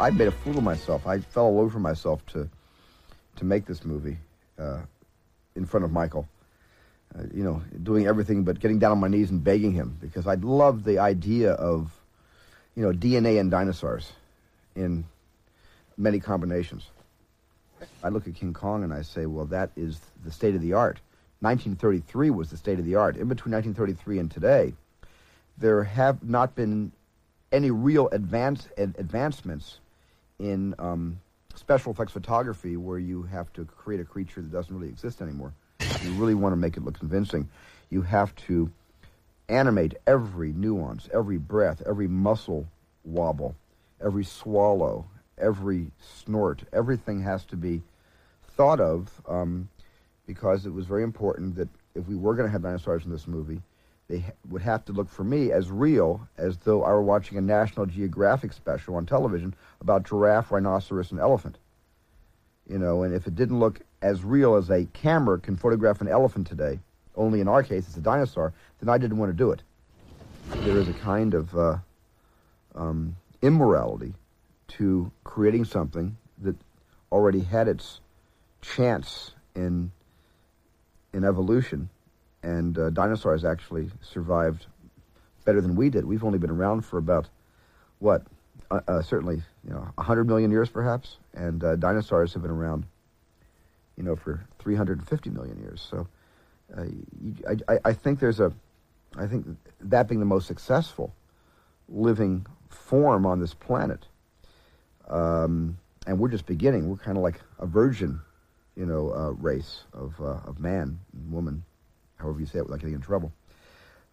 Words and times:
I 0.00 0.10
made 0.10 0.28
a 0.28 0.32
fool 0.32 0.58
of 0.58 0.62
myself. 0.62 1.06
I 1.06 1.18
fell 1.18 1.44
all 1.44 1.60
over 1.60 1.78
myself 1.78 2.24
to 2.26 2.48
to 3.36 3.44
make 3.44 3.66
this 3.66 3.84
movie 3.84 4.18
uh, 4.58 4.80
in 5.54 5.64
front 5.64 5.84
of 5.84 5.92
Michael. 5.92 6.28
Uh, 7.16 7.22
you 7.32 7.42
know, 7.42 7.62
doing 7.82 8.06
everything 8.06 8.44
but 8.44 8.60
getting 8.60 8.78
down 8.78 8.92
on 8.92 8.98
my 8.98 9.08
knees 9.08 9.30
and 9.30 9.42
begging 9.42 9.72
him 9.72 9.96
because 10.00 10.26
I 10.26 10.34
loved 10.34 10.84
the 10.84 10.98
idea 10.98 11.52
of, 11.52 11.90
you 12.74 12.82
know, 12.82 12.92
DNA 12.92 13.40
and 13.40 13.50
dinosaurs 13.50 14.12
in 14.76 15.04
many 15.96 16.20
combinations. 16.20 16.84
I 18.02 18.08
look 18.10 18.26
at 18.28 18.34
King 18.34 18.52
Kong 18.52 18.84
and 18.84 18.92
I 18.92 19.02
say, 19.02 19.26
well, 19.26 19.46
that 19.46 19.70
is 19.76 20.00
the 20.24 20.30
state 20.32 20.54
of 20.54 20.60
the 20.60 20.74
art. 20.74 21.00
1933 21.40 22.30
was 22.30 22.50
the 22.50 22.56
state 22.56 22.78
of 22.78 22.84
the 22.84 22.96
art. 22.96 23.16
In 23.16 23.28
between 23.28 23.52
1933 23.52 24.18
and 24.18 24.30
today, 24.30 24.74
there 25.56 25.84
have 25.84 26.22
not 26.22 26.54
been 26.54 26.92
any 27.52 27.70
real 27.70 28.08
advance, 28.08 28.68
ad- 28.76 28.96
advancements 28.98 29.78
in 30.38 30.74
um, 30.78 31.20
special 31.54 31.92
effects 31.92 32.12
photography 32.12 32.76
where 32.76 32.98
you 32.98 33.22
have 33.24 33.52
to 33.54 33.64
create 33.64 34.00
a 34.00 34.04
creature 34.04 34.40
that 34.40 34.52
doesn't 34.52 34.74
really 34.74 34.88
exist 34.88 35.20
anymore. 35.20 35.52
You 35.80 36.12
really 36.12 36.34
want 36.34 36.52
to 36.52 36.56
make 36.56 36.76
it 36.76 36.84
look 36.84 36.98
convincing. 36.98 37.48
You 37.90 38.02
have 38.02 38.34
to 38.46 38.70
animate 39.48 39.94
every 40.06 40.52
nuance, 40.52 41.08
every 41.12 41.38
breath, 41.38 41.82
every 41.86 42.08
muscle 42.08 42.66
wobble, 43.04 43.54
every 44.04 44.24
swallow, 44.24 45.06
every 45.38 45.90
snort. 46.00 46.62
Everything 46.72 47.22
has 47.22 47.44
to 47.46 47.56
be 47.56 47.82
thought 48.56 48.80
of 48.80 49.10
um, 49.28 49.68
because 50.26 50.66
it 50.66 50.72
was 50.72 50.86
very 50.86 51.02
important 51.02 51.56
that 51.56 51.68
if 51.94 52.06
we 52.06 52.14
were 52.14 52.34
going 52.34 52.46
to 52.46 52.52
have 52.52 52.62
dinosaurs 52.62 53.04
in 53.04 53.10
this 53.10 53.26
movie, 53.26 53.60
they 54.08 54.24
would 54.48 54.62
have 54.62 54.84
to 54.86 54.92
look 54.92 55.10
for 55.10 55.22
me 55.22 55.52
as 55.52 55.70
real 55.70 56.26
as 56.38 56.56
though 56.58 56.82
I 56.82 56.90
were 56.90 57.02
watching 57.02 57.36
a 57.36 57.42
National 57.42 57.84
Geographic 57.84 58.52
special 58.54 58.96
on 58.96 59.04
television 59.04 59.54
about 59.80 60.04
giraffe, 60.04 60.50
rhinoceros, 60.50 61.10
and 61.10 61.20
elephant. 61.20 61.58
You 62.66 62.78
know, 62.78 63.02
and 63.02 63.14
if 63.14 63.26
it 63.26 63.34
didn't 63.34 63.60
look 63.60 63.80
as 64.00 64.24
real 64.24 64.54
as 64.54 64.70
a 64.70 64.86
camera 64.92 65.38
can 65.38 65.56
photograph 65.56 66.00
an 66.00 66.08
elephant 66.08 66.46
today, 66.46 66.80
only 67.16 67.40
in 67.40 67.48
our 67.48 67.62
case 67.62 67.86
it's 67.86 67.96
a 67.96 68.00
dinosaur, 68.00 68.54
then 68.80 68.88
I 68.88 68.96
didn't 68.96 69.18
want 69.18 69.30
to 69.30 69.36
do 69.36 69.50
it. 69.50 69.62
There 70.64 70.78
is 70.78 70.88
a 70.88 70.94
kind 70.94 71.34
of 71.34 71.54
uh, 71.56 71.76
um, 72.74 73.16
immorality 73.42 74.14
to 74.68 75.10
creating 75.24 75.66
something 75.66 76.16
that 76.42 76.56
already 77.12 77.40
had 77.40 77.68
its 77.68 78.00
chance 78.62 79.32
in 79.54 79.90
in 81.12 81.24
evolution, 81.24 81.88
and 82.42 82.78
uh, 82.78 82.90
dinosaurs 82.90 83.44
actually 83.44 83.90
survived 84.00 84.66
better 85.44 85.60
than 85.60 85.76
we 85.76 85.90
did. 85.90 86.04
We've 86.04 86.24
only 86.24 86.38
been 86.38 86.50
around 86.50 86.82
for 86.82 86.98
about 86.98 87.28
what, 87.98 88.22
uh, 88.70 88.80
uh, 88.86 89.02
certainly 89.02 89.42
you 89.66 89.70
know, 89.70 89.88
hundred 89.98 90.26
million 90.26 90.50
years 90.50 90.68
perhaps, 90.68 91.16
and 91.34 91.62
uh, 91.62 91.76
dinosaurs 91.76 92.32
have 92.34 92.42
been 92.42 92.50
around, 92.50 92.84
you 93.96 94.02
know, 94.02 94.16
for 94.16 94.44
350 94.58 95.30
million 95.30 95.58
years. 95.58 95.86
So, 95.90 96.06
uh, 96.76 96.84
you, 97.22 97.34
I, 97.68 97.78
I 97.84 97.92
think 97.92 98.20
there's 98.20 98.40
a, 98.40 98.52
I 99.16 99.26
think 99.26 99.46
that 99.80 100.08
being 100.08 100.20
the 100.20 100.26
most 100.26 100.46
successful 100.46 101.14
living 101.88 102.46
form 102.68 103.26
on 103.26 103.40
this 103.40 103.54
planet, 103.54 104.06
um, 105.08 105.78
and 106.06 106.18
we're 106.18 106.28
just 106.28 106.46
beginning. 106.46 106.88
We're 106.88 106.96
kind 106.96 107.16
of 107.16 107.22
like 107.22 107.40
a 107.58 107.66
virgin, 107.66 108.20
you 108.76 108.86
know, 108.86 109.12
uh, 109.12 109.30
race 109.30 109.84
of 109.92 110.14
uh, 110.20 110.40
of 110.46 110.60
man 110.60 110.98
and 111.12 111.32
woman, 111.32 111.64
however 112.18 112.40
you 112.40 112.46
say 112.46 112.58
it, 112.58 112.64
without 112.64 112.80
getting 112.80 112.94
in 112.94 113.00
trouble. 113.00 113.32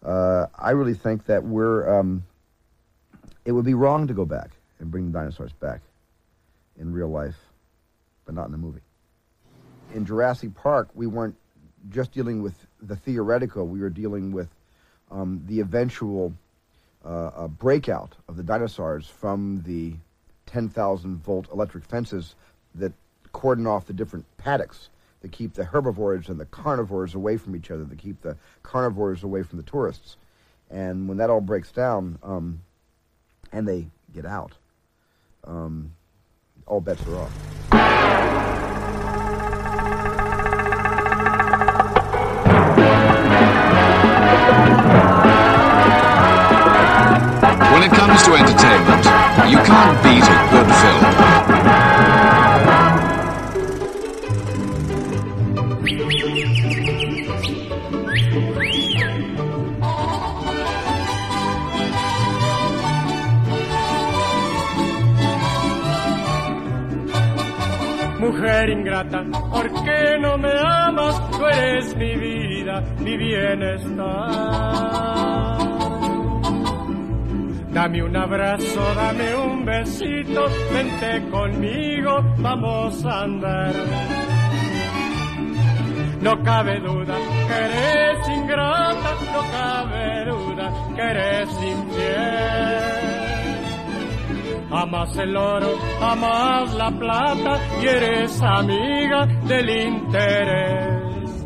Uh, 0.03 0.47
I 0.57 0.71
really 0.71 0.93
think 0.93 1.25
that 1.25 1.43
we're. 1.43 1.99
Um, 1.99 2.25
it 3.43 3.51
would 3.51 3.65
be 3.65 3.73
wrong 3.73 4.07
to 4.07 4.13
go 4.13 4.25
back 4.25 4.51
and 4.79 4.89
bring 4.89 5.11
the 5.11 5.17
dinosaurs 5.17 5.53
back 5.53 5.81
in 6.79 6.91
real 6.91 7.07
life, 7.07 7.35
but 8.25 8.33
not 8.35 8.45
in 8.45 8.51
the 8.51 8.57
movie. 8.57 8.81
In 9.93 10.05
Jurassic 10.05 10.55
Park, 10.55 10.89
we 10.95 11.07
weren't 11.07 11.35
just 11.89 12.11
dealing 12.11 12.41
with 12.41 12.55
the 12.81 12.95
theoretical. 12.95 13.67
We 13.67 13.79
were 13.79 13.89
dealing 13.89 14.31
with 14.31 14.49
um, 15.11 15.43
the 15.47 15.59
eventual 15.59 16.33
uh, 17.05 17.31
uh, 17.35 17.47
breakout 17.47 18.15
of 18.27 18.35
the 18.35 18.43
dinosaurs 18.43 19.07
from 19.07 19.61
the 19.65 19.93
10,000 20.47 21.17
volt 21.17 21.47
electric 21.51 21.83
fences 21.83 22.35
that 22.75 22.93
cordon 23.31 23.67
off 23.67 23.85
the 23.85 23.93
different 23.93 24.25
paddocks 24.37 24.89
that 25.25 25.31
keep 25.31 25.55
the 25.55 25.65
herbivores 25.65 26.29
and 26.29 26.39
the 26.39 26.45
carnivores 26.45 27.15
away 27.15 27.35
from 27.35 27.55
each 27.55 27.71
other, 27.71 27.83
that 27.83 27.97
keep 27.97 28.21
the 28.21 28.37
carnivores 28.61 29.23
away 29.23 29.41
from 29.41 29.57
the 29.57 29.63
tourists. 29.63 30.17
And 30.69 31.09
when 31.09 31.17
that 31.17 31.31
all 31.31 31.41
breaks 31.41 31.71
down, 31.71 32.19
um, 32.21 32.61
and 33.51 33.67
they 33.67 33.87
get 34.13 34.27
out, 34.27 34.51
um, 35.43 35.95
all 36.67 36.79
bets 36.79 37.01
are 37.07 37.15
off. 37.15 37.31
When 47.73 47.81
it 47.81 47.91
comes 47.91 48.21
to 48.21 48.33
entertainment, 48.35 49.05
you 49.49 49.57
can't 49.57 50.03
beat 50.03 50.21
a 50.21 50.49
good 50.51 50.67
film. 51.49 51.54
Mujer 68.45 68.69
ingrata, 68.69 69.23
¿por 69.51 69.73
qué 69.83 70.19
no 70.19 70.37
me 70.37 70.51
amas? 70.51 71.31
Tú 71.31 71.47
eres 71.47 71.97
mi 71.97 72.15
vida, 72.15 72.83
mi 72.99 73.17
bienestar. 73.17 73.97
Dame 77.73 78.03
un 78.03 78.15
abrazo, 78.15 78.81
dame 78.95 79.35
un 79.35 79.65
besito, 79.65 80.45
vente 80.71 81.27
conmigo, 81.31 82.21
vamos 82.37 83.03
a 83.03 83.23
andar. 83.23 83.73
No 86.21 86.43
cabe 86.43 86.79
duda 86.81 87.15
que 87.47 87.53
eres 87.65 88.29
ingrata, 88.29 89.11
no 89.33 89.41
cabe 89.51 90.25
duda 90.25 90.71
que 90.95 91.01
eres 91.01 91.49
infiel. 91.49 92.94
Amas 94.71 95.15
el 95.17 95.37
oro, 95.37 95.67
amas 96.01 96.73
la 96.73 96.91
plata 96.91 97.59
y 97.81 97.87
eres 97.87 98.41
amiga 98.41 99.25
del 99.47 99.69
interés. 99.69 101.45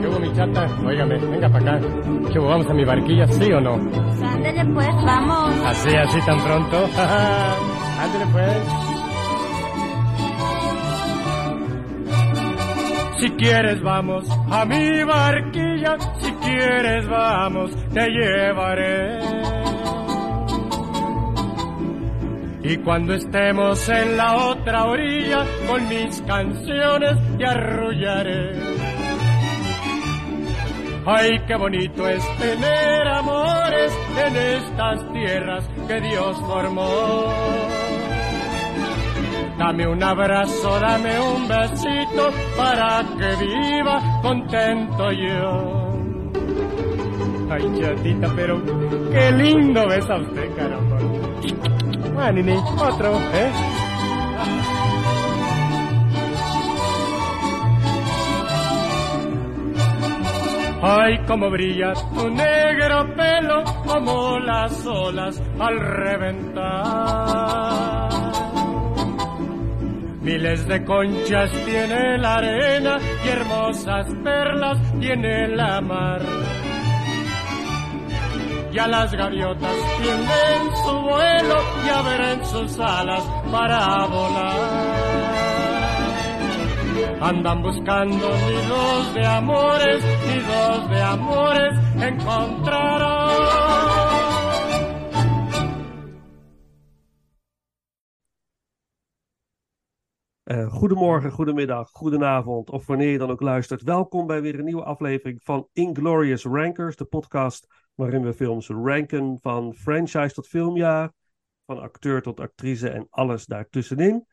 ¿Qué 0.00 0.06
hubo, 0.08 0.18
mi 0.20 0.32
chata? 0.34 0.68
Óigame, 0.86 1.18
venga 1.18 1.48
para 1.48 1.76
acá. 1.76 1.86
¿Qué 2.32 2.38
hubo, 2.38 2.48
vamos 2.48 2.66
a 2.68 2.74
mi 2.74 2.84
barquilla, 2.84 3.26
sí 3.26 3.52
o 3.52 3.60
no? 3.60 3.74
Ándale 3.74 4.64
pues, 4.72 4.94
vamos. 5.04 5.54
Así, 5.66 5.94
así 5.96 6.20
tan 6.24 6.40
pronto. 6.40 6.76
Ándale 8.00 8.26
pues. 8.32 8.84
Si 13.18 13.30
quieres 13.30 13.82
vamos 13.82 14.24
a 14.50 14.64
mi 14.66 15.02
barquilla, 15.02 15.96
si 16.18 16.30
quieres 16.32 17.08
vamos, 17.08 17.70
te 17.94 18.06
llevaré. 18.10 19.23
Y 22.66 22.78
cuando 22.78 23.12
estemos 23.12 23.86
en 23.90 24.16
la 24.16 24.36
otra 24.36 24.86
orilla, 24.86 25.44
con 25.68 25.86
mis 25.86 26.22
canciones 26.22 27.18
te 27.36 27.44
arrullaré. 27.44 28.52
Ay, 31.04 31.38
qué 31.46 31.56
bonito 31.56 32.08
es 32.08 32.38
tener 32.38 33.06
amores 33.06 33.92
en 34.16 34.36
estas 34.36 35.12
tierras 35.12 35.68
que 35.86 36.00
Dios 36.00 36.40
formó. 36.40 37.26
Dame 39.58 39.86
un 39.86 40.02
abrazo, 40.02 40.80
dame 40.80 41.20
un 41.20 41.46
besito 41.46 42.30
para 42.56 43.02
que 43.18 43.44
viva 43.44 44.20
contento 44.22 45.12
yo. 45.12 45.92
Ay, 47.50 47.62
chatita, 47.78 48.32
pero 48.34 48.62
qué 49.12 49.32
lindo 49.32 49.86
ves 49.86 50.08
a 50.08 50.16
usted, 50.16 50.56
caramba. 50.56 50.96
Nini, 52.14 52.56
otro, 52.56 53.12
¿eh? 53.32 53.52
Ay, 60.82 61.18
cómo 61.26 61.50
brilla 61.50 61.92
tu 62.14 62.28
negro 62.30 63.14
pelo 63.14 63.64
como 63.86 64.38
las 64.38 64.86
olas 64.86 65.40
al 65.58 65.80
reventar. 65.80 66.74
Miles 70.22 70.66
de 70.66 70.84
conchas 70.84 71.50
tiene 71.64 72.18
la 72.18 72.36
arena 72.36 72.98
y 73.24 73.28
hermosas 73.28 74.06
perlas 74.22 74.78
tiene 75.00 75.48
la 75.48 75.80
mar. 75.80 76.22
Ya 78.74 78.88
las 78.88 79.12
gaviotas 79.12 79.76
tienden 80.02 80.76
su 80.84 81.00
vuelo 81.00 81.56
y 81.84 81.88
abren 81.90 82.44
sus 82.44 82.76
alas 82.80 83.22
para 83.48 84.06
volar. 84.06 84.58
Andan 87.20 87.62
buscando 87.62 88.28
nidos 88.46 89.14
de 89.14 89.26
amores, 89.26 90.04
nidos 90.26 90.90
de 90.90 91.00
amores 91.02 91.78
encontrarán. 92.02 93.24
Uh, 100.46 100.66
goedemorgen, 100.66 101.30
goedemiddag, 101.30 101.90
goedenavond 101.92 102.70
of 102.70 102.86
wanneer 102.86 103.10
je 103.10 103.18
dan 103.18 103.30
ook 103.30 103.40
luistert. 103.40 103.82
Welkom 103.82 104.26
bij 104.26 104.42
weer 104.42 104.58
een 104.58 104.64
nieuwe 104.64 104.84
aflevering 104.84 105.40
van 105.42 105.68
Inglorious 105.72 106.44
Rankers, 106.44 106.96
de 106.96 107.04
podcast 107.04 107.83
waarin 107.94 108.22
we 108.22 108.34
films 108.34 108.68
ranken 108.68 109.38
van 109.40 109.74
franchise 109.74 110.34
tot 110.34 110.48
filmjaar, 110.48 111.12
van 111.66 111.80
acteur 111.80 112.22
tot 112.22 112.40
actrice 112.40 112.88
en 112.88 113.06
alles 113.10 113.46
daartussenin. 113.46 114.26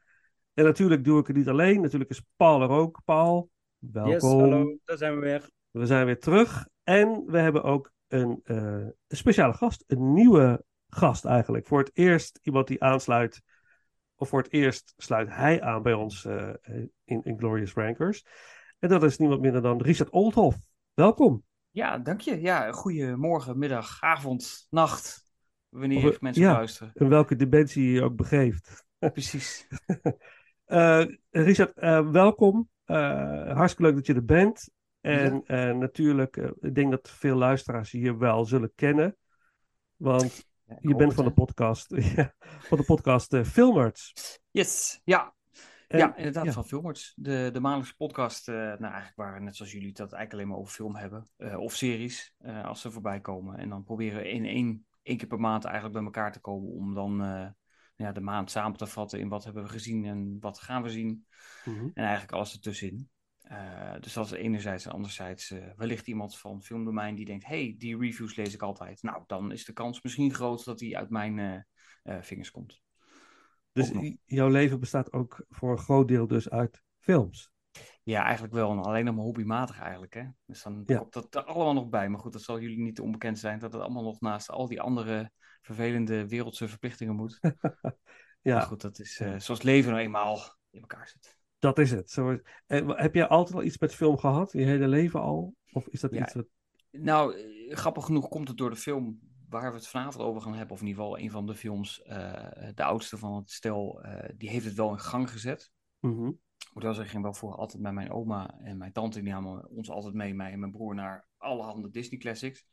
En 0.54 0.64
natuurlijk 0.64 1.04
doe 1.04 1.20
ik 1.20 1.28
het 1.28 1.36
niet 1.36 1.50
alleen, 1.50 1.82
natuurlijk 1.82 2.10
is 2.10 2.22
Paul 2.36 2.62
er 2.62 2.70
ook. 2.70 3.02
Paul, 3.06 3.50
welkom. 3.78 4.12
Yes, 4.12 4.22
hallo, 4.22 4.78
daar 4.86 4.98
zijn 4.98 5.14
we 5.14 5.20
weer. 5.20 5.50
We 5.72 5.86
zijn 5.86 6.06
weer 6.06 6.20
terug 6.20 6.68
en 6.84 7.24
we 7.26 7.38
hebben 7.38 7.64
ook 7.64 7.92
een, 8.08 8.40
uh, 8.44 8.58
een 9.08 9.18
speciale 9.18 9.54
gast, 9.54 9.84
een 9.88 10.14
nieuwe 10.14 10.64
gast 10.90 11.26
eigenlijk. 11.26 11.68
Voor 11.68 11.80
het 11.80 11.92
eerst 11.94 12.40
iemand 12.42 12.68
die 12.68 12.84
aansluit 12.84 13.42
of 14.16 14.30
voor 14.30 14.42
het 14.42 14.52
eerst 14.52 14.94
sluit 14.98 15.30
hij 15.30 15.62
aan 15.62 15.82
bij 15.82 15.94
ons 15.94 16.26
uh, 16.26 16.50
in, 17.04 17.24
in 17.24 17.38
Glorious 17.38 17.74
Rankers. 17.74 18.26
En 18.80 18.90
dat 18.90 19.04
is 19.04 19.18
niemand 19.18 19.42
minder 19.42 19.62
dan 19.62 19.82
Richard 19.82 20.10
Oldhoff. 20.10 20.58
Welkom. 20.94 21.44
Ja, 21.72 21.98
dank 21.98 22.22
je. 22.22 22.42
Ja, 22.42 22.72
goedemorgen, 22.72 23.58
middag, 23.58 24.02
avond, 24.02 24.68
nacht. 24.70 25.26
Wanneer 25.70 26.10
of, 26.10 26.22
mensen 26.22 26.44
ja, 26.44 26.54
luisteren. 26.54 26.92
In 26.94 27.10
welke 27.10 27.36
dimensie 27.36 27.92
je 27.92 28.04
ook 28.04 28.16
begeeft. 28.16 28.86
Precies. 29.14 29.68
uh, 30.68 31.06
Richard, 31.30 31.78
uh, 31.78 32.12
welkom. 32.12 32.70
hartstikke 32.86 33.84
leuk 33.84 33.96
dat 33.96 34.06
je 34.06 34.14
er 34.14 34.26
bent. 34.26 34.70
En 35.02 35.44
ja. 35.46 35.72
natuurlijk, 35.72 36.36
ik 36.60 36.76
denk 36.76 36.92
dat 36.92 37.10
veel 37.10 37.36
luisteraars 37.36 37.92
je 37.92 37.98
hier 37.98 38.18
wel 38.18 38.46
zullen 38.46 38.72
kennen. 38.76 39.18
Want 39.96 40.48
ja, 40.64 40.78
je 40.80 40.96
bent 40.96 41.14
van 41.20 41.26
de 41.26 41.34
podcast, 41.34 41.88
van 42.60 42.78
de 42.78 42.84
podcast 42.84 43.38
Filmers. 43.44 44.14
Yes, 44.52 45.02
ja. 45.04 45.34
Ja, 45.98 46.16
inderdaad, 46.16 46.46
ja. 46.46 46.52
van 46.52 46.66
Filmers. 46.66 47.14
De, 47.16 47.50
de 47.54 47.60
maandelijkse 47.60 47.96
podcast, 47.96 48.48
uh, 48.48 48.56
nou 48.56 48.84
eigenlijk 48.84 49.16
waar, 49.16 49.42
net 49.42 49.56
zoals 49.56 49.72
jullie, 49.72 49.94
dat 49.94 50.14
eigenlijk 50.14 50.34
alleen 50.34 50.48
maar 50.48 50.58
over 50.58 50.74
film 50.74 50.96
hebben. 50.96 51.30
Uh, 51.38 51.58
of 51.58 51.76
series, 51.76 52.36
als 52.64 52.82
ze 52.82 52.92
voorbij 52.92 53.22
komen. 53.22 53.58
En 53.58 53.70
dan 53.70 53.84
proberen 53.84 54.22
we 54.22 54.30
in 54.30 54.46
één, 54.46 54.86
één 55.02 55.18
keer 55.18 55.28
per 55.28 55.40
maand 55.40 55.64
eigenlijk 55.64 55.96
bij 55.96 56.04
elkaar 56.04 56.32
te 56.32 56.40
komen 56.40 56.70
om 56.70 56.94
dan 56.94 57.18
ja, 57.96 58.12
de 58.12 58.22
maand 58.22 58.52
samen 58.52 58.78
te 58.78 58.88
vatten 58.88 59.20
in 59.20 59.30
wat 59.30 59.44
hebben 59.44 59.64
we 59.64 59.70
gezien 59.70 60.06
en 60.06 60.38
wat 60.40 60.60
gaan 60.60 60.84
we 60.84 60.90
zien. 60.90 61.26
Mm 61.66 61.78
-hmm. 61.78 61.92
En 61.94 62.04
eigenlijk 62.04 62.32
alles 62.32 62.54
ertussenin. 62.54 63.10
Dus 64.00 64.14
dat 64.14 64.26
is 64.26 64.32
enerzijds 64.32 64.86
en 64.86 64.92
anderzijds 64.92 65.54
wellicht 65.76 66.08
iemand 66.08 66.38
van 66.38 66.64
filmdomein 66.64 67.16
die 67.16 67.26
denkt, 67.26 67.46
hey, 67.46 67.76
die 67.78 67.98
reviews 67.98 68.36
lees 68.36 68.54
ik 68.54 68.62
altijd. 68.62 69.04
Nou, 69.04 69.24
dan 69.28 69.52
is 69.52 69.66
de 69.66 69.74
kans 69.74 70.02
misschien 70.02 70.34
groot 70.34 70.66
dat 70.66 70.80
die 70.80 70.98
uit 70.98 71.10
mijn 71.10 71.66
vingers 72.04 72.52
komt. 72.52 72.82
Dus 73.72 73.92
jouw 74.26 74.50
leven 74.50 74.80
bestaat 74.80 75.14
ook 75.14 75.46
voor 75.50 75.72
een 75.72 75.78
groot 75.78 76.08
deel 76.08 76.28
dus 76.28 76.50
uit 76.50 76.82
films? 77.00 77.52
Ja, 78.04 78.24
eigenlijk 78.24 78.54
wel. 78.54 78.72
En 78.72 78.80
alleen 78.80 79.06
nog 79.06 79.16
maar 79.16 79.24
hobbymatig 79.24 79.80
eigenlijk. 79.80 80.14
Hè? 80.14 80.24
Dus 80.46 80.64
dan 80.64 80.84
ja. 80.86 80.98
komt 80.98 81.14
dat 81.14 81.36
er 81.36 81.44
allemaal 81.44 81.74
nog 81.74 81.90
bij. 81.90 82.10
Maar 82.10 82.20
goed, 82.20 82.34
dat 82.34 82.42
zal 82.42 82.60
jullie 82.60 82.82
niet 82.82 83.00
onbekend 83.00 83.40
zijn 83.40 83.60
dat 83.60 83.74
het 83.74 83.82
allemaal 83.82 84.04
nog 84.04 84.20
naast 84.20 84.50
al 84.50 84.68
die 84.68 84.82
andere 84.82 85.32
vervelende 85.62 86.28
wereldse 86.28 86.68
verplichtingen 86.68 87.16
moet. 87.16 87.40
ja. 88.42 88.56
Maar 88.56 88.62
goed, 88.62 88.82
dat 88.82 89.00
is 89.00 89.16
zoals 89.16 89.48
het 89.48 89.64
leven 89.64 89.92
nou 89.92 90.04
eenmaal 90.04 90.40
in 90.70 90.82
elkaar 90.82 91.08
zit. 91.08 91.40
Dat 91.60 91.80
is 91.80 91.92
het. 91.92 92.12
Zo, 92.12 92.38
heb 92.68 93.16
jij 93.16 93.28
altijd 93.28 93.56
al 93.56 93.64
iets 93.64 93.78
met 93.78 93.96
film 93.96 94.18
gehad, 94.18 94.52
je 94.52 94.64
hele 94.64 94.88
leven 94.88 95.22
al? 95.22 95.56
Of 95.72 95.88
is 95.88 96.00
dat 96.00 96.14
ja, 96.14 96.22
iets 96.22 96.34
wat... 96.34 96.46
Nou, 96.92 97.36
grappig 97.68 98.06
genoeg 98.06 98.28
komt 98.28 98.48
het 98.48 98.58
door 98.58 98.70
de 98.70 98.76
film 98.76 99.20
waar 99.52 99.72
we 99.72 99.78
het 99.78 99.88
vanavond 99.88 100.24
over 100.24 100.42
gaan 100.42 100.54
hebben, 100.54 100.74
of 100.74 100.82
in 100.82 100.88
ieder 100.88 101.04
geval 101.04 101.20
een 101.20 101.32
van 101.32 101.46
de 101.46 101.56
films, 101.56 102.02
uh, 102.06 102.44
de 102.76 102.84
oudste 102.84 103.18
van 103.18 103.36
het 103.36 103.52
stel, 103.52 104.06
uh, 104.06 104.24
die 104.38 104.50
heeft 104.50 104.66
het 104.66 104.76
wel 104.76 104.92
in 104.92 105.00
gang 105.00 105.32
gezet. 105.32 105.72
Mm 106.00 106.18
-hmm. 106.18 106.40
Ik 106.58 106.74
moet 106.74 106.84
wel 106.84 106.94
zeggen, 106.94 107.04
ik 107.04 107.12
ging 107.12 107.24
wel 107.24 107.34
voor 107.34 107.56
altijd 107.56 107.82
met 107.82 107.94
mijn 107.94 108.12
oma 108.12 108.60
en 108.60 108.78
mijn 108.78 108.92
tante, 108.92 109.22
die 109.22 109.32
namen 109.32 109.70
ons 109.70 109.90
altijd 109.90 110.14
mee, 110.14 110.34
mij 110.34 110.52
en 110.52 110.60
mijn 110.60 110.72
broer, 110.72 110.96
naar 110.96 111.26
allerhande 111.38 111.90
Disney 111.90 112.20
classics. 112.20 112.66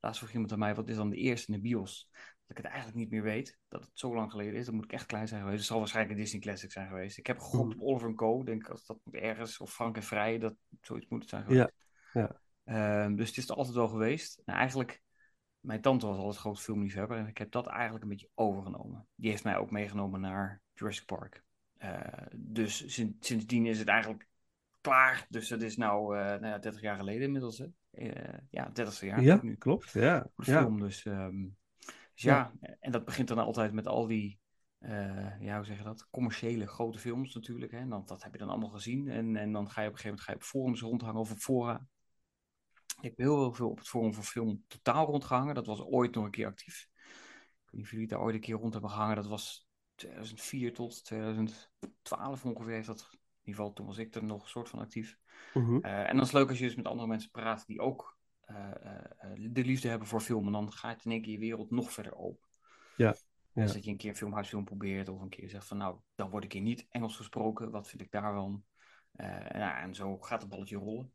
Laatst 0.00 0.18
vroeg 0.18 0.32
iemand 0.32 0.52
aan 0.52 0.58
mij, 0.58 0.74
wat 0.74 0.88
is 0.88 0.96
dan 0.96 1.10
de 1.10 1.16
eerste 1.16 1.52
in 1.52 1.54
de 1.54 1.68
bios? 1.68 2.10
dat 2.48 2.58
ik 2.58 2.64
het 2.64 2.72
eigenlijk 2.72 2.96
niet 2.96 3.10
meer 3.10 3.22
weet. 3.22 3.58
Dat 3.68 3.80
het 3.80 3.90
zo 3.92 4.14
lang 4.14 4.30
geleden 4.30 4.54
is. 4.54 4.66
Dan 4.66 4.74
moet 4.74 4.84
ik 4.84 4.92
echt 4.92 5.06
klein 5.06 5.28
zijn 5.28 5.40
geweest. 5.40 5.58
Het 5.58 5.68
zal 5.68 5.78
waarschijnlijk 5.78 6.16
een 6.16 6.22
Disney 6.22 6.40
Classic 6.40 6.72
zijn 6.72 6.88
geweest. 6.88 7.18
Ik 7.18 7.26
heb 7.26 7.38
gegokt 7.38 7.74
op 7.74 7.82
Oliver 7.82 8.14
Co. 8.14 8.42
Denk 8.42 8.68
als 8.68 8.86
dat 8.86 8.98
moet 9.04 9.14
ergens. 9.14 9.58
Of 9.58 9.72
Frank 9.72 9.96
en 9.96 10.02
Vrij. 10.02 10.38
Dat 10.38 10.54
zoiets 10.80 11.08
moet 11.08 11.20
het 11.20 11.28
zijn 11.28 11.44
geweest. 11.44 11.72
Ja. 12.12 12.40
ja. 12.64 13.04
Um, 13.04 13.16
dus 13.16 13.28
het 13.28 13.36
is 13.36 13.48
er 13.48 13.54
altijd 13.54 13.74
wel 13.74 13.88
geweest. 13.88 14.42
Nou, 14.44 14.58
eigenlijk, 14.58 15.02
mijn 15.60 15.80
tante 15.80 16.06
was 16.06 16.16
altijd 16.16 16.36
groot 16.36 16.60
filmliefhebber. 16.60 17.16
En 17.16 17.26
ik 17.26 17.38
heb 17.38 17.50
dat 17.50 17.66
eigenlijk 17.66 18.02
een 18.02 18.10
beetje 18.10 18.30
overgenomen. 18.34 19.06
Die 19.14 19.30
heeft 19.30 19.44
mij 19.44 19.56
ook 19.56 19.70
meegenomen 19.70 20.20
naar 20.20 20.62
Jurassic 20.74 21.06
Park. 21.06 21.44
Uh, 21.78 22.00
dus 22.36 22.94
sinds, 22.94 23.26
sindsdien 23.26 23.66
is 23.66 23.78
het 23.78 23.88
eigenlijk 23.88 24.28
klaar. 24.80 25.26
Dus 25.28 25.48
dat 25.48 25.62
is 25.62 25.76
nou, 25.76 26.16
uh, 26.16 26.22
nou 26.24 26.46
ja, 26.46 26.58
30 26.58 26.80
jaar 26.80 26.96
geleden 26.96 27.22
inmiddels. 27.22 27.58
Hè? 27.58 27.66
Uh, 27.92 28.38
ja, 28.50 28.68
30 28.72 29.00
jaar. 29.00 29.22
Ja, 29.22 29.38
nu. 29.42 29.56
klopt. 29.56 29.90
Ja. 29.90 30.30
De 30.36 30.50
ja. 30.50 30.60
film, 30.60 30.80
dus... 30.80 31.04
Um, 31.04 31.56
dus 32.14 32.26
ja, 32.26 32.52
ja, 32.60 32.76
en 32.80 32.92
dat 32.92 33.04
begint 33.04 33.28
dan 33.28 33.38
altijd 33.38 33.72
met 33.72 33.86
al 33.86 34.06
die, 34.06 34.40
ja, 35.40 35.56
hoe 35.56 35.64
zeg 35.64 35.78
je 35.78 35.84
dat, 35.84 36.08
commerciële 36.10 36.66
grote 36.66 36.98
films 36.98 37.34
natuurlijk. 37.34 37.72
Hè? 37.72 37.78
En 37.78 37.88
dan, 37.88 38.02
dat 38.06 38.22
heb 38.22 38.32
je 38.32 38.38
dan 38.38 38.48
allemaal 38.48 38.68
gezien. 38.68 39.08
En, 39.08 39.36
en 39.36 39.52
dan 39.52 39.70
ga 39.70 39.80
je 39.80 39.88
op 39.88 39.92
een 39.92 39.98
gegeven 39.98 40.04
moment 40.08 40.20
ga 40.20 40.32
je 40.32 40.36
op 40.36 40.42
forums 40.42 40.80
rondhangen 40.80 41.20
of 41.20 41.30
op 41.30 41.38
fora. 41.38 41.86
Ik 43.00 43.04
heb 43.04 43.16
heel, 43.16 43.38
heel 43.38 43.52
veel 43.52 43.70
op 43.70 43.78
het 43.78 43.88
forum 43.88 44.14
voor 44.14 44.24
film 44.24 44.64
totaal 44.66 45.06
rondgehangen. 45.06 45.54
Dat 45.54 45.66
was 45.66 45.80
ooit 45.80 46.14
nog 46.14 46.24
een 46.24 46.30
keer 46.30 46.46
actief. 46.46 46.88
Ik 46.90 47.64
weet 47.64 47.72
niet 47.72 47.84
of 47.84 47.90
jullie 47.90 48.06
daar 48.06 48.20
ooit 48.20 48.34
een 48.34 48.40
keer 48.40 48.54
rond 48.54 48.72
hebben 48.72 48.90
gehangen. 48.90 49.16
Dat 49.16 49.26
was 49.26 49.68
2004 49.94 50.74
tot 50.74 51.04
2012 51.04 52.44
ongeveer 52.44 52.74
heeft 52.74 52.86
dat. 52.86 53.08
In 53.10 53.54
ieder 53.54 53.60
geval, 53.60 53.72
toen 53.72 53.86
was 53.86 53.98
ik 53.98 54.14
er 54.14 54.24
nog 54.24 54.42
een 54.42 54.48
soort 54.48 54.68
van 54.68 54.78
actief. 54.78 55.18
-hmm. 55.52 55.84
uh, 55.84 55.98
en 55.98 56.06
dan 56.06 56.20
is 56.20 56.32
het 56.32 56.32
leuk 56.32 56.48
als 56.48 56.58
je 56.58 56.64
dus 56.64 56.74
met 56.74 56.86
andere 56.86 57.08
mensen 57.08 57.30
praat 57.30 57.66
die 57.66 57.80
ook 57.80 58.18
uh, 58.46 58.70
uh, 58.84 59.48
de 59.50 59.64
liefde 59.64 59.88
hebben 59.88 60.08
voor 60.08 60.20
film. 60.20 60.46
En 60.46 60.52
dan 60.52 60.72
gaat 60.72 61.04
in 61.04 61.10
één 61.10 61.22
keer 61.22 61.32
je 61.32 61.38
wereld 61.38 61.70
nog 61.70 61.92
verder 61.92 62.16
open. 62.16 62.48
Ja. 62.96 63.10
Dus 63.10 63.66
ja. 63.66 63.72
dat 63.72 63.84
je 63.84 63.90
een 63.90 63.96
keer 63.96 64.10
een 64.10 64.16
filmhuisfilm 64.16 64.64
probeert. 64.64 65.08
Of 65.08 65.20
een 65.20 65.28
keer 65.28 65.48
zegt 65.48 65.66
van 65.66 65.76
nou, 65.76 65.98
dan 66.14 66.30
word 66.30 66.44
ik 66.44 66.52
hier 66.52 66.62
niet 66.62 66.86
Engels 66.88 67.16
gesproken. 67.16 67.70
Wat 67.70 67.88
vind 67.88 68.02
ik 68.02 68.10
daarvan? 68.10 68.64
Ja, 69.12 69.80
en 69.80 69.94
zo 69.94 70.18
gaat 70.18 70.40
het 70.40 70.50
balletje 70.50 70.76
rollen. 70.76 71.12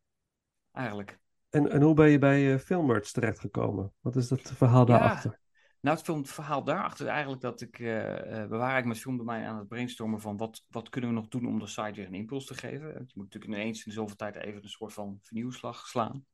Eigenlijk. 0.72 1.20
En, 1.54 1.72
en 1.72 1.82
hoe 1.82 1.94
ben 1.94 2.10
je 2.10 2.20
bij 2.20 2.54
uh, 2.54 2.60
Filmmerts 2.60 3.12
terechtgekomen? 3.12 3.94
Wat 4.00 4.16
is 4.16 4.30
het 4.30 4.52
verhaal 4.52 4.88
ja, 4.88 4.98
daarachter? 4.98 5.40
Nou, 5.82 5.96
het, 5.96 6.06
film, 6.06 6.18
het 6.18 6.32
verhaal 6.32 6.64
daarachter 6.64 7.06
is 7.06 7.12
eigenlijk 7.12 7.42
dat 7.42 7.62
ik... 7.62 7.80
Uh, 7.80 7.88
we 7.88 8.48
waren 8.48 8.60
eigenlijk 8.60 8.86
met 8.86 9.00
filmdomein 9.00 9.46
aan 9.46 9.58
het 9.58 9.68
brainstormen 9.68 10.22
van... 10.22 10.38
Wat, 10.38 10.64
wat 10.70 10.90
kunnen 10.90 11.10
we 11.10 11.16
nog 11.16 11.28
doen 11.28 11.48
om 11.48 11.60
de 11.60 11.68
site 11.68 11.92
weer 11.92 12.06
een 12.06 12.14
impuls 12.14 12.46
te 12.46 12.54
geven? 12.54 12.88
Je 12.88 13.14
moet 13.14 13.34
natuurlijk 13.34 13.54
ineens 13.54 13.86
in 13.86 13.92
zoveel 13.92 14.16
tijd 14.16 14.36
even 14.36 14.64
een 14.64 14.70
soort 14.70 14.94
van 14.94 15.18
vernieuwslag 15.22 15.88
slaan. 15.88 16.26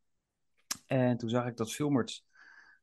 En 0.86 1.18
toen 1.18 1.30
zag 1.30 1.48
ik 1.48 1.58
dat 1.58 1.74
Filmers 1.74 2.26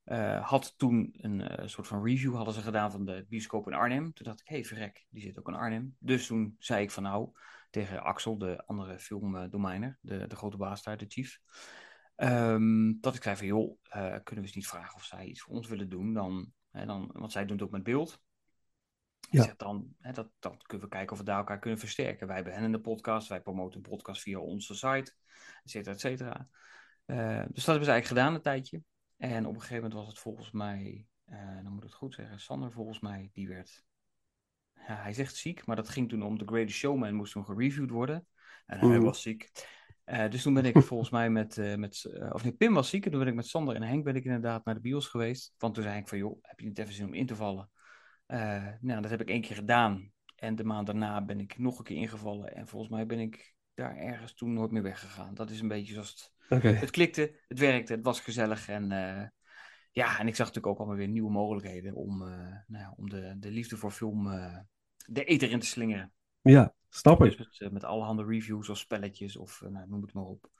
uh, 0.04 0.48
had 0.48 0.74
toen 0.76 1.14
een 1.16 1.60
uh, 1.60 1.66
soort 1.66 1.86
van 1.86 2.04
review 2.04 2.34
hadden 2.34 2.54
ze 2.54 2.60
gedaan 2.60 2.90
van 2.90 3.04
de 3.04 3.24
bioscoop 3.28 3.66
in 3.66 3.74
Arnhem. 3.74 4.12
Toen 4.12 4.26
dacht 4.26 4.40
ik, 4.40 4.48
hé 4.48 4.54
hey, 4.54 4.64
verrek, 4.64 5.06
die 5.08 5.22
zit 5.22 5.38
ook 5.38 5.48
in 5.48 5.54
Arnhem. 5.54 5.96
Dus 5.98 6.26
toen 6.26 6.56
zei 6.58 6.82
ik 6.82 6.90
van 6.90 7.02
nou, 7.02 7.30
tegen 7.70 8.02
Axel, 8.02 8.38
de 8.38 8.66
andere 8.66 8.98
filmdomeiner, 8.98 9.98
de, 10.00 10.26
de 10.26 10.36
grote 10.36 10.56
baas 10.56 10.82
daar, 10.82 10.96
de 10.96 11.04
chief. 11.08 11.38
Um, 12.16 13.00
dat 13.00 13.14
ik 13.14 13.22
zei 13.22 13.36
van 13.36 13.46
joh, 13.46 13.78
uh, 13.88 13.92
kunnen 13.94 14.24
we 14.24 14.40
eens 14.40 14.54
niet 14.54 14.66
vragen 14.66 14.94
of 14.94 15.04
zij 15.04 15.26
iets 15.26 15.40
voor 15.40 15.54
ons 15.54 15.68
willen 15.68 15.88
doen. 15.88 16.14
Dan, 16.14 16.52
hè, 16.70 16.86
dan, 16.86 17.10
want 17.12 17.32
zij 17.32 17.44
doen 17.44 17.56
het 17.56 17.64
ook 17.64 17.70
met 17.70 17.82
beeld. 17.82 18.20
Ja. 19.30 19.42
Zeg 19.42 19.56
dan, 19.56 19.94
hè, 19.98 20.12
dat, 20.12 20.30
dan 20.38 20.58
kunnen 20.62 20.86
we 20.86 20.92
kijken 20.92 21.12
of 21.12 21.18
we 21.18 21.24
daar 21.24 21.38
elkaar 21.38 21.58
kunnen 21.58 21.78
versterken. 21.78 22.26
Wij 22.26 22.36
hebben 22.36 22.54
hen 22.54 22.64
in 22.64 22.72
de 22.72 22.80
podcast, 22.80 23.28
wij 23.28 23.40
promoten 23.40 23.76
een 23.76 23.90
podcast 23.90 24.22
via 24.22 24.38
onze 24.38 24.74
site, 24.74 25.14
et 25.62 25.70
cetera, 25.70 25.92
et 25.92 26.00
cetera. 26.00 26.48
Uh, 27.06 27.44
dus 27.48 27.64
dat 27.64 27.66
hebben 27.66 27.84
ze 27.84 27.90
eigenlijk 27.90 28.06
gedaan 28.06 28.34
een 28.34 28.42
tijdje. 28.42 28.82
En 29.16 29.46
op 29.46 29.54
een 29.54 29.60
gegeven 29.60 29.82
moment 29.82 29.94
was 29.94 30.08
het 30.08 30.18
volgens 30.18 30.50
mij, 30.50 31.06
uh, 31.26 31.62
dan 31.62 31.72
moet 31.72 31.82
ik 31.82 31.88
het 31.88 31.94
goed 31.94 32.14
zeggen, 32.14 32.40
Sander 32.40 32.72
volgens 32.72 33.00
mij, 33.00 33.30
die 33.32 33.48
werd, 33.48 33.84
ja, 34.74 34.94
hij 34.94 35.12
zegt 35.12 35.36
ziek, 35.36 35.66
maar 35.66 35.76
dat 35.76 35.88
ging 35.88 36.08
toen 36.08 36.22
om 36.22 36.38
The 36.38 36.46
Greatest 36.46 36.78
Showman, 36.78 37.14
moest 37.14 37.32
toen 37.32 37.44
gereviewd 37.44 37.90
worden. 37.90 38.26
En 38.66 38.78
hij 38.78 38.88
Mhm. 38.88 39.00
was 39.00 39.22
ziek. 39.22 39.50
Uh, 40.06 40.30
dus 40.30 40.42
toen 40.42 40.54
ben 40.54 40.64
ik 40.64 40.78
volgens 40.82 41.10
mij 41.10 41.30
met, 41.30 41.56
uh, 41.56 41.74
met 41.74 42.04
uh, 42.12 42.30
of 42.32 42.42
nee, 42.42 42.52
Pim 42.52 42.74
was 42.74 42.88
ziek 42.88 43.04
en 43.04 43.10
toen 43.10 43.20
ben 43.20 43.28
ik 43.28 43.34
met 43.34 43.46
Sander 43.46 43.74
en 43.74 43.82
Henk 43.82 44.04
ben 44.04 44.16
ik 44.16 44.24
inderdaad 44.24 44.64
naar 44.64 44.74
de 44.74 44.80
bios 44.80 45.06
geweest. 45.06 45.54
Want 45.58 45.74
toen 45.74 45.82
zei 45.82 45.98
ik 45.98 46.08
van, 46.08 46.18
joh, 46.18 46.38
heb 46.42 46.60
je 46.60 46.66
niet 46.66 46.78
even 46.78 46.94
zin 46.94 47.06
om 47.06 47.14
in 47.14 47.26
te 47.26 47.36
vallen? 47.36 47.70
nou, 48.80 49.00
dat 49.00 49.10
heb 49.10 49.20
ik 49.20 49.28
één 49.28 49.40
keer 49.40 49.56
gedaan. 49.56 50.12
En 50.36 50.56
de 50.56 50.64
maand 50.64 50.86
daarna 50.86 51.24
ben 51.24 51.40
ik 51.40 51.58
nog 51.58 51.78
een 51.78 51.84
keer 51.84 51.96
ingevallen. 51.96 52.54
En 52.54 52.68
volgens 52.68 52.92
mij 52.92 53.06
ben 53.06 53.18
ik 53.18 53.54
daar 53.74 53.96
ergens 53.96 54.34
toen 54.34 54.52
nooit 54.52 54.70
meer 54.70 54.82
weggegaan. 54.82 55.34
Dat 55.34 55.50
is 55.50 55.60
een 55.60 55.68
beetje 55.68 55.92
zoals 55.92 56.32
het 56.48 56.62
het 56.62 56.90
klikte, 56.90 57.40
het 57.48 57.58
werkte, 57.58 57.92
het 57.92 58.04
was 58.04 58.20
gezellig. 58.20 58.68
En 58.68 58.88
ja, 59.96 60.18
en 60.18 60.26
ik 60.26 60.34
zag 60.34 60.46
natuurlijk 60.46 60.66
ook 60.66 60.78
allemaal 60.78 60.96
weer 60.96 61.08
nieuwe 61.08 61.30
mogelijkheden 61.30 61.94
om, 61.94 62.22
eh, 62.22 62.56
nou 62.66 62.94
om 62.96 63.08
de, 63.08 63.36
de 63.38 63.50
liefde 63.50 63.76
voor 63.76 63.90
film 63.90 64.24
de 65.06 65.24
eter 65.24 65.50
in 65.50 65.58
te 65.58 65.66
slingeren. 65.66 66.12
Ja, 66.50 66.74
snap 66.88 67.24
ik. 67.24 67.36
Dus 67.36 67.46
met, 67.46 67.60
uh, 67.60 67.70
met 67.70 67.84
allerhande 67.84 68.24
reviews 68.24 68.68
of 68.68 68.78
spelletjes 68.78 69.36
of 69.36 69.62
nou, 69.68 69.88
noem 69.88 70.02
het 70.02 70.12
maar 70.12 70.24
op. 70.24 70.50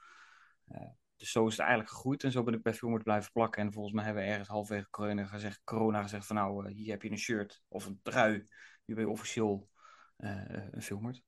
dus 1.17 1.31
zo 1.31 1.47
is 1.47 1.53
het 1.53 1.61
eigenlijk 1.61 1.91
gegroeid 1.91 2.25
en 2.25 2.33
zo 2.33 2.43
ben 2.43 2.55
ik 2.55 2.63
bij 2.63 2.75
Filmert 2.75 3.03
blijven 3.03 3.33
plakken. 3.33 3.63
En 3.63 3.73
volgens 3.73 3.95
mij 3.95 4.05
hebben 4.05 4.23
we 4.23 4.29
ergens 4.29 4.49
halverwege 4.49 4.91
corona 4.91 5.25
gezegd, 5.25 5.61
corona 5.65 6.03
gezegd 6.03 6.27
van 6.27 6.37
nou, 6.37 6.73
hier 6.73 6.91
heb 6.91 7.03
je 7.03 7.11
een 7.11 7.19
shirt 7.19 7.63
of 7.69 7.87
een 7.87 8.01
trui. 8.03 8.47
Nu 8.85 8.95
ben 8.95 9.05
je 9.05 9.11
officieel 9.11 9.69
een 10.17 10.83
Filmert. 10.83 11.23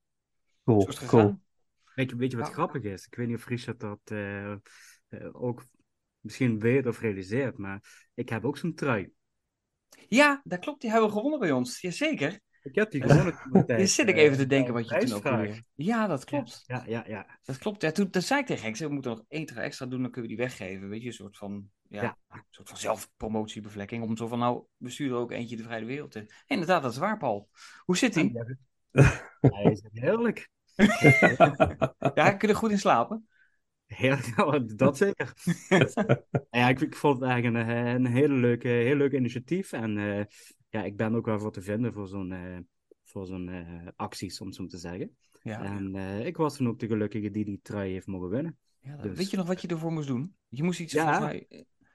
Cool, 0.63 0.87
cool. 1.05 1.39
Weet 1.95 2.09
je, 2.09 2.15
weet 2.15 2.31
je 2.31 2.37
wat 2.37 2.51
grappig 2.51 2.83
is? 2.83 3.05
Ik 3.05 3.15
weet 3.15 3.27
niet 3.27 3.37
of 3.37 3.47
Richard 3.47 3.79
dat 3.79 4.11
ook 5.31 5.65
misschien 6.19 6.59
weet 6.59 6.87
of 6.87 6.99
realiseert, 6.99 7.57
maar 7.57 8.07
ik 8.13 8.29
heb 8.29 8.45
ook 8.45 8.57
zo'n 8.57 8.75
trui. 8.75 9.11
Ja, 10.07 10.41
dat 10.43 10.59
klopt. 10.59 10.81
Die 10.81 10.89
hebben 10.89 11.09
we 11.09 11.15
gewonnen 11.15 11.39
bij 11.39 11.51
ons. 11.51 11.81
Jazeker. 11.81 12.39
Ik 12.69 12.75
heb 12.75 12.91
die 12.91 13.01
gewonnen. 13.01 13.87
Zit 13.87 14.07
ik 14.07 14.15
even 14.15 14.37
te 14.37 14.47
denken 14.47 14.73
wat 14.73 14.89
je 14.89 14.97
toen 14.97 15.13
ook 15.13 15.23
weer... 15.23 15.63
Ja, 15.75 16.07
dat 16.07 16.25
klopt. 16.25 16.63
Ja, 16.67 16.83
ja, 16.87 17.03
ja. 17.07 17.39
Dat 17.43 17.57
klopt. 17.57 17.81
Ja, 17.81 17.91
toen, 17.91 18.09
toen 18.09 18.21
zei 18.21 18.39
ik 18.39 18.45
tegen 18.45 18.63
Henk, 18.63 18.77
we 18.77 18.87
moeten 18.87 19.11
nog 19.11 19.23
één 19.27 19.47
extra 19.47 19.85
doen, 19.85 20.01
dan 20.01 20.11
kunnen 20.11 20.29
we 20.29 20.35
die 20.35 20.45
weggeven. 20.45 20.89
Weet 20.89 21.01
je, 21.01 21.07
een 21.07 21.13
soort 21.13 21.37
van, 21.37 21.69
ja, 21.87 22.01
ja. 22.01 22.17
Een 22.29 22.43
soort 22.49 22.69
van 22.69 22.77
zelfpromotiebevlekking. 22.77 24.03
Om 24.03 24.17
zo 24.17 24.27
van, 24.27 24.39
nou, 24.39 24.63
we 24.77 24.89
sturen 24.89 25.17
ook 25.17 25.31
eentje 25.31 25.55
de 25.55 25.63
vrije 25.63 25.85
wereld 25.85 26.15
in. 26.15 26.29
Inderdaad, 26.45 26.81
dat 26.81 26.91
is 26.91 26.97
waar, 26.97 27.17
Paul. 27.17 27.49
Hoe 27.85 27.97
zit 27.97 28.15
hij? 28.15 28.31
Hij 29.39 29.71
is 29.71 29.81
heerlijk. 30.01 30.49
ja, 32.13 32.31
kun 32.31 32.47
je 32.47 32.53
er 32.53 32.55
goed 32.55 32.71
in 32.71 32.79
slapen? 32.79 33.27
Ja, 33.85 34.19
dat 34.75 34.97
zeker. 34.97 35.33
ja, 36.49 36.69
ik, 36.69 36.81
ik, 36.81 36.95
vond 36.95 37.19
het 37.19 37.29
eigenlijk 37.29 37.67
een, 37.67 37.75
een 37.75 38.05
hele 38.05 38.33
leuke, 38.33 38.67
heel 38.67 38.95
leuk 38.95 39.13
initiatief. 39.13 39.71
En 39.71 39.97
uh, 39.97 40.23
ja, 40.69 40.83
ik 40.83 40.97
ben 40.97 41.15
ook 41.15 41.25
wel 41.25 41.39
voor 41.39 41.51
te 41.51 41.61
vinden 41.61 41.93
voor 41.93 42.07
zo'n 42.07 42.31
uh, 42.31 42.57
voor 43.03 43.25
zo'n 43.25 43.47
uh, 43.47 43.87
acties, 43.95 44.41
om 44.41 44.51
zo 44.51 44.65
te 44.65 44.77
zeggen. 44.77 45.15
Ja, 45.41 45.63
en 45.63 45.95
ik 46.25 46.37
was 46.37 46.55
toen 46.57 46.67
ook 46.67 46.79
de 46.79 46.87
gelukkige 46.87 47.31
die 47.31 47.45
die 47.45 47.59
trui 47.61 47.91
heeft 47.91 48.07
mogen 48.07 48.29
winnen. 48.29 48.57
Ja, 48.79 48.97
dus... 48.97 49.17
Weet 49.17 49.29
je 49.29 49.37
nog 49.37 49.47
wat 49.47 49.61
je 49.61 49.67
ervoor 49.67 49.91
moest 49.91 50.07
doen? 50.07 50.35
Je 50.47 50.63
moest 50.63 50.79
iets 50.79 50.93
ja, 50.93 51.19
mij... 51.19 51.47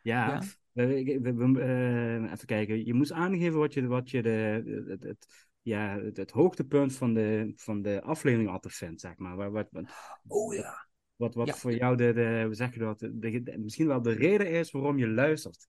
Ja, 0.02 0.28
ja. 0.28 0.42
We, 0.72 1.18
we, 1.20 1.34
we, 1.34 2.28
even 2.32 2.46
kijken. 2.46 2.86
Je 2.86 2.94
moest 2.94 3.12
aangeven 3.12 3.58
wat 3.58 3.74
je, 3.74 3.86
wat 3.86 4.10
je 4.10 4.22
de, 4.22 4.62
het, 4.88 5.02
het, 5.02 5.48
ja, 5.62 5.98
het, 6.00 6.16
het, 6.16 6.30
hoogtepunt 6.30 6.96
van 6.96 7.14
de, 7.14 7.52
van 7.56 7.82
de 7.82 8.02
aflevering 8.02 8.48
altijd 8.48 8.74
vindt, 8.74 9.00
zeg 9.00 9.16
maar. 9.16 9.36
Wat, 9.36 9.52
wat, 9.52 9.68
wat, 9.70 9.84
oh 10.26 10.54
ja. 10.54 10.88
Wat, 11.16 11.34
wat 11.34 11.46
Ja. 11.46 11.54
voor 11.54 11.74
jou 11.74 11.96
de, 11.96 12.12
de, 12.12 12.48
zeg 12.50 12.72
je 12.72 12.78
dat, 12.78 12.98
de, 12.98 13.42
de- 13.42 13.58
misschien 13.58 13.86
wel 13.86 14.02
de 14.02 14.12
reden 14.12 14.50
is 14.50 14.70
waarom 14.70 14.98
je 14.98 15.08
luistert. 15.08 15.66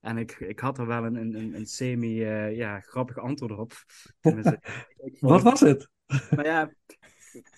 En 0.00 0.16
ik, 0.16 0.32
ik 0.32 0.58
had 0.58 0.78
er 0.78 0.86
wel 0.86 1.04
een, 1.04 1.14
een, 1.14 1.54
een, 1.54 1.66
semi, 1.66 2.24
eh, 2.24 2.56
ja, 2.56 2.80
grappig 2.80 3.18
antwoord 3.18 3.58
op. 3.58 3.72
Wat 5.20 5.42
was 5.42 5.60
het? 5.60 5.88
nou 6.30 6.42
ja, 6.42 6.72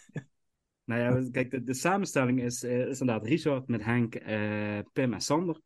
nou 0.84 1.00
ja, 1.00 1.30
kijk, 1.30 1.50
de, 1.50 1.62
de 1.62 1.75
samenstelling 1.75 2.42
is, 2.42 2.62
eh, 2.62 2.87
is 2.87 3.00
inderdaad 3.00 3.26
Richard 3.26 3.68
met 3.68 3.84
Henk, 3.84 4.14
eh, 4.14 4.78
Pim 4.92 5.12
en 5.12 5.20
Sander. 5.20 5.61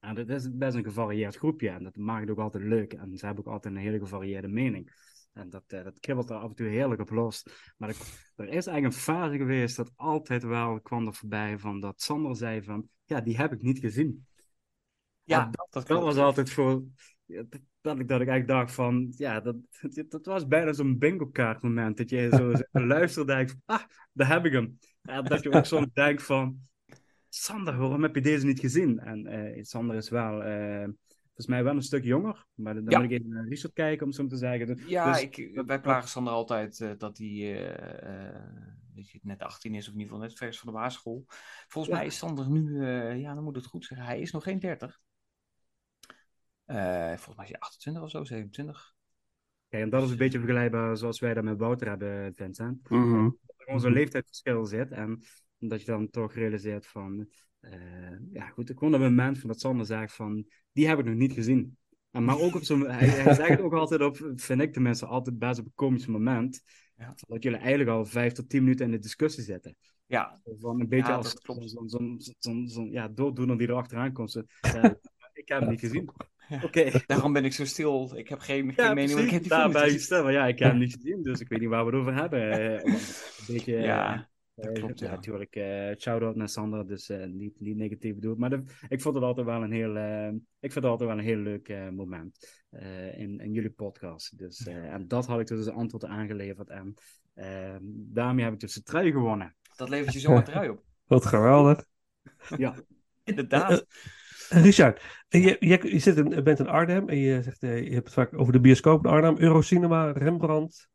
En 0.00 0.14
dat 0.14 0.28
is 0.28 0.48
best 0.52 0.76
een 0.76 0.84
gevarieerd 0.84 1.36
groepje 1.36 1.68
en 1.68 1.82
dat 1.82 1.96
maakt 1.96 2.20
het 2.20 2.30
ook 2.30 2.38
altijd 2.38 2.64
leuk. 2.64 2.92
En 2.92 3.16
ze 3.16 3.26
hebben 3.26 3.46
ook 3.46 3.52
altijd 3.52 3.74
een 3.74 3.80
hele 3.80 3.98
gevarieerde 3.98 4.48
mening. 4.48 4.92
En 5.32 5.50
dat, 5.50 5.64
eh, 5.66 5.84
dat 5.84 6.00
kibbelt 6.00 6.30
er 6.30 6.36
af 6.36 6.48
en 6.48 6.54
toe 6.54 6.66
heerlijk 6.66 7.00
op 7.00 7.10
los. 7.10 7.42
Maar 7.76 7.88
er, 7.88 7.96
er 8.36 8.48
is 8.48 8.66
eigenlijk 8.66 8.84
een 8.84 9.00
fase 9.00 9.36
geweest 9.36 9.76
dat 9.76 9.92
altijd 9.96 10.42
wel 10.42 10.80
kwam 10.80 11.06
er 11.06 11.14
voorbij 11.14 11.58
van 11.58 11.80
dat 11.80 12.02
Sander 12.02 12.36
zei 12.36 12.62
van, 12.62 12.88
ja, 13.04 13.20
die 13.20 13.36
heb 13.36 13.52
ik 13.52 13.62
niet 13.62 13.78
gezien. 13.78 14.26
Ja, 15.30 15.50
dat, 15.70 15.86
Dat 15.86 16.02
was 16.02 16.16
altijd 16.16 16.50
voor, 16.50 16.82
dat, 17.26 17.54
ik, 17.54 17.62
dat 17.82 18.00
ik 18.00 18.08
eigenlijk 18.28 18.46
dacht 18.46 18.72
van, 18.72 19.12
ja, 19.16 19.40
dat, 19.40 19.56
dat, 20.08 20.26
was 20.26 20.46
bijna 20.46 20.72
zo'n 20.72 20.98
bingo 20.98 21.26
kaart 21.26 21.62
moment. 21.62 21.96
Dat 21.96 22.10
je 22.10 22.28
zo 22.72 22.80
luisteren 22.80 23.28
en 23.28 23.36
denkt 23.36 23.56
ah, 23.64 23.82
daar 24.12 24.28
heb 24.28 24.44
ik 24.44 24.52
hem. 24.52 24.78
En 25.02 25.24
dat 25.24 25.42
je 25.42 25.52
ook 25.52 25.64
soms 25.64 25.86
denkt 26.04 26.22
van, 26.22 26.60
Sander, 27.28 27.76
waarom 27.76 28.02
heb 28.02 28.14
je 28.14 28.20
deze 28.20 28.46
niet 28.46 28.60
gezien? 28.60 28.98
En 28.98 29.26
eh, 29.26 29.62
Sander 29.62 29.96
is 29.96 30.08
wel, 30.08 30.42
eh, 30.42 30.88
volgens 31.24 31.46
mij 31.46 31.64
wel 31.64 31.74
een 31.74 31.82
stuk 31.82 32.04
jonger. 32.04 32.46
Maar 32.54 32.74
dan 32.74 32.84
Ja. 32.88 32.98
moet 32.98 33.10
ik 33.10 33.18
even 33.18 33.32
naar 33.32 33.48
Richard 33.48 33.72
kijken, 33.72 34.06
om 34.06 34.12
zo 34.12 34.26
te 34.26 34.36
zeggen. 34.36 34.66
Dus- 34.66 34.84
Ja, 34.86 35.12
dus- 35.12 35.22
ik, 35.22 35.62
wij 35.66 35.80
plagen 35.80 36.08
Sander 36.08 36.32
altijd 36.32 36.80
eh, 36.80 36.90
dat 36.98 37.18
hij 37.18 37.28
eh, 37.28 38.28
eh, 38.28 38.40
je, 38.94 39.18
net 39.22 39.42
18 39.42 39.74
is, 39.74 39.86
of 39.86 39.92
in 39.94 39.98
ieder 40.00 40.12
geval 40.12 40.28
net 40.28 40.38
vers 40.38 40.58
van 40.58 40.72
de 40.72 40.78
basisschool. 40.78 41.24
Volgens 41.68 41.94
Ja. 41.94 41.98
mij 41.98 42.06
is 42.08 42.16
Sander 42.16 42.50
nu, 42.50 42.84
eh, 42.84 43.20
ja, 43.20 43.34
dan 43.34 43.44
moet 43.44 43.56
het 43.56 43.66
goed 43.66 43.84
zeggen, 43.84 44.06
hij 44.06 44.20
is 44.20 44.32
nog 44.32 44.42
geen 44.42 44.58
30. 44.58 45.00
Eh, 46.70 47.06
volgens 47.06 47.36
mij 47.36 47.44
is 47.44 47.50
hij 47.50 47.60
28 47.60 48.02
of 48.02 48.10
zo, 48.10 48.24
27. 48.24 48.94
Kijk, 49.68 49.82
en 49.82 49.90
dat 49.90 50.02
is 50.02 50.10
een 50.10 50.16
beetje 50.16 50.38
vergelijkbaar 50.38 50.96
zoals 50.96 51.18
wij 51.20 51.34
dat 51.34 51.44
met 51.44 51.58
Wouter 51.58 51.88
hebben, 51.88 52.34
Vincent. 52.34 52.88
Mhm. 52.90 53.22
Dat 53.46 53.68
er 53.68 53.80
zo'n 53.80 53.92
leeftijdsverschil 53.92 54.64
zit 54.64 54.90
en 54.90 55.22
dat 55.58 55.80
je 55.80 55.86
dan 55.86 56.10
toch 56.10 56.34
realiseert 56.34 56.86
van, 56.86 57.28
eh, 57.60 57.70
ja 58.32 58.46
goed, 58.48 58.70
gewoon 58.70 58.90
dat 58.90 59.00
moment 59.00 59.38
van 59.38 59.48
dat 59.48 59.60
Sander 59.60 59.86
zegt 59.86 60.14
van, 60.14 60.46
die 60.72 60.88
heb 60.88 60.98
ik 60.98 61.04
nog 61.04 61.14
niet 61.14 61.32
gezien. 61.32 61.76
En 62.10 62.24
maar 62.24 62.38
ook 62.38 62.54
op 62.54 62.62
zo'n, 62.62 62.88
hij, 62.90 63.08
hij 63.08 63.34
zegt 63.44 63.48
het 63.48 63.60
ook 63.60 63.74
altijd 63.74 64.00
op, 64.00 64.32
vind 64.36 64.60
ik 64.60 64.72
tenminste, 64.72 65.06
altijd 65.06 65.38
best 65.38 65.60
op 65.60 65.66
een 65.66 65.72
komisch 65.74 66.06
moment, 66.06 66.62
Ja. 66.96 67.14
dat 67.28 67.42
jullie 67.42 67.58
eigenlijk 67.58 67.90
al 67.90 68.04
vijf 68.04 68.32
tot 68.32 68.48
tien 68.48 68.62
minuten 68.62 68.84
in 68.86 68.92
de 68.92 68.98
discussie 68.98 69.42
zitten. 69.44 69.76
Ja, 70.06 70.40
Van 70.58 70.80
een 70.80 70.88
beetje 70.88 71.10
Ja, 71.10 71.16
als 71.16 71.36
zo'n 71.42 71.88
zo'n 71.88 72.20
zo'n 72.38 72.68
zo'n- 72.68 72.90
ja, 72.90 73.08
dooddoener 73.08 73.58
die 73.58 73.68
er 73.68 73.74
achteraan 73.74 74.12
komt. 74.12 74.30
Zo, 74.30 74.42
ja, 74.60 74.82
ik 75.32 75.48
heb 75.48 75.60
hem 75.60 75.68
niet 75.68 75.80
gezien. 75.80 76.10
Ja. 76.50 76.60
Oké. 76.64 76.90
daarom 77.06 77.32
ben 77.32 77.44
ik 77.44 77.52
zo 77.52 77.64
stil. 77.64 78.10
Ik 78.16 78.28
heb 78.28 78.38
geen, 78.38 78.72
geen 78.74 78.84
Ja, 78.86 78.94
mening, 78.94 79.12
want 79.12 79.24
ik 79.24 79.30
heb 79.30 79.40
die 79.40 79.50
Daar 79.50 79.60
film 79.60 79.72
ben 79.72 79.82
niet 79.82 79.90
je 79.92 79.98
gezien. 79.98 80.06
stil. 80.14 80.22
Maar 80.22 80.32
ja, 80.32 80.46
ik 80.46 80.58
heb 80.58 80.70
hem 80.70 80.78
niet 80.78 80.94
gezien, 80.94 81.22
dus 81.22 81.40
ik 81.40 81.48
weet 81.48 81.60
niet 81.60 81.68
waar 81.68 81.84
we 81.86 81.90
het 81.90 82.00
over 82.00 82.14
hebben. 82.14 82.50
Eh, 82.52 82.92
Een 82.92 82.98
beetje... 83.54 83.76
Ja, 83.76 84.28
dat 84.54 84.66
eh, 84.66 84.72
klopt, 84.72 84.98
ja. 84.98 85.10
natuurlijk, 85.10 85.56
eh 85.56 85.90
shout-out 85.98 86.36
naar 86.36 86.48
Sander, 86.48 86.86
dus 86.86 87.08
eh, 87.08 87.26
niet, 87.26 87.60
niet 87.60 87.76
negatief 87.76 88.14
bedoeld. 88.14 88.38
Maar 88.38 88.50
de- 88.50 88.62
ik 88.88 89.00
vond 89.00 89.14
het 89.14 89.24
altijd 89.24 89.46
wel 89.46 89.62
een 89.62 89.72
heel, 89.72 89.96
eh, 89.96 90.28
ik 90.60 90.72
vind 90.72 90.74
het 90.74 90.84
altijd 90.84 91.08
wel 91.08 91.18
een 91.18 91.24
heel 91.24 91.36
leuk 91.36 91.68
eh, 91.68 91.88
moment 91.88 92.62
eh, 92.70 93.18
in, 93.18 93.40
in 93.40 93.52
jullie 93.52 93.70
podcast. 93.70 94.38
Dus, 94.38 94.66
eh, 94.66 94.92
en 94.92 95.08
dat 95.08 95.26
had 95.26 95.40
ik 95.40 95.46
dus 95.46 95.58
als 95.66 95.76
antwoord 95.76 96.04
aangeleverd. 96.04 96.68
En 96.70 96.94
eh, 97.34 97.76
daarmee 97.82 98.44
heb 98.44 98.54
ik 98.54 98.60
dus 98.60 98.74
de 98.74 98.82
trui 98.82 99.10
gewonnen. 99.12 99.54
Dat 99.76 99.88
levert 99.88 100.12
je 100.14 100.20
zomaar 100.20 100.44
trui 100.44 100.68
op. 100.68 100.82
Wat 101.06 101.26
geweldig. 101.26 101.84
Ja, 102.56 102.74
Inderdaad. 103.24 103.86
Eh, 104.50 104.62
Richard, 104.62 105.02
eh, 105.28 105.44
je, 105.44 105.56
je, 105.60 105.92
je 105.92 105.98
zit 105.98 106.16
in, 106.16 106.44
bent 106.44 106.58
in 106.58 106.68
Arnhem 106.68 107.08
en 107.08 107.16
je, 107.16 107.42
zegt, 107.42 107.62
eh, 107.62 107.84
je 107.84 107.92
hebt 107.92 108.04
het 108.04 108.14
vaak 108.14 108.38
over 108.38 108.52
de 108.52 108.60
bioscoop 108.60 109.04
in 109.04 109.10
Arnhem, 109.10 109.38
Eurocinema, 109.38 110.10
Rembrandt. 110.10 110.88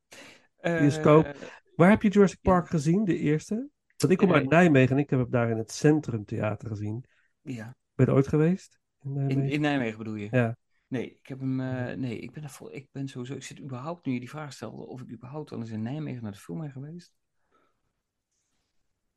Bioscoop. 0.61 1.35
Waar 1.75 1.89
heb 1.89 2.01
je 2.01 2.09
Jurassic 2.09 2.41
Park 2.41 2.67
gezien, 2.67 3.03
de 3.03 3.17
eerste? 3.17 3.69
Want 3.97 4.13
ik 4.13 4.17
kom 4.17 4.33
uit 4.33 4.49
Nijmegen 4.49 4.95
en 4.95 5.01
ik 5.01 5.09
heb 5.09 5.19
hem 5.19 5.29
daar 5.29 5.49
in 5.49 5.57
het 5.57 5.71
Centrum 5.71 6.25
Theater 6.25 6.67
gezien. 6.67 7.05
ja. 7.41 7.75
Ben 7.95 8.05
je 8.05 8.11
ooit 8.11 8.27
geweest? 8.27 8.79
In 9.03 9.13
Nijmegen? 9.13 9.49
in 9.49 9.61
Nijmegen 9.61 9.97
bedoel 9.97 10.15
je? 10.15 10.27
Ja. 10.31 10.57
Nee, 10.87 11.11
ik 11.11 11.27
heb 11.27 11.39
hem. 11.39 11.55
nee, 11.99 12.19
ik 12.19 12.31
ben, 12.31 12.43
er 12.43 12.49
vol, 12.49 12.73
ik 12.73 12.87
ben 12.91 13.07
sowieso. 13.07 13.33
Ik 13.33 13.43
zit 13.43 13.61
überhaupt, 13.61 14.05
nu 14.05 14.13
je 14.13 14.19
die 14.19 14.29
vraag 14.29 14.53
stelde, 14.53 14.87
of 14.87 15.01
ik 15.01 15.11
überhaupt 15.11 15.51
al 15.51 15.59
eens 15.59 15.69
in 15.69 15.81
Nijmegen 15.81 16.23
naar 16.23 16.31
de 16.31 16.37
film 16.37 16.59
ben 16.59 16.71
geweest. 16.71 17.13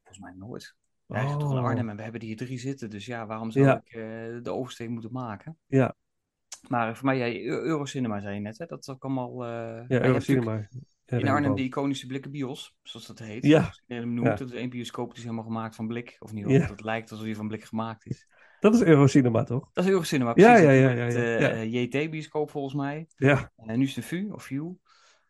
Volgens 0.02 0.18
mij 0.18 0.32
nooit. 0.36 0.76
Hij 1.08 1.24
is 1.24 1.32
toch 1.32 1.50
in 1.52 1.58
Oh. 1.58 1.64
Arnhem 1.64 1.88
en 1.88 1.96
we 1.96 2.02
hebben 2.02 2.20
die 2.20 2.28
hier 2.28 2.38
drie 2.38 2.58
zitten. 2.58 2.90
Dus 2.90 3.06
ja, 3.06 3.26
waarom 3.26 3.50
zou 3.50 3.64
Ja. 3.64 3.76
ik 3.84 3.92
eh, 3.92 4.02
de 4.42 4.50
oversteek 4.52 4.88
moeten 4.88 5.12
maken? 5.12 5.58
Ja. 5.66 5.94
Maar 6.68 6.96
voor 6.96 7.06
mij, 7.06 7.16
jij, 7.18 7.44
Eu- 7.44 7.60
Eurocinema 7.62 8.20
zei 8.20 8.34
je 8.34 8.40
net, 8.40 8.58
hè? 8.58 8.66
Dat 8.66 8.78
is 8.80 8.88
ook 8.88 9.04
allemaal. 9.04 9.44
eh, 9.44 9.84
Ja, 9.88 10.02
Eurocinema. 10.04 10.68
Ja, 11.04 11.18
In 11.18 11.28
Arnhem 11.28 11.54
de 11.54 11.62
iconische 11.62 12.06
blikken 12.06 12.30
bios, 12.30 12.76
zoals 12.82 13.06
dat 13.06 13.18
heet. 13.18 13.44
Ja. 13.44 13.60
Zoals 13.60 13.80
iedereen 13.86 14.02
hem 14.04 14.14
noemt. 14.14 14.28
Ja. 14.28 14.34
Dat 14.44 14.48
is 14.52 14.58
één 14.58 14.70
bioscoop 14.70 15.08
die 15.08 15.16
is 15.16 15.22
helemaal 15.22 15.44
gemaakt 15.44 15.74
van 15.74 15.86
blik. 15.86 16.16
Of 16.18 16.32
niet, 16.32 16.48
Ja. 16.50 16.66
dat 16.66 16.80
lijkt 16.82 17.10
alsof 17.10 17.26
hij 17.26 17.34
van 17.34 17.48
blik 17.48 17.64
gemaakt 17.64 18.06
is. 18.06 18.26
Dat 18.60 18.74
is 18.74 18.82
Eurocinema, 18.82 19.42
toch? 19.42 19.70
Dat 19.72 19.84
is 19.84 19.90
Eurocinema, 19.90 20.32
Ja, 20.34 20.34
precies. 20.52 20.64
ja, 20.64 20.70
ja, 20.70 20.90
ja, 20.90 21.04
ja, 21.06 21.38
eh, 21.38 21.72
ja. 21.72 21.80
JT-bioscoop 21.80 22.50
volgens 22.50 22.74
mij. 22.74 23.06
Ja. 23.16 23.52
En 23.56 23.78
nu 23.78 23.84
is 23.84 23.94
het 23.94 24.04
een 24.10 24.10
VU 24.18 24.30
of 24.30 24.42
VU. 24.44 24.62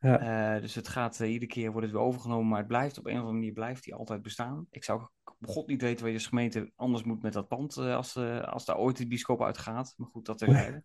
Ja. 0.01 0.55
Eh, 0.55 0.61
dus 0.63 0.75
het 0.75 0.89
gaat, 0.89 1.21
eh, 1.21 1.33
iedere 1.33 1.51
keer 1.53 1.71
wordt 1.73 1.87
het 1.87 1.97
weer 1.97 2.05
overgenomen, 2.05 2.49
maar 2.49 2.59
het 2.59 2.67
blijft 2.67 2.99
op 2.99 3.05
een 3.07 3.13
of 3.13 3.19
andere 3.19 3.37
manier 3.37 3.53
blijft 3.53 3.85
die 3.85 3.95
altijd 3.95 4.23
bestaan. 4.23 4.67
Ik 4.71 4.85
zou 4.85 5.03
god 5.41 5.67
niet 5.67 5.83
weten 5.83 6.01
waar 6.01 6.09
je 6.11 6.17
als 6.17 6.27
gemeente 6.27 6.73
anders 6.77 7.03
moet 7.05 7.23
met 7.23 7.33
dat 7.33 7.49
pand 7.49 7.77
eh, 7.77 7.97
als, 7.97 8.17
eh, 8.17 8.41
als 8.41 8.65
daar 8.65 8.77
ooit 8.77 8.97
de 8.97 9.07
bioscoop 9.07 9.43
uitgaat. 9.43 9.95
Maar 9.97 10.09
goed, 10.09 10.27
dat 10.27 10.39
terzijde. 10.39 10.83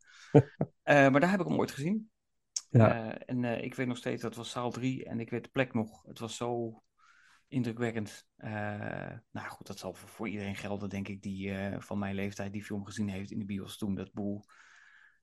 Eh 0.84 1.10
maar 1.10 1.20
daar 1.20 1.32
heb 1.32 1.40
ik 1.40 1.48
hem 1.48 1.60
ooit 1.60 1.72
gezien. 1.72 2.12
Ja. 2.70 3.18
En 3.18 3.44
ik 3.44 3.76
weet 3.76 3.88
nog 3.88 3.98
steeds, 3.98 4.22
dat 4.22 4.36
was 4.36 4.52
zaal 4.52 4.72
3 4.72 5.06
en 5.06 5.20
ik 5.20 5.30
weet 5.30 5.44
de 5.44 5.50
plek 5.50 5.74
nog. 5.74 6.04
Het 6.06 6.20
was 6.20 6.36
zo 6.36 6.82
indrukwekkend. 7.48 8.28
Nou 9.32 9.48
goed, 9.50 9.68
dat 9.68 9.80
zal 9.80 9.94
voor, 9.94 10.10
voor 10.10 10.30
iedereen 10.30 10.56
gelden, 10.56 10.90
denk 10.90 11.08
ik, 11.08 11.22
die 11.22 11.54
van 11.80 12.00
mijn 12.00 12.16
leeftijd 12.16 12.54
die 12.54 12.64
film 12.64 12.86
gezien 12.86 13.10
heeft 13.10 13.32
in 13.32 13.40
de 13.40 13.46
bios 13.46 13.78
toen. 13.78 13.96
Dat 13.96 14.14
boel. 14.14 14.44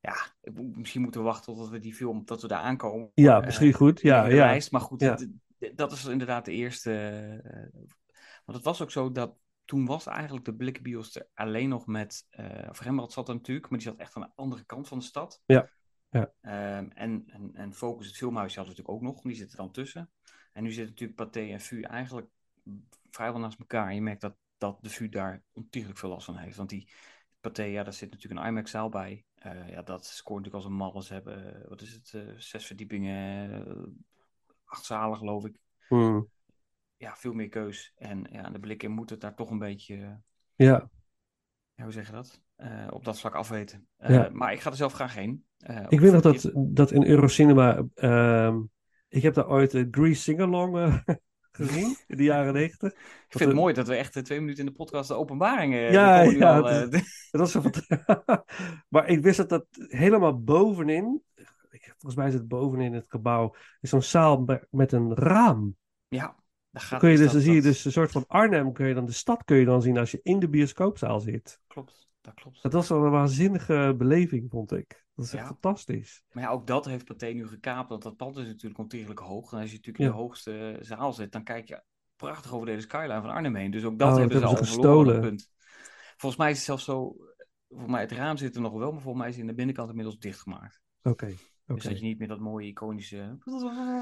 Ja, 0.00 0.14
misschien 0.52 1.02
moeten 1.02 1.20
we 1.20 1.26
wachten 1.26 1.44
totdat 1.52 1.68
we 1.68 1.78
die 1.78 1.94
film, 1.94 2.22
dat 2.25 2.42
we 2.42 2.49
daar 2.49 2.62
aankomen. 2.62 3.10
Ja, 3.14 3.40
misschien 3.40 3.72
goed. 3.72 4.00
Ja, 4.00 4.26
ja. 4.26 4.60
Maar 4.70 4.80
goed, 4.80 5.00
Ja. 5.00 5.18
dat 5.75 5.92
is 5.92 6.04
inderdaad 6.04 6.44
de 6.44 6.52
eerste. 6.52 6.90
Want 8.50 8.64
het 8.64 8.73
was 8.78 8.83
ook 8.83 8.90
zo 8.90 9.12
dat 9.12 9.37
toen 9.64 9.87
was 9.87 10.07
eigenlijk 10.07 10.45
de 10.45 10.54
blikkenbios 10.54 11.16
er 11.16 11.28
alleen 11.35 11.69
nog 11.69 11.87
met, 11.87 12.26
eh 12.30 12.69
of 12.69 12.80
Rembrandt 12.80 13.12
zat 13.12 13.28
er 13.28 13.35
natuurlijk, 13.35 13.71
maar 13.71 13.78
die 13.78 13.88
zat 13.88 13.99
echt 13.99 14.16
aan 14.16 14.23
de 14.23 14.33
andere 14.35 14.64
kant 14.64 14.88
van 14.88 14.99
de 14.99 15.04
stad. 15.04 15.42
Ja, 15.47 15.71
ja. 16.09 16.33
Ehm, 16.40 16.88
en, 16.95 17.25
en, 17.26 17.50
en 17.54 17.75
Focus, 17.75 18.07
het 18.07 18.16
filmhuisje, 18.16 18.59
hadden 18.59 18.76
we 18.76 18.80
natuurlijk 18.80 19.09
ook 19.09 19.14
nog, 19.14 19.23
die 19.23 19.35
zitten 19.35 19.57
dan 19.57 19.71
tussen. 19.71 20.11
En 20.52 20.62
nu 20.62 20.73
zitten 20.73 20.90
natuurlijk 20.90 21.19
Pathé 21.19 21.40
en 21.40 21.61
VU 21.61 21.80
eigenlijk 21.80 22.28
vrijwel 23.11 23.40
naast 23.40 23.59
elkaar. 23.59 23.95
Je 23.95 24.02
merkt 24.02 24.21
dat, 24.21 24.37
dat 24.59 24.78
de 24.83 24.90
VU 24.90 25.09
daar 25.09 25.42
ontiegelijk 25.52 25.99
veel 25.99 26.09
last 26.09 26.25
van 26.25 26.37
heeft. 26.37 26.57
Want 26.57 26.69
die 26.69 26.92
Pathé, 27.40 27.62
ja, 27.62 27.83
daar 27.83 27.92
zit 27.92 28.11
natuurlijk 28.11 28.40
een 28.40 28.47
IMAX-zaal 28.47 28.88
bij. 28.88 29.25
Eh, 29.35 29.69
ja, 29.69 29.83
dat 29.83 30.07
scoort 30.07 30.38
natuurlijk 30.45 30.64
als 30.64 30.73
een 30.73 30.78
malle. 30.78 31.02
Ze 31.02 31.12
hebben, 31.12 31.62
eh, 31.62 31.69
wat 31.69 31.80
is 31.80 31.92
het, 31.92 32.16
zes 32.37 32.66
verdiepingen, 32.66 34.04
acht 34.64 34.85
zalen 34.85 35.19
geloof 35.19 35.45
ik. 35.45 35.59
Hmm. 35.88 36.28
Ja, 37.00 37.16
veel 37.16 37.33
meer 37.33 37.49
keus. 37.49 37.92
En 37.97 38.26
ja, 38.30 38.50
de 38.50 38.59
blikken 38.61 38.90
moeten 38.90 39.14
het 39.14 39.25
daar 39.25 39.35
toch 39.35 39.50
een 39.50 39.59
beetje, 39.59 40.21
Ja, 40.54 40.90
ja, 41.75 41.83
hoe 41.83 41.92
zeg 41.92 42.07
je 42.07 42.12
dat? 42.12 42.40
Eh, 42.57 42.87
op 42.90 43.04
dat 43.04 43.21
vlak 43.21 43.35
afweten. 43.35 43.87
Eh, 43.97 44.14
Ja. 44.14 44.28
Maar 44.33 44.52
ik 44.52 44.61
ga 44.61 44.71
er 44.71 44.76
zelf 44.76 44.92
graag 44.92 45.14
heen. 45.14 45.45
Eh, 45.59 45.85
ik 45.88 46.00
weet 46.00 46.12
nog 46.12 46.23
dat, 46.23 46.50
dat 46.54 46.90
in 46.90 47.04
Eurocinema. 47.07 47.85
ehm, 47.95 48.61
ik 49.09 49.23
heb 49.23 49.35
daar 49.35 49.49
ooit 49.49 49.75
uh, 49.75 49.87
Grease 49.90 50.21
Singalong 50.21 51.02
gezien 51.52 51.97
in 52.07 52.16
de 52.16 52.23
jaren 52.23 52.52
negentig. 52.52 52.92
Ik 52.92 53.25
vind 53.28 53.45
het 53.50 53.59
mooi 53.59 53.75
dat 53.75 53.87
we 53.88 53.95
echt 53.95 54.25
twee 54.25 54.40
minuten 54.40 54.61
in 54.64 54.71
de 54.71 54.76
podcast 54.76 55.09
de 55.09 55.14
openbaringen... 55.14 55.92
Ja, 55.92 56.21
ja, 56.23 56.59
al, 56.59 56.64
het 56.64 56.90
Dat 57.30 57.40
was 57.40 57.50
zo 57.50 57.62
maar 58.88 59.09
ik 59.09 59.23
wist 59.23 59.37
dat 59.37 59.49
dat 59.49 59.66
helemaal 59.71 60.42
bovenin. 60.42 61.23
Volgens 61.71 62.14
mij 62.14 62.26
is 62.26 62.35
het 62.35 62.49
bovenin 62.49 62.92
het 62.92 63.07
gebouw. 63.09 63.54
Is 63.80 63.90
zo'n 63.90 64.02
zaal 64.02 64.40
me- 64.42 64.66
met 64.71 64.92
een 64.92 65.14
raam. 65.14 65.76
ja, 66.09 66.37
Dan, 66.70 66.98
kun 66.98 67.10
je 67.10 67.16
dus, 67.16 67.32
dan 67.32 67.40
zie 67.40 67.54
je 67.54 67.62
dus 67.62 67.84
een 67.84 67.92
soort 67.92 68.10
van 68.10 68.24
Arnhem. 68.26 68.72
Kun 68.72 68.86
je 68.86 68.94
dan 68.94 69.04
de 69.06 69.12
stad 69.12 69.44
kun 69.44 69.56
je 69.56 69.64
dan 69.64 69.82
zien 69.82 69.98
als 69.98 70.10
je 70.10 70.20
in 70.22 70.38
de 70.38 70.48
bioscoopzaal 70.48 71.20
zit. 71.20 71.60
Klopt, 71.66 72.08
dat 72.20 72.34
klopt. 72.34 72.62
Dat 72.62 72.72
was 72.72 72.88
wel 72.88 73.04
een 73.04 73.10
waanzinnige 73.10 73.94
beleving, 73.98 74.50
vond 74.50 74.72
ik. 74.72 75.04
Dat 75.14 75.24
is 75.24 75.32
echt 75.32 75.42
Ja. 75.42 75.48
fantastisch. 75.48 76.22
Maar 76.32 76.42
ja, 76.42 76.50
ook 76.50 76.66
dat 76.66 76.84
heeft 76.84 77.04
Pathé 77.04 77.26
nu 77.26 77.46
gekaapt, 77.48 77.88
want 77.88 78.02
dat 78.02 78.16
pand 78.16 78.36
is 78.36 78.46
natuurlijk 78.46 78.80
ontiegelijk 78.80 79.20
hoog. 79.20 79.52
En 79.52 79.58
als 79.60 79.70
je 79.70 79.76
natuurlijk 79.76 80.04
in 80.04 80.10
de 80.10 80.22
hoogste 80.22 80.76
zaal 80.80 81.12
zit, 81.12 81.32
dan 81.32 81.44
kijk 81.44 81.68
je 81.68 81.82
prachtig 82.16 82.52
over 82.54 82.66
de 82.66 82.80
skyline 82.80 83.20
van 83.20 83.30
Arnhem 83.30 83.54
heen. 83.54 83.70
Dus 83.70 83.84
ook 83.84 83.98
dat 83.98 84.08
Oh, 84.08 84.14
dat 84.14 84.30
hebben 84.30 84.38
ze 84.38 84.44
hebben 84.44 84.58
al 84.58 84.64
ze 84.66 84.72
gestolen. 84.72 85.20
punt. 85.20 85.50
Volgens 86.16 86.40
mij 86.40 86.50
is 86.50 86.56
het 86.56 86.66
zelfs 86.66 86.84
zo, 86.84 87.16
volgens 87.68 87.90
mij 87.90 88.00
het 88.00 88.12
raam 88.12 88.36
zit 88.36 88.54
er 88.54 88.60
nog 88.60 88.72
wel, 88.72 88.92
maar 88.92 89.00
volgens 89.00 89.22
mij 89.22 89.28
is 89.28 89.34
het 89.34 89.42
in 89.42 89.50
de 89.50 89.56
binnenkant 89.56 89.88
inmiddels 89.88 90.18
dichtgemaakt. 90.18 90.80
Oké. 91.02 91.34
Dus 91.74 91.84
dat 91.84 91.98
je 91.98 92.04
niet 92.06 92.18
meer 92.18 92.28
dat 92.28 92.40
mooie 92.40 92.66
iconische, 92.66 93.38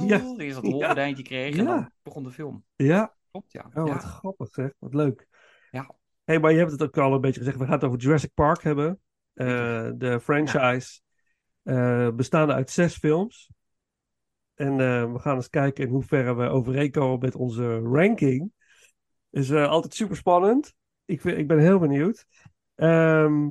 Ja. 0.07 0.21
eerst 0.39 0.55
dat 0.55 0.65
Ja. 0.65 0.71
rolgordijntje 0.71 1.23
kreeg 1.23 1.57
en 1.57 1.65
dan 1.65 1.91
begon 2.03 2.23
de 2.23 2.31
film. 2.31 2.65
Ja, 2.77 3.15
Klopt, 3.31 3.53
ja. 3.53 3.71
oh, 3.75 3.87
ja. 3.87 3.93
wat 3.93 4.03
grappig 4.03 4.49
zeg. 4.49 4.73
Wat 4.79 4.95
leuk. 4.95 5.27
Ja. 5.71 5.95
hey, 6.25 6.39
maar 6.41 6.53
je 6.53 6.59
hebt 6.59 6.71
het 6.71 6.83
ook 6.83 6.99
al 6.99 7.15
een 7.15 7.21
beetje 7.21 7.39
gezegd. 7.41 7.59
We 7.59 7.65
gaan 7.65 7.73
het 7.73 7.85
over 7.85 7.99
Jurassic 7.99 8.35
Park 8.35 8.63
hebben. 8.63 9.01
Eh, 9.35 9.91
de 9.95 10.21
franchise. 10.23 11.01
eh, 11.63 12.11
bestaande 12.11 12.53
uit 12.53 12.71
zes 12.71 12.97
films. 12.97 13.51
En 14.55 14.71
eh, 14.71 15.13
we 15.13 15.19
gaan 15.19 15.37
eens 15.37 15.51
kijken 15.51 15.85
in 15.85 15.91
hoeverre 15.91 16.35
we 16.35 16.49
overeenkomen 16.49 17.19
met 17.19 17.35
onze 17.35 17.79
ranking. 17.79 18.53
Is 19.31 19.53
altijd 19.53 19.95
super 19.95 20.17
spannend. 20.17 20.75
Ik, 21.05 21.25
ik 21.25 21.47
ben 21.47 21.59
heel 21.59 21.79
benieuwd. 21.79 22.27
Ehm, 22.75 23.49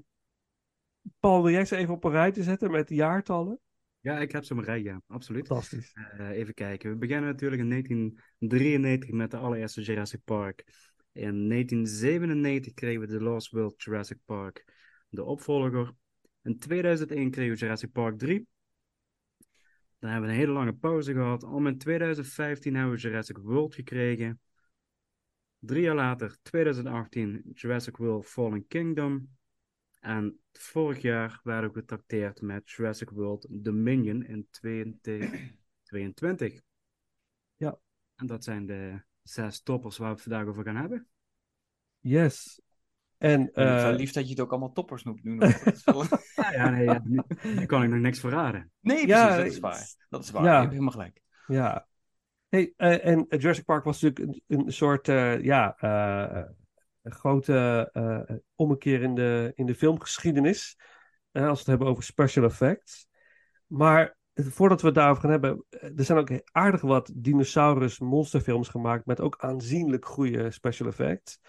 Paul, 1.20 1.44
wil 1.44 1.52
jij 1.52 1.66
ze 1.66 1.76
even 1.76 1.94
op 1.94 2.04
een 2.04 2.12
rijtje 2.12 2.44
zetten 2.44 2.72
met 2.72 2.88
de 2.88 2.96
jaartallen? 2.96 3.60
Ja, 4.08 4.20
ik 4.20 4.32
heb 4.32 4.44
zo'n 4.44 4.64
rij, 4.64 4.82
ja, 4.82 5.02
absoluut. 5.08 5.48
Fantastisch. 5.48 5.94
Eh, 5.94 6.30
even 6.30 6.54
kijken. 6.54 6.90
We 6.90 6.98
beginnen 6.98 7.30
natuurlijk 7.30 7.62
in 7.62 7.70
1993 7.70 9.12
met 9.12 9.32
de 9.32 9.38
allereerste 9.38 9.82
Jurassic 9.82 10.20
Park. 10.24 10.64
In 11.12 11.48
1997 11.48 12.74
kregen 12.74 13.02
we 13.02 13.08
The 13.08 13.22
Lost 13.22 13.52
World 13.52 13.84
Jurassic 13.84 14.18
Park, 14.26 14.66
de 15.10 15.24
opvolger. 15.24 15.94
In 16.44 16.60
2001 16.60 17.32
kregen 17.32 17.54
we 17.54 17.60
Jurassic 17.60 17.92
Park 17.92 18.18
3. 18.18 18.48
Dan 20.00 20.10
hebben 20.10 20.30
we 20.30 20.36
een 20.36 20.42
hele 20.42 20.52
lange 20.52 20.74
pauze 20.74 21.14
gehad. 21.14 21.44
Om 21.44 21.68
in 21.68 21.78
2015 21.78 22.76
hebben 22.76 22.94
we 22.94 23.00
Jurassic 23.00 23.38
World 23.38 23.76
gekregen. 23.76 24.40
Drie 25.60 25.82
jaar 25.82 25.96
later, 25.96 26.38
2018, 26.42 27.42
Jurassic 27.54 27.98
World 27.98 28.26
Fallen 28.26 28.68
Kingdom. 28.68 29.37
En 30.00 30.40
vorig 30.52 31.02
jaar 31.02 31.40
werden 31.44 31.74
we 31.74 31.80
getrakteerd 31.80 32.42
met 32.42 32.70
Jurassic 32.70 33.10
World 33.10 33.48
Dominion 33.50 34.24
in 34.24 34.48
2022. 34.52 36.62
Ja. 37.56 37.78
En 38.16 38.26
dat 38.26 38.44
zijn 38.44 38.66
de 38.66 39.02
zes 39.24 39.62
toppers 39.62 39.98
waar 39.98 40.10
we 40.10 40.14
het 40.14 40.24
vandaag 40.24 40.48
over 40.48 40.64
gaan 40.64 40.76
hebben. 40.76 41.08
Yes. 42.00 42.62
En 43.18 43.42
Ik 43.42 43.52
vind 43.54 43.68
het 43.68 43.84
eh, 43.84 43.96
lief 43.96 44.12
dat 44.12 44.24
je 44.24 44.30
het 44.30 44.40
ook 44.40 44.52
allemaal 44.52 44.72
toppers 44.72 45.04
noemt 45.04 45.24
nu 45.24 45.36
nog. 45.36 45.62
Ja, 46.36 46.52
ja, 46.52 46.70
nee, 46.70 46.84
ja, 46.84 47.02
nu, 47.04 47.22
nu 47.44 47.66
kan 47.66 47.84
ik 47.84 47.90
nog 47.90 48.00
niks 48.00 48.20
verraden. 48.20 48.72
Nee, 48.80 49.08
Ja, 49.08 49.36
precies, 49.36 49.44
dat 49.44 49.54
is 49.54 49.60
waar. 49.60 49.96
Dat 50.10 50.24
is 50.24 50.32
waar, 50.32 50.44
ja. 50.44 50.54
je 50.54 50.58
hebt 50.58 50.72
helemaal 50.72 50.92
gelijk. 50.92 51.22
Ja. 51.48 51.88
Hey, 52.50 52.74
eh, 52.78 53.06
en 53.06 53.26
Jurassic 53.30 53.66
Park 53.66 53.84
was 53.84 54.02
natuurlijk 54.02 54.42
een, 54.48 54.66
een 54.66 54.74
soort, 54.74 55.08
eh, 55.08 55.44
ja, 55.44 55.78
eh, 55.78 56.44
een 57.08 57.14
grote 57.14 57.90
eh, 57.94 58.36
ommekeer 58.56 59.02
in 59.02 59.16
de, 59.16 59.52
in 59.56 59.66
de 59.66 59.76
filmgeschiedenis. 59.76 60.78
als 61.32 61.44
we 61.44 61.58
het 61.58 61.66
hebben 61.66 61.88
over 61.88 62.04
special 62.04 62.46
effects. 62.46 63.08
Maar 63.68 64.18
eh, 64.34 64.46
voordat 64.46 64.82
we 64.82 64.88
het 64.88 64.96
daarover 64.96 65.22
gaan 65.22 65.32
hebben, 65.32 65.66
er 65.70 66.04
zijn 66.04 66.18
ook 66.18 66.42
aardig 66.52 66.82
wat 66.82 67.12
dinosaurus 67.16 68.00
monsterfilms 68.00 68.68
gemaakt 68.68 69.06
met 69.06 69.22
ook 69.22 69.36
aanzienlijk 69.38 70.06
goede 70.06 70.52
special 70.52 70.88
effects. 70.88 71.40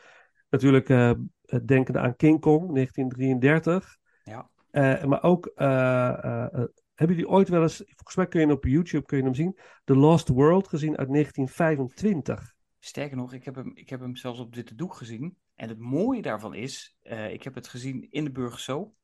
Natuurlijk 0.51 0.88
eh 0.88 1.12
denkende 1.64 1.99
aan 1.99 2.16
King 2.16 2.40
Kong, 2.40 2.75
1933. 2.75 3.97
Ja. 4.25 4.51
Maar 5.07 5.23
ook, 5.23 5.53
hebben 5.55 7.16
jullie 7.16 7.29
ooit 7.29 7.49
wel 7.49 7.62
eens, 7.62 7.77
volgens 7.77 8.16
mij 8.16 8.27
kun 8.27 8.40
je 8.40 8.47
hem 8.47 8.55
op 8.55 8.64
YouTube 8.64 9.07
kun 9.07 9.18
je 9.18 9.25
hem 9.25 9.35
zien, 9.35 9.59
The 9.85 9.97
Lost 9.97 10.29
World 10.29 10.68
gezien 10.68 10.97
uit 10.97 11.09
1925. 11.09 12.57
Sterker 12.79 13.16
nog, 13.16 13.33
ik 13.33 13.44
heb, 13.44 13.55
hem, 13.55 13.71
ik 13.75 13.88
heb 13.88 14.01
hem 14.01 14.16
zelfs 14.16 14.40
op 14.40 14.55
dit 14.55 14.79
doek 14.79 14.94
gezien. 14.94 15.37
En 15.59 15.68
het 15.68 15.79
mooie 15.79 16.23
daarvan 16.23 16.55
is, 16.55 16.97
eh, 17.01 17.33
ik 17.33 17.42
heb 17.42 17.55
het 17.55 17.68
gezien 17.68 18.07
in 18.11 18.25
de 18.25 18.31
Burgerso. 18.31 18.94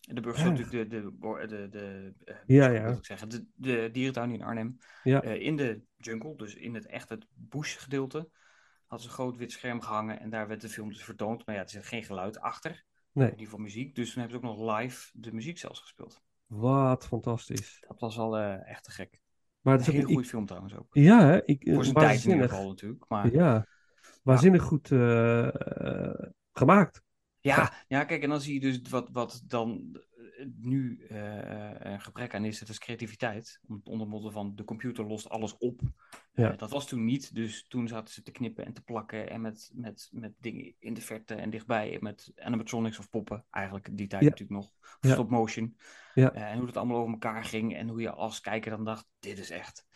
De 0.00 0.20
Burgerso 0.20 0.48
Ah. 0.48 0.58
natuurlijk 0.58 0.90
de, 0.90 1.00
de, 1.00 1.46
de, 1.46 1.68
de, 1.68 2.14
eh, 2.24 2.36
Ja, 2.46 2.68
ja. 2.68 2.86
ik 2.86 3.04
zeggen, 3.04 3.28
de, 3.28 3.46
de 3.54 3.88
dierentuin 3.92 4.30
in 4.30 4.42
Arnhem. 4.42 4.76
Ja. 5.02 5.22
Eh, 5.22 5.40
in 5.40 5.56
de 5.56 5.82
jungle, 5.96 6.36
dus 6.36 6.54
in 6.54 6.74
het 6.74 6.86
echt 6.86 7.08
het 7.08 7.26
bush 7.32 7.78
gedeelte, 7.78 8.28
had 8.86 9.00
ze 9.00 9.06
een 9.06 9.12
groot 9.12 9.36
wit 9.36 9.52
scherm 9.52 9.80
gehangen. 9.80 10.20
En 10.20 10.30
daar 10.30 10.48
werd 10.48 10.60
de 10.60 10.68
film 10.68 10.88
dus 10.88 11.04
vertoond. 11.04 11.46
Maar 11.46 11.54
ja, 11.54 11.60
er 11.62 11.68
zit 11.68 11.86
geen 11.86 12.04
geluid 12.04 12.38
achter. 12.40 12.84
Nee. 13.12 13.24
In 13.24 13.30
ieder 13.30 13.44
geval 13.44 13.64
muziek. 13.64 13.94
Dus 13.94 14.12
toen 14.12 14.22
hebben 14.22 14.40
ze 14.40 14.46
ook 14.46 14.56
nog 14.56 14.78
live 14.78 15.10
de 15.12 15.32
muziek 15.32 15.58
zelfs 15.58 15.80
gespeeld. 15.80 16.22
Wat 16.46 17.06
fantastisch. 17.06 17.84
Dat 17.88 18.00
was 18.00 18.18
al 18.18 18.38
echt 18.38 18.84
te 18.84 18.90
gek. 18.90 19.20
Maar 19.60 19.72
Een 19.72 19.78
het 19.80 19.88
is 19.88 19.94
ook 19.94 19.94
hele 19.94 20.06
een 20.08 20.14
goede 20.14 20.28
film 20.28 20.46
trouwens 20.46 20.74
ook. 20.74 20.86
Ja? 20.90 21.42
Ik, 21.44 21.70
Voor 21.72 21.84
zijn 21.84 21.96
tijd 21.96 22.24
in 22.24 22.30
ieder 22.32 22.48
geval 22.48 22.68
natuurlijk. 22.68 23.04
Maar 23.08 23.32
Ja, 23.32 23.66
waanzinnig 24.24 24.62
goed 24.62 24.90
eh, 24.90 25.48
eh, 25.48 26.30
gemaakt. 26.52 27.02
Ja, 27.40 27.72
ja, 27.88 28.04
kijk, 28.04 28.22
en 28.22 28.28
dan 28.28 28.40
zie 28.40 28.54
je 28.54 28.60
dus 28.60 28.80
wat, 28.90 29.08
wat 29.12 29.42
dan 29.46 29.98
eh, 30.38 30.46
nu 30.56 31.06
een 31.08 32.00
gebrek 32.00 32.34
aan 32.34 32.44
is, 32.44 32.58
dat 32.58 32.68
is 32.68 32.78
creativiteit. 32.78 33.60
Onder 33.82 34.08
motto 34.08 34.30
van 34.30 34.54
de 34.54 34.64
computer 34.64 35.06
lost 35.06 35.28
alles 35.28 35.56
op. 35.58 35.80
Ja. 36.32 36.50
Dat 36.50 36.70
was 36.70 36.86
toen 36.86 37.04
niet, 37.04 37.34
dus 37.34 37.66
toen 37.68 37.88
zaten 37.88 38.14
ze 38.14 38.22
te 38.22 38.30
knippen 38.30 38.64
en 38.64 38.72
te 38.72 38.82
plakken 38.82 39.30
en 39.30 39.40
met, 39.40 39.70
met, 39.74 40.08
met 40.12 40.32
dingen 40.38 40.74
in 40.78 40.94
de 40.94 41.00
verte 41.00 41.34
en 41.34 41.50
dichtbij, 41.50 41.96
met 42.00 42.32
animatronics 42.36 42.98
of 42.98 43.10
poppen, 43.10 43.44
eigenlijk 43.50 43.88
die 43.92 44.06
tijd 44.06 44.22
Ja. 44.22 44.28
natuurlijk 44.28 44.60
nog, 44.60 44.72
of 44.80 44.98
Ja. 45.00 45.12
stop 45.12 45.30
motion. 45.30 45.76
Ja. 46.14 46.32
En 46.32 46.56
hoe 46.56 46.66
dat 46.66 46.76
allemaal 46.76 46.98
over 46.98 47.12
elkaar 47.12 47.44
ging 47.44 47.76
en 47.76 47.88
hoe 47.88 48.00
je 48.00 48.10
als 48.10 48.40
kijker 48.40 48.70
dan 48.70 48.84
dacht, 48.84 49.06
dit 49.18 49.38
is 49.38 49.50
echt, 49.50 49.86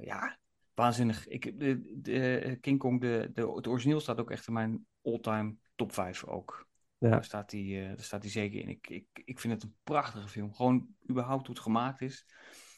ja, 0.00 0.38
waanzinnig. 0.76 1.28
Ik, 1.28 1.60
de, 1.60 2.00
de, 2.00 2.58
King 2.60 2.78
Kong, 2.78 3.00
de, 3.00 3.30
de, 3.34 3.52
het 3.52 3.66
origineel 3.66 4.00
staat 4.00 4.20
ook 4.20 4.30
echt 4.30 4.46
in 4.46 4.52
mijn 4.52 4.86
all-time 5.02 5.56
top 5.74 5.92
5 5.92 6.24
ook. 6.24 6.68
Ja. 6.98 7.10
Daar, 7.10 7.24
staat 7.24 7.50
die, 7.50 7.80
eh, 7.80 7.86
daar 7.86 8.04
staat 8.04 8.22
die 8.22 8.30
zeker 8.30 8.60
in. 8.60 8.68
Ik, 8.68 8.88
ik, 8.88 9.06
ik 9.24 9.40
vind 9.40 9.52
het 9.52 9.62
een 9.62 9.74
prachtige 9.84 10.28
film. 10.28 10.54
Gewoon 10.54 10.88
überhaupt 11.10 11.46
hoe 11.46 11.54
het 11.54 11.64
gemaakt 11.64 12.00
is. 12.00 12.26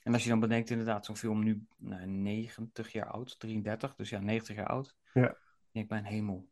En 0.02 0.12
als 0.12 0.22
je 0.22 0.28
dan 0.28 0.40
bedenkt, 0.40 0.70
inderdaad, 0.70 1.04
zo'n 1.04 1.16
film 1.16 1.44
nu 1.44 1.66
nou, 1.76 2.06
90 2.06 2.92
jaar 2.92 3.06
oud, 3.06 3.38
33, 3.38 3.94
dus 3.94 4.08
ja, 4.08 4.18
90 4.18 4.56
jaar 4.56 4.66
oud. 4.66 4.96
Ja. 5.12 5.28
Ik 5.28 5.72
denk 5.72 5.88
mijn 5.88 6.04
hemel. 6.04 6.48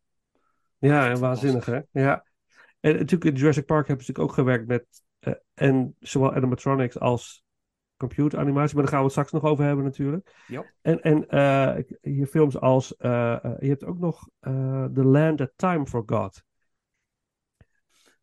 Ja, 0.78 1.11
en 1.11 1.20
waanzinnig 1.20 1.64
hè. 1.64 1.80
Ja. 1.90 2.26
En 2.80 2.92
natuurlijk 2.92 3.24
in 3.24 3.35
Jurassic 3.35 3.66
Park 3.66 3.87
hebben 3.87 4.04
ze 4.04 4.11
natuurlijk 4.11 4.38
ook 4.38 4.44
gewerkt 4.44 4.66
met 4.66 5.02
eh, 5.18 5.35
en 5.54 5.96
zowel 6.00 6.35
animatronics 6.35 6.98
als 6.98 7.44
computeranimatie, 7.96 8.74
maar 8.74 8.82
daar 8.85 8.92
gaan 8.92 8.98
we 8.98 9.04
het 9.04 9.14
straks 9.14 9.32
nog 9.32 9.44
over 9.44 9.64
hebben 9.64 9.85
natuurlijk. 9.85 10.44
Ja. 10.46 10.64
En, 10.82 11.00
en 11.02 11.28
eh, 11.28 11.85
je 12.00 12.26
films 12.26 12.59
als, 12.61 12.96
eh, 12.96 13.44
eh, 13.44 13.52
je 13.59 13.68
hebt 13.68 13.85
ook 13.85 13.98
nog 13.98 14.28
eh, 14.40 14.85
The 14.85 15.04
Land 15.04 15.38
That 15.38 15.52
Time 15.56 15.87
Forgot. 15.87 16.44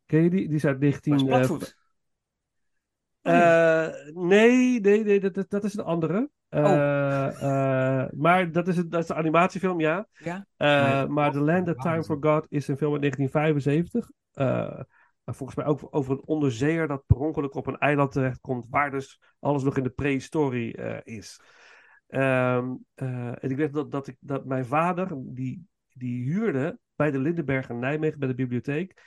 Ken 0.06 0.22
je 0.22 0.30
die? 0.30 0.46
Die 0.46 0.56
is 0.56 0.64
uit 0.66 0.78
19... 0.78 1.12
Maar 1.14 1.22
is 1.22 1.30
eh, 1.30 1.36
Platvoet? 1.36 1.76
eh, 3.22 3.88
nee, 4.14 4.80
nee, 4.80 5.04
nee, 5.04 5.20
dat, 5.20 5.34
dat, 5.34 5.50
dat 5.50 5.64
is 5.64 5.74
een 5.76 5.84
andere. 5.84 6.30
Eh, 6.48 7.26
eh, 7.42 8.10
maar 8.12 8.52
dat 8.52 8.68
is, 8.68 8.76
het, 8.76 8.90
dat 8.90 9.00
is 9.00 9.06
de 9.06 9.14
animatiefilm, 9.14 9.80
ja. 9.80 10.06
Ja? 10.16 10.46
Eh, 10.56 10.96
Nee, 10.96 11.06
maar 11.06 11.32
The 11.32 11.40
Land 11.40 11.66
That 11.66 11.80
Time? 11.80 12.04
Forgot 12.04 12.46
is 12.48 12.68
een 12.68 12.76
film 12.76 12.92
uit 12.92 13.00
1975. 13.00 14.10
Maar 15.24 15.34
volgens 15.34 15.58
mij 15.58 15.66
ook 15.66 15.88
over 15.90 16.12
een 16.12 16.26
onderzeeër 16.26 16.88
dat 16.88 17.06
per 17.06 17.16
ongeluk 17.16 17.54
op 17.54 17.66
een 17.66 17.78
eiland 17.78 18.12
terechtkomt, 18.12 18.68
waar 18.70 18.90
dus 18.90 19.20
alles 19.40 19.62
nog 19.62 19.76
in 19.76 19.82
de 19.82 19.90
prehistorie 19.90 20.76
eh, 20.76 21.16
is. 21.16 21.40
Ehm, 22.06 22.74
eh, 22.94 23.44
en 23.44 23.50
ik 23.50 23.56
weet 23.56 23.72
dat, 23.72 23.90
dat, 23.90 24.06
ik, 24.06 24.16
dat 24.20 24.44
mijn 24.44 24.66
vader, 24.66 25.08
die, 25.16 25.66
die 25.92 26.24
huurde 26.24 26.78
bij 26.94 27.10
de 27.10 27.18
Lindenberg 27.18 27.68
in 27.68 27.78
Nijmegen, 27.78 28.18
bij 28.18 28.28
de 28.28 28.34
bibliotheek, 28.34 29.02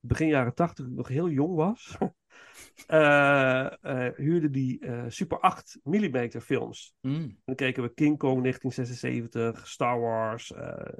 begin 0.00 0.26
jaren 0.26 0.54
tachtig, 0.54 0.84
toen 0.84 0.92
ik 0.92 0.98
nog 0.98 1.08
heel 1.08 1.28
jong 1.28 1.54
was, 1.54 1.96
eh, 2.86 3.68
huurde 4.14 4.50
die 4.50 4.84
Super 5.08 5.40
8 5.40 5.78
mm 5.82 6.30
films. 6.30 6.94
Mm. 7.00 7.14
En 7.14 7.42
dan 7.44 7.54
keken 7.54 7.82
we 7.82 7.94
King 7.94 8.18
Kong 8.18 8.40
1976, 8.40 9.68
Star 9.68 10.00
Wars, 10.00 10.52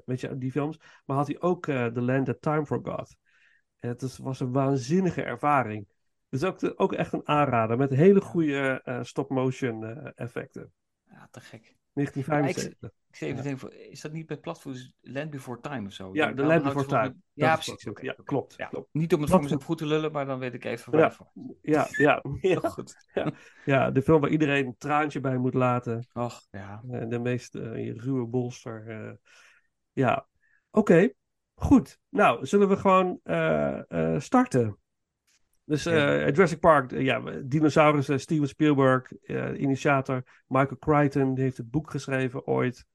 weet 0.04 0.20
je, 0.20 0.38
die 0.38 0.50
films. 0.50 0.78
Maar 1.04 1.16
had 1.16 1.26
hij 1.26 1.40
ook 1.40 1.64
The 1.64 2.00
Land 2.00 2.26
That 2.26 2.42
Time 2.42 2.66
Forgot. 2.66 3.16
En 3.82 3.88
het 3.88 4.02
is- 4.02 4.18
was 4.18 4.40
een 4.40 4.52
waanzinnige 4.52 5.22
ervaring. 5.22 5.88
Dus 6.28 6.44
ook, 6.44 6.58
de- 6.58 6.78
ook 6.78 6.92
echt 6.92 7.12
een 7.12 7.28
aanrader 7.28 7.76
met 7.76 7.90
hele 7.90 8.20
goede 8.20 8.80
eh, 8.84 9.02
stop-motion 9.02 9.84
eh, 9.84 10.10
effecten. 10.14 10.72
Ja, 11.10 11.28
te 11.30 11.40
gek. 11.40 11.76
1975. 11.92 12.90
Ik 13.08 13.16
zit 13.16 13.28
even 13.28 13.42
denken, 13.42 13.90
is 13.90 14.00
dat 14.00 14.12
niet 14.12 14.26
bij 14.26 14.36
platforms 14.36 14.94
Land 15.00 15.30
Before 15.30 15.60
Time 15.60 15.86
of 15.86 15.92
zo? 15.92 16.10
Ja, 16.12 16.34
The 16.34 16.42
Land 16.42 16.62
Before 16.62 16.86
Time. 16.86 17.14
Ja, 17.32 17.54
precies. 17.54 17.88
ja, 18.00 18.14
klopt, 18.24 18.54
Ja. 18.56 18.66
klopt. 18.66 18.88
Niet 18.92 19.14
om 19.14 19.20
het 19.20 19.30
voor 19.30 19.42
mezelf 19.42 19.64
goed 19.64 19.78
te 19.78 19.86
lullen, 19.86 20.12
maar 20.12 20.26
dan 20.26 20.38
weet 20.38 20.54
ik 20.54 20.64
even 20.64 20.92
Ja. 20.92 20.98
waar 20.98 21.08
je 21.10 21.16
voor. 21.16 21.56
Ja, 21.62 21.86
ja, 21.90 22.22
Heel 22.40 22.60
ja, 22.62 22.68
goed. 22.68 22.94
ja, 23.64 23.90
de 23.90 24.02
film 24.02 24.20
waar 24.20 24.30
iedereen 24.30 24.66
een 24.66 24.76
traantje 24.78 25.20
bij 25.20 25.36
moet 25.36 25.54
laten. 25.54 26.06
Och, 26.12 26.46
ja. 26.50 26.82
Eh, 26.90 27.08
de 27.08 27.18
meest 27.18 27.54
ruwe 27.54 28.26
bolster. 28.26 29.18
ja, 29.92 30.26
oké. 30.70 31.08
Goed. 31.54 31.98
Nou, 32.08 32.46
zullen 32.46 32.68
we 32.68 32.76
gewoon 32.76 33.20
eh, 33.22 33.90
eh, 33.90 34.20
starten? 34.20 34.76
Dus 35.64 35.86
eh, 35.86 36.26
Jurassic 36.26 36.60
Park, 36.60 36.90
ja, 36.90 37.20
dinosaurus, 37.44 38.22
Steven 38.22 38.48
Spielberg, 38.48 39.12
initiator. 39.56 40.22
Michael 40.46 40.78
Crichton, 40.78 41.34
die 41.34 41.44
heeft 41.44 41.56
het 41.56 41.70
boek 41.70 41.90
geschreven 41.90 42.46
ooit. 42.46 42.86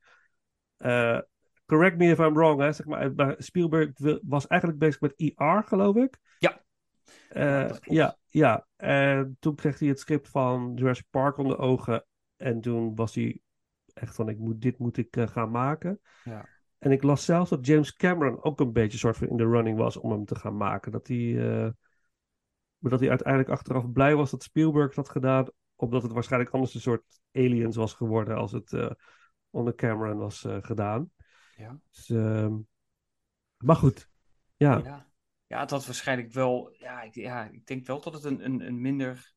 Correct 1.66 1.98
me 1.98 2.10
if 2.10 2.20
I'm 2.20 2.34
wrong, 2.34 2.62
hè, 2.62 2.72
zeg 2.72 2.86
maar. 2.86 3.14
maar 3.14 3.36
Spielberg 3.38 3.92
was 4.22 4.48
eigenlijk 4.48 4.80
bezig 4.80 5.02
met 5.02 5.14
ER, 5.16 5.64
geloof 5.66 5.96
ik. 5.96 6.18
Ja. 6.40 6.62
Ja, 7.82 8.18
ja. 8.26 8.68
En 8.76 9.38
toen 9.40 9.56
kreeg 9.56 9.80
hij 9.80 9.88
het 9.88 10.00
script 10.00 10.30
van 10.30 10.72
Jurassic 10.76 11.06
Park 11.10 11.38
onder 11.38 11.60
ogen. 11.60 12.06
En 12.36 12.62
toen 12.62 12.96
was 12.96 13.16
hij 13.16 13.42
echt 13.94 14.16
van, 14.16 14.30
ik 14.30 14.38
moet, 14.38 14.62
dit 14.62 14.78
moet 14.78 14.98
ik 14.98 15.18
gaan 15.20 15.52
maken. 15.52 16.00
Ja. 16.24 16.57
En 16.80 16.92
ik 16.92 17.04
las 17.04 17.26
zelfs 17.26 17.50
dat 17.50 17.66
James 17.66 17.96
Cameron 17.96 18.44
ook 18.44 18.60
een 18.60 18.74
beetje 18.74 18.98
soort 18.98 19.18
van 19.18 19.28
in 19.28 19.38
de 19.38 19.46
running 19.46 19.78
was 19.78 19.98
om 19.98 20.12
hem 20.12 20.26
te 20.26 20.36
gaan 20.36 20.58
maken. 20.58 20.92
Dat 20.92 21.08
hij, 21.08 21.38
eh, 21.38 21.70
maar 22.78 22.92
dat 22.92 23.00
hij 23.00 23.10
uiteindelijk 23.10 23.50
achteraf 23.50 23.92
blij 23.92 24.16
was 24.16 24.32
dat 24.32 24.44
Spielberg 24.44 24.94
dat 24.94 25.10
gedaan. 25.10 25.48
Omdat 25.76 26.04
het 26.04 26.12
waarschijnlijk 26.12 26.54
anders 26.54 26.74
een 26.74 26.82
soort 26.82 27.04
aliens 27.32 27.76
was 27.76 27.94
geworden 27.94 28.36
als 28.36 28.52
het 28.52 28.74
eh, 28.74 28.92
onder 29.50 29.76
Cameron 29.76 30.18
was 30.18 30.46
eh, 30.46 30.58
gedaan. 30.62 31.12
Ja. 31.56 31.80
Dus, 31.92 32.10
ehm, 32.10 32.56
maar 33.58 33.76
goed, 33.76 34.10
ja. 34.56 34.82
Ja. 34.84 35.10
ja, 35.48 35.60
het 35.60 35.70
had 35.70 35.86
waarschijnlijk 35.86 36.34
wel. 36.34 36.76
Ja, 36.78 37.02
ik, 37.02 37.16
ja, 37.16 37.50
ik 37.50 37.66
denk 37.66 37.88
wel 37.88 38.02
dat 38.02 38.14
het 38.14 38.24
een, 38.24 38.46
een, 38.46 38.68
een 38.68 38.82
minder 38.82 39.36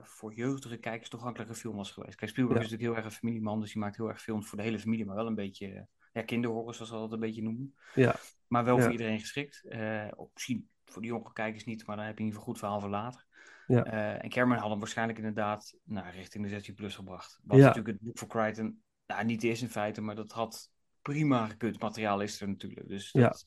voor 0.00 0.34
jeugdige 0.34 0.76
kijkers 0.76 1.08
toegankelijke 1.08 1.54
film 1.54 1.76
was 1.76 1.90
geweest. 1.90 2.16
Kijk, 2.16 2.30
Spielberg 2.30 2.58
Ja. 2.58 2.64
is 2.64 2.70
natuurlijk 2.70 2.96
heel 2.96 3.04
erg 3.04 3.14
een 3.14 3.20
familieman, 3.20 3.60
dus 3.60 3.72
die 3.72 3.82
maakt 3.82 3.96
heel 3.96 4.08
erg 4.08 4.22
films 4.22 4.48
voor 4.48 4.58
de 4.58 4.64
hele 4.64 4.78
familie, 4.78 5.04
maar 5.04 5.16
wel 5.16 5.26
een 5.26 5.34
beetje. 5.34 5.88
Ja, 6.14 6.22
kinderhorror, 6.22 6.74
zoals 6.74 6.90
we 6.90 6.96
dat 6.96 7.12
een 7.12 7.20
beetje 7.20 7.42
noemen. 7.42 7.74
Ja. 7.94 8.14
Maar 8.46 8.64
wel 8.64 8.76
Ja. 8.76 8.82
voor 8.82 8.92
iedereen 8.92 9.18
geschikt. 9.20 9.64
Eh, 9.68 10.06
misschien 10.34 10.68
voor 10.84 11.02
de 11.02 11.08
jonge 11.08 11.32
kijkers 11.32 11.64
niet, 11.64 11.86
maar 11.86 11.96
dan 11.96 12.04
heb 12.04 12.14
je 12.14 12.20
in 12.20 12.26
ieder 12.26 12.38
geval 12.40 12.52
goed 12.54 12.62
verhaal 12.62 12.80
voor 12.80 12.90
later. 12.90 13.26
Ja. 13.66 13.84
Eh, 13.84 14.24
en 14.24 14.28
Cameron 14.28 14.60
had 14.62 14.70
hem 14.70 14.78
waarschijnlijk 14.78 15.18
inderdaad 15.18 15.74
nou, 15.84 16.10
richting 16.10 16.44
de 16.44 16.50
16 16.50 16.74
plus 16.74 16.94
gebracht. 16.94 17.40
Wat 17.44 17.58
Ja. 17.58 17.66
natuurlijk 17.66 17.94
het 17.94 18.06
boek 18.06 18.18
voor 18.18 18.28
Crichton, 18.28 18.82
nou, 19.06 19.24
niet 19.24 19.44
is 19.44 19.62
in 19.62 19.68
feite, 19.68 20.00
maar 20.00 20.14
dat 20.14 20.32
had 20.32 20.70
prima 21.02 21.46
gekund. 21.46 21.80
Materiaal 21.80 22.20
is 22.20 22.40
er 22.40 22.48
natuurlijk. 22.48 22.88
Dus 22.88 23.10
Ja. 23.12 23.20
dat 23.28 23.46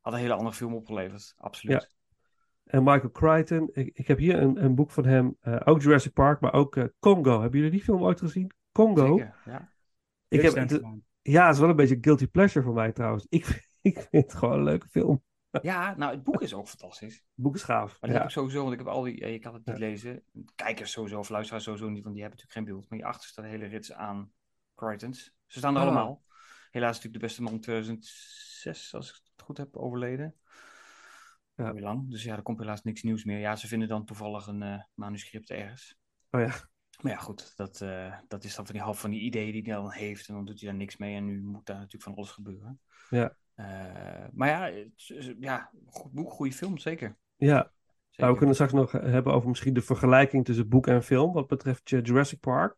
had 0.00 0.12
een 0.12 0.18
hele 0.18 0.34
andere 0.34 0.54
film 0.56 0.74
opgeleverd. 0.74 1.34
Absoluut. 1.36 1.92
En 2.64 2.82
Michael 2.82 3.10
Crichton, 3.10 3.70
ik, 3.72 3.90
ik 3.98 4.06
heb 4.06 4.18
hier 4.18 4.42
een, 4.42 4.64
een 4.64 4.74
boek 4.74 4.90
van 4.90 5.04
hem, 5.06 5.36
eh, 5.40 5.60
ook 5.64 5.82
Jurassic 5.82 6.12
Park, 6.12 6.40
maar 6.40 6.52
ook 6.52 6.88
Congo. 6.98 7.40
Hebben 7.40 7.58
jullie 7.58 7.74
die 7.74 7.82
film 7.84 8.02
ooit 8.02 8.18
gezien? 8.20 8.50
Congo? 8.72 9.16
Zeker, 9.16 9.36
ja. 9.44 9.72
Ik 10.28 10.40
heb, 10.42 10.52
ja, 11.32 11.44
het 11.46 11.54
is 11.54 11.60
wel 11.60 11.70
een 11.70 11.76
beetje 11.76 11.98
guilty 12.00 12.26
pleasure 12.26 12.64
voor 12.64 12.74
mij 12.74 12.92
trouwens. 12.92 13.26
Ik, 13.28 13.46
ik 13.90 13.98
vind 14.10 14.22
het 14.24 14.34
gewoon 14.34 14.58
een 14.58 14.64
leuke 14.64 14.88
film. 14.88 15.22
ja, 15.62 15.94
nou, 15.96 16.12
het 16.14 16.22
boek 16.22 16.42
is 16.42 16.54
ook 16.54 16.68
fantastisch. 16.68 17.14
Het 17.14 17.24
boek 17.44 17.54
is 17.54 17.62
gaaf. 17.62 18.00
Maar 18.00 18.10
Ja. 18.10 18.16
heb 18.16 18.24
ik 18.24 18.30
sowieso, 18.30 18.60
want 18.60 18.72
ik 18.72 18.78
heb 18.78 18.88
al 18.88 19.02
die, 19.02 19.14
ik 19.14 19.40
kan 19.40 19.54
het 19.54 19.66
niet 19.66 19.76
Ja. 19.78 19.86
lezen. 19.86 20.24
Kijkers 20.54 20.90
sowieso, 20.90 21.18
of 21.18 21.28
luisteraars 21.28 21.64
sowieso 21.64 21.88
niet, 21.88 22.02
want 22.02 22.14
die 22.14 22.22
hebben 22.24 22.40
natuurlijk 22.40 22.68
geen 22.68 22.76
beeld. 22.76 22.88
Maar 22.90 22.98
hierachter 22.98 23.28
staat 23.28 23.44
een 23.44 23.50
hele 23.50 23.66
rits 23.66 23.92
aan 23.92 24.32
Crichtons. 24.74 25.34
Ze 25.46 25.58
staan 25.58 25.74
er 25.74 25.80
Ah. 25.80 25.86
allemaal. 25.86 26.24
Helaas 26.70 26.94
natuurlijk 26.94 27.14
de 27.22 27.26
beste 27.26 27.42
man 27.42 27.60
2006, 27.60 28.94
als 28.94 29.08
ik 29.08 29.14
het 29.36 29.42
goed 29.44 29.56
heb, 29.56 29.76
overleden. 29.76 30.34
Ja. 31.54 31.72
Heel 31.72 31.80
lang. 31.82 32.10
Dus 32.10 32.22
ja, 32.24 32.36
er 32.36 32.42
komt 32.42 32.58
helaas 32.58 32.82
niks 32.82 33.02
nieuws 33.02 33.24
meer. 33.24 33.38
Ja, 33.38 33.56
ze 33.56 33.66
vinden 33.66 33.88
dan 33.88 34.04
toevallig 34.04 34.46
een 34.46 34.62
eh, 34.62 34.80
manuscript 34.94 35.50
ergens. 35.50 35.98
Oh 36.30 36.40
ja. 36.40 36.52
Maar 37.02 37.12
ja, 37.12 37.18
goed, 37.18 37.52
dat, 37.56 37.80
eh, 37.80 38.14
dat 38.28 38.44
is 38.44 38.54
dan 38.54 38.64
van 38.64 38.74
die 38.74 38.84
half 38.84 39.00
van 39.00 39.10
die 39.10 39.20
ideeën 39.20 39.52
die 39.52 39.62
hij 39.62 39.72
dan 39.74 39.90
heeft. 39.92 40.28
En 40.28 40.34
dan 40.34 40.44
doet 40.44 40.60
hij 40.60 40.68
daar 40.68 40.78
niks 40.78 40.96
mee. 40.96 41.16
En 41.16 41.24
nu 41.24 41.42
moet 41.42 41.66
daar 41.66 41.76
natuurlijk 41.76 42.02
van 42.04 42.14
alles 42.14 42.30
gebeuren. 42.30 42.80
Ja. 43.10 43.36
Eh, 43.54 43.64
maar 44.32 44.48
ja, 44.48 44.76
het 44.78 45.16
is- 45.16 45.32
ja, 45.40 45.70
goed 45.86 46.12
boek, 46.12 46.30
goede 46.30 46.52
film, 46.52 46.78
zeker. 46.78 47.16
Ja, 47.36 47.56
zeker. 47.56 47.72
nou, 48.16 48.30
we 48.32 48.36
kunnen 48.36 48.54
straks 48.54 48.72
nog 48.72 48.92
hebben 48.92 49.32
over 49.32 49.48
misschien 49.48 49.74
de 49.74 49.80
vergelijking 49.80 50.44
tussen 50.44 50.68
boek 50.68 50.86
en 50.86 51.02
film, 51.02 51.32
wat 51.32 51.46
betreft 51.46 51.92
eh, 51.92 52.02
Jurassic 52.02 52.40
Park. 52.40 52.76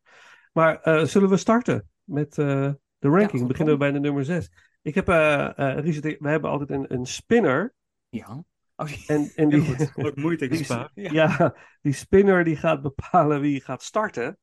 Maar 0.52 0.80
eh, 0.80 1.04
zullen 1.04 1.28
we 1.28 1.36
starten 1.36 1.88
met 2.04 2.38
eh, 2.38 2.72
de 2.98 3.08
ranking? 3.08 3.38
goed 3.38 3.48
Beginnen 3.48 3.74
we 3.74 3.80
bij 3.80 3.92
de 3.92 4.00
nummer 4.00 4.24
6. 4.24 4.50
Ik 4.82 4.94
heb, 4.94 5.08
eh 5.08 5.58
eh, 5.58 5.78
Richard, 5.78 6.18
we 6.20 6.28
hebben 6.28 6.50
altijd 6.50 6.70
een, 6.70 6.92
een 6.94 7.06
spinner. 7.06 7.74
Ja. 8.08 8.44
Oh, 8.76 8.86
die- 8.86 9.04
En, 9.06 9.32
en 9.34 9.48
die, 9.48 9.60
goed. 9.92 10.04
Ook 10.04 10.16
moeite 10.16 10.48
gespaard. 10.48 10.90
Ja. 10.94 11.12
ja, 11.38 11.56
die 11.80 11.92
spinner 11.92 12.44
die 12.44 12.56
gaat 12.56 12.82
bepalen 12.82 13.40
wie 13.40 13.60
gaat 13.60 13.82
starten. 13.82 14.38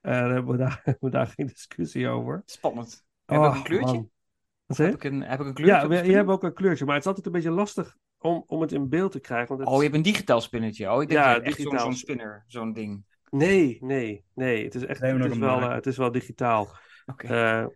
Eh 0.00 0.12
daar 0.12 0.30
hebben 0.30 0.50
we 0.52 0.56
daar, 0.56 0.80
hebben 0.84 1.10
we 1.10 1.16
daar 1.16 1.26
geen 1.26 1.46
discussie 1.46 2.08
over. 2.08 2.42
Spannend. 2.44 3.04
Heb 3.24 3.38
ik 3.38 3.44
Oh, 3.44 3.56
een 3.56 3.62
kleurtje? 3.62 4.08
Heb 4.66 4.76
je? 4.76 4.86
ik 4.86 5.04
een, 5.04 5.22
heb 5.22 5.40
ik 5.40 5.46
een 5.46 5.54
kleurtje? 5.54 5.88
Ja, 5.88 6.02
je 6.02 6.12
hebt 6.12 6.28
ook 6.28 6.42
een 6.42 6.54
kleurtje, 6.54 6.84
maar 6.84 6.94
het 6.94 7.02
is 7.02 7.08
altijd 7.08 7.26
een 7.26 7.32
beetje 7.32 7.50
lastig 7.50 7.96
om, 8.18 8.44
om 8.46 8.60
het 8.60 8.72
in 8.72 8.88
beeld 8.88 9.12
te 9.12 9.20
krijgen. 9.20 9.48
Want 9.48 9.60
het 9.60 9.68
Oh, 9.68 9.76
je 9.76 9.82
hebt 9.82 9.94
een 9.94 10.02
digitaal 10.02 10.40
spinnetje. 10.40 10.92
Oh, 10.92 11.02
ik 11.02 11.08
denk 11.08 11.20
Ja, 11.20 11.30
ja, 11.30 11.40
echt 11.40 11.44
zo'n 11.56 11.64
digitaal. 11.64 11.84
zo'n 11.84 11.94
spinner, 11.94 12.44
zo'n 12.46 12.72
ding. 12.72 13.04
Nee, 13.30 13.78
nee, 13.80 14.24
nee. 14.34 14.64
Het 14.64 14.74
is 14.74 14.84
echt 14.84 15.00
het 15.00 15.24
is 15.32 15.38
wel, 15.38 15.60
eh, 15.60 15.74
het 15.74 15.86
is 15.86 15.96
wel 15.96 16.12
digitaal. 16.12 16.68
Oké. 17.06 17.26
Eh, 17.26 17.60
eh, 17.60 17.68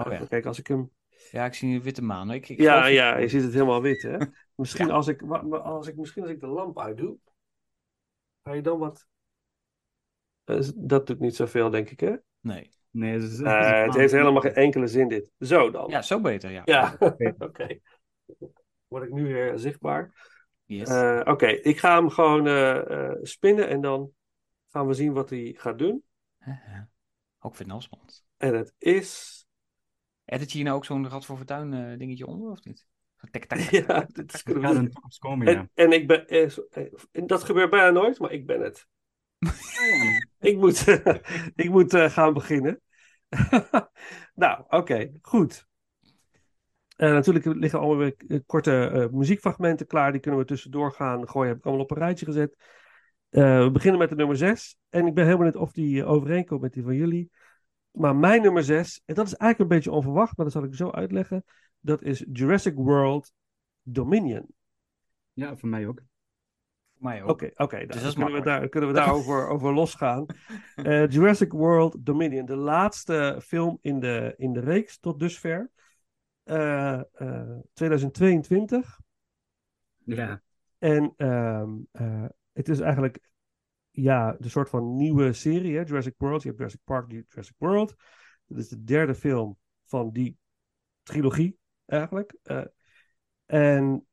Oh, 0.00 0.04
ja. 0.06 0.10
even 0.10 0.28
kijken, 0.28 0.48
als 0.48 0.58
ik 0.58 0.66
hem. 0.66 0.90
Ja, 1.30 1.44
ik 1.44 1.54
zie 1.54 1.74
een 1.74 1.82
witte 1.82 2.02
maan. 2.02 2.30
Ik, 2.30 2.48
ik 2.48 2.60
Ja, 2.60 2.86
ja, 2.86 3.18
je 3.18 3.28
ziet 3.28 3.42
het 3.42 3.52
helemaal 3.52 3.82
wit, 3.82 4.02
hè? 4.02 4.16
Misschien, 4.60 4.86
Ja. 4.86 4.92
als 4.92 5.06
ik, 5.08 5.22
als 5.52 5.86
ik, 5.86 5.96
misschien 5.96 6.22
als 6.22 6.30
ik 6.30 6.40
de 6.40 6.46
lamp 6.46 6.78
uitdoe, 6.78 7.16
ga 8.42 8.52
je 8.52 8.62
dan 8.62 8.78
wat. 8.78 9.06
Eh, 10.44 10.60
dat 10.74 11.06
doet 11.06 11.20
niet 11.20 11.36
zoveel, 11.36 11.70
denk 11.70 11.90
ik, 11.90 12.00
hè? 12.00 12.16
Nee. 12.40 12.70
Nee, 12.90 13.12
het, 13.12 13.22
is, 13.22 13.38
het, 13.38 13.46
is 13.46 13.52
Eh, 13.52 13.82
het 13.84 13.94
heeft 13.94 14.12
helemaal 14.12 14.40
geen 14.40 14.54
enkele 14.54 14.86
zin, 14.86 15.08
dit. 15.08 15.32
Zo 15.38 15.70
dan. 15.70 15.90
Ja, 15.90 16.02
zo 16.02 16.20
beter, 16.20 16.50
ja. 16.50 16.62
Ja, 16.64 16.96
oké. 17.38 17.78
Word 18.88 19.04
ik 19.04 19.12
nu 19.12 19.22
weer 19.22 19.58
zichtbaar? 19.58 20.28
Yes. 20.64 20.88
Eh, 20.88 21.20
oké, 21.24 21.46
ik 21.46 21.78
ga 21.78 21.94
hem 21.98 22.10
gewoon 22.10 22.46
eh, 22.46 23.08
eh, 23.10 23.16
spinnen 23.22 23.68
en 23.68 23.80
dan 23.80 24.12
gaan 24.68 24.86
we 24.86 24.94
zien 24.94 25.12
wat 25.12 25.30
hij 25.30 25.54
gaat 25.56 25.78
doen. 25.78 26.04
Ook 27.38 27.54
vind 27.54 27.60
ik 27.60 27.66
nou 27.66 27.80
spannend. 27.80 28.24
En 28.36 28.54
het 28.54 28.74
is. 28.78 29.38
Edit 30.24 30.50
je 30.50 30.56
hier 30.56 30.66
nou 30.66 30.76
ook 30.76 30.84
zo'n 30.84 31.08
Rad 31.08 31.24
voor 31.26 31.36
Fortuin 31.36 31.74
eh, 31.74 31.98
dingetje 31.98 32.26
onder, 32.26 32.50
of 32.50 32.64
niet? 32.64 32.86
Zo 33.20 33.26
tik, 33.30 33.44
tak, 33.44 33.58
tak, 33.58 33.70
Ja, 33.86 34.06
tak, 34.12 34.30
is 34.32 34.42
toekomst 34.92 35.18
komen, 35.18 35.46
ja. 35.52 35.58
En, 35.58 35.70
en 35.74 35.92
ik 35.92 36.06
ben. 36.06 36.26
eh, 36.28 36.48
zo- 36.48 36.66
eh, 36.70 36.84
dat 37.26 37.44
gebeurt 37.44 37.70
bijna 37.70 37.90
nooit, 37.90 38.18
maar 38.18 38.32
ik 38.32 38.46
ben 38.46 38.60
het. 38.60 38.86
Ik 40.40 40.56
moet, 40.56 40.84
ik 41.64 41.70
moet 41.70 41.94
eh, 41.94 42.10
gaan 42.10 42.32
beginnen. 42.32 42.80
nou, 44.34 44.64
oké, 44.68 45.10
goed. 45.22 45.68
Eh, 46.96 47.12
natuurlijk 47.12 47.44
liggen 47.44 47.78
allemaal 47.78 47.96
weer 47.96 48.42
korte 48.46 48.86
eh, 48.86 49.08
muziekfragmenten 49.08 49.86
klaar. 49.86 50.12
Die 50.12 50.20
kunnen 50.20 50.40
we 50.40 50.46
tussendoor 50.46 50.92
gaan 50.92 51.28
gooien. 51.28 51.48
Heb 51.48 51.58
ik 51.58 51.64
allemaal 51.64 51.82
op 51.84 51.90
een 51.90 51.96
rijtje 51.96 52.24
gezet. 52.26 52.56
Eh, 53.28 53.62
we 53.62 53.70
beginnen 53.70 54.00
met 54.00 54.08
de 54.08 54.14
nummer 54.14 54.36
6. 54.36 54.76
En 54.88 55.06
ik 55.06 55.14
ben 55.14 55.24
helemaal 55.24 55.46
niet 55.46 55.56
of 55.56 55.72
die 55.72 56.04
overeenkomt 56.04 56.60
met 56.60 56.72
die 56.72 56.82
van 56.82 56.94
jullie. 56.94 57.30
Maar 57.90 58.16
mijn 58.16 58.42
nummer 58.42 58.64
6, 58.64 59.02
en 59.06 59.14
dat 59.14 59.26
is 59.26 59.34
eigenlijk 59.34 59.70
een 59.70 59.76
beetje 59.76 59.92
onverwacht, 59.96 60.36
maar 60.36 60.46
dat 60.46 60.54
zal 60.54 60.64
ik 60.64 60.74
zo 60.74 60.90
uitleggen. 60.90 61.44
Dat 61.80 62.02
is 62.02 62.24
Jurassic 62.32 62.74
World 62.74 63.32
Dominion. 63.82 64.46
Ja, 65.32 65.56
voor 65.56 65.68
mij 65.68 65.86
ook. 65.86 66.02
Voor 66.92 67.02
mij 67.02 67.22
ook. 67.22 67.28
Oké, 67.28 67.50
oké. 67.54 67.76
nou, 67.76 67.86
dat 67.86 67.98
dan 67.98 68.06
is 68.06 68.14
kunnen 68.14 68.32
we, 68.32 68.40
daar, 68.40 68.68
kunnen 68.68 68.88
we 68.90 68.94
daarover 68.94 69.48
over 69.52 69.72
losgaan. 69.72 70.26
Eh, 70.74 71.08
Jurassic 71.08 71.52
World 71.52 72.06
Dominion, 72.06 72.46
de 72.46 72.56
laatste 72.56 73.40
film 73.42 73.78
in 73.80 74.00
de, 74.00 74.34
in 74.36 74.52
de 74.52 74.60
reeks 74.60 74.98
tot 74.98 75.18
dusver. 75.18 75.70
Eh, 76.42 77.00
eh, 77.12 77.58
2022. 77.72 79.00
Ja. 80.04 80.42
En 80.78 81.12
ehm, 81.16 81.70
eh, 81.92 82.24
het 82.52 82.68
is 82.68 82.80
eigenlijk 82.80 83.20
ja, 83.90 84.36
de 84.38 84.48
soort 84.48 84.68
van 84.68 84.96
nieuwe 84.96 85.32
serie, 85.32 85.76
hè? 85.76 85.82
Jurassic 85.82 86.14
World. 86.16 86.42
Je 86.42 86.48
hebt 86.48 86.58
Jurassic 86.58 86.84
Park, 86.84 87.10
Jurassic 87.10 87.54
World. 87.58 87.94
Dit 88.46 88.58
is 88.58 88.68
de 88.68 88.84
derde 88.84 89.14
film 89.14 89.58
van 89.84 90.10
die 90.10 90.38
trilogie, 91.02 91.58
eigenlijk. 91.90 92.34
Eh, 92.42 92.64
en 93.46 94.06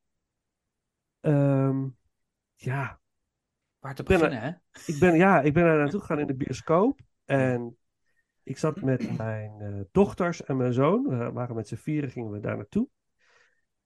ehm, 1.20 1.88
ja, 2.56 3.00
Waar 3.80 3.96
te 3.96 4.04
ben 4.04 4.22
er- 4.22 4.30
beginnen, 4.30 4.50
hè? 4.50 4.92
ik 4.94 5.00
ben, 5.00 5.16
ja, 5.16 5.42
ik 5.42 5.54
ben 5.54 5.64
daar 5.64 5.78
naartoe 5.82 6.00
gegaan 6.00 6.20
in 6.20 6.28
de 6.28 6.36
bioscoop. 6.36 7.00
En 7.26 7.78
ik 8.44 8.58
zat 8.58 8.82
met 8.82 9.18
mijn 9.18 9.62
eh, 9.62 9.80
dochters 9.92 10.44
en 10.44 10.58
mijn 10.58 10.74
zoon. 10.74 11.04
We 11.08 11.32
waren 11.32 11.56
met 11.56 11.68
z'n 11.68 11.76
vieren, 11.76 12.12
gingen 12.12 12.32
we 12.32 12.40
daar 12.40 12.56
naartoe. 12.58 12.88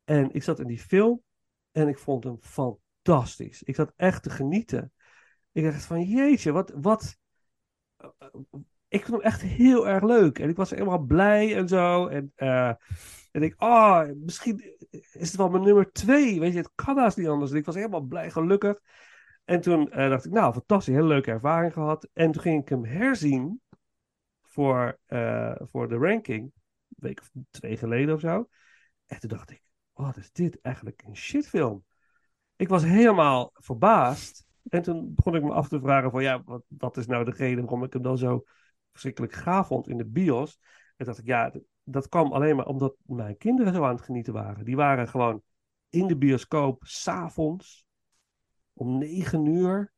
En 0.04 0.32
ik 0.34 0.44
zat 0.44 0.60
in 0.60 0.68
die 0.68 0.80
film 0.80 1.22
en 1.72 1.88
ik 1.88 1.98
vond 2.00 2.24
hem 2.24 2.38
fantastisch. 2.42 3.64
Ik 3.64 3.76
zat 3.76 3.94
echt 3.96 4.24
te 4.24 4.30
genieten. 4.30 4.94
Ik 5.52 5.64
dacht 5.64 5.86
van, 5.86 6.04
jeetje, 6.04 6.52
wat, 6.52 6.72
wat... 6.76 7.18
eh, 7.98 8.10
Ik 8.88 9.06
vond 9.06 9.18
hem 9.24 9.32
echt 9.32 9.42
heel 9.42 9.88
erg 9.88 10.04
leuk. 10.04 10.40
En 10.40 10.50
ik 10.50 10.56
was 10.56 10.70
helemaal 10.70 11.00
blij 11.00 11.56
en 11.56 11.68
zo. 11.68 12.08
En, 12.08 12.32
eh, 12.36 12.74
en 13.32 13.44
ik, 13.44 13.62
oh, 13.62 14.04
misschien 14.15 14.78
is 14.89 15.12
het 15.12 15.36
wel 15.36 15.50
mijn 15.50 15.63
nummer 15.63 15.91
twee. 15.91 16.39
Weet 16.39 16.52
je, 16.52 16.58
het 16.58 16.72
kan 16.76 16.98
haast 16.98 17.17
niet 17.17 17.28
anders. 17.28 17.52
Ik 17.52 17.65
was 17.65 17.76
helemaal 17.76 18.02
blij, 18.02 18.32
gelukkig. 18.32 18.80
En 19.46 19.62
toen 19.62 19.91
eh, 19.91 20.10
dacht 20.10 20.26
ik, 20.26 20.32
nou, 20.32 20.54
fantastisch, 20.54 20.94
hele 20.94 21.08
leuke 21.08 21.32
ervaring 21.32 21.74
gehad. 21.74 22.10
En 22.13 22.32
toen 22.32 22.41
ging 22.41 22.62
ik 22.62 22.70
hem 22.70 22.86
herzien 22.86 23.62
voor, 24.41 25.00
eh, 25.06 25.56
voor 25.60 25.89
de 25.89 25.96
ranking, 25.96 26.41
een 26.41 26.52
week 26.88 27.20
of 27.20 27.32
twee 27.50 27.78
geleden 27.78 28.15
of 28.15 28.20
zo. 28.20 28.50
En 29.06 29.20
toen 29.20 29.30
dacht 29.30 29.52
ik, 29.52 29.62
wat 29.94 30.17
is 30.17 30.32
dit 30.32 30.62
eigenlijk 30.62 31.04
een 31.06 31.17
shitfilm? 31.17 31.86
Ik 32.56 32.67
was 32.67 32.84
helemaal 32.84 33.52
verbaasd. 33.54 34.46
En 34.70 34.82
toen 34.82 35.13
begon 35.15 35.36
ik 35.36 35.44
me 35.44 35.54
af 35.54 35.67
te 35.67 35.80
vragen 35.80 36.12
van, 36.12 36.24
ja, 36.24 36.44
wat, 36.44 36.63
wat 36.67 36.98
is 36.98 37.06
nou 37.06 37.26
de 37.26 37.32
reden 37.32 37.62
waarom 37.62 37.84
ik 37.84 37.94
hem 37.94 38.02
dan 38.02 38.17
zo 38.17 38.44
verschrikkelijk 38.91 39.34
gaaf 39.34 39.67
vond 39.67 39.88
in 39.88 39.98
de 39.98 40.06
bios? 40.06 40.60
En 40.98 41.06
dacht 41.06 41.20
ik, 41.20 41.26
ja, 41.26 41.54
dat, 41.84 42.10
kwam 42.10 42.32
alleen 42.32 42.56
maar 42.56 42.65
omdat 42.65 42.96
mijn 43.06 43.38
kinderen 43.38 43.74
zo 43.74 43.84
aan 43.84 43.96
het 43.96 44.04
genieten 44.06 44.34
waren. 44.34 44.65
Die 44.65 44.76
waren 44.76 45.08
gewoon 45.08 45.41
in 45.89 46.08
de 46.08 46.17
bioscoop, 46.17 46.84
s'avonds, 46.86 47.86
om 48.74 48.98
negen 48.98 49.46
uur 49.46 49.94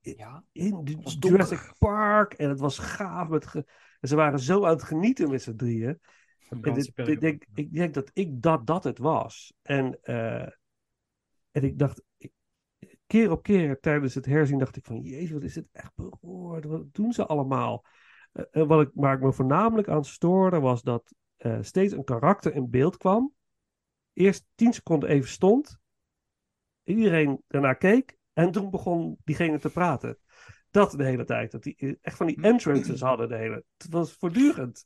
Ja. 0.00 0.44
in 0.52 0.84
de 0.84 0.92
donker. 0.94 1.30
Jurassic 1.30 1.72
Park. 1.78 2.32
En 2.32 2.48
het 2.48 2.60
was 2.60 2.78
gaaf. 2.78 3.28
Met 3.28 3.46
ge- 3.46 3.64
en 4.00 4.08
ze 4.08 4.16
waren 4.16 4.38
zo 4.38 4.64
aan 4.64 4.72
het 4.72 4.82
genieten 4.82 5.30
met 5.30 5.42
z'n 5.42 5.56
drieën. 5.56 6.00
En 6.48 6.60
dit- 6.60 7.20
denk, 7.20 7.44
ik 7.54 7.72
denk 7.72 7.94
dat 7.94 8.10
ik 8.12 8.42
dat, 8.42 8.66
dat 8.66 8.84
het 8.84 8.98
was. 8.98 9.52
En, 9.62 9.98
eh, 10.02 10.42
en 11.50 11.62
ik 11.62 11.78
dacht, 11.78 12.02
ik- 12.16 12.32
keer 13.06 13.30
op 13.30 13.42
keer 13.42 13.80
tijdens 13.80 14.14
het 14.14 14.26
herzien 14.26 14.58
dacht 14.58 14.76
ik 14.76 14.84
van, 14.84 15.00
jezus, 15.00 15.30
wat 15.30 15.42
is 15.42 15.54
dit 15.54 15.68
echt 15.72 15.92
beroerd. 15.94 16.64
Wat 16.64 16.94
doen 16.94 17.12
ze 17.12 17.26
allemaal? 17.26 17.84
Eh, 18.32 18.44
en 18.50 18.66
wat 18.66 18.80
ik, 18.80 18.90
waar 18.94 19.14
ik 19.14 19.22
me 19.22 19.32
voornamelijk 19.32 19.88
aan 19.88 20.04
stoorde, 20.04 20.60
was 20.60 20.82
dat 20.82 21.14
eh, 21.44 21.58
steeds 21.60 21.92
een 21.92 22.04
karakter 22.04 22.54
in 22.54 22.70
beeld 22.70 22.96
kwam. 22.96 23.34
Eerst 24.12 24.46
tien 24.54 24.72
seconden 24.72 25.08
even 25.08 25.28
stond. 25.28 25.78
Iedereen 26.84 27.42
daarna 27.48 27.72
keek. 27.72 28.16
En 28.32 28.50
toen 28.50 28.70
begon 28.70 29.18
diegene 29.24 29.58
te 29.58 29.70
praten. 29.70 30.18
Dat 30.70 30.90
de 30.90 31.04
hele 31.04 31.24
tijd. 31.24 31.50
Dat 31.50 31.62
die 31.62 31.98
echt 32.00 32.16
van 32.16 32.26
die 32.26 32.42
entrances 32.42 33.00
hadden 33.00 33.28
de 33.28 33.36
hele... 33.36 33.64
Het 33.76 33.90
was 33.90 34.12
voortdurend. 34.12 34.84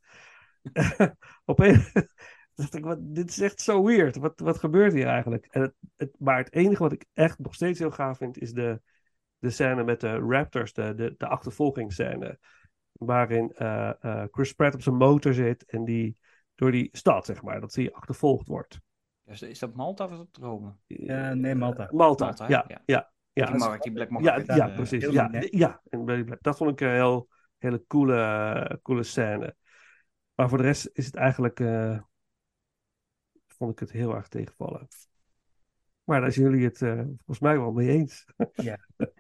Op 1.44 1.58
een... 1.58 1.82
dacht 2.54 2.74
ik, 2.74 2.84
wat, 2.84 2.98
dit 3.00 3.28
is 3.28 3.40
echt 3.40 3.60
zo 3.60 3.84
weird. 3.84 4.16
Wat, 4.16 4.40
wat 4.40 4.58
gebeurt 4.58 4.92
hier 4.92 5.06
eigenlijk? 5.06 5.46
En 5.46 5.60
het, 5.60 5.74
het, 5.96 6.14
maar 6.18 6.36
het 6.36 6.52
enige 6.52 6.82
wat 6.82 6.92
ik 6.92 7.04
echt 7.12 7.38
nog 7.38 7.54
steeds 7.54 7.78
heel 7.78 7.90
gaaf 7.90 8.18
vind... 8.18 8.38
is 8.38 8.52
de, 8.52 8.80
de 9.38 9.50
scène 9.50 9.84
met 9.84 10.00
de 10.00 10.18
Raptors. 10.18 10.72
De, 10.72 10.94
de, 10.94 11.14
de 11.16 11.26
achtervolgingsscène. 11.26 12.38
Waarin 12.92 13.52
eh, 13.52 13.92
eh, 14.00 14.24
Chris 14.30 14.52
Pratt 14.52 14.74
op 14.74 14.82
zijn 14.82 14.96
motor 14.96 15.34
zit. 15.34 15.64
En 15.64 15.84
die 15.84 16.16
door 16.58 16.70
die 16.70 16.88
stad, 16.92 17.24
zeg 17.26 17.42
maar. 17.42 17.60
Dat 17.60 17.74
hij 17.74 17.92
achtervolgd 17.92 18.46
wordt. 18.46 18.80
Is, 19.24 19.42
is 19.42 19.58
dat 19.58 19.74
Malta 19.74 20.04
of 20.04 20.10
is 20.10 20.16
dat 20.16 20.36
Rome? 20.40 20.74
Ja, 20.86 21.34
nee, 21.34 21.54
Malta. 21.54 21.88
Malta, 21.92 22.24
Malta, 22.24 22.48
ja. 22.48 22.64
Ja. 22.68 22.82
ja. 22.86 23.12
ja. 23.32 23.46
die 23.46 23.56
markt, 23.58 23.82
die 23.82 23.92
Black 23.92 24.10
Ja, 24.10 24.14
Market. 24.20 24.46
ja, 24.46 24.68
eh, 24.68 24.74
precies. 24.74 25.06
Ja, 25.06 25.28
ja. 25.50 25.82
En. 25.88 26.38
Dat 26.40 26.56
vond 26.56 26.70
ik 26.70 26.80
een 26.80 26.94
heel, 26.94 27.28
hele 27.58 27.84
coole, 27.86 28.78
coole 28.82 29.02
scène. 29.02 29.56
Maar 30.34 30.48
voor 30.48 30.58
de 30.58 30.64
rest 30.64 30.90
is 30.92 31.06
het 31.06 31.14
eigenlijk... 31.14 31.60
eh, 31.60 31.98
vond 33.46 33.72
ik 33.72 33.78
het 33.78 33.92
heel 33.92 34.14
erg 34.14 34.28
tegenvallen. 34.28 34.88
Maar 36.04 36.20
daar 36.20 36.32
zijn 36.32 36.50
jullie 36.50 36.64
het 36.64 36.82
eh, 36.82 36.94
volgens 36.94 37.38
mij 37.38 37.58
wel 37.58 37.72
mee 37.72 37.88
eens. 37.88 38.24
Ja. 38.52 38.78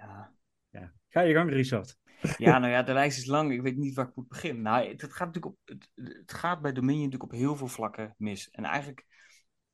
Ja. 0.70 0.92
Ga 1.08 1.20
je 1.20 1.34
gang, 1.34 1.50
Richard. 1.50 1.98
Ja, 2.36 2.58
nou 2.58 2.72
ja, 2.72 2.82
de 2.82 2.92
lijst 2.92 3.18
is 3.18 3.26
lang. 3.26 3.52
Ik 3.52 3.62
weet 3.62 3.76
niet 3.76 3.94
waar 3.94 4.08
ik 4.08 4.16
moet 4.16 4.28
beginnen. 4.28 4.62
Nou, 4.62 4.88
het, 4.88 5.12
gaat 5.12 5.26
natuurlijk 5.26 5.46
op, 5.46 5.58
het, 5.64 5.88
het 5.94 6.32
gaat 6.32 6.60
bij 6.60 6.72
Dominion 6.72 7.04
natuurlijk 7.04 7.32
op 7.32 7.38
heel 7.38 7.56
veel 7.56 7.66
vlakken 7.66 8.14
mis. 8.18 8.50
En 8.50 8.64
eigenlijk, 8.64 9.06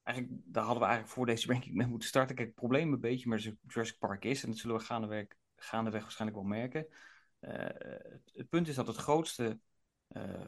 eigenlijk, 0.02 0.36
daar 0.44 0.62
hadden 0.62 0.82
we 0.82 0.88
eigenlijk 0.88 1.16
voor 1.16 1.26
deze 1.26 1.46
ranking 1.46 1.74
mee 1.74 1.86
moeten 1.86 2.08
starten. 2.08 2.36
Kijk, 2.36 2.48
het 2.48 2.56
probleem 2.56 2.92
een 2.92 3.00
beetje 3.00 3.28
met 3.28 3.42
Jurassic 3.42 3.98
Park 3.98 4.24
is, 4.24 4.42
en 4.42 4.50
dat 4.50 4.58
zullen 4.58 4.76
we 4.76 4.82
gaandeweg, 4.82 5.26
gaandeweg 5.56 6.02
waarschijnlijk 6.02 6.40
wel 6.40 6.48
merken. 6.48 6.86
eh, 7.40 7.66
het, 8.32 8.48
punt 8.48 8.68
is 8.68 8.74
dat 8.74 8.86
het 8.86 8.96
grootste 8.96 9.58
eh, 10.08 10.46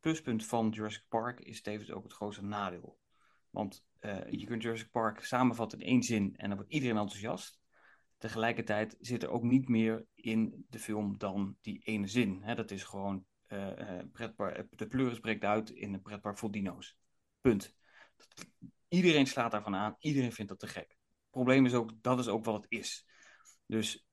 pluspunt 0.00 0.46
van 0.46 0.68
Jurassic 0.68 1.04
Park 1.08 1.40
is 1.40 1.62
tevens 1.62 1.90
ook 1.90 2.02
het 2.02 2.12
grootste 2.12 2.44
nadeel. 2.44 2.98
Want 3.50 3.84
eh, 3.98 4.30
je 4.30 4.46
kunt 4.46 4.62
Jurassic 4.62 4.90
Park 4.90 5.24
samenvatten 5.24 5.80
in 5.80 5.86
één 5.86 6.02
zin 6.02 6.34
en 6.36 6.48
dan 6.48 6.56
wordt 6.56 6.72
iedereen 6.72 6.96
enthousiast. 6.96 7.58
Tegelijkertijd 8.18 8.96
zit 9.00 9.22
er 9.22 9.30
ook 9.30 9.42
niet 9.42 9.68
meer 9.68 10.06
in 10.14 10.66
de 10.68 10.78
film 10.78 11.18
dan 11.18 11.56
die 11.60 11.78
ene 11.78 12.06
zin. 12.06 12.42
Hè? 12.42 12.54
Dat 12.54 12.70
is 12.70 12.84
gewoon 12.84 13.24
pretpark, 14.12 14.78
de 14.78 14.86
pleuris 14.86 15.18
breekt 15.18 15.44
uit 15.44 15.70
in 15.70 15.94
een 15.94 16.02
pretpark 16.02 16.38
vol 16.38 16.50
dino's. 16.50 16.96
Punt. 17.40 17.76
Iedereen 18.88 19.26
slaat 19.26 19.50
daarvan 19.50 19.74
aan, 19.74 19.96
iedereen 19.98 20.32
vindt 20.32 20.50
dat 20.50 20.60
te 20.60 20.66
gek. 20.66 20.88
Het 20.88 21.30
probleem 21.30 21.66
is 21.66 21.74
ook, 21.74 21.92
dat 22.02 22.18
is 22.18 22.28
ook 22.28 22.44
wat 22.44 22.62
het 22.62 22.66
is. 22.68 23.06
Dus 23.66 24.06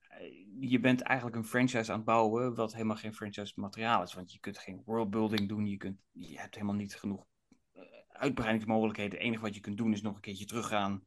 je 0.60 0.80
bent 0.80 1.02
eigenlijk 1.02 1.38
een 1.38 1.46
franchise 1.46 1.91
aan 1.91 1.98
het 1.98 2.06
bouwen 2.06 2.56
wat 2.56 2.74
helemaal 2.74 2.96
geen 2.96 3.13
franchise 3.13 3.60
materiaal 3.60 4.04
is. 4.04 4.13
Want 4.13 4.32
je 4.32 4.39
kunt 4.39 4.58
geen 4.58 4.82
worldbuilding 4.86 5.50
doen, 5.50 5.65
je, 5.65 5.78
kunt, 5.78 6.00
je 6.12 6.39
hebt 6.39 6.54
helemaal 6.54 6.76
niet 6.76 6.96
genoeg 6.96 7.26
uitbreidingsmogelijkheden. 8.08 9.13
Het 9.13 9.28
enige 9.28 9.41
wat 9.41 9.56
je 9.56 9.62
kunt 9.62 9.78
doen 9.78 9.94
is 9.94 10.02
nog 10.02 10.15
een 10.15 10.22
keertje 10.22 10.46
teruggaan 10.46 11.06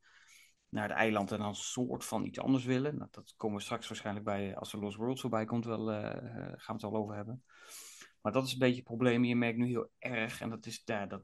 naar 0.69 0.89
het 0.89 0.99
eiland 0.99 1.33
en 1.33 1.39
dan 1.39 1.49
een 1.49 1.55
soort 1.55 2.05
van 2.05 2.25
iets 2.25 2.41
anders 2.41 2.65
willen. 2.65 2.97
Nou, 2.97 3.09
dat 3.11 3.35
komen 3.37 3.57
we 3.57 3.63
straks 3.63 3.89
waarschijnlijk 3.89 4.25
bij, 4.27 4.57
als 4.57 4.73
er 4.73 4.79
Lost 4.79 4.97
Worlds 4.97 5.21
voorbij 5.21 5.45
komt, 5.45 5.65
wel, 5.65 5.91
eh, 5.91 6.17
eh, 6.17 6.53
gaan 6.57 6.77
we 6.77 6.87
het 6.87 6.93
al 6.93 6.97
over 6.97 7.15
hebben. 7.15 7.43
Maar 8.21 8.33
dat 8.33 8.47
is 8.47 8.53
een 8.53 8.59
beetje 8.59 8.77
het 8.77 8.85
probleem. 8.85 9.25
Je 9.25 9.37
merkt 9.37 9.59
nu 9.59 9.67
heel 9.67 9.91
erg, 9.99 10.41
en 10.41 10.51
dat 10.51 10.67
is 10.67 10.85
daar, 10.85 11.09
dat 11.09 11.23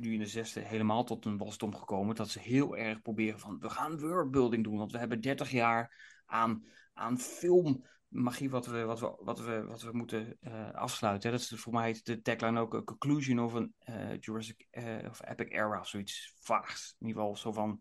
nu 0.00 0.12
in 0.12 0.18
de 0.18 0.26
zesde 0.26 0.60
helemaal 0.60 1.04
tot 1.04 1.24
een 1.24 1.36
wasdom 1.36 1.74
gekomen, 1.74 2.14
dat 2.14 2.28
ze 2.28 2.38
heel 2.38 2.76
erg 2.76 3.02
proberen 3.02 3.40
van, 3.40 3.58
we 3.58 3.70
gaan 3.70 4.00
worldbuilding 4.00 4.64
doen, 4.64 4.78
want 4.78 4.92
we 4.92 4.98
hebben 4.98 5.20
30 5.20 5.50
jaar 5.50 5.94
aan, 6.26 6.64
aan 6.92 7.18
filmmagie 7.18 8.50
wat 8.50 8.66
we, 8.66 8.84
wat 8.84 9.00
we, 9.00 9.16
wat 9.18 9.40
we, 9.40 9.64
wat 9.64 9.82
we 9.82 9.92
moeten 9.92 10.36
eh, 10.40 10.70
afsluiten. 10.72 11.30
Dat 11.30 11.40
is 11.40 11.52
voor 11.54 11.72
mij 11.72 12.00
de 12.02 12.20
tagline 12.20 12.60
ook, 12.60 12.74
a 12.74 12.82
conclusion 12.82 13.38
of 13.38 13.52
een 13.52 13.74
eh, 13.78 14.18
Jurassic 14.18 14.66
eh, 14.70 15.08
of 15.08 15.28
Epic 15.28 15.48
Era, 15.48 15.80
of 15.80 15.88
zoiets 15.88 16.34
vaags. 16.38 16.96
In 16.98 17.06
ieder 17.06 17.22
geval 17.22 17.36
zo 17.36 17.52
van, 17.52 17.80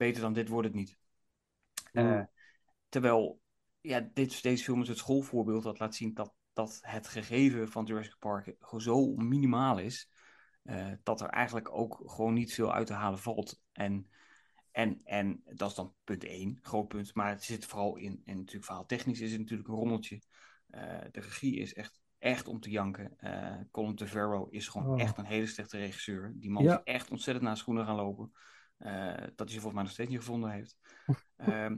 beter 0.00 0.22
dan 0.22 0.32
dit 0.32 0.48
wordt 0.48 0.66
het 0.66 0.76
niet. 0.76 0.96
Eh, 1.92 2.22
terwijl, 2.88 3.40
ja, 3.80 4.08
dit, 4.12 4.42
deze 4.42 4.64
film 4.64 4.82
is 4.82 4.88
het 4.88 4.98
schoolvoorbeeld 4.98 5.62
dat 5.62 5.78
laat 5.78 5.94
zien 5.94 6.14
dat, 6.14 6.34
dat 6.52 6.78
het 6.82 7.08
gegeven 7.08 7.70
van 7.70 7.84
Jurassic 7.84 8.16
Park 8.18 8.56
zo 8.76 9.14
minimaal 9.14 9.78
is, 9.78 10.10
eh, 10.62 10.92
dat 11.02 11.20
er 11.20 11.28
eigenlijk 11.28 11.72
ook 11.72 12.02
gewoon 12.04 12.34
niet 12.34 12.54
veel 12.54 12.72
uit 12.74 12.86
te 12.86 12.92
halen 12.92 13.18
valt. 13.18 13.60
En, 13.72 14.10
en, 14.70 15.00
en 15.04 15.42
dat 15.44 15.70
is 15.70 15.76
dan 15.76 15.94
punt 16.04 16.24
één, 16.24 16.58
groot 16.62 16.88
punt. 16.88 17.14
Maar 17.14 17.28
het 17.28 17.44
zit 17.44 17.66
vooral 17.66 17.96
in, 17.96 18.22
in 18.24 18.36
natuurlijk 18.36 18.64
verhaal 18.64 18.86
technisch 18.86 19.20
is 19.20 19.30
het 19.30 19.40
natuurlijk 19.40 19.68
een 19.68 19.74
rommeltje. 19.74 20.22
Eh, 20.66 20.98
de 21.10 21.20
regie 21.20 21.56
is 21.56 21.74
echt, 21.74 22.00
echt 22.18 22.48
om 22.48 22.60
te 22.60 22.70
janken. 22.70 23.18
Eh 23.18 23.56
Colin 23.70 23.94
Trevorrow 23.94 24.54
is 24.54 24.68
gewoon 24.68 24.88
Oh. 24.88 25.00
echt 25.00 25.18
een 25.18 25.24
hele 25.24 25.46
slechte 25.46 25.78
regisseur. 25.78 26.32
Die 26.36 26.50
man 26.50 26.62
Ja. 26.62 26.76
is 26.78 26.92
echt 26.92 27.10
ontzettend 27.10 27.46
naar 27.46 27.56
schoenen 27.56 27.84
gaan 27.86 27.96
lopen. 27.96 28.32
Eh, 28.80 29.14
dat 29.36 29.48
hij 29.48 29.48
ze 29.48 29.60
volgens 29.60 29.74
mij 29.74 29.82
nog 29.82 29.92
steeds 29.92 30.10
niet 30.10 30.18
gevonden 30.18 30.50
heeft. 30.50 30.78
Ehm 31.36 31.76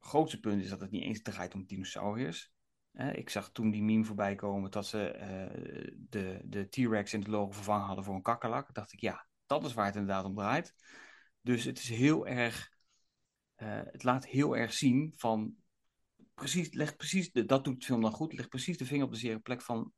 grootste 0.00 0.40
punt 0.40 0.62
is 0.62 0.68
dat 0.68 0.80
het 0.80 0.90
niet 0.90 1.02
eens 1.02 1.22
draait 1.22 1.54
om 1.54 1.66
dinosauriërs. 1.66 2.52
Eh, 2.92 3.14
ik 3.14 3.30
zag 3.30 3.50
toen 3.52 3.70
die 3.70 3.82
meme 3.82 4.04
voorbij 4.04 4.34
komen 4.34 4.70
dat 4.70 4.86
ze 4.86 5.10
eh, 5.10 5.92
de, 5.96 6.40
de 6.44 6.68
T-Rex 6.68 7.12
in 7.12 7.18
het 7.18 7.28
logo 7.28 7.50
vervangen 7.50 7.86
hadden 7.86 8.04
voor 8.04 8.14
een 8.14 8.22
kakkerlak. 8.22 8.74
dacht 8.74 8.92
ik, 8.92 9.00
ja, 9.00 9.26
dat 9.46 9.64
is 9.64 9.74
waar 9.74 9.86
het 9.86 9.96
inderdaad 9.96 10.24
om 10.24 10.34
draait. 10.34 10.74
Dus 11.40 11.64
het 11.64 11.78
is 11.78 11.88
heel 11.88 12.26
erg 12.26 12.76
het 13.90 14.02
laat 14.02 14.26
heel 14.26 14.56
erg 14.56 14.72
zien 14.72 15.12
van. 15.16 15.54
Precies, 16.34 16.72
legt 16.72 16.96
precies, 16.96 17.32
de, 17.32 17.44
dat 17.44 17.64
doet 17.64 17.80
de 17.80 17.86
film 17.86 18.00
dan 18.00 18.12
goed. 18.12 18.32
Legt 18.32 18.48
precies 18.48 18.78
de 18.78 18.84
vinger 18.84 19.04
op 19.04 19.12
de 19.12 19.18
zere 19.18 19.38
plek 19.38 19.62
van. 19.62 19.92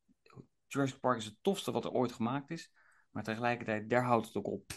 Jurassic 0.66 1.00
Park 1.00 1.18
is 1.18 1.24
het 1.24 1.36
tofste 1.40 1.72
wat 1.72 1.84
er 1.84 1.90
ooit 1.90 2.12
gemaakt 2.12 2.50
is. 2.50 2.72
Maar 3.10 3.22
tegelijkertijd, 3.22 3.90
daar 3.90 4.04
houdt 4.04 4.26
het 4.26 4.36
ook 4.36 4.46
op. 4.46 4.72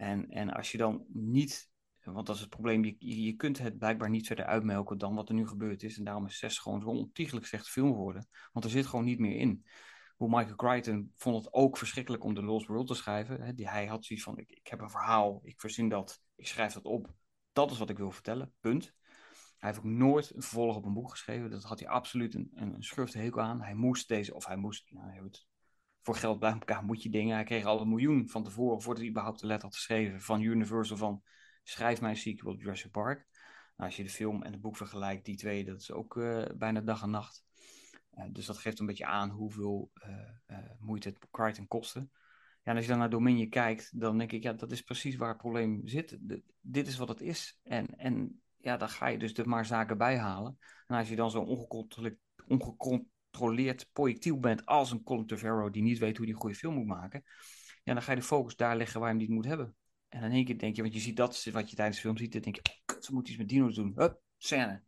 En, 0.00 0.30
en 0.30 0.50
als 0.50 0.72
je 0.72 0.78
dan 0.78 1.04
niet. 1.08 1.70
Want 2.02 2.26
dat 2.26 2.34
is 2.34 2.40
het 2.40 2.50
probleem, 2.50 2.84
je, 2.84 3.22
je 3.22 3.32
kunt 3.32 3.58
het 3.58 3.78
blijkbaar 3.78 4.10
niet 4.10 4.26
verder 4.26 4.44
uitmelken 4.44 4.98
dan 4.98 5.14
wat 5.14 5.28
er 5.28 5.34
nu 5.34 5.46
gebeurd 5.46 5.82
is. 5.82 5.98
En 5.98 6.04
daarom 6.04 6.26
is 6.26 6.38
6 6.38 6.58
gewoon 6.58 6.80
zo'n 6.80 6.96
ontiegelijk 6.96 7.46
slecht 7.46 7.68
film 7.68 7.92
geworden. 7.92 8.28
Want 8.52 8.64
er 8.64 8.70
zit 8.70 8.86
gewoon 8.86 9.04
niet 9.04 9.18
meer 9.18 9.36
in 9.36 9.66
hoe 10.16 10.28
Michael 10.28 10.56
Crichton 10.56 11.12
vond 11.16 11.44
het 11.44 11.52
ook 11.52 11.76
verschrikkelijk 11.76 12.24
om 12.24 12.34
The 12.34 12.42
Lost 12.42 12.66
World 12.66 12.86
te 12.86 12.94
schrijven. 12.94 13.56
Die, 13.56 13.68
hij 13.68 13.86
had 13.86 14.04
zoiets 14.04 14.24
van, 14.24 14.38
ik, 14.38 14.50
ik 14.50 14.66
heb 14.66 14.80
een 14.80 14.90
verhaal, 14.90 15.40
ik 15.42 15.60
verzin 15.60 15.88
dat, 15.88 16.22
ik 16.36 16.46
schrijf 16.46 16.72
dat 16.72 16.84
op. 16.84 17.14
Dat 17.52 17.70
is 17.70 17.78
wat 17.78 17.90
ik 17.90 17.98
wil 17.98 18.10
vertellen, 18.10 18.52
punt. 18.60 18.94
Hij 19.58 19.68
heeft 19.70 19.78
ook 19.78 19.90
nooit 19.90 20.34
een 20.34 20.42
vervolg 20.42 20.76
op 20.76 20.84
een 20.84 20.94
boek 20.94 21.10
geschreven. 21.10 21.50
Dat 21.50 21.62
had 21.62 21.78
hij 21.78 21.88
absoluut 21.88 22.34
een, 22.34 22.50
een, 22.54 22.74
een 22.74 23.08
hekel 23.08 23.40
aan. 23.40 23.62
Hij 23.62 23.74
moest 23.74 24.08
deze, 24.08 24.34
of 24.34 24.46
hij 24.46 24.56
moest, 24.56 24.90
nou, 24.90 25.10
hij 25.10 25.20
moet, 25.20 25.48
voor 26.02 26.16
geld 26.16 26.38
bij 26.38 26.52
elkaar 26.52 26.84
moet 26.84 27.02
je 27.02 27.10
dingen. 27.10 27.34
Hij 27.34 27.44
kreeg 27.44 27.64
al 27.64 27.80
een 27.80 27.88
miljoen 27.88 28.28
van 28.28 28.44
tevoren, 28.44 28.82
voordat 28.82 29.02
hij 29.02 29.10
überhaupt 29.10 29.40
de 29.40 29.46
letter 29.46 29.64
had 29.64 29.76
geschreven 29.76 30.20
van 30.20 30.40
Universal 30.40 30.96
van, 30.96 31.22
schrijf 31.62 32.00
mijn 32.00 32.16
sequel 32.16 32.56
Jurassic 32.56 32.90
Park. 32.90 33.28
Nou, 33.76 33.92
als 33.92 33.96
je 33.96 34.02
de 34.02 34.08
film 34.08 34.42
en 34.42 34.52
het 34.52 34.60
boek 34.60 34.76
vergelijkt, 34.76 35.24
die 35.24 35.36
twee, 35.36 35.64
dat 35.64 35.80
is 35.80 35.92
ook 35.92 36.16
uh, 36.16 36.44
bijna 36.56 36.80
dag 36.80 37.02
en 37.02 37.10
nacht. 37.10 37.44
Uh, 38.14 38.24
dus 38.30 38.46
dat 38.46 38.58
geeft 38.58 38.78
een 38.78 38.86
beetje 38.86 39.06
aan 39.06 39.30
hoeveel 39.30 39.90
uh, 40.48 40.56
moeite 40.78 41.08
het 41.08 41.18
Crichton 41.30 41.66
kostte. 41.66 42.08
Ja, 42.62 42.70
en 42.70 42.76
als 42.76 42.84
je 42.84 42.90
dan 42.90 43.00
naar 43.00 43.10
Dominion 43.10 43.48
kijkt, 43.48 44.00
dan 44.00 44.18
denk 44.18 44.32
ik, 44.32 44.42
ja, 44.42 44.52
dat 44.52 44.72
is 44.72 44.82
precies 44.82 45.16
waar 45.16 45.28
het 45.28 45.36
probleem 45.36 45.80
zit. 45.84 46.18
Dit 46.60 46.86
is 46.86 46.96
wat 46.96 47.08
het 47.08 47.20
is. 47.20 47.58
En, 47.62 47.86
en 47.86 48.42
ja, 48.56 48.76
dan 48.76 48.88
ga 48.88 49.06
je 49.06 49.18
dus 49.18 49.34
er 49.34 49.48
maar 49.48 49.66
zaken 49.66 49.98
bij 49.98 50.18
halen. 50.18 50.58
En 50.86 50.96
als 50.96 51.08
je 51.08 51.16
dan 51.16 51.30
zo 51.30 51.40
ongecontroleerd 51.40 52.18
projectiel 53.92 54.38
bent 54.38 54.66
als 54.66 54.90
een 54.90 55.02
Colin 55.02 55.26
Trevorrow 55.26 55.72
die 55.72 55.82
niet 55.82 55.98
weet 55.98 56.16
hoe 56.16 56.26
hij 56.26 56.34
een 56.34 56.40
goede 56.40 56.56
film 56.56 56.74
moet 56.74 56.86
maken, 56.86 57.24
ja, 57.82 57.92
dan 57.92 58.02
ga 58.02 58.12
je 58.12 58.18
de 58.18 58.24
focus 58.24 58.56
daar 58.56 58.76
leggen 58.76 59.00
waar 59.00 59.08
je 59.08 59.14
hem 59.14 59.26
niet 59.26 59.34
moet 59.34 59.44
hebben. 59.46 59.74
En 60.08 60.20
dan 60.20 60.28
in 60.28 60.36
één 60.36 60.44
keer 60.44 60.58
denk 60.58 60.76
je, 60.76 60.82
want 60.82 60.94
je 60.94 61.00
ziet 61.00 61.16
dat 61.16 61.44
wat 61.52 61.70
je 61.70 61.76
tijdens 61.76 61.96
de 61.96 62.02
film 62.02 62.16
ziet, 62.16 62.32
dan 62.32 62.40
denk 62.40 62.56
je, 62.56 62.62
oh, 62.62 62.78
kut, 62.84 63.04
ze 63.04 63.12
moeten 63.12 63.32
iets 63.32 63.40
met 63.40 63.50
dino's 63.50 63.74
doen. 63.74 63.92
Hup, 63.96 64.20
scène. 64.36 64.82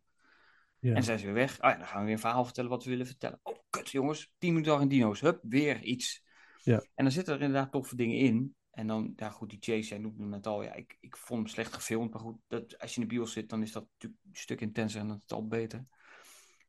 Ja. 0.79 0.89
En 0.89 0.93
dan 0.93 1.03
zijn 1.03 1.19
ze 1.19 1.25
weer 1.25 1.33
weg. 1.33 1.61
Oh 1.61 1.69
ja, 1.69 1.77
dan 1.77 1.87
gaan 1.87 1.99
we 1.99 2.05
weer 2.05 2.13
een 2.13 2.19
verhaal 2.19 2.45
vertellen 2.45 2.69
wat 2.69 2.83
we 2.83 2.89
willen 2.89 3.05
vertellen. 3.05 3.39
Oh, 3.43 3.57
kut 3.69 3.89
jongens, 3.89 4.33
10 4.37 4.53
minuten 4.53 4.73
al 4.73 4.81
in 4.81 4.87
dino's. 4.87 5.21
Hup, 5.21 5.39
weer 5.43 5.81
iets. 5.81 6.23
Ja. 6.63 6.85
En 6.95 7.03
dan 7.03 7.11
zitten 7.11 7.33
er 7.33 7.41
inderdaad 7.41 7.71
toffe 7.71 7.95
dingen 7.95 8.17
in. 8.17 8.55
En 8.71 8.87
dan, 8.87 9.13
ja 9.15 9.29
goed, 9.29 9.49
die 9.49 9.59
chase, 9.61 9.89
jij 9.89 9.97
noemde 9.97 10.25
net 10.25 10.47
al. 10.47 10.63
Ja, 10.63 10.73
ik, 10.73 10.97
ik 10.99 11.17
vond 11.17 11.39
hem 11.39 11.49
slecht 11.49 11.73
gefilmd. 11.73 12.13
Maar 12.13 12.21
goed, 12.21 12.37
dat, 12.47 12.79
als 12.79 12.95
je 12.95 13.01
in 13.01 13.07
de 13.07 13.13
bios 13.13 13.31
zit, 13.31 13.49
dan 13.49 13.61
is 13.61 13.71
dat 13.71 13.87
natuurlijk 13.93 14.21
een 14.25 14.35
stuk 14.35 14.61
intenser 14.61 15.01
en 15.01 15.07
dat 15.07 15.21
is 15.25 15.31
al 15.31 15.47
beter. 15.47 15.85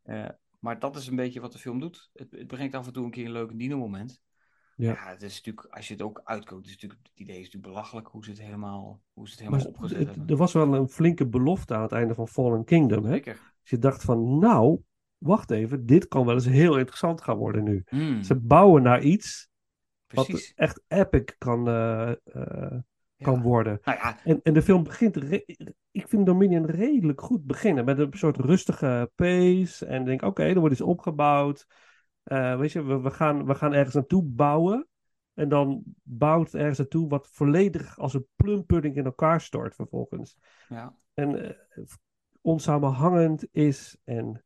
Uh, 0.04 0.28
maar 0.64 0.78
dat 0.78 0.96
is 0.96 1.06
een 1.06 1.16
beetje 1.16 1.40
wat 1.40 1.52
de 1.52 1.58
film 1.58 1.80
doet. 1.80 2.10
Het, 2.12 2.30
het 2.30 2.46
brengt 2.46 2.74
af 2.74 2.86
en 2.86 2.92
toe 2.92 3.04
een 3.04 3.10
keer 3.10 3.24
een 3.26 3.32
leuk 3.32 3.58
dino-moment. 3.58 4.22
Ja. 4.76 4.92
ja, 4.92 5.08
het 5.10 5.22
is 5.22 5.34
natuurlijk, 5.34 5.66
als 5.74 5.86
je 5.88 5.92
het 5.94 6.02
ook 6.02 6.20
uitkoopt, 6.24 6.66
is 6.66 6.72
natuurlijk, 6.72 7.00
het 7.02 7.20
idee 7.20 7.36
is 7.38 7.44
natuurlijk 7.44 7.72
belachelijk 7.72 8.08
hoe 8.08 8.24
ze 8.24 8.30
het 8.30 8.40
helemaal, 8.40 9.02
hoe 9.12 9.24
ze 9.26 9.30
het 9.32 9.40
helemaal 9.40 9.60
Maar 9.60 9.68
opgezet 9.68 9.98
het- 9.98 10.06
hebben. 10.08 10.26
er 10.26 10.36
was 10.36 10.52
wel 10.52 10.74
een 10.74 10.88
flinke 10.88 11.26
belofte 11.26 11.74
aan 11.74 11.82
het 11.82 11.92
einde 11.92 12.14
van 12.14 12.28
Fallen 12.28 12.64
Kingdom. 12.64 13.04
Hè? 13.04 13.10
Zeker. 13.10 13.34
Dus 13.60 13.70
je 13.70 13.78
dacht 13.78 14.02
van, 14.02 14.38
nou, 14.38 14.80
wacht 15.18 15.50
even, 15.50 15.86
dit 15.86 16.08
kan 16.08 16.24
wel 16.26 16.34
eens 16.34 16.44
heel 16.46 16.78
interessant 16.78 17.22
gaan 17.22 17.36
worden 17.36 17.64
nu. 17.64 17.82
Hmm, 17.86 18.22
Ze 18.22 18.34
bouwen 18.40 18.82
naar 18.82 19.02
iets 19.02 19.48
wat 20.06 20.52
echt 20.54 20.82
epic 20.88 21.34
kan, 21.38 21.68
eh, 21.68 22.10
eh, 22.10 22.78
kan 23.16 23.34
Ja. 23.34 23.40
worden. 23.42 23.78
Nou 23.84 23.98
ja, 23.98 24.24
En, 24.24 24.40
en 24.42 24.52
de 24.54 24.62
film 24.62 24.82
begint, 24.82 25.16
re- 25.16 25.44
ik 25.94 26.08
vind 26.08 26.26
Dominion 26.26 26.66
redelijk 26.66 27.20
goed 27.20 27.44
beginnen. 27.44 27.84
Met 27.84 27.98
een 27.98 28.12
soort 28.12 28.36
rustige 28.36 29.10
pace. 29.14 29.86
En 29.86 30.04
denk, 30.04 30.22
oké, 30.22 30.42
er 30.42 30.58
wordt 30.58 30.74
iets 30.74 30.82
opgebouwd. 30.82 31.66
Eh, 32.22 32.58
weet 32.58 32.72
je, 32.72 32.82
we, 32.82 33.00
we, 33.00 33.10
gaan, 33.10 33.46
we 33.46 33.54
gaan 33.54 33.72
ergens 33.72 33.94
naartoe 33.94 34.22
bouwen. 34.22 34.88
En 35.34 35.48
dan 35.48 35.82
bouwt 36.02 36.52
het 36.52 36.60
ergens 36.60 36.78
naartoe 36.78 37.08
wat 37.08 37.28
volledig 37.32 37.98
als 37.98 38.14
een 38.14 38.26
plumpudding 38.36 38.96
in 38.96 39.04
elkaar 39.04 39.40
stort 39.40 39.74
vervolgens. 39.74 40.36
ja. 40.68 40.94
En 41.14 41.44
eh, 41.44 41.84
onsamenhangend 42.40 43.46
is. 43.50 43.96
En, 44.04 44.44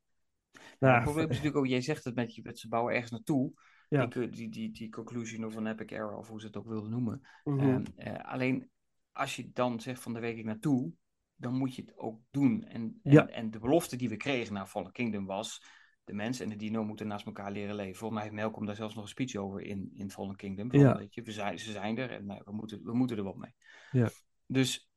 nou, 0.78 0.94
het 0.94 1.02
probleem 1.02 1.28
is 1.28 1.36
natuurlijk 1.36 1.56
ook, 1.56 1.66
jij 1.66 1.80
zegt 1.80 2.04
het 2.04 2.14
met, 2.14 2.34
je, 2.34 2.42
met 2.44 2.58
ze 2.58 2.68
bouwen 2.68 2.92
ergens 2.94 3.10
naartoe. 3.10 3.52
Ja. 3.88 4.06
Die, 4.06 4.28
die, 4.28 4.48
die, 4.48 4.70
die 4.70 4.88
conclusion 4.90 5.44
of 5.44 5.54
een 5.54 5.66
epic 5.66 5.90
era, 5.90 6.16
of 6.16 6.28
hoe 6.28 6.40
ze 6.40 6.46
het 6.46 6.56
ook 6.56 6.68
wilden 6.68 6.90
noemen. 6.90 7.26
mhm. 7.44 7.60
Ehm, 7.60 7.84
eh, 7.96 8.32
alleen 8.32 8.70
als 9.12 9.36
je 9.36 9.50
dan 9.52 9.80
zegt 9.80 10.02
van 10.02 10.12
de 10.12 10.20
week 10.20 10.36
ik 10.36 10.44
naartoe, 10.44 10.92
dan 11.38 11.54
moet 11.54 11.74
je 11.74 11.82
het 11.82 11.98
ook 11.98 12.20
doen. 12.30 12.64
En, 12.64 13.00
en, 13.02 13.12
Ja. 13.12 13.28
en 13.28 13.50
de 13.50 13.58
belofte 13.58 13.96
die 13.96 14.08
we 14.08 14.16
kregen 14.16 14.54
na 14.54 14.66
Fallen 14.66 14.92
Kingdom 14.92 15.26
was, 15.26 15.64
de 16.04 16.12
mens 16.14 16.40
en 16.40 16.48
de 16.48 16.56
dino 16.56 16.84
moeten 16.84 17.06
naast 17.06 17.26
elkaar 17.26 17.52
leren 17.52 17.74
leven. 17.74 17.96
Volgens 17.96 18.20
mij 18.20 18.28
heeft 18.28 18.42
Malcolm 18.42 18.66
daar 18.66 18.76
zelfs 18.76 18.94
nog 18.94 19.02
een 19.04 19.10
speech 19.10 19.34
over 19.34 19.60
in, 19.60 19.90
in 19.94 20.10
Fallen 20.10 20.36
Kingdom. 20.36 20.70
Van, 20.70 20.78
Ja. 20.80 20.96
weet 20.96 21.14
je, 21.14 21.22
we 21.22 21.32
zijn, 21.32 21.58
ze 21.58 21.72
zijn 21.72 21.98
er 21.98 22.10
en 22.10 22.26
nou, 22.26 22.42
we, 22.44 22.52
moeten, 22.52 22.80
we 22.82 22.94
moeten 22.94 23.16
er 23.16 23.22
wat 23.22 23.36
mee. 23.36 23.54
Ja. 23.90 24.10
Dus, 24.46 24.90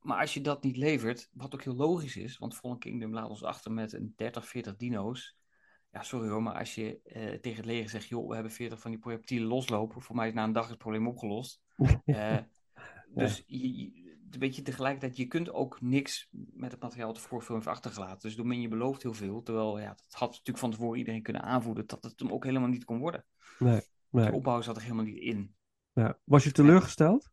maar 0.00 0.20
als 0.20 0.34
je 0.34 0.40
dat 0.40 0.62
niet 0.62 0.76
levert, 0.76 1.28
wat 1.32 1.54
ook 1.54 1.62
heel 1.64 1.74
logisch 1.76 2.16
is, 2.16 2.38
want 2.38 2.56
Fallen 2.56 2.78
Kingdom 2.78 3.12
laat 3.12 3.28
ons 3.28 3.42
achter 3.42 3.72
met 3.72 3.92
een 3.92 4.12
30, 4.16 4.48
40 4.48 4.76
dino's. 4.76 5.36
Ja, 5.90 6.02
sorry 6.02 6.28
hoor, 6.28 6.42
maar 6.42 6.58
als 6.58 6.74
je 6.74 7.00
eh, 7.02 7.38
tegen 7.40 7.56
het 7.56 7.66
leger 7.66 7.88
zegt, 7.90 8.08
joh, 8.08 8.28
we 8.28 8.34
hebben 8.34 8.52
40 8.52 8.80
van 8.80 8.90
die 8.90 9.00
projectielen 9.00 9.48
loslopen, 9.48 10.02
voor 10.02 10.16
mij 10.16 10.28
is 10.28 10.34
na 10.34 10.44
een 10.44 10.52
dag 10.52 10.68
het 10.68 10.78
probleem 10.78 11.06
opgelost. 11.08 11.60
Eh, 12.04 12.38
dus 13.14 13.42
je, 13.46 13.90
je- 14.32 14.38
weet 14.38 14.56
je, 14.56 14.62
tegelijkertijd, 14.62 15.16
je 15.16 15.26
kunt 15.26 15.52
ook 15.52 15.80
niks 15.80 16.28
met 16.30 16.72
het 16.72 16.82
materiaal 16.82 17.12
dat 17.12 17.22
de 17.22 17.28
vorige 17.28 17.46
film 17.46 17.58
heeft 17.58 17.70
achtergelaten. 17.70 18.20
Dus 18.28 18.36
Dominion 18.36 18.70
belooft 18.70 19.02
heel 19.02 19.14
veel, 19.14 19.42
terwijl 19.42 19.78
ja, 19.78 19.88
dat 19.88 20.06
had 20.10 20.28
natuurlijk 20.30 20.58
van 20.58 20.70
tevoren 20.70 20.98
iedereen 20.98 21.22
kunnen 21.22 21.42
aanvoelen 21.42 21.86
dat 21.86 22.04
het 22.04 22.20
hem 22.20 22.30
ook 22.32 22.44
helemaal 22.44 22.68
niet 22.68 22.84
kon 22.84 22.98
worden. 22.98 23.24
nee, 23.58 23.80
nee. 24.10 24.26
De 24.26 24.32
opbouw 24.32 24.60
zat 24.60 24.76
er 24.76 24.82
helemaal 24.82 25.04
niet 25.04 25.18
in. 25.22 25.54
Ja. 25.92 26.18
Was 26.24 26.44
je 26.44 26.52
teleurgesteld? 26.52 27.30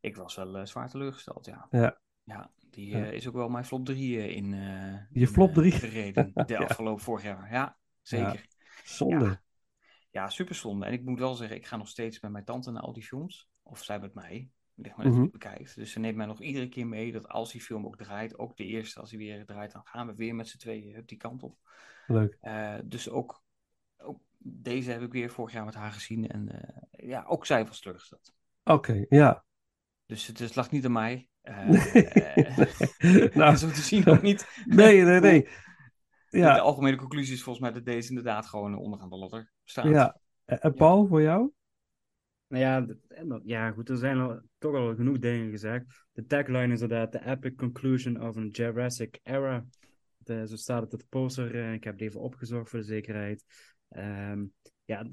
Ik 0.00 0.16
was 0.16 0.34
wel 0.34 0.56
eh, 0.58 0.66
zwaar 0.66 0.88
teleurgesteld, 0.88 1.46
ja. 1.46 1.66
Ja. 1.70 2.00
Ja, 2.24 2.50
die 2.70 2.94
eh, 2.94 3.12
is 3.12 3.28
ook 3.28 3.34
wel 3.34 3.48
mijn 3.48 3.64
flop 3.64 3.84
3 3.84 4.34
in, 4.34 4.54
eh 4.54 4.92
Je 5.10 5.20
in, 5.20 5.26
flop 5.26 5.48
eh, 5.48 5.54
drie? 5.54 5.72
gereden. 5.72 6.30
De 6.46 6.58
afgelopen 6.58 7.02
vorig 7.04 7.22
jaar. 7.24 7.52
Ja, 7.52 7.76
zeker. 8.02 8.46
Zonde. 8.84 9.24
Ja. 9.24 9.42
Ja, 10.10 10.28
super 10.28 10.54
zonde. 10.54 10.86
En 10.86 10.92
ik 10.92 11.04
moet 11.04 11.18
wel 11.18 11.34
zeggen, 11.34 11.56
ik 11.56 11.66
ga 11.66 11.76
nog 11.76 11.88
steeds 11.88 12.20
met 12.20 12.30
mijn 12.30 12.44
tante 12.44 12.70
naar 12.70 12.82
al 12.82 12.92
die 12.92 13.02
films. 13.02 13.48
Of 13.62 13.82
zij 13.84 14.00
met 14.00 14.14
mij. 14.14 14.50
Ligt 14.82 14.96
maar 14.96 15.06
net 15.06 15.14
Mhm. 15.14 15.30
bekijkt. 15.30 15.74
Dus 15.76 15.92
ze 15.92 15.98
neemt 15.98 16.16
mij 16.16 16.26
nog 16.26 16.40
iedere 16.40 16.68
keer 16.68 16.86
mee 16.86 17.12
dat 17.12 17.28
als 17.28 17.52
die 17.52 17.60
film 17.60 17.86
ook 17.86 17.96
draait, 17.96 18.38
ook 18.38 18.56
de 18.56 18.64
eerste, 18.64 19.00
als 19.00 19.10
hij 19.10 19.18
weer 19.18 19.44
draait, 19.46 19.72
dan 19.72 19.82
gaan 19.84 20.06
we 20.06 20.14
weer 20.14 20.34
met 20.34 20.48
z'n 20.48 20.58
tweeën 20.58 21.02
die 21.06 21.18
kant 21.18 21.42
op. 21.42 21.56
Leuk. 22.06 22.36
Eh, 22.40 22.74
dus 22.84 23.08
ook, 23.10 23.42
ook 23.98 24.20
deze 24.38 24.90
heb 24.90 25.02
ik 25.02 25.12
weer 25.12 25.30
vorig 25.30 25.52
jaar 25.52 25.64
met 25.64 25.74
haar 25.74 25.92
gezien. 25.92 26.28
En 26.28 26.48
eh, 26.62 27.08
ja, 27.08 27.24
ook 27.28 27.46
zij 27.46 27.66
was 27.66 27.80
teleurgesteld. 27.80 28.34
Oké, 28.64 29.04
ja. 29.08 29.44
Dus 30.06 30.26
het, 30.26 30.38
het 30.38 30.54
lag 30.56 30.70
niet 30.70 30.84
aan 30.84 30.92
mij. 30.92 31.28
Nee. 31.42 31.78
eh, 32.08 32.56
Nou. 33.34 33.56
zo 33.56 33.68
te 33.68 33.80
zien 33.80 34.06
ook 34.06 34.22
niet. 34.22 34.48
Nee, 34.66 35.02
nee, 35.02 35.20
nee. 35.20 35.48
De 36.28 36.38
Ja, 36.38 36.58
algemene 36.58 36.96
conclusie 36.96 37.34
is 37.34 37.42
volgens 37.42 37.64
mij 37.64 37.74
dat 37.74 37.84
deze 37.84 38.08
inderdaad 38.08 38.46
gewoon 38.46 38.74
onderaan 38.76 39.08
de 39.10 39.16
ladder 39.16 39.50
staat. 39.64 39.84
ja. 39.84 40.18
En 40.44 40.60
en 40.60 40.74
Paul, 40.74 41.06
voor 41.06 41.22
jou? 41.22 41.50
Nou 42.50 42.62
ja, 42.62 42.80
dat- 43.24 43.40
ja, 43.44 43.70
goed, 43.70 43.88
er 43.88 43.96
zijn 43.96 44.18
al, 44.18 44.40
toch 44.58 44.74
al 44.74 44.94
genoeg 44.94 45.18
dingen 45.18 45.50
gezegd. 45.50 45.84
De 46.12 46.26
tagline 46.26 46.72
is 46.72 46.80
inderdaad 46.80 47.12
The 47.12 47.24
Epic 47.30 47.54
Conclusion 47.54 48.20
of 48.22 48.36
a 48.36 48.42
Jurassic 48.50 49.20
Era. 49.22 49.66
De, 50.16 50.46
zo 50.48 50.56
staat 50.56 50.82
het 50.82 50.92
op 50.92 50.98
de 51.00 51.06
poster. 51.08 51.54
eh, 51.54 51.72
ik 51.72 51.84
heb 51.84 51.92
het 51.92 52.02
even 52.02 52.20
opgezocht 52.20 52.70
voor 52.70 52.78
de 52.78 52.84
zekerheid. 52.84 53.44
Ehm, 53.88 54.44
ja, 54.84 55.06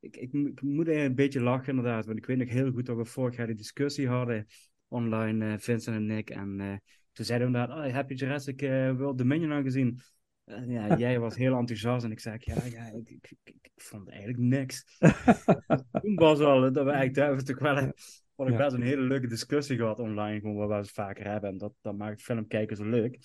ik, 0.00 0.16
ik, 0.16 0.32
ik 0.32 0.62
moet 0.62 0.88
een 0.88 1.14
beetje 1.14 1.40
lachen 1.40 1.68
inderdaad. 1.76 2.06
Want 2.06 2.18
ik 2.18 2.26
weet 2.26 2.38
nog 2.38 2.48
heel 2.48 2.70
goed 2.72 2.86
dat 2.86 2.96
we 2.96 3.04
vorig 3.04 3.36
jaar 3.36 3.46
die 3.46 3.56
discussie 3.56 4.08
hadden 4.08 4.46
online, 4.88 5.52
eh, 5.52 5.58
Vincent 5.58 5.96
en 5.96 6.10
ik. 6.10 6.30
En 6.30 6.60
eh, 6.60 6.76
toen 7.12 7.24
zeiden 7.24 7.52
we 7.52 7.58
inderdaad, 7.58 7.86
oh, 7.86 7.94
heb 7.94 8.08
je 8.08 8.14
Jurassic 8.14 8.62
eh, 8.62 8.96
World 8.96 9.18
Dominion 9.18 9.52
al 9.52 9.62
gezien? 9.62 10.00
Eh, 10.44 10.68
ja, 10.68 10.96
jij 10.96 11.18
was 11.18 11.36
heel 11.36 11.56
enthousiast 11.56 12.04
en 12.04 12.10
ik 12.10 12.20
zei, 12.20 12.36
ja, 12.40 12.54
ja 12.64 12.86
ik, 12.86 13.08
ik, 13.10 13.34
ik, 13.44 13.54
ik 13.62 13.82
vond 13.82 14.08
eigenlijk 14.08 14.38
niks. 14.38 14.98
Toen 16.02 16.14
was 16.14 16.38
wel 16.38 16.72
dat 16.72 16.84
we 16.84 16.90
eigenlijk 16.90 17.40
toch 17.44 17.58
wel 17.58 17.78
een, 17.78 17.92
vond 18.36 18.48
ik 18.48 18.56
Ja. 18.58 18.64
best 18.64 18.76
een 18.76 18.82
hele 18.82 19.02
leuke 19.02 19.26
discussie 19.26 19.76
gehad 19.76 19.98
online, 19.98 20.40
gewoon 20.40 20.56
waar 20.56 20.68
we 20.68 20.74
het 20.74 20.90
vaker 20.90 21.26
hebben. 21.30 21.50
En 21.50 21.58
dat, 21.58 21.72
dat 21.80 21.96
maakt 21.96 22.22
film 22.22 22.46
kijken 22.46 22.76
zo 22.76 22.84
leuk. 22.84 23.18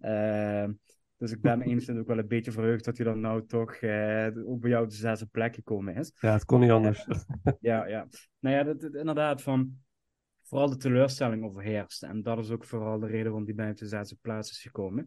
Ehm, 0.00 0.72
dus 1.16 1.32
ik 1.32 1.40
ben 1.40 1.62
enigszins 1.62 1.98
ook 1.98 2.06
wel 2.06 2.18
een 2.18 2.28
beetje 2.28 2.52
verheugd 2.52 2.84
dat 2.84 2.96
hij 2.96 3.06
dan 3.06 3.20
nou 3.20 3.46
toch 3.46 3.74
eh, 3.74 4.28
ook 4.44 4.60
bij 4.60 4.70
jou 4.70 4.84
op 4.84 4.90
de 4.90 4.96
zesde 4.96 5.26
plek 5.26 5.54
gekomen 5.54 5.94
is. 5.94 6.12
Ja, 6.20 6.32
het 6.32 6.44
kon 6.44 6.60
niet 6.60 6.70
anders. 6.70 7.06
Ja, 7.60 7.86
ja. 7.86 8.08
Nou 8.38 8.56
ja, 8.56 8.62
dat, 8.62 8.80
dat- 8.80 8.94
inderdaad 8.94 9.42
van 9.42 9.76
vooral 10.42 10.68
de 10.70 10.76
teleurstelling 10.76 11.44
overheerst. 11.44 12.02
En 12.02 12.22
dat 12.22 12.38
is 12.38 12.50
ook 12.50 12.64
vooral 12.64 12.98
de 12.98 13.06
reden 13.06 13.24
waarom 13.24 13.44
die 13.44 13.54
bij 13.54 13.70
op 13.70 13.76
de 13.76 13.86
zesde 13.86 14.16
plaats 14.20 14.50
is 14.50 14.60
gekomen. 14.60 15.06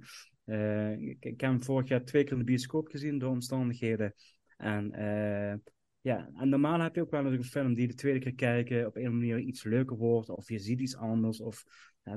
Eh, 0.50 0.92
ik, 1.02 1.24
heb 1.24 1.40
hem 1.40 1.64
vorig 1.64 1.88
jaar 1.88 2.04
twee 2.04 2.24
keer 2.24 2.32
in 2.32 2.38
de 2.38 2.44
bioscoop 2.44 2.88
gezien 2.88 3.18
door 3.18 3.30
omstandigheden. 3.30 4.14
En 4.58 4.92
eh, 4.92 5.58
ja, 6.02 6.30
en 6.36 6.50
normaal 6.50 6.80
heb 6.80 6.96
je 6.96 7.02
ook 7.02 7.12
wel 7.12 7.26
eens 7.26 7.36
een 7.38 7.44
film 7.44 7.74
die 7.74 7.88
de 7.88 7.94
tweede 7.94 8.20
keer 8.20 8.36
kijken 8.36 8.86
op 8.86 8.96
een 8.96 9.18
manier 9.18 9.40
iets 9.40 9.64
leuker 9.64 9.98
wordt, 9.98 10.30
of 10.30 10.50
je 10.50 10.60
ziet 10.60 10.80
iets 10.80 10.96
anders, 10.96 11.42
of 11.42 11.64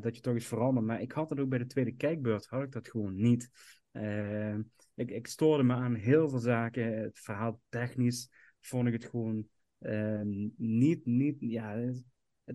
dat 0.00 0.16
je 0.16 0.22
toch 0.22 0.36
iets 0.36 0.46
verandert. 0.46 0.86
Maar 0.86 1.00
ik 1.00 1.12
had 1.12 1.30
het 1.30 1.40
ook 1.40 1.48
bij 1.48 1.58
de 1.58 1.66
tweede 1.66 1.92
kijkbeurt, 1.92 2.46
had 2.46 2.62
ik 2.62 2.72
dat 2.72 2.88
gewoon 2.88 3.14
niet. 3.14 3.50
Ik, 4.94 5.10
ik 5.10 5.26
stoorde 5.26 5.62
me 5.62 5.74
aan 5.74 5.94
heel 5.94 6.28
veel 6.28 6.38
zaken. 6.38 6.98
Het 6.98 7.18
verhaal 7.18 7.60
technisch 7.68 8.30
vond 8.60 8.86
ik 8.86 8.92
het 8.92 9.04
gewoon 9.04 9.46
niet, 10.56 11.06
niet, 11.06 11.36
ja, 11.38 11.92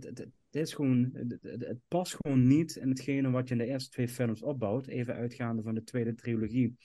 het, 0.06 0.28
is 0.52 0.74
gewoon, 0.74 1.10
het, 1.42 1.80
past 1.88 2.16
gewoon 2.16 2.48
niet 2.48 2.76
in 2.76 2.90
hetgene 2.90 3.30
wat 3.30 3.48
je 3.48 3.54
in 3.54 3.60
de 3.60 3.68
eerste 3.68 3.90
twee 3.90 4.08
films 4.08 4.42
opbouwt, 4.42 4.88
even 4.88 5.16
uitgaande 5.16 5.62
van 5.62 5.74
de 5.74 5.84
tweede 5.84 6.14
trilogie. 6.14 6.78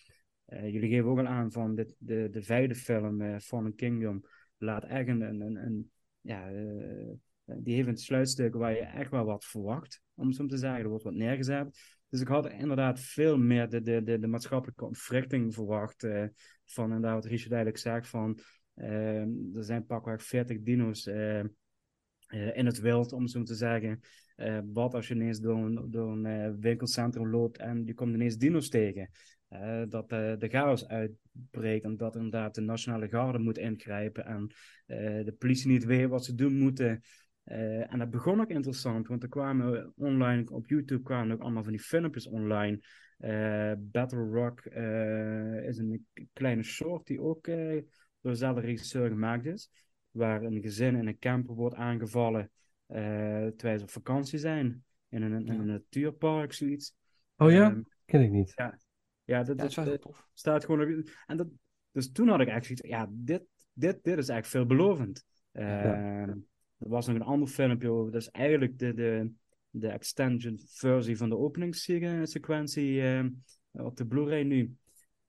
Uh, 0.48 0.72
jullie 0.72 0.90
geven 0.90 1.10
ook 1.10 1.18
al 1.18 1.26
aan 1.26 1.52
van 1.52 1.74
de, 1.74 1.94
de, 1.98 2.28
de 2.30 2.42
vijfde 2.42 2.74
film, 2.74 3.20
uh, 3.20 3.38
Fallen 3.38 3.74
Kingdom, 3.74 4.24
laat 4.56 4.84
echt 4.84 5.08
een, 5.08 5.20
een, 5.40 5.90
ja, 6.20 6.52
uh, 6.52 7.12
die 7.44 7.74
heeft 7.74 7.88
een 7.88 7.96
sluitstuk 7.96 8.54
waar 8.54 8.72
je 8.72 8.80
echt 8.80 9.10
wel 9.10 9.24
wat 9.24 9.44
verwacht, 9.44 10.02
om 10.14 10.32
zo 10.32 10.46
te 10.46 10.56
zeggen. 10.56 10.80
Er 10.80 10.88
wordt 10.88 11.04
wat 11.04 11.14
neergezet. 11.14 11.78
Dus 12.08 12.20
ik 12.20 12.28
had 12.28 12.50
inderdaad 12.50 13.00
veel 13.00 13.38
meer 13.38 13.68
de, 13.68 13.80
de, 13.82 14.18
de, 14.18 14.26
maatschappelijke 14.26 14.84
ontwrichting 14.84 15.54
verwacht. 15.54 16.06
Van 16.64 16.84
inderdaad 16.84 17.14
wat 17.14 17.24
Richard 17.24 17.52
eigenlijk 17.52 17.82
zegt 17.82 18.08
van... 18.08 18.38
Uh, 18.74 19.20
er 19.56 19.64
zijn 19.64 19.86
pakweg 19.86 20.22
40 20.22 20.60
dino's 20.60 21.06
uh, 22.34 22.56
in 22.56 22.66
het 22.66 22.80
wild, 22.80 23.12
om 23.12 23.26
zo 23.26 23.42
te 23.42 23.54
zeggen. 23.54 24.00
wat 24.72 24.94
als 24.94 25.08
je 25.08 25.14
ineens 25.14 25.40
door 25.40 25.56
een, 25.56 26.24
een 26.24 26.60
winkelcentrum 26.60 27.30
loopt 27.30 27.58
en 27.58 27.84
je 27.84 27.94
komt 27.94 28.14
ineens 28.14 28.36
dino's 28.36 28.68
tegen. 28.68 29.10
dat 29.88 30.08
de 30.08 30.48
chaos 30.48 30.88
uitbreekt 30.88 31.84
en 31.84 31.96
dat 31.96 32.16
inderdaad 32.16 32.54
de 32.54 32.60
nationale 32.60 33.08
garde 33.08 33.38
moet 33.38 33.58
ingrijpen 33.58 34.24
en 34.24 34.46
de 35.24 35.34
politie 35.38 35.70
niet 35.70 35.84
weet 35.84 36.08
wat 36.08 36.24
ze 36.24 36.34
doen 36.34 36.58
moeten. 36.58 37.02
En 37.44 37.98
dat 37.98 38.10
begon 38.10 38.40
ook 38.40 38.50
interessant, 38.50 39.08
want 39.08 39.22
er 39.22 39.28
kwamen 39.28 39.92
online, 39.96 40.50
op 40.50 40.66
YouTube 40.68 41.02
kwamen 41.02 41.34
ook 41.34 41.42
allemaal 41.42 41.62
van 41.62 41.72
die 41.72 41.82
filmpjes 41.82 42.26
online. 42.26 42.80
Battle 43.78 44.28
Rock 44.30 44.64
is 45.66 45.78
een 45.78 46.06
kleine 46.32 46.62
short 46.62 47.06
die 47.06 47.20
ook 47.20 47.46
door 48.20 48.32
dezelfde 48.32 48.60
regisseur 48.60 49.08
gemaakt 49.08 49.46
is. 49.46 49.70
Waar 50.12 50.42
een 50.42 50.62
gezin 50.62 50.96
in 50.96 51.06
een 51.06 51.18
camper 51.18 51.54
wordt 51.54 51.76
aangevallen 51.76 52.50
terwijl 52.86 53.78
ze 53.78 53.84
op 53.84 53.90
vakantie 53.90 54.38
zijn. 54.38 54.84
In 55.08 55.22
een, 55.22 55.46
in 55.46 55.60
een 55.60 55.66
natuurpark, 55.66 56.52
zoiets. 56.52 56.94
Oh 57.36 57.50
ja? 57.50 57.70
Um, 57.70 57.86
Ken 58.04 58.22
ik 58.22 58.30
niet. 58.30 58.52
Ja, 58.54 58.78
ja 59.24 59.42
dat, 59.42 59.74
ja, 59.74 59.84
dat, 59.84 60.02
dat 60.02 60.24
staat 60.32 60.64
gewoon... 60.64 61.06
En 61.26 61.36
dat, 61.36 61.46
dus 61.90 62.12
toen 62.12 62.28
had 62.28 62.40
ik 62.40 62.48
eigenlijk 62.48 62.86
ja, 62.86 63.08
dit, 63.10 63.42
dit, 63.72 63.98
dit 64.02 64.18
is 64.18 64.28
eigenlijk 64.28 64.46
veelbelovend. 64.46 65.24
Ja. 65.52 65.94
Ehm, 65.94 66.38
er 66.78 66.88
was 66.88 67.06
nog 67.06 67.16
een 67.16 67.22
ander 67.22 67.48
filmpje 67.48 67.90
over. 67.90 68.12
Dat 68.12 68.20
is 68.20 68.30
eigenlijk 68.30 68.78
de, 68.78 68.94
de, 68.94 69.30
de 69.70 69.88
extension 69.88 70.58
versie 70.64 71.16
van 71.16 71.28
de 71.28 71.36
openingssequentie 71.36 72.92
uh, 72.92 73.24
op 73.72 73.96
de 73.96 74.06
Blu-ray 74.06 74.42
nu. 74.42 74.76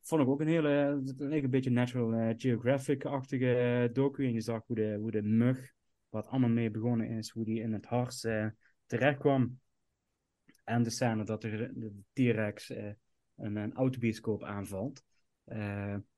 Vond 0.03 0.21
ik 0.21 0.27
ook 0.27 0.41
een 0.41 0.47
hele, 0.47 1.01
een 1.17 1.49
beetje 1.49 1.69
Natural 1.69 2.13
uh, 2.13 2.33
Geographic-achtige 2.37 3.83
uh, 3.87 3.93
docu. 3.93 4.25
En 4.25 4.33
je 4.33 4.41
zag 4.41 4.63
hoe 4.65 4.75
de, 4.75 4.97
hoe 4.99 5.11
de 5.11 5.21
mug, 5.21 5.73
wat 6.09 6.27
allemaal 6.27 6.49
mee 6.49 6.71
begonnen 6.71 7.07
is, 7.07 7.29
hoe 7.29 7.45
die 7.45 7.61
in 7.61 7.73
het 7.73 7.85
hart 7.85 8.19
terecht 8.85 9.17
kwam. 9.17 9.59
En 10.63 10.83
de 10.83 10.89
scène 10.89 11.23
dat 11.23 11.41
de, 11.41 11.71
de 11.73 11.91
T-Rex 12.13 12.69
een, 12.69 13.55
een 13.55 13.73
autobioscoop 13.73 14.43
aanvalt. 14.43 15.03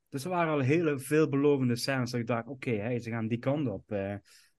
dus 0.10 0.24
er 0.24 0.30
waren 0.30 0.54
al 0.54 0.60
hele 0.60 1.00
veelbelovende 1.00 1.76
scènes 1.76 2.12
dat 2.12 2.20
ik 2.20 2.28
dacht, 2.28 2.48
oké, 2.48 2.70
okay, 2.70 3.00
ze 3.00 3.10
gaan 3.10 3.28
die 3.28 3.40
kant 3.40 3.68
op. 3.68 3.92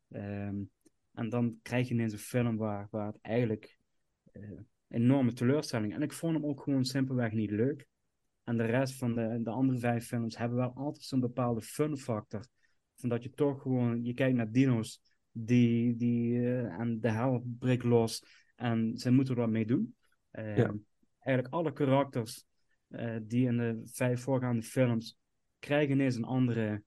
Um, 0.08 0.70
en 1.16 1.28
dan 1.28 1.58
krijg 1.62 1.88
je 1.88 1.94
ineens 1.94 2.12
een 2.12 2.18
film 2.18 2.56
waar, 2.56 2.88
het 2.90 3.18
eigenlijk 3.20 3.78
enorme 4.88 5.32
teleurstelling. 5.32 5.94
En 5.94 6.02
ik 6.02 6.12
vond 6.12 6.34
hem 6.34 6.46
ook 6.46 6.62
gewoon 6.62 6.84
simpelweg 6.84 7.32
niet 7.32 7.50
leuk. 7.50 7.86
En 8.46 8.56
de 8.56 8.64
rest 8.64 8.94
van 8.94 9.14
de, 9.14 9.40
de 9.42 9.50
andere 9.50 9.78
vijf 9.78 10.06
films 10.06 10.38
hebben 10.38 10.58
wel 10.58 10.72
altijd 10.74 11.04
zo'n 11.04 11.20
bepaalde 11.20 11.60
fun 11.60 11.96
factor. 11.96 12.46
Van 12.94 13.08
dat 13.08 13.22
je 13.22 13.30
toch 13.30 13.62
gewoon, 13.62 14.04
je 14.04 14.14
kijkt 14.14 14.36
naar 14.36 14.50
dino's 14.50 15.00
die, 15.30 15.96
die 15.96 16.32
uh, 16.32 16.78
en 16.80 17.00
de 17.00 17.10
hel 17.10 17.44
breekt 17.58 17.84
los 17.84 18.24
en 18.56 18.98
ze 18.98 19.10
moeten 19.10 19.34
er 19.34 19.40
wat 19.40 19.50
mee 19.50 19.66
doen. 19.66 19.96
Uh, 20.32 20.56
ja. 20.56 20.74
Eigenlijk 21.18 21.54
alle 21.54 21.72
karakters 21.72 22.44
uh, 22.88 23.16
die 23.22 23.46
in 23.46 23.56
de 23.56 23.80
vijf 23.84 24.20
voorgaande 24.20 24.62
films 24.62 25.18
krijgen 25.58 25.94
ineens 25.94 26.16
een 26.16 26.24
andere 26.24 26.82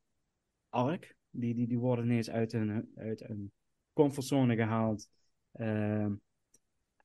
arc. 0.70 1.16
Die, 1.30 1.55
die, 1.55 1.68
die 1.68 1.80
worden 1.80 2.05
ineens 2.05 2.30
uit 2.30 2.53
een, 2.53 2.91
uit 2.95 3.30
een 3.30 3.51
comfortzone 3.93 4.55
gehaald. 4.55 5.10
Uh, 5.53 6.07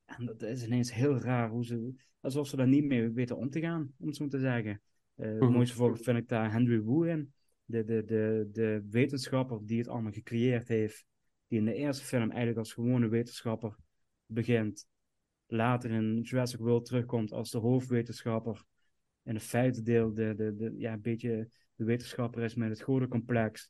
en 0.05 0.25
dat 0.25 0.41
is 0.41 0.65
ineens 0.65 0.93
heel 0.93 1.17
raar 1.17 1.49
hoe 1.49 1.65
ze, 1.65 1.93
alsof 2.19 2.47
ze 2.47 2.55
daar 2.55 2.67
niet 2.67 2.85
mee 2.85 3.09
weten 3.09 3.37
om 3.37 3.49
te 3.49 3.59
gaan, 3.59 3.93
om 3.97 4.07
het 4.07 4.15
zo 4.15 4.27
te 4.27 4.39
zeggen. 4.39 4.81
Uh, 5.15 5.27
Het 5.27 5.39
mhm. 5.39 5.51
mooiste 5.51 5.75
voorbeeld 5.75 6.03
vind 6.03 6.17
ik 6.17 6.27
daar 6.27 6.51
Henry 6.51 6.83
Wu 6.83 7.09
in. 7.09 7.33
De, 7.65 7.83
de, 7.83 8.03
de, 8.03 8.49
de 8.51 8.85
wetenschapper 8.89 9.59
die 9.63 9.77
het 9.77 9.87
allemaal 9.87 10.11
gecreëerd 10.11 10.67
heeft. 10.67 11.05
Die 11.47 11.59
in 11.59 11.65
de 11.65 11.73
eerste 11.73 12.05
film 12.05 12.29
eigenlijk 12.29 12.57
als 12.57 12.73
gewone 12.73 13.07
wetenschapper 13.07 13.75
begint. 14.25 14.87
Later 15.47 15.91
in 15.91 16.21
Jurassic 16.21 16.59
World 16.59 16.85
terugkomt 16.85 17.31
als 17.31 17.51
de 17.51 17.57
hoofdwetenschapper. 17.57 18.63
In 19.23 19.35
het 19.35 19.43
vijfde 19.43 19.81
deel 19.81 20.13
de, 20.13 20.35
de, 20.35 20.55
de, 20.55 20.73
ja, 20.77 20.93
een 20.93 21.01
beetje 21.01 21.49
de 21.75 21.83
wetenschapper 21.83 22.43
is 22.43 22.55
met 22.55 22.69
het 22.69 22.81
godencomplex. 22.81 23.69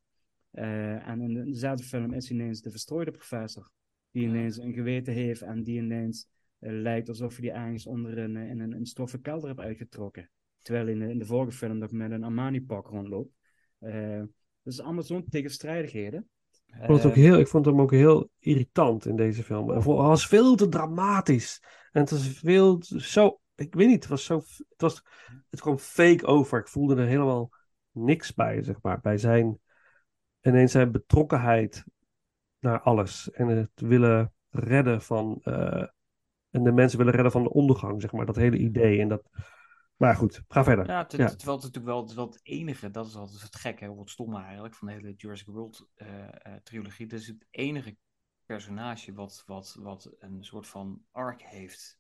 Uh, 0.51 1.07
en 1.07 1.21
in 1.21 1.33
dezelfde 1.33 1.83
film 1.83 2.13
is 2.13 2.31
ineens 2.31 2.61
de 2.61 2.71
verstrooide 2.71 3.11
professor. 3.11 3.69
Die 4.16 4.28
ineens 4.28 4.57
een 4.57 4.74
geweten 4.74 5.13
heeft 5.13 5.41
en 5.41 5.63
die 5.63 5.78
ineens 5.78 6.28
uh, 6.59 6.72
lijkt 6.82 7.09
alsof 7.09 7.32
hij 7.32 7.41
die 7.41 7.51
ergens 7.51 7.86
onder 7.86 8.18
een, 8.18 8.36
in 8.36 8.59
een, 8.59 8.72
een 8.72 8.86
stoffen 8.86 9.22
kelder 9.22 9.47
heeft 9.47 9.59
uitgetrokken. 9.59 10.30
Terwijl 10.61 10.88
in 10.88 10.99
de, 10.99 11.09
in 11.09 11.20
de 11.20 11.26
vorige 11.26 11.57
film 11.57 11.78
nog 11.78 11.91
met 11.91 12.11
een 12.11 12.24
Armani-pak 12.24 12.88
rondloopt. 12.88 13.34
Uh, 13.80 14.22
dus 14.61 14.82
allemaal 14.82 15.03
zo'n 15.03 15.26
tegenstrijdigheden. 15.30 16.30
Ik 16.66 16.86
vond, 16.86 16.97
het 16.97 17.07
ook 17.07 17.16
heel, 17.16 17.39
ik 17.39 17.47
vond 17.47 17.66
hem 17.66 17.82
ook 17.82 17.91
heel 17.91 18.30
irritant 18.39 19.05
in 19.05 19.16
deze 19.16 19.43
film. 19.43 19.70
Het 19.70 19.84
was 19.84 20.28
veel 20.28 20.55
te 20.55 20.68
dramatisch. 20.68 21.63
En 21.91 22.01
het 22.01 22.09
was 22.09 22.28
veel 22.28 22.78
zo. 22.84 23.39
Ik 23.55 23.74
weet 23.74 23.88
niet, 23.88 24.03
het 24.03 24.07
was 24.07 24.26
zo. 24.26 24.36
Het, 24.70 24.82
was, 24.82 25.03
het 25.49 25.61
kwam 25.61 25.78
fake 25.78 26.26
over. 26.26 26.59
Ik 26.59 26.68
voelde 26.68 26.95
er 26.95 27.07
helemaal 27.07 27.49
niks 27.91 28.34
bij, 28.34 28.63
zeg 28.63 28.82
maar. 28.82 29.01
Bij 29.01 29.18
zijn 29.18 29.59
ineens 30.41 30.72
zijn 30.72 30.91
betrokkenheid 30.91 31.84
naar 32.66 32.82
alles. 32.82 33.32
En 33.32 33.47
het 33.47 33.72
willen 33.76 34.34
redden 34.49 35.01
van. 35.01 35.41
Uh, 35.43 35.88
en 36.49 36.63
de 36.63 36.72
mensen 36.72 36.97
willen 36.97 37.13
redden 37.13 37.32
van 37.32 37.43
de 37.43 37.53
ondergang, 37.53 38.01
zeg 38.01 38.11
maar. 38.11 38.26
Dat 38.26 38.36
hele 38.36 38.57
idee. 38.57 39.01
En 39.01 39.07
dat. 39.07 39.30
Maar 39.95 40.16
goed, 40.16 40.41
ga 40.47 40.63
verder. 40.63 40.88
Ja, 40.88 40.97
het, 40.97 41.11
ja. 41.11 41.26
het, 41.26 41.43
wel, 41.43 41.55
natuurlijk 41.55 41.86
wel, 41.86 42.01
het, 42.01 42.13
wel 42.13 42.26
het 42.26 42.39
enige, 42.43 42.91
dat 42.91 43.05
is 43.05 43.16
altijd 43.16 43.41
het 43.41 43.55
gekke, 43.55 43.99
het 43.99 44.09
stomme 44.09 44.41
eigenlijk, 44.41 44.76
van 44.76 44.88
de 44.88 44.93
hele 44.93 45.13
Jurassic 45.13 45.47
World 45.47 45.89
uh, 45.95 46.07
uh, 46.07 46.53
trilogie. 46.63 47.07
Dat 47.07 47.20
is 47.20 47.28
het 47.28 47.45
enige 47.49 47.97
personage 48.45 49.13
wat, 49.13 49.43
wat, 49.45 49.78
wat 49.80 50.16
een 50.20 50.43
soort 50.43 50.68
van 50.68 51.01
arc 51.11 51.41
heeft. 51.41 51.99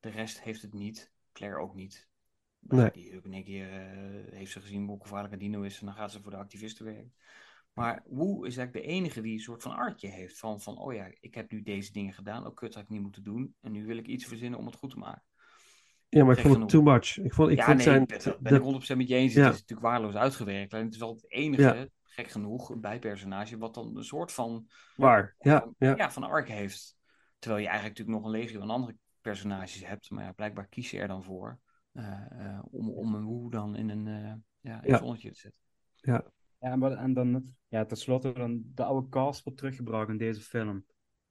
De 0.00 0.08
rest 0.08 0.40
heeft 0.42 0.62
het 0.62 0.72
niet. 0.72 1.12
Claire 1.32 1.60
ook 1.60 1.74
niet. 1.74 2.08
Nee. 2.58 2.90
Die 2.90 3.16
ook 3.16 3.24
in 3.24 3.32
één 3.32 3.44
keer 3.44 3.66
heeft 4.30 4.52
ze 4.52 4.60
gezien 4.60 4.86
hoe 4.86 5.02
gevaarlijk 5.02 5.32
een 5.32 5.38
dino 5.38 5.62
is 5.62 5.80
en 5.80 5.86
dan 5.86 5.94
gaat 5.94 6.12
ze 6.12 6.22
voor 6.22 6.30
de 6.30 6.36
activisten 6.36 6.84
werken. 6.84 7.14
Maar 7.72 8.02
Wu 8.04 8.46
is 8.46 8.56
eigenlijk 8.56 8.72
de 8.72 8.92
enige 8.92 9.20
die 9.20 9.32
een 9.32 9.38
soort 9.38 9.62
van 9.62 9.76
artje 9.76 10.08
heeft. 10.08 10.38
Van, 10.38 10.60
van, 10.60 10.78
oh 10.78 10.94
ja, 10.94 11.10
ik 11.20 11.34
heb 11.34 11.50
nu 11.50 11.62
deze 11.62 11.92
dingen 11.92 12.12
gedaan. 12.12 12.46
Ook 12.46 12.56
kut 12.56 12.74
had 12.74 12.82
ik 12.82 12.88
niet 12.88 13.00
moeten 13.00 13.24
doen. 13.24 13.54
En 13.60 13.72
nu 13.72 13.86
wil 13.86 13.96
ik 13.96 14.06
iets 14.06 14.26
verzinnen 14.26 14.58
om 14.58 14.66
het 14.66 14.76
goed 14.76 14.90
te 14.90 14.98
maken. 14.98 15.24
Ja, 16.08 16.24
maar 16.24 16.38
ik 16.38 16.42
vond 16.42 16.58
het 16.58 16.68
too 16.68 16.82
much. 16.82 17.18
Ik 17.18 17.34
vond, 17.34 17.50
ik 17.50 17.56
ja, 17.56 17.64
vond 17.64 17.76
nee, 17.76 17.86
zijn... 17.86 18.06
ben, 18.06 18.36
ben 18.40 18.54
ik 18.54 18.92
100% 18.92 18.96
met 18.96 19.08
je 19.08 19.14
eens. 19.14 19.34
Ja. 19.34 19.44
Het 19.44 19.54
is 19.54 19.60
natuurlijk 19.60 19.88
waardeloos 19.88 20.14
uitgewerkt. 20.14 20.72
En 20.72 20.84
het 20.84 20.92
is 20.92 20.98
wel 20.98 21.12
het 21.14 21.30
enige, 21.30 21.62
ja. 21.62 21.86
gek 22.02 22.30
genoeg, 22.30 22.80
bijpersonage... 22.80 23.58
wat 23.58 23.74
dan 23.74 23.96
een 23.96 24.04
soort 24.04 24.32
van... 24.32 24.66
Waar, 24.96 25.34
ja. 25.38 25.60
Van, 25.60 25.74
ja. 25.78 25.96
ja, 25.96 26.10
van 26.10 26.22
arc 26.22 26.48
heeft. 26.48 26.96
Terwijl 27.38 27.62
je 27.62 27.68
eigenlijk 27.68 27.98
natuurlijk 27.98 28.24
nog 28.24 28.34
een 28.34 28.40
legio 28.40 28.60
van 28.60 28.70
andere 28.70 28.96
personages 29.20 29.86
hebt. 29.86 30.10
Maar 30.10 30.24
ja, 30.24 30.32
blijkbaar 30.32 30.66
kies 30.66 30.90
je 30.90 30.98
er 30.98 31.08
dan 31.08 31.24
voor... 31.24 31.58
Uh, 31.92 32.26
uh, 32.32 32.58
om, 32.70 32.90
om 32.90 33.14
een 33.14 33.26
Wu 33.26 33.50
dan 33.50 33.76
in 33.76 33.88
een, 33.88 34.06
uh, 34.06 34.32
ja, 34.60 34.82
in 34.82 34.96
zonnetje 34.96 35.30
te 35.30 35.38
zetten. 35.38 35.60
Ja, 35.94 36.24
ja, 36.62 36.76
maar, 36.76 36.92
en 36.92 37.12
dan, 37.12 37.54
ja, 37.68 37.84
tenslotte, 37.84 38.32
dan 38.32 38.62
de 38.74 38.84
oude 38.84 39.08
cast 39.08 39.44
wordt 39.44 39.58
teruggebracht 39.58 40.08
in 40.08 40.16
deze 40.16 40.40
film. 40.40 40.84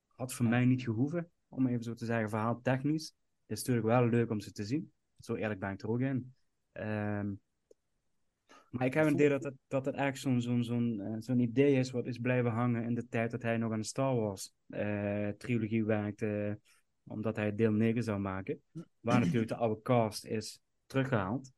Had 0.08 0.34
voor 0.34 0.46
mij 0.46 0.66
niet 0.66 0.84
gehoeven, 0.84 1.32
om 1.48 1.68
even 1.68 1.84
zo 1.84 1.94
te 1.94 2.06
zeggen, 2.06 2.30
verhaal 2.30 2.62
technisch. 2.62 3.16
Het 3.46 3.58
is 3.58 3.66
natuurlijk 3.66 3.88
wel 3.88 4.10
leuk 4.10 4.30
om 4.30 4.40
ze 4.40 4.52
te 4.52 4.64
zien. 4.64 4.92
Zo 5.20 5.36
eerlijk 5.36 5.60
ben 5.60 5.72
ik 5.72 5.82
er 5.82 5.90
ook 5.90 6.00
in. 6.00 6.34
Um, 6.74 7.40
maar 8.70 8.86
ik 8.86 8.94
heb 8.94 9.06
een 9.06 9.14
idee 9.14 9.30
dat 9.30 9.44
het, 9.44 9.54
dat 9.68 9.86
het 9.86 9.96
echt 9.96 10.20
zo'n 10.20 10.42
zo'n 10.42 10.64
zo'n 10.64 11.00
uh, 11.02 11.16
zo'n 11.20 11.40
idee 11.40 11.76
is 11.76 11.92
wat 11.92 12.06
is 12.06 12.18
blijven 12.18 12.52
hangen 12.52 12.84
in 12.84 12.94
de 12.94 13.08
tijd 13.08 13.32
dat 13.32 13.42
hij 13.42 13.58
nog 13.58 13.72
aan 13.72 13.80
de 13.80 13.86
Star 13.86 14.16
Wars 14.16 14.54
uh, 14.68 15.30
trilogie 15.30 15.86
werkte. 15.86 16.60
Omdat 17.04 17.36
hij 17.36 17.56
deel 17.56 17.72
9 17.72 18.04
zou 18.04 18.20
maken. 18.20 18.62
Waar 19.00 19.20
natuurlijk 19.20 19.48
de 19.48 19.56
oude 19.56 19.82
cast 19.82 20.26
is 20.26 20.62
teruggehaald. 20.86 21.52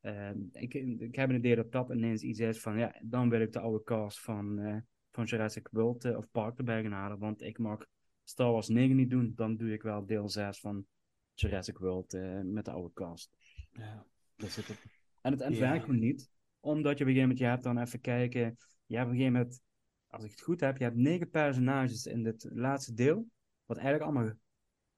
Eh, 0.00 0.30
ik, 0.52 0.74
ik 0.74 1.14
heb 1.14 1.28
een 1.28 1.36
idee 1.36 1.56
dat 1.56 1.72
dat 1.72 1.90
ineens 1.90 2.22
iets 2.22 2.38
is 2.38 2.60
van, 2.60 2.78
ja, 2.78 2.94
dan 3.02 3.28
wil 3.28 3.40
ik 3.40 3.52
de 3.52 3.60
oude 3.60 3.84
cast 3.84 4.20
van, 4.20 4.58
eh, 4.58 4.76
van 5.10 5.24
Jurassic 5.24 5.68
World 5.70 6.04
eh, 6.04 6.16
of 6.16 6.30
Park 6.30 6.58
erbij 6.58 6.82
gaan 6.82 6.92
halen. 6.92 7.18
Want 7.18 7.42
ik 7.42 7.58
mag 7.58 7.86
Star 8.24 8.52
Wars 8.52 8.68
9 8.68 8.96
niet 8.96 9.10
doen, 9.10 9.32
dan 9.34 9.56
doe 9.56 9.72
ik 9.72 9.82
wel 9.82 10.06
deel 10.06 10.28
6 10.28 10.60
van 10.60 10.86
Jurassic 11.34 11.78
World 11.78 12.12
met 12.42 12.64
de 12.64 12.70
oude 12.70 12.92
cast. 12.92 13.30
Ja. 13.72 14.06
Dat 14.36 14.50
zit. 14.50 14.74
En 15.20 15.38
het, 15.38 15.58
werkt 15.58 15.84
gewoon 15.84 16.00
niet. 16.00 16.30
Omdat 16.60 16.98
je 16.98 17.04
op 17.04 17.10
een 17.10 17.14
gegeven 17.14 17.20
moment, 17.20 17.38
je 17.38 17.44
hebt 17.44 17.62
dan 17.62 17.78
even 17.78 18.00
kijken. 18.00 18.56
Je 18.86 18.96
hebt 18.96 19.06
op 19.06 19.12
een 19.12 19.18
gegeven 19.18 19.32
moment, 19.32 19.62
als 20.06 20.24
ik 20.24 20.30
het 20.30 20.40
goed 20.40 20.60
heb, 20.60 20.76
je 20.76 20.84
hebt 20.84 20.96
negen 20.96 21.30
personages 21.30 22.06
in 22.06 22.22
dit 22.22 22.48
laatste 22.52 22.94
deel. 22.94 23.26
Wat 23.64 23.76
eigenlijk 23.76 24.10
allemaal 24.10 24.32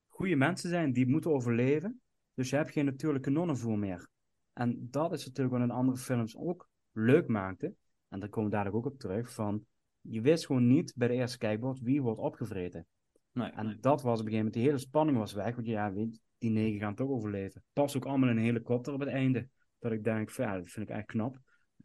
goede 0.09 0.37
mensen 0.37 0.71
zijn 0.71 0.93
die 0.93 1.09
moeten 1.09 1.33
overleven. 1.33 2.01
Dus 2.35 2.51
je 2.51 2.57
hebt 2.57 2.71
geen 2.71 2.85
natuurlijke 2.85 3.31
nonnenvoer 3.31 3.79
meer. 3.79 4.11
En 4.53 4.89
dat 4.91 5.13
is 5.13 5.27
natuurlijk 5.27 5.55
wat 5.57 5.65
in 5.65 5.71
andere 5.71 5.99
films 5.99 6.37
ook 6.37 6.69
leuk 6.93 7.29
maakte. 7.29 7.75
En 8.09 8.21
daar 8.21 8.29
komen 8.29 8.51
we 8.51 8.57
dadelijk 8.57 8.77
ook 8.87 8.93
op 8.93 8.99
terug. 8.99 9.33
Van, 9.33 9.65
je 10.01 10.21
wist 10.21 10.47
gewoon 10.47 10.67
niet 10.67 10.93
bij 10.97 11.09
de 11.09 11.15
eerste 11.15 11.39
kijkbeurt 11.39 11.81
wie 11.81 12.03
wordt 12.03 12.21
opgevreten. 12.21 12.87
Nee, 13.33 13.51
En 13.51 13.67
nee. 13.67 13.79
dat 13.81 14.03
was 14.03 14.21
op 14.21 14.27
een 14.27 14.33
gegeven 14.33 14.37
moment, 14.37 14.55
die 14.55 14.63
hele 14.63 14.79
spanning 14.79 15.19
was 15.19 15.33
weg. 15.33 15.55
Want 15.55 15.67
ja, 15.67 15.93
weet, 15.93 16.21
die 16.39 16.51
negen 16.51 16.81
gaan 16.81 16.95
toch 16.95 17.09
overleven. 17.09 17.63
Pas 17.73 17.97
ook 17.97 18.05
allemaal 18.05 18.29
in 18.29 18.37
een 18.37 18.43
helikopter 18.43 18.93
op 18.93 19.01
het 19.01 19.09
einde. 19.09 19.49
Dat 19.79 19.93
ik 19.93 20.05
denk, 20.05 20.31
van, 20.31 20.45
ja, 20.45 20.57
dat 20.59 20.71
vind 20.71 20.89
ik 20.89 20.95
echt 20.97 21.07
knap. 21.07 21.39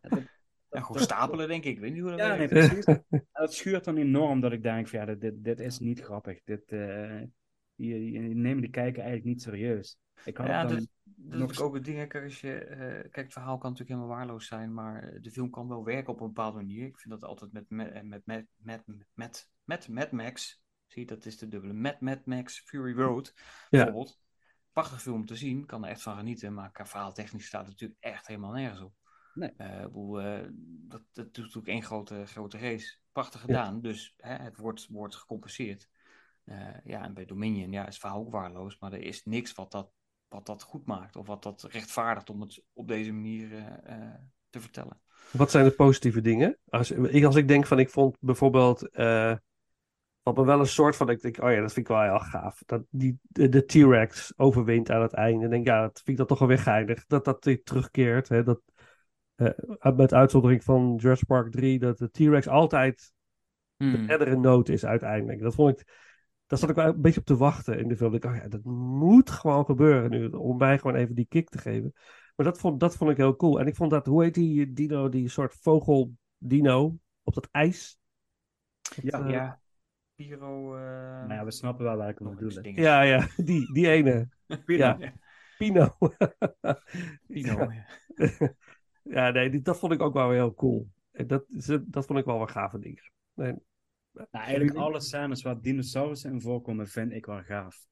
Dat- 0.00 0.22
Ja, 0.70 0.80
gewoon 0.80 1.02
stapelen, 1.02 1.48
denk 1.48 1.64
ik. 1.64 1.74
Ik 1.74 1.80
weet 1.80 1.92
niet 1.92 2.00
hoe 2.00 2.10
dat 2.10 2.18
ja, 2.18 2.36
nee, 2.36 2.48
werkt. 2.48 2.68
precies. 2.68 2.84
En 3.10 3.44
dat 3.44 3.54
schuurt 3.54 3.84
dan 3.84 3.96
enorm 3.96 4.40
dat 4.40 4.52
ik 4.52 4.62
denk 4.62 4.88
van 4.88 4.98
ja, 4.98 5.06
dit, 5.06 5.20
dit, 5.20 5.44
dit 5.44 5.60
is 5.60 5.78
niet 5.78 6.00
grappig. 6.00 6.40
Dit, 6.44 6.72
eh 6.72 7.22
je, 7.78 8.10
je 8.10 8.20
neemt 8.20 8.62
de 8.62 8.70
kijker 8.70 9.02
eigenlijk 9.02 9.24
niet 9.24 9.42
serieus. 9.42 9.98
Ik 10.24 10.36
had 10.36 10.46
Ja, 10.46 10.64
dat, 10.64 10.86
dat 11.04 11.38
nog 11.38 11.50
is 11.50 11.60
ook 11.60 11.74
het 11.74 11.84
ding. 11.84 12.08
Kijk, 12.08 12.24
als 12.24 12.40
je, 12.40 12.58
eh, 12.58 12.78
kijk, 12.78 13.14
het 13.14 13.32
verhaal 13.32 13.58
kan 13.58 13.70
natuurlijk 13.70 13.98
helemaal 13.98 14.16
waarloos 14.16 14.46
zijn, 14.46 14.74
maar 14.74 15.02
eh, 15.02 15.22
de 15.22 15.30
film 15.30 15.50
kan 15.50 15.68
wel 15.68 15.84
werken 15.84 16.12
op 16.12 16.20
een 16.20 16.26
bepaalde 16.26 16.56
manier. 16.56 16.86
Ik 16.86 16.98
vind 16.98 17.20
dat 17.20 17.24
altijd 17.24 17.52
met 17.52 17.70
met 17.70 18.04
met 18.04 18.26
met 18.26 18.46
met 18.56 18.82
met 19.14 19.48
met 19.64 19.88
Mad 19.88 20.10
Max. 20.10 20.62
Zie 20.86 21.06
dat 21.06 21.26
is 21.26 21.38
de 21.38 21.48
dubbele. 21.48 21.72
Met 21.72 22.00
Mad 22.00 22.26
Max 22.26 22.60
Fury 22.60 22.96
Road. 22.96 23.34
Bijvoorbeeld. 23.70 24.20
Prachtig 24.72 25.02
film 25.02 25.26
te 25.26 25.36
zien, 25.36 25.66
kan 25.66 25.84
er 25.84 25.90
echt 25.90 26.02
van 26.02 26.16
genieten, 26.16 26.54
maar 26.54 26.70
qua 26.70 26.86
verhaaltechnisch 26.86 27.46
staat 27.46 27.60
het 27.60 27.70
natuurlijk 27.70 28.00
echt 28.00 28.26
helemaal 28.26 28.52
nergens 28.52 28.80
op. 28.80 28.94
Nee. 29.34 29.52
Eh, 29.56 29.82
eh, 29.82 30.48
dat, 30.62 31.02
dat 31.12 31.34
doet 31.34 31.36
natuurlijk 31.36 31.66
één 31.66 31.82
grote, 31.82 32.26
grote 32.26 32.58
race. 32.58 32.96
Prachtig 33.12 33.40
gedaan, 33.40 33.80
dus 33.80 34.14
hè, 34.16 34.34
het 34.34 34.56
wordt, 34.56 34.86
wordt 34.86 35.16
gecompenseerd. 35.16 35.88
Eh, 36.48 36.56
ja, 36.84 37.04
en 37.04 37.14
bij 37.14 37.24
Dominion 37.24 37.72
ja, 37.72 37.80
is 37.80 37.86
het 37.86 37.98
verhaal 37.98 38.20
ook 38.20 38.30
waarloos, 38.30 38.78
maar 38.78 38.92
er 38.92 39.02
is 39.02 39.24
niks 39.24 39.54
wat 39.54 39.70
dat, 39.72 39.90
wat 40.28 40.46
dat 40.46 40.62
goed 40.62 40.86
maakt 40.86 41.16
of 41.16 41.26
wat 41.26 41.42
dat 41.42 41.66
rechtvaardigt 41.70 42.30
om 42.30 42.40
het 42.40 42.62
op 42.72 42.88
deze 42.88 43.12
manier 43.12 43.52
eh, 43.52 43.94
eh, 43.94 44.14
te 44.50 44.60
vertellen. 44.60 45.00
Wat 45.30 45.50
zijn 45.50 45.64
de 45.64 45.70
positieve 45.70 46.20
dingen? 46.20 46.58
Als 46.68 46.90
ik, 46.90 47.24
als 47.24 47.36
ik 47.36 47.48
denk 47.48 47.66
van, 47.66 47.78
ik 47.78 47.90
vond 47.90 48.16
bijvoorbeeld, 48.20 48.88
eh 48.90 49.34
wat 50.22 50.36
me 50.36 50.44
wel 50.44 50.60
een 50.60 50.66
soort 50.66 50.96
van, 50.96 51.10
ik 51.10 51.20
denk, 51.20 51.42
oh 51.42 51.50
ja, 51.50 51.60
dat 51.60 51.72
vind 51.72 51.88
ik 51.88 51.92
wel 51.96 52.02
heel 52.02 52.18
gaaf. 52.18 52.62
Dat 52.66 52.82
die, 52.90 53.18
de, 53.22 53.48
de 53.48 53.64
T-Rex 53.64 54.32
overwint 54.36 54.90
aan 54.90 55.02
het 55.02 55.12
einde. 55.12 55.44
En 55.44 55.50
denk, 55.50 55.66
ja, 55.66 55.80
dat 55.80 55.96
vind 55.96 56.08
ik 56.08 56.16
dat 56.16 56.28
toch 56.28 56.38
wel 56.38 56.48
weer 56.48 56.58
geinig. 56.58 57.06
Dat 57.06 57.24
dat 57.24 57.40
terugkeert. 57.64 58.28
Hè? 58.28 58.42
Dat, 58.42 58.60
met 59.96 60.12
uitzondering 60.12 60.64
van 60.64 60.94
Jurassic 60.96 61.26
Park 61.26 61.50
3, 61.50 61.78
dat 61.78 61.98
de 61.98 62.10
T-Rex 62.10 62.48
altijd 62.48 63.12
Hmm. 63.78 63.92
de 63.92 64.06
reddere 64.06 64.36
nood 64.36 64.68
is 64.68 64.84
uiteindelijk. 64.84 65.40
Dat 65.40 65.54
vond 65.54 65.80
ik, 65.80 66.07
daar 66.48 66.58
zat 66.58 66.68
ik 66.70 66.76
wel 66.76 66.86
een 66.86 67.00
beetje 67.00 67.20
op 67.20 67.26
te 67.26 67.36
wachten 67.36 67.78
in 67.78 67.88
de 67.88 67.96
film. 67.96 68.14
Ik 68.14 68.22
dacht, 68.22 68.36
oh 68.36 68.42
ja, 68.42 68.48
dat 68.48 68.64
moet 68.64 69.30
gewoon 69.30 69.64
gebeuren 69.64 70.10
nu, 70.10 70.26
om 70.26 70.56
mij 70.56 70.78
gewoon 70.78 70.96
even 70.96 71.14
die 71.14 71.26
kick 71.28 71.48
te 71.48 71.58
geven. 71.58 71.92
Maar 72.36 72.46
dat 72.46 72.58
vond, 72.58 72.80
dat 72.80 72.96
vond 72.96 73.10
ik 73.10 73.16
heel 73.16 73.36
cool. 73.36 73.60
En 73.60 73.66
ik 73.66 73.76
vond 73.76 73.90
dat, 73.90 74.06
hoe 74.06 74.22
heet 74.22 74.34
die 74.34 74.72
dino, 74.72 75.08
die 75.08 75.28
soort 75.28 75.54
vogel-dino 75.60 76.98
op 77.22 77.34
dat 77.34 77.48
ijs? 77.50 77.98
Ja, 79.02 79.24
eh, 79.24 79.30
Ja, 79.30 79.60
Piro. 80.14 80.76
eh 80.76 80.82
nou 80.82 81.32
ja, 81.32 81.44
we 81.44 81.50
snappen 81.50 81.84
wel 81.84 81.96
welke 81.96 82.24
we 82.24 82.30
nog 82.30 82.60
dingen. 82.62 82.82
ja, 82.82 83.02
ja, 83.02 83.28
die, 83.36 83.72
die 83.72 83.88
ene. 83.88 84.28
Ja, 84.66 84.96
Ja, 84.98 85.12
Pino. 85.58 85.96
Pino. 87.26 87.72
Ja. 87.72 87.86
ja, 89.02 89.30
nee, 89.30 89.50
die- 89.50 89.62
dat 89.62 89.78
vond 89.78 89.92
ik 89.92 90.00
ook 90.02 90.14
wel 90.14 90.28
weer 90.28 90.36
heel 90.38 90.54
cool. 90.54 90.88
En 91.12 91.26
Dat, 91.26 91.44
is- 91.48 91.78
dat 91.86 92.06
vond 92.06 92.18
ik 92.18 92.24
wel 92.24 92.36
wel 92.36 92.46
gave 92.46 92.78
dingen. 92.78 93.10
Nee, 93.34 93.54
Nou, 94.30 94.44
eigenlijk 94.44 94.76
alle 94.76 95.00
scènes 95.00 95.42
waar 95.42 95.60
dinosaurussen 95.60 96.32
in 96.32 96.40
voorkomen, 96.40 96.88
vind 96.88 97.12
ik 97.12 97.26
wel 97.26 97.42
gaaf. 97.42 97.86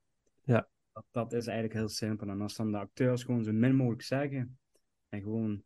Ja. 0.44 0.68
Dat, 0.92 1.04
dat 1.10 1.32
is 1.32 1.46
eigenlijk 1.46 1.78
heel 1.78 1.88
simpel. 1.88 2.28
En 2.28 2.40
als 2.40 2.56
dan 2.56 2.70
de 2.72 2.78
acteurs 2.78 3.22
gewoon 3.22 3.44
zo 3.44 3.52
min 3.52 3.76
mogelijk 3.76 4.02
zeggen 4.02 4.58
en 5.08 5.22
gewoon 5.22 5.62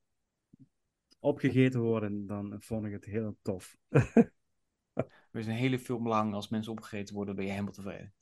opgegeten 1.18 1.80
worden, 1.80 2.26
dan 2.26 2.56
vond 2.58 2.86
ik 2.86 2.92
het 2.92 3.04
heel 3.04 3.36
tof. 3.42 3.76
Er 5.32 5.40
is 5.40 5.46
een 5.46 5.52
hele 5.52 5.78
film 5.78 6.08
lang, 6.08 6.34
als 6.34 6.48
mensen 6.48 6.72
opgegeten 6.72 7.14
worden, 7.14 7.34
ben 7.34 7.44
je 7.44 7.50
helemaal 7.50 7.72
tevreden. 7.72 8.14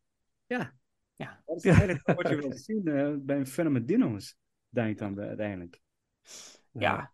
Ja. 0.46 0.74
Ja. 1.14 1.42
Dat 1.46 1.56
is 1.56 1.62
Ja. 1.62 1.70
eigenlijk 1.80 2.06
wat 2.22 2.28
je 2.28 2.36
wilt 2.36 2.58
zien 2.68 2.86
eh, 2.88 3.14
bij 3.18 3.36
een 3.36 3.46
film 3.46 3.72
met 3.72 3.88
dino's, 3.88 4.36
denk 4.68 4.90
ik 4.90 4.98
dan 4.98 5.14
bij- 5.14 5.28
uiteindelijk. 5.28 5.80
Ja, 6.70 7.12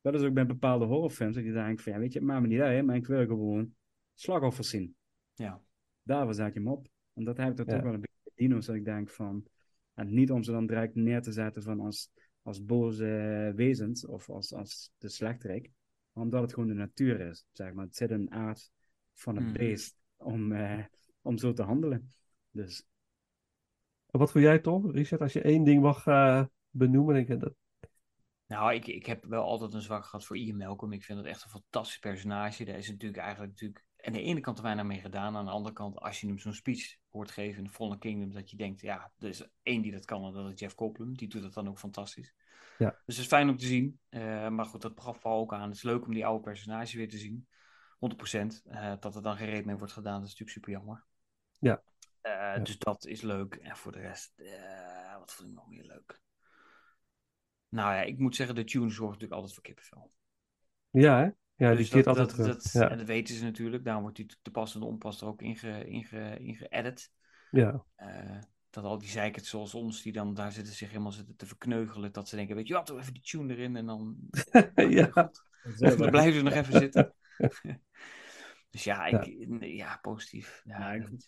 Dat 0.00 0.14
is 0.14 0.22
ook 0.22 0.32
bij 0.34 0.46
bepaalde 0.46 0.84
horrorfilms, 0.84 1.34
dat 1.34 1.44
je 1.44 1.52
denkt 1.52 1.82
van, 1.82 1.92
ja, 1.92 1.98
weet 1.98 2.12
je, 2.12 2.18
het 2.18 2.28
maakt 2.28 2.42
me 2.42 2.46
niet 2.48 2.60
uit, 2.60 2.84
maar 2.84 2.96
ik 2.96 3.06
wil 3.06 3.26
gewoon 3.26 3.74
slachtoffers 4.14 4.68
zien. 4.68 4.96
ja. 5.34 5.60
Daarvoor 6.02 6.34
zet 6.34 6.52
je 6.54 6.58
hem 6.58 6.68
op. 6.68 6.88
En 7.12 7.24
dat 7.24 7.36
heb 7.36 7.50
ik 7.50 7.56
toch 7.56 7.66
Ja. 7.66 7.76
ook 7.76 7.82
wel 7.82 7.92
een 7.94 8.00
beetje 8.00 8.30
dino's, 8.34 8.66
dat 8.66 8.74
ik 8.76 8.84
denk 8.84 9.10
van, 9.10 9.46
en 9.94 10.14
niet 10.14 10.30
om 10.30 10.42
ze 10.42 10.50
dan 10.50 10.66
direct 10.66 10.94
neer 10.94 11.22
te 11.22 11.32
zetten 11.32 11.62
van 11.62 11.80
als, 11.80 12.10
als 12.42 12.64
boze 12.64 13.52
wezens, 13.56 14.06
of 14.06 14.30
als, 14.30 14.52
als 14.54 14.90
de 14.98 15.08
slechterik, 15.08 15.70
maar 16.12 16.24
omdat 16.24 16.42
het 16.42 16.52
gewoon 16.52 16.68
de 16.68 16.74
natuur 16.74 17.20
is, 17.20 17.46
zeg 17.52 17.72
maar. 17.72 17.84
Het 17.84 17.96
zit 17.96 18.10
in 18.10 18.24
de 18.24 18.30
aard 18.30 18.70
van 19.12 19.34
het 19.36 19.44
Hmm. 19.44 19.52
beest 19.52 19.96
om, 20.16 20.52
eh, 20.52 20.84
om 21.20 21.38
zo 21.38 21.52
te 21.52 21.62
handelen. 21.62 22.12
Dus 22.50 22.86
En 24.06 24.18
Wat 24.18 24.30
vond 24.30 24.44
jij, 24.44 24.58
Tom? 24.58 24.90
Richard, 24.90 25.20
als 25.20 25.32
je 25.32 25.42
één 25.42 25.64
ding 25.64 25.82
mag 25.82 26.06
eh, 26.06 26.44
benoemen, 26.70 27.14
denk 27.14 27.28
ik 27.28 27.40
dat... 27.40 27.54
Nou, 28.46 28.74
ik, 28.74 28.86
ik 28.86 29.06
heb 29.06 29.24
wel 29.24 29.42
altijd 29.44 29.74
een 29.74 29.80
zwak 29.80 30.04
gehad 30.04 30.24
voor 30.26 30.36
Ian 30.36 30.56
Malcolm. 30.56 30.92
Ik 30.92 31.04
vind 31.04 31.18
het 31.18 31.26
echt 31.26 31.44
een 31.44 31.50
fantastisch 31.50 31.98
personage. 31.98 32.64
Daar 32.64 32.78
is 32.78 32.88
natuurlijk 32.90 33.20
eigenlijk 33.22 33.50
natuurlijk 33.52 33.84
aan 34.06 34.12
de 34.12 34.22
ene 34.22 34.40
kant 34.40 34.56
te 34.56 34.62
weinig 34.62 34.84
mee 34.84 35.00
gedaan. 35.00 35.36
Aan 35.36 35.44
de 35.44 35.50
andere 35.50 35.74
kant, 35.74 35.98
als 36.00 36.20
je 36.20 36.26
hem 36.26 36.38
zo'n 36.38 36.52
speech 36.52 36.96
hoort 37.10 37.30
geven 37.30 37.64
in 37.64 37.70
Fallen 37.70 37.98
Kingdom, 37.98 38.32
dat 38.32 38.50
je 38.50 38.56
denkt, 38.56 38.80
ja, 38.80 39.12
er 39.18 39.28
is 39.28 39.48
één 39.62 39.82
die 39.82 39.92
dat 39.92 40.04
kan 40.04 40.24
en 40.24 40.32
dat 40.32 40.52
is 40.52 40.60
Jeff 40.60 40.74
Goldblum. 40.74 41.16
Die 41.16 41.28
doet 41.28 41.42
dat 41.42 41.54
dan 41.54 41.68
ook 41.68 41.78
fantastisch. 41.78 42.34
Ja. 42.78 42.90
Dus 42.90 43.16
het 43.16 43.24
is 43.24 43.26
fijn 43.26 43.48
om 43.48 43.56
te 43.56 43.66
zien. 43.66 44.00
Eh, 44.08 44.48
maar 44.48 44.64
goed, 44.64 44.82
dat 44.82 45.00
gaf 45.00 45.22
wel 45.22 45.32
ook 45.32 45.52
aan. 45.52 45.68
Het 45.68 45.76
is 45.76 45.82
leuk 45.82 46.04
om 46.06 46.14
die 46.14 46.26
oude 46.26 46.42
personage 46.42 46.96
weer 46.96 47.08
te 47.08 47.18
zien. 47.18 47.46
100%. 47.98 48.62
Eh, 48.64 48.92
dat 49.00 49.14
er 49.16 49.22
dan 49.22 49.36
gereed 49.36 49.64
mee 49.64 49.76
wordt 49.76 49.92
gedaan, 49.92 50.20
dat 50.20 50.28
is 50.28 50.38
natuurlijk 50.38 50.58
super 50.58 50.72
jammer. 50.72 51.04
Ja. 51.58 51.82
Eh, 52.20 52.64
Dus 52.64 52.78
dat 52.78 53.06
is 53.06 53.20
leuk. 53.20 53.54
En 53.54 53.76
voor 53.76 53.92
de 53.92 54.00
rest, 54.00 54.32
wat 55.18 55.32
vond 55.32 55.48
ik 55.48 55.54
nog 55.54 55.68
meer 55.68 55.84
leuk? 55.84 56.20
Nou 57.68 57.94
ja, 57.94 58.02
ik 58.02 58.18
moet 58.18 58.36
zeggen, 58.36 58.54
de 58.54 58.64
tune 58.64 58.90
zorgt 58.90 59.12
natuurlijk 59.12 59.32
altijd 59.32 59.54
voor 59.54 59.62
kippenvel. 59.62 60.12
Ja, 60.90 61.18
hè? 61.22 61.30
Ja, 61.62 61.68
die 61.68 61.76
Dus 61.78 61.88
keert 61.88 62.04
dat, 62.04 62.18
altijd 62.18 62.36
dat, 62.36 62.46
terug. 62.46 62.62
dat- 62.62 62.72
ja. 62.82 62.90
En 62.90 62.98
dat 62.98 63.06
weten 63.06 63.34
ze 63.34 63.44
natuurlijk. 63.44 63.84
Daarom 63.84 64.02
wordt 64.02 64.16
die 64.16 64.26
te 64.42 64.50
pas 64.50 64.74
en 64.74 64.82
onpas 64.82 65.20
er 65.20 65.26
ook 65.26 65.42
inge, 65.42 65.84
inge, 65.86 66.38
ingeëdit. 66.38 67.12
ja. 67.50 67.84
Eh, 67.94 68.38
dat 68.70 68.84
al 68.84 68.98
die 68.98 69.08
zeikers 69.08 69.48
zoals 69.48 69.74
ons, 69.74 70.02
die 70.02 70.12
dan 70.12 70.34
daar 70.34 70.52
zitten 70.52 70.74
zich 70.74 70.88
helemaal 70.88 71.12
zitten 71.12 71.36
te 71.36 71.46
verkneugelen. 71.46 72.12
Dat 72.12 72.28
ze 72.28 72.36
denken, 72.36 72.56
weet 72.56 72.68
je 72.68 72.74
wat, 72.74 72.86
doe 72.86 72.98
even 73.00 73.12
die 73.12 73.22
tune 73.22 73.52
erin 73.56 73.76
en 73.76 73.86
dan... 73.86 74.16
ja. 74.74 75.10
dan 75.78 76.10
blijven 76.10 76.32
ze 76.32 76.42
nog 76.42 76.52
even 76.52 76.72
zitten. 76.78 77.14
dus 78.70 78.84
ja, 78.84 79.04
ik, 79.06 79.46
ja. 79.60 79.96
positief. 79.96 80.62
Ja, 80.64 80.78
Ja, 80.78 80.92
ik- 80.92 81.08
ik 81.10 81.20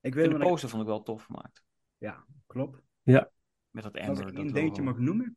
ik 0.00 0.14
vind 0.14 0.30
de 0.32 0.38
poster 0.38 0.68
vond 0.68 0.82
ik 0.82 0.88
wel 0.88 1.02
tof 1.02 1.24
gemaakt. 1.24 1.64
ja, 1.98 2.24
klopt. 2.46 2.82
Met 3.02 3.82
dat 3.82 3.98
Als 3.98 4.08
Amber. 4.08 4.28
ik 4.28 4.34
dingetje 4.34 4.62
logo. 4.62 4.82
mag 4.82 4.98
noemen. 4.98 5.36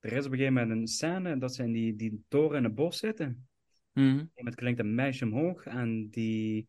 Er 0.00 0.12
is 0.12 0.26
op 0.26 0.32
een 0.32 0.38
gegeven 0.38 0.54
moment 0.60 0.80
een 0.80 0.86
scène 0.86 1.38
dat 1.38 1.54
ze 1.54 1.62
in 1.62 1.72
die, 1.72 1.96
die 1.96 2.24
toren 2.28 2.56
in 2.56 2.64
het 2.64 2.74
bos 2.74 2.98
zitten. 2.98 3.48
Mhm. 3.96 4.24
Het 4.34 4.54
klinkt 4.54 4.80
een 4.80 4.94
meisje 4.94 5.24
omhoog 5.24 5.66
en 5.66 6.08
die, 6.10 6.68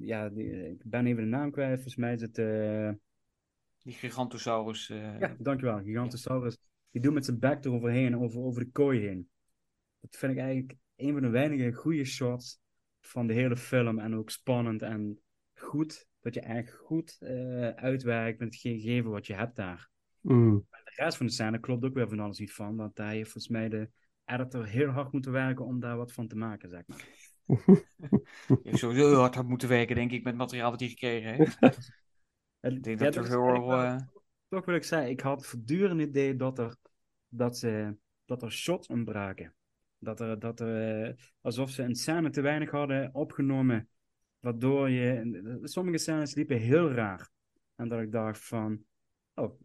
ja, 0.00 0.28
die, 0.28 0.70
ik 0.70 0.82
ben 0.84 1.06
even 1.06 1.22
de 1.22 1.28
naam 1.28 1.50
kwijt, 1.50 1.74
volgens 1.74 1.96
mij 1.96 2.12
is 2.12 2.20
het, 2.20 2.38
eh, 2.38 2.90
Die 3.82 3.92
Gigantosaurus. 3.92 4.90
eh, 4.90 5.18
ja, 5.20 5.36
dankjewel, 5.38 5.82
Gigantosaurus. 5.82 6.58
Die 6.90 7.02
doet 7.02 7.12
met 7.14 7.24
zijn 7.24 7.38
bek 7.38 7.64
eroverheen, 7.64 8.16
over, 8.16 8.40
over 8.40 8.64
de 8.64 8.70
kooi 8.70 9.00
heen. 9.00 9.28
Dat 10.00 10.16
vind 10.16 10.32
ik 10.32 10.38
eigenlijk 10.38 10.74
een 10.96 11.12
van 11.12 11.22
de 11.22 11.28
weinige 11.28 11.72
goede 11.72 12.04
shots 12.04 12.60
van 13.00 13.26
de 13.26 13.32
hele 13.34 13.56
film 13.56 13.98
en 13.98 14.14
ook 14.14 14.30
spannend 14.30 14.82
en 14.82 15.20
goed, 15.54 16.06
dat 16.20 16.34
je 16.34 16.40
echt 16.40 16.72
goed 16.72 17.16
eh, 17.20 17.68
uitwerkt 17.68 18.38
met 18.38 18.48
het 18.48 18.60
gegeven 18.60 19.10
wat 19.10 19.26
je 19.26 19.34
hebt 19.34 19.56
daar. 19.56 19.90
Mm. 20.20 20.66
De 20.70 21.04
rest 21.04 21.16
van 21.16 21.26
de 21.26 21.32
scène 21.32 21.60
klopt 21.60 21.84
ook 21.84 21.94
weer 21.94 22.08
van 22.08 22.20
alles 22.20 22.38
niet 22.38 22.52
van, 22.52 22.76
want 22.76 22.98
hij 22.98 23.14
heeft 23.14 23.30
volgens 23.30 23.52
mij 23.52 23.68
de 23.68 23.90
editor 24.28 24.66
heel 24.66 24.88
hard 24.88 25.12
moeten 25.12 25.32
werken 25.32 25.64
om 25.64 25.80
daar 25.80 25.96
wat 25.96 26.12
van 26.12 26.28
te 26.28 26.36
maken, 26.36 26.68
zeg 26.68 26.82
maar. 26.86 27.06
Je 28.46 28.58
hebt 28.62 28.78
sowieso 28.78 29.08
heel 29.08 29.18
hard 29.18 29.34
had 29.34 29.48
moeten 29.48 29.68
werken, 29.68 29.94
denk 29.94 30.10
ik, 30.10 30.22
met 30.22 30.32
het 30.32 30.42
materiaal 30.42 30.70
wat 30.70 30.80
hij 30.80 30.88
gekregen 30.88 31.34
heeft. 31.34 31.58
Ik 32.60 32.82
denk 32.82 32.98
ja, 32.98 33.04
dat 33.04 33.14
dat 33.14 33.26
er 33.26 33.54
erg, 33.54 33.66
eh, 33.66 33.96
Toch 34.48 34.64
wil 34.64 34.74
ik 34.74 34.84
zeggen, 34.84 35.10
ik 35.10 35.20
had 35.20 35.46
voortdurend 35.46 36.00
het 36.00 36.08
idee 36.08 36.36
dat 36.36 36.58
er 36.58 36.76
dat, 37.28 37.58
ze, 37.58 37.96
dat 38.24 38.42
er 38.42 38.52
shots 38.52 38.86
ontbraken. 38.86 39.54
Dat 39.98 40.20
er, 40.20 40.38
dat 40.38 40.60
er 40.60 41.06
eh, 41.06 41.14
alsof 41.40 41.70
ze 41.70 41.82
een 41.82 41.94
scène 41.94 42.30
te 42.30 42.40
weinig 42.40 42.70
hadden 42.70 43.14
opgenomen, 43.14 43.88
waardoor 44.40 44.90
je, 44.90 45.58
sommige 45.62 45.98
scènes 45.98 46.34
liepen 46.34 46.58
heel 46.58 46.90
raar. 46.90 47.30
En 47.74 47.88
dat 47.88 48.00
ik 48.00 48.12
dacht 48.12 48.44
van, 48.44 48.84
oh, 49.34 49.60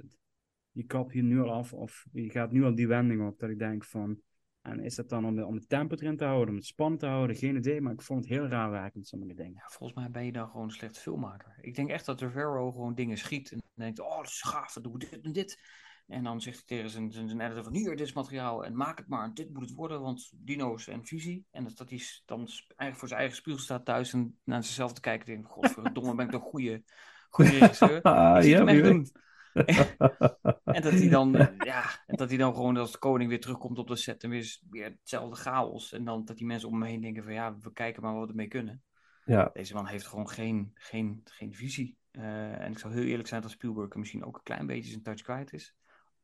je 0.71 0.83
kapt 0.83 1.11
hier 1.11 1.23
nu 1.23 1.39
al 1.39 1.51
af, 1.51 1.73
of 1.73 2.05
je 2.11 2.29
gaat 2.29 2.51
nu 2.51 2.63
al 2.63 2.75
die 2.75 2.87
wending 2.87 3.27
op, 3.27 3.39
dat 3.39 3.49
ik 3.49 3.59
denk 3.59 3.85
van, 3.85 4.21
en 4.63 4.79
is 4.79 4.95
dat 4.95 5.09
dan 5.09 5.25
om, 5.25 5.35
de, 5.35 5.45
om 5.45 5.55
het 5.55 5.69
tempo 5.69 5.95
erin 5.95 6.17
te 6.17 6.25
houden, 6.25 6.49
om 6.49 6.55
het 6.55 6.65
spannend 6.65 6.99
te 6.99 7.05
houden? 7.05 7.35
Geen 7.35 7.55
idee, 7.55 7.81
maar 7.81 7.93
ik 7.93 8.01
vond 8.01 8.19
het 8.19 8.29
heel 8.29 8.47
raar 8.47 8.71
werken 8.71 8.99
met 8.99 9.07
sommige 9.07 9.33
dingen. 9.33 9.53
Ja, 9.53 9.67
volgens 9.67 9.99
mij 9.99 10.11
ben 10.11 10.25
je 10.25 10.31
dan 10.31 10.49
gewoon 10.49 10.65
een 10.65 10.71
slecht 10.71 10.99
filmmaker. 10.99 11.57
Ik 11.61 11.75
denk 11.75 11.89
echt 11.89 12.05
dat 12.05 12.21
Rivero 12.21 12.71
gewoon 12.71 12.95
dingen 12.95 13.17
schiet 13.17 13.51
en 13.51 13.61
denkt, 13.75 13.99
oh, 13.99 14.17
dat 14.17 14.25
is 14.25 14.41
gaaf, 14.41 14.73
doe 14.73 14.99
dit 14.99 15.21
en 15.21 15.31
dit. 15.31 15.59
En 16.07 16.23
dan 16.23 16.41
zegt 16.41 16.57
hij 16.57 16.65
tegen 16.65 16.89
zijn, 16.89 17.11
zijn, 17.11 17.27
zijn 17.27 17.41
editor 17.41 17.63
van, 17.63 17.73
hier, 17.73 17.89
dit 17.89 18.07
is 18.07 18.13
materiaal 18.13 18.65
en 18.65 18.75
maak 18.75 18.97
het 18.97 19.07
maar. 19.07 19.33
Dit 19.33 19.53
moet 19.53 19.61
het 19.61 19.73
worden, 19.73 20.01
want 20.01 20.31
dino's 20.35 20.87
en 20.87 21.05
visie. 21.05 21.45
En 21.51 21.63
dat, 21.63 21.77
dat 21.77 21.89
hij 21.89 22.01
dan 22.25 22.39
eigenlijk 22.39 22.95
voor 22.95 23.07
zijn 23.07 23.19
eigen 23.19 23.37
spiegel 23.37 23.61
staat 23.61 23.85
thuis 23.85 24.13
en 24.13 24.37
naar 24.43 24.63
zichzelf 24.63 24.93
te 24.93 25.01
kijken 25.01 25.27
en 25.27 25.33
denkt, 25.33 25.49
godverdomme, 25.53 26.15
ben 26.15 26.27
ik 26.27 26.33
een 26.33 26.39
goede, 26.39 26.83
goede 27.29 27.51
regisseur. 27.59 28.01
Ah, 28.01 28.43
ja, 28.43 28.65
wie 28.65 28.81
weet. 28.81 29.11
en 30.77 30.81
dat 30.81 30.91
hij 30.91 31.09
dan, 31.09 31.31
ja, 31.57 31.83
en 32.07 32.15
dat 32.15 32.29
hij 32.29 32.37
dan 32.37 32.55
gewoon 32.55 32.77
als 32.77 32.91
de 32.91 32.97
koning 32.97 33.29
weer 33.29 33.41
terugkomt 33.41 33.77
op 33.77 33.87
de 33.87 33.95
set 33.95 34.23
en 34.23 34.29
weer, 34.29 34.59
weer 34.69 34.85
hetzelfde 34.85 35.35
chaos. 35.35 35.93
En 35.93 36.05
dan 36.05 36.25
dat 36.25 36.37
die 36.37 36.45
mensen 36.45 36.69
om 36.69 36.77
me 36.77 36.87
heen 36.87 37.01
denken 37.01 37.23
van 37.23 37.33
ja, 37.33 37.57
we 37.57 37.73
kijken 37.73 38.03
maar 38.03 38.13
wat 38.13 38.23
we 38.23 38.29
ermee 38.29 38.47
kunnen. 38.47 38.83
Ja. 39.25 39.49
Deze 39.53 39.73
man 39.73 39.87
heeft 39.87 40.07
gewoon 40.07 40.29
geen, 40.29 40.71
geen, 40.73 41.21
geen 41.23 41.53
visie. 41.53 41.97
Uh, 42.11 42.61
en 42.61 42.71
ik 42.71 42.79
zou 42.79 42.93
heel 42.93 43.03
eerlijk 43.03 43.27
zijn 43.27 43.41
dat 43.41 43.51
Spielberg 43.51 43.95
misschien 43.95 44.25
ook 44.25 44.35
een 44.35 44.43
klein 44.43 44.65
beetje 44.65 44.89
zijn 44.89 45.03
touch 45.03 45.21
kwijt 45.21 45.53
is. 45.53 45.75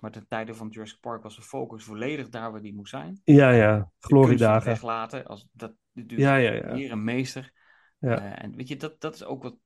Maar 0.00 0.10
ten 0.10 0.26
tijde 0.28 0.54
van 0.54 0.68
Jurassic 0.68 1.00
Park 1.00 1.22
was 1.22 1.36
de 1.36 1.42
focus 1.42 1.84
volledig 1.84 2.28
daar 2.28 2.52
waar 2.52 2.62
die 2.62 2.74
moest 2.74 2.90
zijn. 2.90 3.20
Ja, 3.24 3.50
ja. 3.50 3.92
Gloriedagen. 3.98 4.70
Weglaten. 4.70 5.26
Als, 5.26 5.48
dat, 5.52 5.74
duurt 5.92 6.20
ja, 6.20 6.36
ja, 6.36 6.52
ja. 6.52 6.74
hier 6.74 6.92
een 6.92 7.04
meester. 7.04 7.52
Ja. 7.98 8.22
Uh, 8.22 8.44
en 8.44 8.56
weet 8.56 8.68
je, 8.68 8.76
dat, 8.76 9.00
dat 9.00 9.14
is 9.14 9.24
ook 9.24 9.42
wat, 9.42 9.56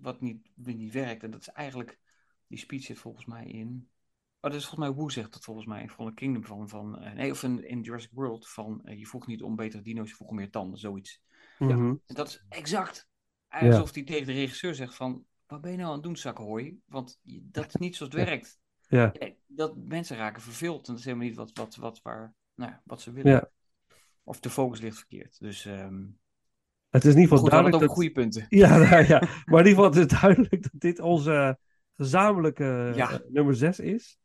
wat 0.00 0.20
niet, 0.20 0.50
niet 0.54 0.92
werkt. 0.92 1.22
En 1.22 1.30
dat 1.30 1.40
is 1.40 1.48
eigenlijk 1.48 1.98
die 2.46 2.58
speech 2.58 2.82
zit 2.82 2.98
volgens 2.98 3.24
mij 3.26 3.44
in. 3.44 3.88
Oh, 4.40 4.50
dat 4.50 4.60
is 4.60 4.66
volgens 4.66 4.88
mij 4.88 5.04
Wu 5.04 5.10
zegt 5.10 5.32
dat 5.32 5.44
volgens 5.44 5.66
mij 5.66 5.82
in 5.82 5.90
Fallen 5.90 6.14
Kingdom 6.14 6.44
van. 6.44 6.68
van 6.68 7.02
uh, 7.02 7.12
nee, 7.12 7.30
of 7.30 7.42
in, 7.42 7.68
in 7.68 7.80
Jurassic 7.80 8.10
World. 8.12 8.48
Van 8.48 8.82
uh, 8.84 8.98
je 8.98 9.06
vroeg 9.06 9.26
niet 9.26 9.42
om 9.42 9.56
betere 9.56 9.82
dino's, 9.82 10.08
je 10.08 10.14
vroeg 10.14 10.28
om 10.28 10.36
meer 10.36 10.50
tanden, 10.50 10.78
zoiets. 10.78 11.22
Mm 11.58 11.70
-hmm. 11.70 11.86
ja, 11.86 11.98
en 12.06 12.14
dat 12.14 12.28
is 12.28 12.44
exact. 12.48 13.08
Eigenlijk 13.48 13.82
alsof 13.82 13.94
hij 13.94 14.04
tegen 14.04 14.26
de 14.26 14.32
regisseur 14.32 14.74
zegt 14.74 14.94
van. 14.94 15.24
Wat 15.46 15.60
ben 15.60 15.70
je 15.70 15.76
nou 15.76 15.88
aan 15.88 15.94
het 15.94 16.02
doen, 16.02 16.16
zakkenhooi? 16.16 16.78
Want 16.86 17.20
dat 17.42 17.66
is 17.66 17.74
niet 17.74 17.96
zoals 17.96 18.12
het 18.12 18.24
werkt. 18.24 18.58
Ja. 18.88 19.12
Dat 19.46 19.76
mensen 19.76 20.16
raken 20.16 20.42
verveeld. 20.42 20.86
En 20.86 20.92
dat 20.92 20.98
is 20.98 21.04
helemaal 21.04 21.26
niet 21.26 21.36
wat, 21.36 21.50
wat, 21.54 21.76
wat, 21.76 22.02
waar, 22.02 22.34
nou, 22.54 22.72
wat 22.84 23.00
ze 23.00 23.12
willen. 23.12 23.32
Ja. 23.32 23.50
Of 24.24 24.40
de 24.40 24.50
focus 24.50 24.80
ligt 24.80 24.96
verkeerd. 24.96 25.40
Dus. 25.40 25.64
Um, 25.64 26.18
het 26.90 27.04
is 27.04 27.14
in 27.14 27.20
ieder 27.20 27.22
geval 27.22 27.38
goed, 27.38 27.50
duidelijk. 27.50 27.80
Dat... 27.80 27.88
Dat... 27.88 27.96
goede 27.96 28.12
punten. 28.12 28.46
Ja, 28.48 28.76
nou, 28.88 29.06
ja, 29.06 29.18
maar 29.18 29.60
in 29.60 29.66
ieder 29.66 29.84
geval 29.84 29.84
het 29.84 29.96
is 29.96 30.20
duidelijk 30.20 30.62
dat 30.62 30.80
dit 30.80 31.00
onze 31.00 31.58
gezamenlijke 31.96 32.92
Ja. 32.94 33.12
uh, 33.12 33.18
nummer 33.28 33.54
6 33.56 33.78
is. 33.80 34.18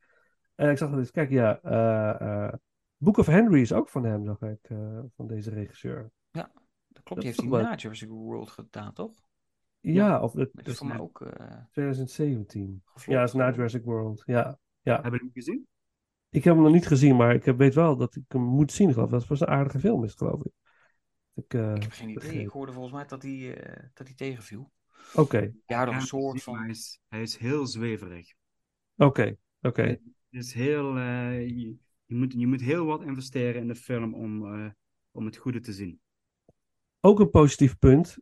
En 0.56 0.70
ik 0.70 0.78
zag 0.78 0.90
dat 0.90 1.00
eens, 1.00 1.12
kijk, 1.12 1.30
ja, 1.30 1.60
uh, 2.52 2.54
Book 2.98 3.18
of 3.18 3.26
Henry 3.26 3.62
is 3.62 3.74
ook 3.74 3.90
van 3.90 4.04
hem, 4.04 4.26
zag 4.26 4.42
ik, 4.42 4.70
uh, 4.70 5.00
van 5.16 5.28
deze 5.28 5.50
regisseur. 5.50 6.12
Dat 6.32 7.04
klopt, 7.04 7.22
Dat 7.24 7.36
die 7.36 7.44
heeft 7.46 7.54
hij 7.54 7.70
na 7.70 7.76
Jurassic 7.76 8.10
World 8.10 8.50
gedaan, 8.50 8.94
toch? 8.94 9.12
Ja, 9.80 10.22
of 10.22 10.34
het 10.34 10.50
Dat 10.54 10.68
is 10.68 10.78
voor 10.78 10.88
mij 10.88 11.00
ook 11.00 11.22
eh 11.22 11.58
2017. 11.72 12.82
geflopt. 12.86 13.06
Ja, 13.06 13.20
dat 13.20 13.28
is 13.28 13.34
na 13.34 13.52
Jurassic 13.52 13.84
World. 13.84 14.24
Ja, 14.26 14.58
ja. 14.82 14.94
Hebben 14.94 15.12
jullie 15.12 15.20
hem 15.20 15.44
gezien? 15.44 15.68
Ik 16.30 16.44
heb 16.44 16.54
hem 16.54 16.64
nog 16.64 16.74
niet 16.74 16.88
gezien, 16.88 17.16
maar 17.16 17.34
ik 17.36 17.44
weet 17.44 17.74
wel 17.74 17.96
dat 17.98 18.16
ik 18.16 18.24
hem 18.28 18.42
moet 18.42 18.72
zien, 18.72 18.94
geloof 18.94 19.08
ik. 19.08 19.14
Dat 19.14 19.28
was 19.28 19.40
een 19.40 19.48
aardige 19.48 19.80
film, 19.80 20.04
is 20.04 20.14
geloof 20.14 20.46
ik. 20.46 20.52
Ik, 21.34 21.54
eh, 21.54 21.76
Ik 21.76 21.82
heb 21.84 21.92
geen 21.92 22.10
idee. 22.10 22.42
Ik 22.42 22.50
hoorde 22.50 22.72
volgens 22.72 22.94
mij 22.94 23.06
dat 23.06 23.22
hij, 23.22 23.56
eh, 23.58 23.84
dat 23.94 24.08
hij 24.08 24.16
tegenviel. 24.16 24.72
Oké, 25.14 25.52
Ja, 25.66 26.00
soort 26.00 26.44
van... 26.44 26.58
Hij 26.58 26.70
is, 26.70 27.00
hij 27.08 27.22
is 27.22 27.38
heel 27.38 27.66
zweverig. 27.66 28.34
oké, 28.96 29.36
oké. 29.62 29.82
Het 29.82 30.00
is 30.30 30.54
heel, 30.54 30.98
eh, 30.98 31.48
je, 31.48 31.76
je, 32.06 32.16
moet, 32.16 32.34
je 32.34 32.48
moet 32.48 32.62
heel 32.62 32.86
wat 32.86 33.04
investeren 33.04 33.62
in 33.62 33.68
de 33.68 33.76
film 33.76 34.14
om, 34.14 34.54
eh, 34.54 34.70
om 35.12 35.26
het 35.26 35.38
goede 35.38 35.60
te 35.60 35.74
zien. 35.74 36.00
Ook 37.00 37.20
een 37.20 37.30
positief 37.30 37.78
punt 37.78 38.18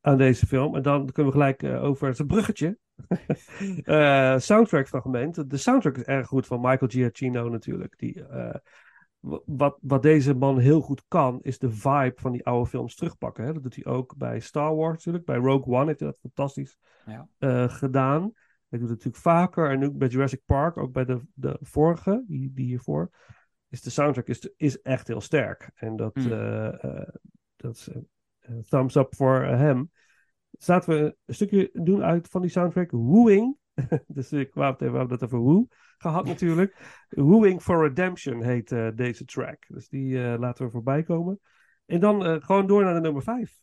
aan 0.00 0.18
deze 0.18 0.46
film. 0.46 0.76
En 0.76 0.82
dan 0.82 1.12
kunnen 1.12 1.32
we 1.32 1.38
gelijk 1.38 1.62
eh, 1.62 1.84
over 1.84 2.08
het 2.08 2.26
bruggetje. 2.26 2.78
Eh, 3.84 4.38
soundtrack 4.38 4.88
fragment. 4.88 5.50
De 5.50 5.56
soundtrack 5.56 5.96
is 5.96 6.02
erg 6.02 6.26
goed 6.26 6.46
van 6.46 6.60
Michael 6.60 6.90
Giacchino 6.90 7.48
natuurlijk. 7.48 7.98
Die, 7.98 8.24
eh, 8.24 8.54
wat, 9.44 9.78
wat 9.80 10.02
deze 10.02 10.34
man 10.34 10.58
heel 10.58 10.80
goed 10.80 11.04
kan, 11.08 11.38
is 11.42 11.58
de 11.58 11.70
vibe 11.70 12.12
van 12.16 12.32
die 12.32 12.46
oude 12.46 12.68
films 12.70 12.94
terugpakken. 12.94 13.44
Hè? 13.44 13.52
Dat 13.52 13.62
doet 13.62 13.74
hij 13.74 13.84
ook 13.92 14.16
bij 14.16 14.40
Star 14.40 14.76
Wars 14.76 14.96
natuurlijk. 14.96 15.24
Bij 15.24 15.36
Rogue 15.36 15.74
One 15.74 15.86
heeft 15.86 16.00
hij 16.00 16.08
dat 16.08 16.18
fantastisch 16.20 16.78
Ja. 17.06 17.28
eh, 17.38 17.68
gedaan. 17.68 18.32
Hij 18.68 18.78
doet 18.78 18.88
het 18.88 19.04
natuurlijk 19.04 19.16
vaker. 19.22 19.70
En 19.70 19.78
nu 19.78 19.90
bij 19.90 20.08
Jurassic 20.08 20.42
Park, 20.46 20.76
ook 20.76 20.92
bij 20.92 21.04
de, 21.04 21.20
de 21.34 21.58
vorige, 21.60 22.24
die, 22.26 22.52
die 22.54 22.66
hiervoor. 22.66 23.10
Is 23.68 23.82
de 23.82 23.90
soundtrack 23.90 24.26
is, 24.26 24.50
is 24.56 24.80
echt 24.80 25.08
heel 25.08 25.20
sterk. 25.20 25.70
En 25.74 25.96
dat, 25.96 26.16
eh, 26.16 26.84
eh, 26.84 27.08
dat 27.56 27.74
is 27.74 27.88
thumbs 28.68 28.94
up 28.94 29.14
voor 29.14 29.42
hem. 29.44 29.90
Zaten 30.50 30.94
we 30.94 31.16
een 31.24 31.34
stukje 31.34 31.70
doen 31.72 32.02
uit 32.02 32.28
van 32.28 32.40
die 32.40 32.50
soundtrack. 32.50 32.90
Wooing. 32.90 33.56
dus 34.06 34.32
ik 34.32 34.54
wou 34.54 34.72
het 34.72 34.82
even, 34.82 35.08
het 35.08 35.24
over 35.24 35.38
Woo 35.38 35.66
gehad 35.98 36.26
natuurlijk. 36.26 36.76
Wooing 37.08 37.62
for 37.62 37.82
Redemption 37.82 38.42
heet 38.42 38.72
eh, 38.72 38.88
deze 38.94 39.24
track. 39.24 39.64
Dus 39.68 39.88
die 39.88 40.22
eh, 40.24 40.38
laten 40.38 40.64
we 40.64 40.70
voorbij 40.70 41.02
komen. 41.02 41.40
En 41.86 42.00
dan 42.00 42.24
eh, 42.24 42.36
gewoon 42.40 42.66
door 42.66 42.84
naar 42.84 42.94
de 42.94 43.00
nummer 43.00 43.22
5. 43.22 43.58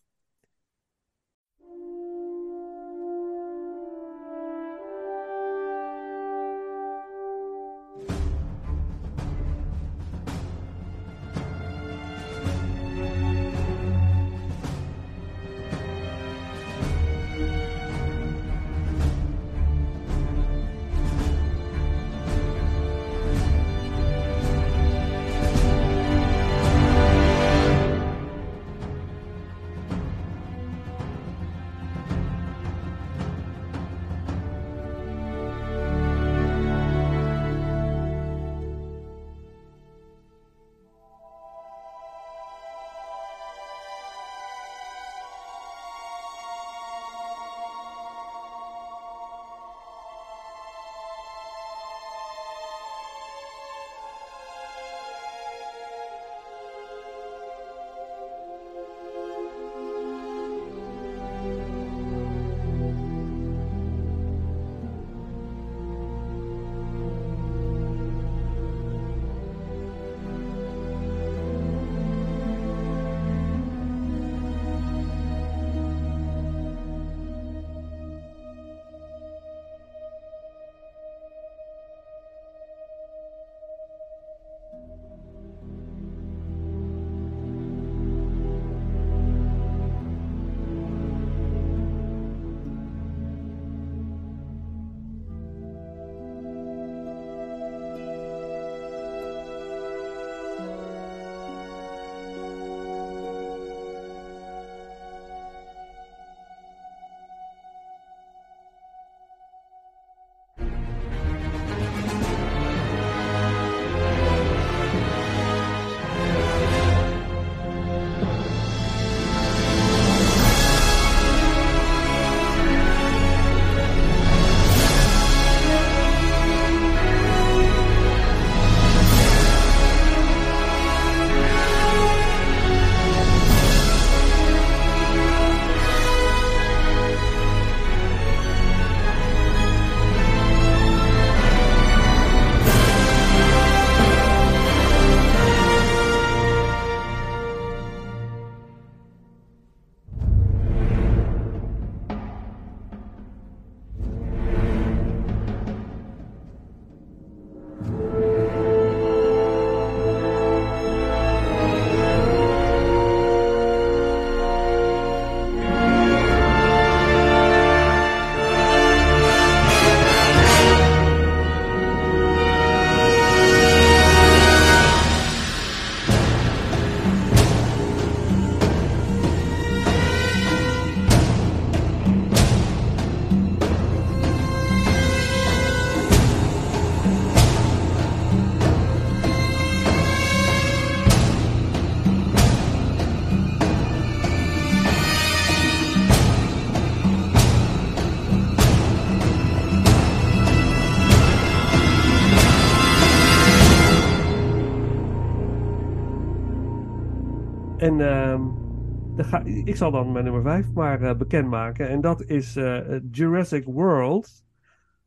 En 207.99 208.07
ehm, 208.07 209.25
ga, 209.29 209.43
ik 209.43 209.75
zal 209.75 209.91
dan 209.91 210.11
mijn 210.11 210.23
nummer 210.23 210.41
5 210.41 210.73
maar 210.73 211.01
eh, 211.01 211.17
bekendmaken. 211.17 211.89
En 211.89 212.01
dat 212.01 212.23
is 212.23 212.55
eh, 212.55 212.99
Jurassic 213.11 213.65
World 213.65 214.45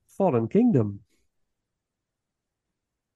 Fallen 0.06 0.48
Kingdom. 0.48 1.04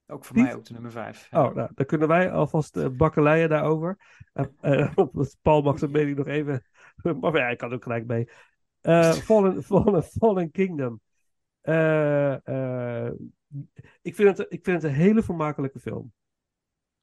Ook 0.07 0.25
voor 0.25 0.37
mij 0.37 0.55
ook 0.55 0.65
de 0.65 0.73
nummer 0.73 0.91
5. 0.91 1.29
Oh, 1.31 1.55
nou, 1.55 1.71
dan 1.75 1.87
kunnen 1.87 2.09
wij 2.09 2.33
alvast 2.33 2.77
uh, 2.77 2.89
bakkeleien 2.89 3.49
daarover. 3.49 3.99
Eh, 4.33 4.45
eh, 4.61 4.97
Paul 5.43 5.63
mag 5.63 5.79
zijn 5.79 5.91
mening 5.91 6.17
nog 6.17 6.27
even... 6.27 6.65
maar 7.21 7.37
ja, 7.37 7.49
ik 7.49 7.59
kan 7.59 7.73
ook 7.73 7.83
gelijk 7.83 8.07
mee. 8.07 8.29
Fallen, 9.25 9.63
Fallen, 9.63 10.03
Fallen 10.03 10.51
Kingdom. 10.51 11.01
Ik, 14.03 14.15
vind 14.15 14.39
het, 14.39 14.47
ik 14.49 14.65
vind 14.65 14.83
het 14.83 14.85
een 14.85 14.99
hele 14.99 15.23
vermakelijke 15.23 15.81
film. 15.81 16.13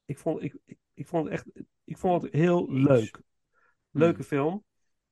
Ik 0.05 0.17
vond, 0.17 0.43
ik, 0.43 0.57
ik, 0.65 0.77
ik 0.93 1.07
vond 1.07 1.23
het 1.23 1.33
echt... 1.33 1.45
Ik 1.83 1.97
vond 1.97 2.21
het 2.21 2.33
heel 2.33 2.71
leuk. 2.71 3.21
Leuke 3.91 4.15
Hmm. 4.15 4.25
film. 4.25 4.63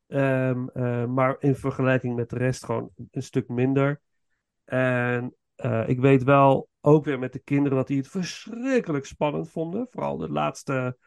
Ehm, 0.07 0.67
eh, 0.67 1.05
maar 1.05 1.35
in 1.39 1.55
vergelijking 1.55 2.15
met 2.15 2.29
de 2.29 2.37
rest 2.37 2.65
gewoon 2.65 2.89
een 3.11 3.23
stuk 3.23 3.47
minder. 3.47 4.01
En 4.63 5.35
eh, 5.55 5.89
ik 5.89 5.99
weet 5.99 6.23
wel, 6.23 6.69
ook 6.81 7.05
weer 7.05 7.19
met 7.19 7.33
de 7.33 7.39
kinderen, 7.39 7.77
dat 7.77 7.87
die 7.87 7.97
het 7.97 8.07
verschrikkelijk 8.07 9.05
spannend 9.05 9.49
vonden. 9.49 9.87
Vooral 9.89 10.17
de 10.17 10.29
laatste 10.29 10.97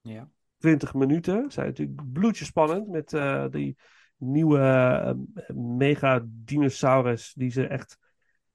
Ja. 0.00 0.28
20 0.58 0.94
minuten. 0.94 1.50
Zijn 1.50 1.66
natuurlijk 1.66 2.12
bloedje 2.12 2.44
spannend 2.44 2.88
met 2.88 3.12
eh, 3.12 3.46
die 3.50 3.76
nieuwe 4.16 4.58
eh, 4.58 5.54
mega 5.56 6.22
dinosaurus 6.26 7.32
die 7.32 7.50
ze 7.50 7.66
echt 7.66 7.98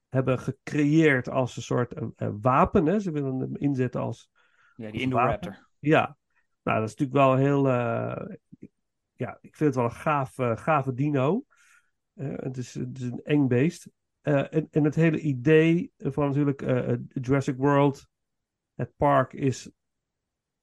hebben 0.09 0.39
gecreëerd 0.39 1.29
als 1.29 1.55
een 1.55 1.61
soort 1.61 1.93
wapen. 2.41 2.85
Hè? 2.85 2.99
Ze 2.99 3.11
willen 3.11 3.39
hem 3.39 3.55
inzetten 3.55 4.01
als 4.01 4.29
ja, 4.75 4.91
die 4.91 5.01
Indoraptor. 5.01 5.66
Ja, 5.79 6.17
nou, 6.67 6.79
dat 6.79 6.89
is 6.89 6.95
natuurlijk 6.95 7.27
wel 7.27 7.35
heel. 7.35 7.67
eh, 7.67 8.35
ja, 9.13 9.37
ik 9.41 9.55
vind 9.55 9.69
het 9.69 9.75
wel 9.75 9.83
een 9.83 9.91
gaaf, 9.91 10.39
eh, 10.39 10.57
gave 10.57 10.93
dino. 10.93 11.45
Eh, 12.13 12.33
het, 12.35 12.57
is, 12.57 12.73
het 12.73 12.97
is 12.97 13.03
een 13.03 13.23
eng 13.23 13.47
beest. 13.47 13.89
En, 14.21 14.67
en 14.71 14.83
het 14.83 14.95
hele 14.95 15.19
idee 15.19 15.91
van 15.97 16.27
natuurlijk 16.27 16.61
Jurassic 17.09 17.57
World, 17.57 18.07
het 18.75 18.91
park, 18.95 19.33
is 19.33 19.71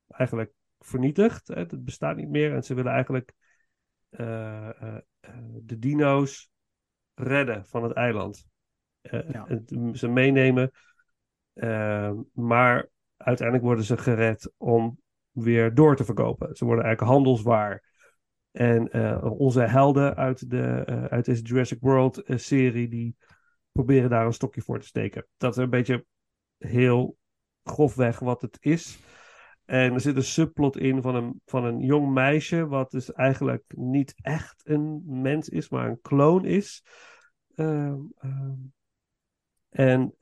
eigenlijk 0.08 0.52
vernietigd. 0.78 1.48
Hè? 1.48 1.54
Het 1.54 1.84
bestaat 1.84 2.16
niet 2.16 2.28
meer. 2.28 2.54
En 2.54 2.64
ze 2.64 2.74
willen 2.74 2.92
eigenlijk 2.92 3.32
de 5.62 5.78
dino's 5.78 6.50
redden 7.14 7.66
van 7.66 7.82
het 7.82 7.92
eiland. 7.92 8.46
Ja. 9.00 9.46
ze 9.92 10.08
meenemen. 10.08 10.70
Maar 12.32 12.88
uiteindelijk 13.16 13.66
worden 13.66 13.84
ze 13.84 13.98
gered 13.98 14.52
om 14.56 15.02
weer 15.35 15.74
door 15.74 15.97
te 15.97 16.05
verkopen. 16.05 16.57
Ze 16.57 16.64
worden 16.64 16.85
eigenlijk 16.85 17.14
handelswaar. 17.14 17.93
En 18.51 18.91
eh, 18.91 19.24
onze 19.39 19.61
helden 19.61 20.16
uit, 20.16 20.51
de, 20.51 20.82
eh, 20.87 21.05
uit 21.05 21.24
deze 21.24 21.43
Jurassic 21.43 21.80
World 21.80 22.22
eh, 22.22 22.39
serie, 22.39 22.89
die 22.89 23.16
proberen 23.72 24.11
daar 24.11 24.26
een 24.26 24.32
stokje 24.32 24.62
voor 24.62 24.80
te 24.80 24.87
steken. 24.87 25.26
Dat 25.37 25.57
is 25.57 25.62
een 25.62 25.70
beetje 25.70 26.05
heel 26.59 27.16
grofweg 27.64 28.18
wat 28.18 28.43
het 28.43 28.57
is. 28.61 28.99
En 29.64 29.93
er 29.93 30.01
zit 30.01 30.16
een 30.16 30.22
subplot 30.22 30.76
in 30.76 31.03
van 31.03 31.14
een, 31.14 31.41
van 31.45 31.64
een 31.64 31.80
jong 31.80 32.12
meisje, 32.12 32.66
wat 32.66 32.91
dus 32.91 33.12
eigenlijk 33.12 33.64
niet 33.76 34.14
echt 34.22 34.61
een 34.64 35.03
mens 35.07 35.49
is, 35.49 35.68
maar 35.68 35.89
een 35.89 36.01
kloon 36.01 36.45
is. 36.45 36.85
Ehm, 37.55 38.01
ehm, 38.18 38.55
en 39.68 40.14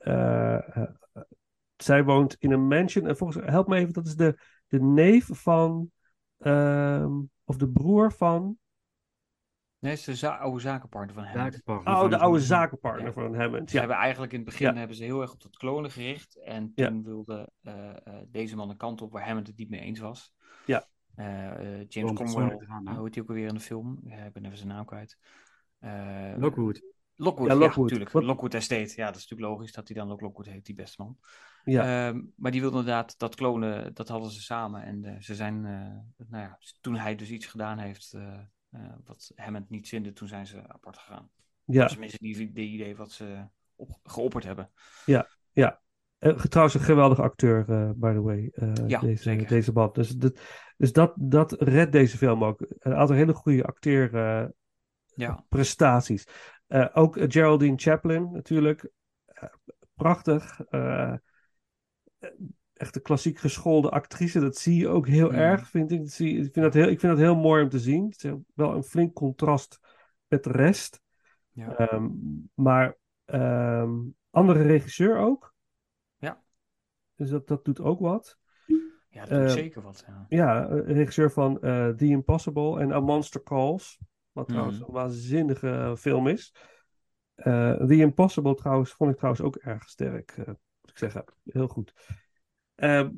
zij 1.75 2.03
woont 2.03 2.35
in 2.39 2.51
een 2.51 2.67
mansion. 2.67 3.07
En 3.07 3.17
volgens 3.17 3.45
help 3.45 3.67
me 3.67 3.75
even, 3.75 3.93
dat 3.93 4.07
is 4.07 4.15
de, 4.15 4.37
de 4.73 4.81
neef 4.81 5.29
van, 5.31 5.91
ehm, 6.37 7.19
of 7.43 7.57
de 7.57 7.69
broer 7.69 8.11
van, 8.11 8.57
Nee, 9.79 9.91
het 9.91 9.99
is 9.99 10.05
de 10.05 10.15
za- 10.15 10.35
oude 10.37 10.59
zakenpartner 10.59 11.15
van 11.15 11.23
hem. 11.23 11.33
Zakenpartner 11.33 11.93
oh, 11.93 11.99
van- 11.99 12.09
de 12.09 12.17
oude 12.17 12.39
zakenpartner 12.39 13.05
Ja. 13.07 13.13
van 13.13 13.35
Hammond. 13.35 13.69
Ze 13.69 13.73
Ja, 13.75 13.79
hebben 13.79 13.99
eigenlijk 13.99 14.31
in 14.33 14.39
het 14.39 14.47
begin 14.49 14.67
Ja. 14.67 14.73
hebben 14.75 14.95
ze 14.97 15.03
heel 15.03 15.21
erg 15.21 15.33
op 15.33 15.41
dat 15.41 15.57
klonen 15.57 15.91
gericht. 15.91 16.35
En 16.43 16.71
Ja. 16.75 16.87
toen 16.87 17.03
wilde 17.03 17.49
eh, 17.61 17.89
eh, 17.89 18.13
deze 18.27 18.55
man 18.55 18.69
een 18.69 18.77
kant 18.77 19.01
op 19.01 19.11
waar 19.11 19.25
Hammond 19.25 19.47
het 19.47 19.57
niet 19.57 19.69
mee 19.69 19.79
eens 19.79 19.99
was. 19.99 20.33
Ja. 20.65 20.87
Eh, 21.15 21.79
eh, 21.79 21.85
James 21.87 22.13
Cromwell, 22.13 22.43
hoe 22.95 23.03
heet 23.03 23.13
hij 23.13 23.23
ook 23.23 23.29
alweer 23.29 23.47
in 23.47 23.53
de 23.53 23.59
film? 23.59 23.99
Ik 24.03 24.33
ben 24.33 24.45
even 24.45 24.57
zijn 24.57 24.69
naam 24.69 24.85
kwijt. 24.85 25.17
Eh, 25.79 26.33
Lockwood. 26.37 26.81
Lockwood, 27.15 27.47
Ja, 27.47 27.53
ja, 27.53 27.59
natuurlijk. 27.75 28.11
Wat- 28.11 28.23
Lockwood 28.23 28.53
Estate. 28.53 28.93
Ja, 28.95 29.05
dat 29.05 29.15
is 29.15 29.21
natuurlijk 29.27 29.51
logisch 29.51 29.71
dat 29.71 29.87
hij 29.87 29.97
dan 29.97 30.11
ook 30.11 30.21
Lockwood 30.21 30.45
heet, 30.45 30.65
die 30.65 30.75
beste 30.75 31.01
man. 31.01 31.17
ja. 31.63 32.07
Ehm, 32.07 32.21
maar 32.35 32.51
die 32.51 32.61
wilde 32.61 32.77
inderdaad 32.77 33.19
dat 33.19 33.35
klonen, 33.35 33.93
dat 33.93 34.07
hadden 34.07 34.31
ze 34.31 34.41
samen. 34.41 34.83
En 34.83 35.05
eh, 35.05 35.19
ze 35.19 35.35
zijn, 35.35 35.65
eh, 35.65 36.25
nou 36.27 36.43
ja, 36.43 36.57
toen 36.81 36.95
hij 36.95 37.15
dus 37.15 37.29
iets 37.29 37.45
gedaan 37.45 37.77
heeft 37.77 38.13
eh, 38.13 38.39
wat 39.05 39.31
Hammond 39.35 39.69
niet 39.69 39.87
zinde, 39.87 40.13
toen 40.13 40.27
zijn 40.27 40.47
ze 40.47 40.67
apart 40.67 40.97
gegaan. 40.97 41.29
ja. 41.65 41.87
Tenminste 41.87 42.17
die, 42.21 42.51
die 42.51 42.69
idee 42.69 42.95
wat 42.95 43.11
ze 43.11 43.47
op, 43.75 43.99
geopperd 44.03 44.43
hebben. 44.43 44.69
Eh, 46.23 46.35
trouwens, 46.35 46.75
een 46.75 46.81
geweldige 46.81 47.21
acteur, 47.21 47.65
by 47.97 48.13
the 48.13 48.21
way. 48.21 48.51
Ja, 48.87 48.99
deze, 48.99 49.23
zeker. 49.23 49.47
deze 49.47 49.71
man. 49.71 49.89
Dus, 49.93 50.09
dat, 50.09 50.39
dus 50.77 50.93
dat, 50.93 51.13
dat 51.19 51.61
redt 51.61 51.91
deze 51.91 52.17
film 52.17 52.43
ook. 52.43 52.65
Een 52.79 52.95
aantal 52.95 53.15
hele 53.15 53.33
goede 53.33 53.63
acteerprestaties. 53.63 56.23
Ja, 56.27 56.33
Eh, 56.73 56.87
ook 56.93 57.15
Geraldine 57.27 57.77
Chaplin 57.77 58.31
natuurlijk. 58.31 58.89
Eh, 59.25 59.43
prachtig. 59.93 60.61
Eh, 60.69 61.13
echt 62.73 62.95
een 62.95 63.01
klassiek 63.01 63.37
geschoolde 63.37 63.89
actrice. 63.89 64.39
Dat 64.39 64.57
zie 64.57 64.77
je 64.77 64.87
ook 64.87 65.07
heel 65.07 65.29
Mm. 65.29 65.35
erg, 65.35 65.67
vind 65.67 65.91
ik. 65.91 65.99
Dat 65.99 66.09
zie, 66.11 66.37
ik, 66.37 66.41
vind 66.53 66.55
dat 66.65 66.73
heel, 66.73 66.87
ik 66.87 66.99
vind 66.99 67.11
dat 67.11 67.21
heel 67.21 67.35
mooi 67.35 67.63
om 67.63 67.69
te 67.69 67.79
zien. 67.79 68.05
Het 68.09 68.23
is 68.23 68.31
wel 68.53 68.75
een 68.75 68.83
flink 68.83 69.13
contrast 69.13 69.79
met 70.27 70.43
de 70.43 70.51
rest. 70.51 71.01
ja. 71.51 71.77
Ehm, 71.77 72.09
maar 72.53 72.97
ehm, 73.25 73.93
andere 74.29 74.61
regisseur 74.61 75.17
ook. 75.17 75.53
Ja. 76.17 76.43
Dus 77.15 77.29
dat, 77.29 77.47
dat 77.47 77.65
doet 77.65 77.79
ook 77.79 77.99
wat. 77.99 78.37
ja 79.09 79.25
dat 79.25 79.29
doet 79.29 79.47
eh, 79.47 79.53
zeker 79.53 79.81
wat. 79.81 80.03
Ja. 80.07 80.25
Ja, 80.29 80.63
regisseur 80.85 81.31
van 81.31 81.59
The 81.97 82.05
Impossible 82.05 82.79
en 82.79 82.91
A 82.91 82.99
Monster 82.99 83.43
Calls. 83.43 83.99
Wat 84.33 84.47
Mhm. 84.47 84.53
trouwens 84.57 84.79
een 84.79 84.93
waanzinnige 84.93 85.95
film 85.97 86.27
is. 86.27 86.55
Eh, 87.33 87.73
The 87.75 87.95
Impossible 87.95 88.55
trouwens, 88.55 88.91
vond 88.91 89.11
ik 89.11 89.15
trouwens 89.17 89.43
ook 89.43 89.55
erg 89.55 89.89
sterk. 89.89 90.31
eh, 90.31 90.47
moet 90.47 90.89
ik 90.89 90.97
zeggen. 90.97 91.25
Heel 91.43 91.67
goed. 91.67 91.93
Ehm, 92.75 93.11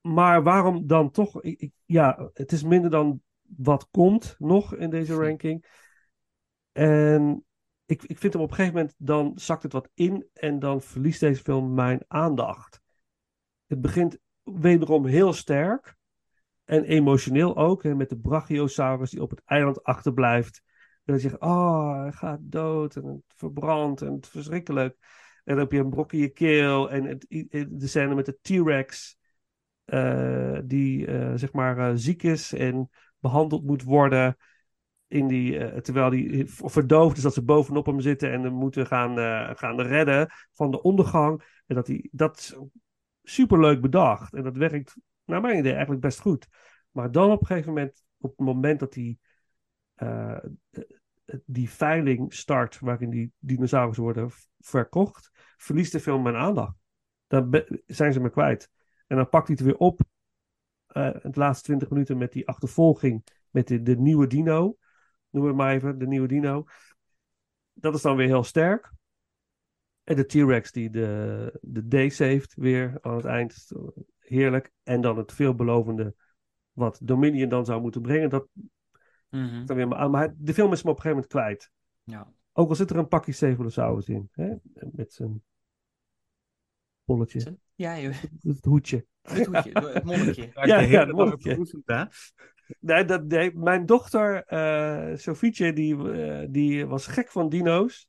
maar 0.00 0.42
waarom 0.42 0.86
dan 0.86 1.10
toch? 1.10 1.42
Ik, 1.42 1.60
ik- 1.60 1.74
ja, 1.84 2.30
het 2.32 2.52
is 2.52 2.62
minder 2.62 2.90
dan 2.90 3.22
wat 3.56 3.88
komt 3.90 4.36
nog 4.38 4.74
in 4.74 4.90
deze 4.90 5.14
ranking. 5.14 5.64
En 6.72 7.44
ik, 7.86 8.02
ik 8.02 8.18
vind 8.18 8.32
hem 8.32 8.42
op 8.42 8.48
een 8.50 8.54
gegeven 8.54 8.76
moment, 8.78 8.94
dan 8.98 9.32
zakt 9.38 9.62
het 9.62 9.72
wat 9.72 9.90
in 9.94 10.28
en 10.32 10.58
dan 10.58 10.80
verliest 10.82 11.20
deze 11.20 11.42
film 11.42 11.74
mijn 11.74 12.04
aandacht. 12.06 12.80
Het 13.66 13.80
begint 13.80 14.18
wederom 14.42 15.06
heel 15.06 15.32
sterk 15.32 15.96
en 16.68 16.84
emotioneel 16.84 17.56
ook, 17.56 17.84
met 17.84 18.08
de 18.08 18.18
Brachiosaurus 18.18 19.10
die 19.10 19.22
op 19.22 19.30
het 19.30 19.42
eiland 19.44 19.82
achterblijft. 19.82 20.62
En 21.04 21.12
dan 21.12 21.18
zeg 21.18 21.30
je, 21.30 21.40
oh, 21.40 22.00
hij 22.00 22.12
gaat 22.12 22.38
dood 22.42 22.96
en 22.96 23.04
het 23.06 23.22
verbrandt 23.36 24.02
en 24.02 24.12
het 24.12 24.24
is 24.24 24.30
verschrikkelijk. 24.30 24.96
En 25.44 25.54
dan 25.54 25.58
heb 25.58 25.72
je 25.72 25.78
een 25.78 25.90
brok 25.90 26.12
in 26.12 26.18
je 26.18 26.28
keel 26.28 26.90
en 26.90 27.04
het, 27.04 27.26
de 27.68 27.86
scène 27.86 28.14
met 28.14 28.26
de 28.26 28.38
T-Rex 28.40 29.16
eh, 29.84 30.58
die 30.64 31.06
eh, 31.06 31.32
zeg 31.34 31.52
maar 31.52 31.78
eh, 31.78 31.90
ziek 31.94 32.22
is 32.22 32.52
en 32.52 32.90
behandeld 33.18 33.64
moet 33.64 33.82
worden. 33.82 34.36
In 35.06 35.26
die, 35.26 35.80
terwijl 35.80 36.10
hij 36.10 36.44
verdoofd 36.46 37.16
is 37.16 37.22
dat 37.22 37.34
ze 37.34 37.44
bovenop 37.44 37.86
hem 37.86 38.00
zitten 38.00 38.32
en 38.32 38.42
hem 38.42 38.52
moeten 38.52 38.86
gaan, 38.86 39.16
gaan 39.56 39.80
redden 39.80 40.30
van 40.52 40.70
de 40.70 40.82
ondergang. 40.82 41.62
En 41.66 41.74
dat, 41.74 41.86
hij, 41.86 42.08
dat 42.12 42.36
is 42.36 42.56
superleuk 43.22 43.80
bedacht. 43.80 44.34
En 44.34 44.42
dat 44.42 44.56
werkt 44.56 44.96
naar 45.28 45.40
mijn 45.40 45.58
idee 45.58 45.72
eigenlijk 45.72 46.00
best 46.00 46.20
goed. 46.20 46.48
Maar 46.90 47.12
dan 47.12 47.30
op 47.30 47.40
een 47.40 47.46
gegeven 47.46 47.72
moment, 47.72 48.04
op 48.18 48.30
het 48.30 48.46
moment 48.46 48.80
dat 48.80 48.94
hij 48.94 49.18
eh, 49.94 50.38
die 51.44 51.70
veiling 51.70 52.34
start, 52.34 52.78
waarin 52.78 53.10
die 53.10 53.32
dinosaurussen 53.38 54.04
worden 54.04 54.30
verkocht, 54.58 55.30
verliest 55.56 55.92
de 55.92 56.00
film 56.00 56.22
mijn 56.22 56.36
aandacht. 56.36 56.76
Dan 57.26 57.64
zijn 57.86 58.12
ze 58.12 58.20
me 58.20 58.30
kwijt. 58.30 58.70
En 59.06 59.16
dan 59.16 59.28
pakt 59.28 59.46
hij 59.46 59.56
het 59.58 59.66
weer 59.66 59.76
op, 59.76 60.00
eh 60.86 61.10
het 61.22 61.36
laatste 61.36 61.64
20 61.64 61.90
minuten 61.90 62.18
met 62.18 62.32
die 62.32 62.48
achtervolging 62.48 63.24
met 63.50 63.66
de, 63.66 63.96
nieuwe 63.98 64.26
dino. 64.26 64.76
Noem 65.30 65.46
het 65.46 65.56
maar 65.56 65.74
even, 65.74 65.98
de 65.98 66.06
nieuwe 66.06 66.28
dino. 66.28 66.64
Dat 67.72 67.94
is 67.94 68.02
dan 68.02 68.16
weer 68.16 68.26
heel 68.26 68.44
sterk. 68.44 68.92
En 70.04 70.16
de 70.16 70.26
T-Rex 70.26 70.72
die 70.72 70.90
de, 70.90 71.58
de 71.62 71.86
day 71.86 72.08
saved 72.08 72.54
weer 72.54 72.98
aan 73.00 73.16
het 73.16 73.24
eind. 73.24 73.68
Heerlijk. 74.28 74.72
En 74.82 75.00
dan 75.00 75.16
het 75.16 75.32
veelbelovende 75.32 76.14
wat 76.72 77.00
Dominion 77.02 77.48
dan 77.48 77.64
zou 77.64 77.80
moeten 77.80 78.02
brengen. 78.02 78.30
Dat 78.30 78.48
dan 79.30 79.76
weer 79.76 79.88
maar 79.88 79.98
aan. 79.98 80.10
Maar 80.10 80.34
de 80.36 80.54
film 80.54 80.72
is 80.72 80.82
me 80.82 80.90
op 80.90 80.96
een 80.96 81.02
gegeven 81.02 81.24
moment 81.24 81.26
kwijt. 81.26 81.70
ja. 82.04 82.36
Ook 82.52 82.68
al 82.68 82.74
zit 82.74 82.90
er 82.90 82.96
een 82.96 83.08
pakje 83.08 83.32
Cephalosaurus 83.32 84.08
in. 84.08 84.28
Hè? 84.32 84.54
Met 84.92 85.12
zijn 85.12 85.42
bolletje. 87.04 87.58
Ja, 87.74 87.98
joh. 87.98 88.14
Het 88.42 88.64
hoedje. 88.64 89.06
Het 89.22 89.46
hoedje, 89.46 89.70
het 89.72 90.04
monnikje. 90.04 90.50
Ja, 90.54 90.64
ja, 90.64 90.78
ja, 90.78 91.04
dat 91.04 91.16
monnikje. 91.16 92.10
Nee, 92.80 93.04
dat, 93.04 93.24
nee, 93.24 93.56
mijn 93.56 93.86
dochter, 93.86 94.44
eh 94.44 95.16
Sofietje, 95.16 95.72
die, 95.72 96.12
eh, 96.12 96.46
die 96.50 96.86
was 96.86 97.06
gek 97.06 97.30
van 97.30 97.48
dino's. 97.48 98.08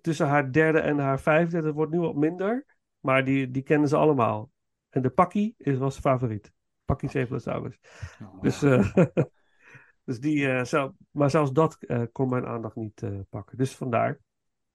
Tussen 0.00 0.26
haar 0.26 0.52
derde 0.52 0.80
en 0.80 0.98
haar 0.98 1.20
vijfde, 1.20 1.62
dat 1.62 1.74
wordt 1.74 1.92
nu 1.92 1.98
wat 1.98 2.14
minder. 2.14 2.66
Maar 3.00 3.24
die, 3.24 3.50
die 3.50 3.62
kennen 3.62 3.88
ze 3.88 3.96
allemaal. 3.96 4.50
En 4.94 5.02
de 5.02 5.10
Pakkie 5.10 5.54
is, 5.58 5.78
was 5.78 5.98
favoriet. 5.98 6.52
Pakkie 6.84 7.08
Cephalosaurus. 7.08 7.78
Oh, 8.22 8.42
Dus, 8.42 8.62
eh, 8.62 8.94
dus 10.04 10.20
die, 10.20 10.48
eh, 10.48 10.88
maar 11.10 11.30
zelfs 11.30 11.52
dat 11.52 11.76
eh, 11.80 12.02
kon 12.12 12.28
mijn 12.28 12.46
aandacht 12.46 12.76
niet 12.76 13.02
pakken. 13.28 13.58
Dus 13.58 13.74
vandaar. 13.76 14.20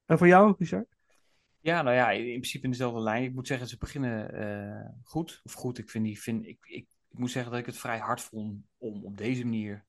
En 0.05 0.17
voor 0.17 0.28
jou, 0.28 0.55
Richard? 0.57 0.88
Ja, 1.59 1.82
nou 1.82 1.95
ja, 1.95 2.11
in 2.11 2.26
in 2.26 2.32
principe 2.32 2.63
in 2.63 2.72
dezelfde 2.72 2.99
lijn. 2.99 3.24
Ik 3.24 3.34
moet 3.34 3.47
zeggen, 3.47 3.67
ze 3.67 3.78
beginnen 3.78 4.99
goed. 5.03 5.41
Of 5.43 5.53
goed, 5.53 5.78
ik, 5.78 5.89
vind 5.89 6.05
die, 6.05 6.22
vind, 6.22 6.45
ik, 6.45 6.57
ik, 6.65 6.88
ik 7.09 7.20
moet 7.20 7.32
zeggen 7.32 7.51
dat 7.51 7.59
ik 7.59 7.65
het 7.65 7.78
vrij 7.78 7.99
hard 7.99 8.22
vond 8.22 8.63
om 8.78 9.05
op 9.05 9.17
deze 9.17 9.43
manier 9.43 9.86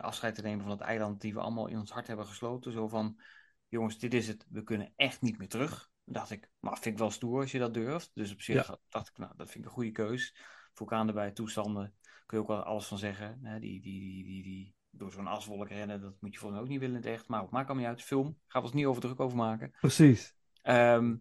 afscheid 0.00 0.34
te 0.34 0.42
nemen 0.42 0.62
van 0.62 0.70
het 0.70 0.80
eiland 0.80 1.20
die 1.20 1.34
we 1.34 1.40
allemaal 1.40 1.66
in 1.66 1.78
ons 1.78 1.90
hart 1.90 2.06
hebben 2.06 2.26
gesloten. 2.26 2.72
Zo 2.72 2.88
van, 2.88 3.20
jongens, 3.68 3.98
dit 3.98 4.14
is 4.14 4.28
het, 4.28 4.46
we 4.48 4.62
kunnen 4.62 4.92
echt 4.96 5.20
niet 5.20 5.38
meer 5.38 5.48
terug. 5.48 5.90
Dacht 6.08 6.30
ik, 6.30 6.50
maar 6.60 6.72
vind 6.72 6.94
ik 6.94 6.98
wel 6.98 7.10
stoer 7.10 7.40
als 7.40 7.52
je 7.52 7.58
dat 7.58 7.74
durft. 7.74 8.10
Dus 8.14 8.32
op 8.32 8.40
zich 8.40 8.78
dacht 8.88 9.08
ik, 9.08 9.18
nou, 9.18 9.32
dat 9.36 9.50
vind 9.50 9.64
ik 9.64 9.70
een 9.70 9.76
goede 9.76 9.90
keus. 9.90 10.36
Vulkaan 10.72 11.08
erbij, 11.08 11.30
toestanden, 11.30 11.94
kun 12.26 12.36
je 12.36 12.42
ook 12.42 12.48
wel 12.48 12.62
alles 12.62 12.86
van 12.86 12.98
zeggen. 12.98 13.38
Hè? 13.42 13.58
Die, 13.58 13.80
die, 13.80 14.00
die, 14.00 14.24
die, 14.24 14.42
die, 14.42 14.74
door 14.90 15.12
zo'n 15.12 15.26
aswolk 15.26 15.68
rennen, 15.68 16.00
dat 16.00 16.20
moet 16.20 16.32
je 16.32 16.38
volgens 16.38 16.60
mij 16.60 16.60
ook 16.60 16.68
niet 16.68 16.80
willen 16.80 16.96
in 16.96 17.02
het 17.02 17.18
echt. 17.18 17.28
Maar 17.28 17.42
ook, 17.42 17.50
maakt 17.50 17.68
allemaal 17.68 17.88
niet 17.88 17.96
uit, 17.96 18.06
film. 18.06 18.38
Gaan 18.46 18.60
we 18.60 18.66
ons 18.66 18.76
niet 18.76 18.86
over 18.86 19.02
druk 19.02 19.20
over 19.20 19.36
maken. 19.36 19.70
Precies. 19.80 20.34
Ehm, 20.62 21.16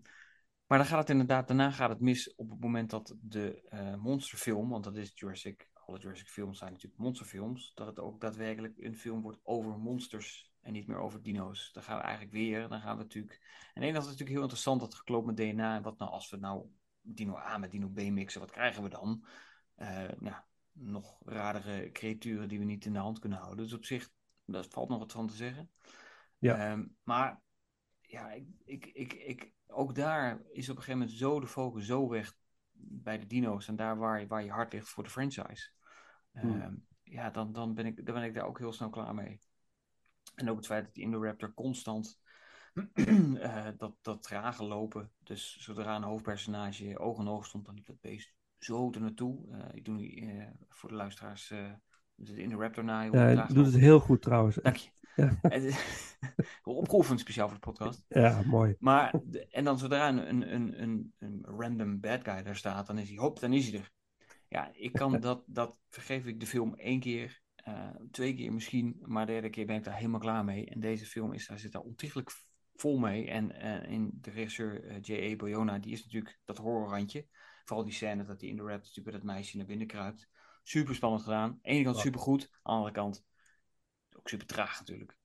maar 0.67 0.77
dan 0.77 0.87
gaat 0.87 0.99
het 0.99 1.09
inderdaad, 1.09 1.47
daarna 1.47 1.71
gaat 1.71 1.89
het 1.89 1.99
mis 1.99 2.35
op 2.35 2.49
het 2.49 2.59
moment 2.59 2.89
dat 2.89 3.15
de 3.21 3.61
eh, 3.69 3.95
monsterfilm, 3.95 4.69
want 4.69 4.83
dat 4.83 4.95
is 4.95 5.11
Jurassic, 5.13 5.69
alle 5.73 5.99
Jurassic 5.99 6.27
films 6.27 6.57
zijn 6.57 6.71
natuurlijk 6.71 7.01
monsterfilms, 7.01 7.71
dat 7.75 7.87
het 7.87 7.99
ook 7.99 8.21
daadwerkelijk 8.21 8.77
een 8.77 8.97
film 8.97 9.21
wordt 9.21 9.39
over 9.43 9.79
monsters 9.79 10.53
en 10.65 10.73
niet 10.73 10.87
meer 10.87 10.97
over 10.97 11.21
dino's. 11.21 11.71
Dan 11.73 11.83
gaan 11.83 11.97
we 11.97 12.03
eigenlijk 12.03 12.33
weer, 12.33 12.67
dan 12.69 12.81
gaan 12.81 12.97
we 12.97 13.03
natuurlijk... 13.03 13.69
En 13.73 13.81
één, 13.81 13.93
dat 13.93 14.01
is 14.01 14.07
natuurlijk 14.07 14.35
heel 14.35 14.41
interessant, 14.41 14.79
dat 14.79 14.95
geklopt 14.95 15.25
met 15.25 15.37
DNA. 15.37 15.75
En 15.75 15.81
wat 15.81 15.97
nou 15.97 16.11
als 16.11 16.29
we 16.29 16.37
nou 16.37 16.69
dino 17.01 17.37
A 17.37 17.57
met 17.57 17.71
dino 17.71 17.87
B 17.87 17.99
mixen, 17.99 18.41
wat 18.41 18.51
krijgen 18.51 18.83
we 18.83 18.89
dan? 18.89 19.25
Eh, 19.75 20.03
nou, 20.19 20.35
nog 20.71 21.21
radere 21.25 21.91
creaturen 21.91 22.47
die 22.47 22.59
we 22.59 22.65
niet 22.65 22.85
in 22.85 22.93
de 22.93 22.99
hand 22.99 23.19
kunnen 23.19 23.39
houden. 23.39 23.63
Dus 23.63 23.73
op 23.73 23.85
zich, 23.85 24.09
daar 24.45 24.65
valt 24.69 24.89
nog 24.89 24.99
wat 24.99 25.11
van 25.11 25.27
te 25.27 25.35
zeggen. 25.35 25.71
Ja. 26.37 26.71
Ehm, 26.71 26.85
maar 27.03 27.41
ja, 28.01 28.31
ik, 28.31 28.47
ik, 28.65 28.85
ik, 28.85 29.13
ik, 29.13 29.51
ook 29.67 29.95
daar 29.95 30.41
is 30.51 30.69
op 30.69 30.75
een 30.75 30.83
gegeven 30.83 30.99
moment 30.99 31.17
zo 31.17 31.39
de 31.39 31.47
focus 31.47 31.85
zo 31.85 32.09
weg 32.09 32.33
bij 32.71 33.19
de 33.19 33.27
dino's 33.27 33.67
en 33.67 33.75
daar 33.75 33.97
waar, 33.97 34.19
je- 34.19 34.27
waar 34.27 34.43
je 34.43 34.51
hart 34.51 34.73
ligt 34.73 34.89
voor 34.89 35.03
de 35.03 35.09
franchise. 35.09 35.69
Hmm. 36.31 36.61
Ehm, 36.61 36.75
ja, 37.03 37.29
dan, 37.29 37.51
dan, 37.51 37.73
ben 37.73 37.85
ik, 37.85 38.05
dan 38.05 38.15
ben 38.15 38.23
ik 38.23 38.33
daar 38.33 38.45
ook 38.45 38.59
heel 38.59 38.73
snel 38.73 38.89
klaar 38.89 39.13
mee. 39.13 39.39
En 40.35 40.49
ook 40.49 40.57
het 40.57 40.65
feit 40.65 40.85
dat 40.85 40.93
die 40.93 41.03
Indoraptor 41.03 41.53
constant 41.53 42.19
eh, 43.35 43.67
dat, 43.77 43.93
dat 44.01 44.23
trage 44.23 44.63
lopen. 44.63 45.11
Dus 45.23 45.57
zodra 45.59 45.95
een 45.95 46.03
hoofdpersonage 46.03 46.99
oog 46.99 47.19
in 47.19 47.27
oog 47.27 47.45
stond, 47.45 47.65
dan 47.65 47.75
liep 47.75 47.85
dat 47.85 48.01
beest 48.01 48.33
zo 48.57 48.91
er 48.91 49.01
naartoe. 49.01 49.37
Eh, 49.51 49.75
ik 49.75 49.85
doe 49.85 49.95
nu 49.95 50.15
eh, 50.15 50.47
voor 50.69 50.89
de 50.89 50.95
luisteraars 50.95 51.53
de 52.15 52.41
Indoraptor 52.41 52.83
na. 52.83 53.01
Ja, 53.01 53.29
je 53.29 53.53
doet 53.53 53.65
het 53.65 53.75
heel 53.75 53.99
goed 53.99 54.21
trouwens. 54.21 54.55
Dank 54.55 54.75
je. 54.75 54.89
Ja. 55.15 55.39
Opgeoefend 56.63 57.19
speciaal 57.19 57.47
voor 57.47 57.57
de 57.57 57.71
podcast. 57.71 58.05
Ja, 58.07 58.41
mooi. 58.45 58.75
Maar, 58.79 59.13
en 59.49 59.63
dan 59.63 59.79
zodra 59.79 60.09
een, 60.09 60.29
een, 60.29 60.53
een, 60.53 60.81
een, 60.81 61.13
een 61.19 61.45
random 61.45 61.99
bad 61.99 62.23
guy 62.23 62.43
daar 62.43 62.55
staat, 62.55 62.87
dan 62.87 62.97
is 62.97 63.09
hij, 63.09 63.17
hop, 63.17 63.39
dan 63.39 63.53
is 63.53 63.69
hij 63.69 63.79
er. 63.79 63.91
Ja, 64.47 64.69
ik 64.73 64.93
kan 64.93 65.19
dat, 65.19 65.43
dat 65.45 65.77
vergeef 65.89 66.25
ik 66.25 66.39
de 66.39 66.45
film 66.45 66.73
één 66.73 66.99
keer, 66.99 67.41
eh, 67.65 67.89
twee 68.11 68.35
keer 68.35 68.53
misschien, 68.53 68.97
maar 69.01 69.25
de 69.25 69.31
derde 69.31 69.49
keer 69.49 69.65
ben 69.65 69.75
ik 69.75 69.83
daar 69.83 69.95
helemaal 69.95 70.19
klaar 70.19 70.45
mee. 70.45 70.65
En 70.69 70.79
deze 70.79 71.05
film 71.05 71.33
is, 71.33 71.47
daar 71.47 71.59
zit 71.59 71.71
daar 71.71 71.81
ontiegelijk 71.81 72.31
vol 72.75 72.97
mee. 72.97 73.29
En 73.29 73.51
eh, 73.51 73.91
in 73.91 74.17
de 74.21 74.29
regisseur 74.29 74.85
eh, 74.85 75.01
J.A. 75.01 75.35
Boyona, 75.35 75.79
die 75.79 75.91
is 75.91 76.03
natuurlijk 76.03 76.39
dat 76.45 76.57
horrorrandje. 76.57 77.27
Vooral 77.63 77.85
die 77.85 77.93
scène 77.93 78.25
dat 78.25 78.41
hij 78.41 78.49
in 78.49 78.55
de 78.55 78.63
red 78.63 78.77
natuurlijk 78.77 79.05
met 79.05 79.13
dat 79.13 79.23
meisje 79.23 79.57
naar 79.57 79.65
binnen 79.65 79.87
kruipt. 79.87 80.29
Super 80.63 80.95
spannend 80.95 81.23
gedaan. 81.23 81.49
Aan 81.49 81.59
de 81.61 81.69
ene 81.69 81.83
kant 81.83 81.97
super 81.97 82.19
goed, 82.19 82.41
aan 82.41 82.49
de 82.63 82.69
andere 82.69 82.91
kant 82.91 83.25
ook 84.17 84.29
super 84.29 84.47
traag 84.47 84.79
natuurlijk. 84.79 85.17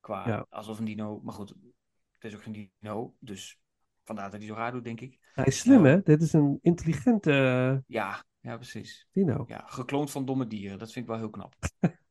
Qua 0.00 0.28
Ja. 0.28 0.46
alsof 0.48 0.78
een 0.78 0.84
dino, 0.84 1.20
maar 1.22 1.34
goed, 1.34 1.48
het 2.12 2.24
is 2.24 2.34
ook 2.34 2.42
geen 2.42 2.70
dino, 2.80 3.14
dus 3.18 3.60
vandaar 4.04 4.30
dat 4.30 4.40
hij 4.40 4.48
zo 4.48 4.54
raar 4.54 4.72
doet, 4.72 4.84
denk 4.84 5.00
ik. 5.00 5.18
Hij 5.32 5.44
is 5.44 5.58
slim, 5.58 5.84
hè? 5.84 6.02
Dit 6.02 6.22
is 6.22 6.32
een 6.32 6.58
intelligente 6.62 7.82
Ja, 7.86 8.24
ja, 8.44 8.56
precies. 8.56 9.08
dino. 9.12 9.44
Ja, 9.48 9.64
gekloond 9.66 10.10
van 10.10 10.24
domme 10.24 10.46
dieren, 10.46 10.78
dat 10.78 10.92
vind 10.92 11.04
ik 11.04 11.10
wel 11.10 11.20
heel 11.20 11.30
knap. 11.30 11.54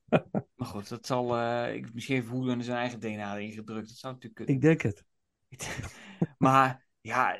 maar 0.55 0.67
goed, 0.67 0.89
dat 0.89 1.05
zal, 1.05 1.37
eh, 1.37 1.75
ik, 1.75 1.93
misschien 1.93 2.15
heeft 2.15 2.27
Woeden 2.27 2.63
zijn 2.63 2.77
eigen 2.77 2.99
DNA 2.99 3.35
erin 3.35 3.51
gedrukt, 3.51 3.87
dat 3.87 3.97
zou 3.97 4.13
natuurlijk 4.13 4.45
kunnen. 4.45 4.55
Ik 4.55 4.61
denk 4.61 4.81
het. 4.81 5.05
maar 6.37 6.85
ja, 7.01 7.37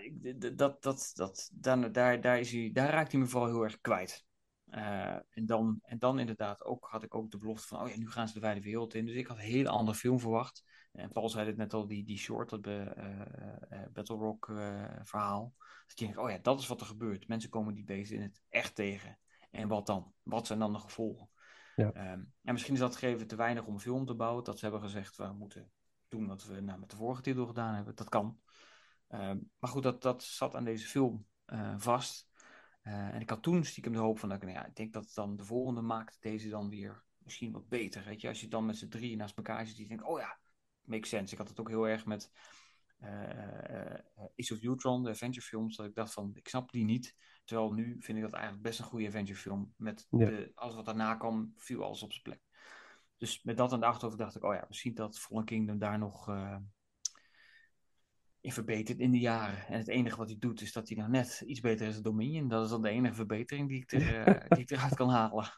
dat, 0.56 0.82
dat, 0.82 1.12
dat, 1.14 1.50
dan, 1.54 1.92
daar, 1.92 2.22
daar, 2.22 2.40
is 2.40 2.52
hij, 2.52 2.70
daar 2.74 2.90
raakt 2.90 3.12
hij 3.12 3.22
me 3.22 3.28
vooral 3.28 3.50
heel 3.50 3.64
erg 3.64 3.82
kwijt. 3.82 4.26
Eh, 4.66 5.16
en, 5.30 5.46
dan, 5.46 5.80
en 5.84 6.00
dan 6.00 6.20
inderdaad 6.20 6.64
ook 6.64 6.88
had 6.90 7.04
ik 7.04 7.16
ook 7.16 7.32
de 7.32 7.38
belofte 7.38 7.68
van, 7.68 7.82
oh 7.82 7.90
ja, 7.90 7.98
nu 7.98 8.10
gaan 8.10 8.28
ze 8.28 8.34
de 8.34 8.40
wijde 8.40 8.62
wereld 8.62 8.94
in. 8.94 9.06
Dus 9.06 9.16
ik 9.16 9.28
had 9.28 9.38
een 9.38 9.44
hele 9.44 9.70
andere 9.70 9.98
film 9.98 10.20
verwacht. 10.20 10.64
En 10.94 11.12
Paul 11.12 11.30
zei 11.30 11.48
het 11.48 11.58
net 11.58 11.74
al, 11.74 11.88
die, 11.88 12.04
die 12.06 12.18
short, 12.18 12.50
dat 12.50 12.62
be- 12.62 12.94
eh, 12.96 13.22
eh, 13.82 13.92
Battle 13.94 14.16
Rock 14.16 14.50
eh, 14.50 14.86
verhaal. 15.04 15.54
Dat 15.88 16.00
je 16.00 16.06
denkt, 16.06 16.20
oh 16.20 16.30
ja, 16.30 16.38
dat 16.42 16.60
is 16.60 16.68
wat 16.68 16.82
er 16.82 16.88
gebeurt. 16.88 17.28
Mensen 17.28 17.50
komen 17.50 17.74
die 17.74 17.84
beesten 17.84 18.16
in 18.16 18.22
het 18.22 18.42
echt 18.50 18.76
tegen. 18.76 19.18
En 19.52 19.68
wat 19.68 19.86
dan? 19.86 20.14
Wat 20.24 20.48
zijn 20.48 20.60
dan 20.60 20.74
de 20.74 20.80
gevolgen? 20.80 21.30
Ja. 21.76 21.92
Ehm, 21.92 22.24
en 22.44 22.54
misschien 22.54 22.74
is 22.74 22.80
dat 22.80 22.96
gegeven 22.96 23.28
te 23.28 23.36
weinig 23.36 23.66
om 23.66 23.74
een 23.74 23.80
film 23.80 24.06
te 24.06 24.14
bouwen. 24.16 24.44
Dat 24.44 24.60
ze 24.60 24.66
hebben 24.66 24.82
gezegd, 24.84 25.18
we 25.18 25.34
moeten 25.34 25.72
doen 26.08 26.28
wat 26.28 26.44
we 26.44 26.62
nou, 26.62 26.80
met 26.80 26.90
de 26.90 26.96
vorige 26.96 27.22
titel 27.22 27.46
gedaan 27.46 27.76
hebben. 27.76 27.96
Dat 27.96 28.10
kan. 28.10 28.40
Ehm, 29.08 29.38
maar 29.60 29.70
goed, 29.70 29.84
dat, 29.84 30.02
dat 30.02 30.24
zat 30.24 30.56
aan 30.56 30.64
deze 30.64 30.88
film 30.88 31.26
eh, 31.46 31.74
vast. 31.78 32.30
Eh, 32.82 32.94
en 33.14 33.22
ik 33.22 33.30
had 33.30 33.44
toen 33.44 33.64
stiekem 33.66 33.92
de 33.92 33.98
hoop 34.00 34.20
van, 34.20 34.30
dat 34.30 34.38
ik, 34.38 34.44
nou 34.44 34.56
ja, 34.58 34.66
ik 34.66 34.76
denk 34.76 34.94
dat 34.94 35.12
dan 35.14 35.36
de 35.36 35.44
volgende 35.44 35.82
maakt 35.82 36.18
deze 36.22 36.50
dan 36.50 36.70
weer 36.70 37.04
misschien 37.18 37.52
wat 37.52 37.68
beter. 37.68 38.04
Weet 38.04 38.22
je, 38.22 38.28
als 38.28 38.42
je 38.42 38.48
dan 38.48 38.66
met 38.66 38.78
z'n 38.78 38.88
drieën 38.88 39.18
naast 39.18 39.38
elkaar 39.38 39.66
zit, 39.66 39.76
die 39.76 39.88
denkt, 39.88 40.04
oh 40.04 40.20
ja, 40.20 40.38
makes 40.86 41.10
sense. 41.10 41.32
Ik 41.32 41.38
had 41.38 41.50
het 41.50 41.60
ook 41.60 41.70
heel 41.70 41.88
erg 41.88 42.06
met 42.06 42.32
Age 44.38 44.54
of 44.54 44.62
Ultron, 44.62 45.04
de 45.04 45.10
Avenger 45.10 45.42
films, 45.42 45.76
dat 45.76 45.86
ik 45.86 45.96
dacht 45.96 46.14
van, 46.14 46.32
ik 46.34 46.48
snap 46.48 46.72
die 46.72 46.86
niet. 46.86 47.16
Terwijl 47.44 47.74
nu 47.74 47.96
vind 48.00 48.18
ik 48.18 48.24
dat 48.24 48.34
eigenlijk 48.34 48.64
best 48.64 48.80
een 48.80 48.86
goede 48.86 49.08
Avenger 49.08 49.36
film. 49.36 49.74
Met 49.78 50.08
Ja. 50.10 50.26
de, 50.26 50.52
alles 50.56 50.76
wat 50.76 50.86
daarna 50.86 51.16
kwam, 51.16 51.54
viel 51.58 51.84
alles 51.84 52.04
op 52.04 52.12
zijn 52.12 52.24
plek. 52.24 52.42
Dus 53.18 53.44
met 53.44 53.58
dat 53.58 53.72
aan 53.74 53.80
de 53.80 53.86
achterhoofd 53.86 54.18
dacht 54.18 54.36
ik, 54.36 54.44
oh 54.44 54.54
ja, 54.54 54.66
misschien 54.68 54.94
dat 54.94 55.20
Fallen 55.20 55.46
Kingdom 55.46 55.78
daar 55.78 56.00
nog 56.00 56.28
in 58.42 58.52
verbetert 58.52 59.00
in 59.00 59.12
de 59.12 59.20
jaren. 59.20 59.68
En 59.68 59.78
het 59.78 59.88
enige 59.88 60.18
wat 60.18 60.30
hij 60.30 60.40
doet 60.40 60.62
is 60.62 60.74
dat 60.74 60.88
hij 60.88 60.98
nou 60.98 61.10
net 61.10 61.44
iets 61.46 61.60
beter 61.60 61.88
is 61.88 61.94
dan 61.94 62.04
Dominion. 62.04 62.48
Dat 62.48 62.64
is 62.64 62.70
dan 62.70 62.82
de 62.82 62.90
enige 62.90 63.14
verbetering 63.14 63.68
die 63.70 63.82
ik, 63.82 63.92
er, 63.92 64.46
die 64.50 64.62
ik 64.64 64.72
eruit 64.72 64.96
kan 64.96 65.10
halen. 65.10 65.50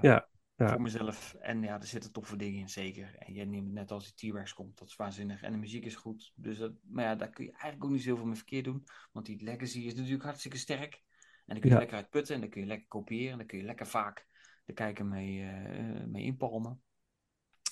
Ja, 0.00 0.28
ja. 0.56 0.68
Voor 0.68 0.80
mezelf. 0.80 1.34
En 1.34 1.62
ja, 1.62 1.80
er 1.80 1.86
zitten 1.86 2.12
toffe 2.12 2.36
dingen 2.36 2.60
in, 2.60 2.68
zeker. 2.68 3.14
En 3.18 3.32
jij 3.32 3.44
neemt 3.44 3.64
het 3.66 3.74
net 3.74 3.90
als 3.90 4.14
die 4.14 4.30
T-Rex 4.32 4.52
komt, 4.54 4.78
dat 4.78 4.88
is 4.88 4.96
waanzinnig. 4.96 5.42
En 5.42 5.52
de 5.52 5.58
muziek 5.58 5.84
is 5.84 5.96
goed. 5.96 6.32
Dus 6.36 6.58
dat, 6.58 6.72
maar 6.82 7.04
ja, 7.04 7.14
daar 7.14 7.30
kun 7.30 7.44
je 7.44 7.50
eigenlijk 7.50 7.84
ook 7.84 7.90
niet 7.90 8.02
zoveel 8.02 8.26
mee 8.26 8.36
verkeerd 8.36 8.64
doen. 8.64 8.84
Want 9.12 9.26
die 9.26 9.42
legacy 9.42 9.78
is 9.78 9.94
natuurlijk 9.94 10.24
hartstikke 10.24 10.56
sterk. 10.56 10.94
En 10.94 11.54
daar 11.54 11.58
kun 11.58 11.68
je 11.68 11.74
Ja. 11.74 11.78
lekker 11.80 11.96
uit 11.96 12.10
putten. 12.10 12.34
En 12.34 12.40
dan 12.40 12.50
kun 12.50 12.60
je 12.60 12.66
lekker 12.66 12.88
kopiëren. 12.88 13.32
En 13.32 13.38
dan 13.38 13.46
kun 13.46 13.58
je 13.58 13.64
lekker 13.64 13.86
vaak 13.86 14.26
de 14.64 14.72
kijker 14.72 15.06
mee, 15.06 15.42
eh, 15.42 16.04
mee 16.04 16.24
inpalmen. 16.24 16.82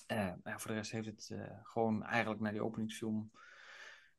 Eh, 0.07 0.17
maar 0.19 0.53
ja, 0.53 0.59
voor 0.59 0.71
de 0.71 0.77
rest 0.77 0.91
heeft 0.91 1.07
het 1.07 1.31
eh, 1.31 1.59
gewoon 1.63 2.03
eigenlijk 2.03 2.41
naar 2.41 2.53
die 2.53 2.65
openingsfilm 2.65 3.31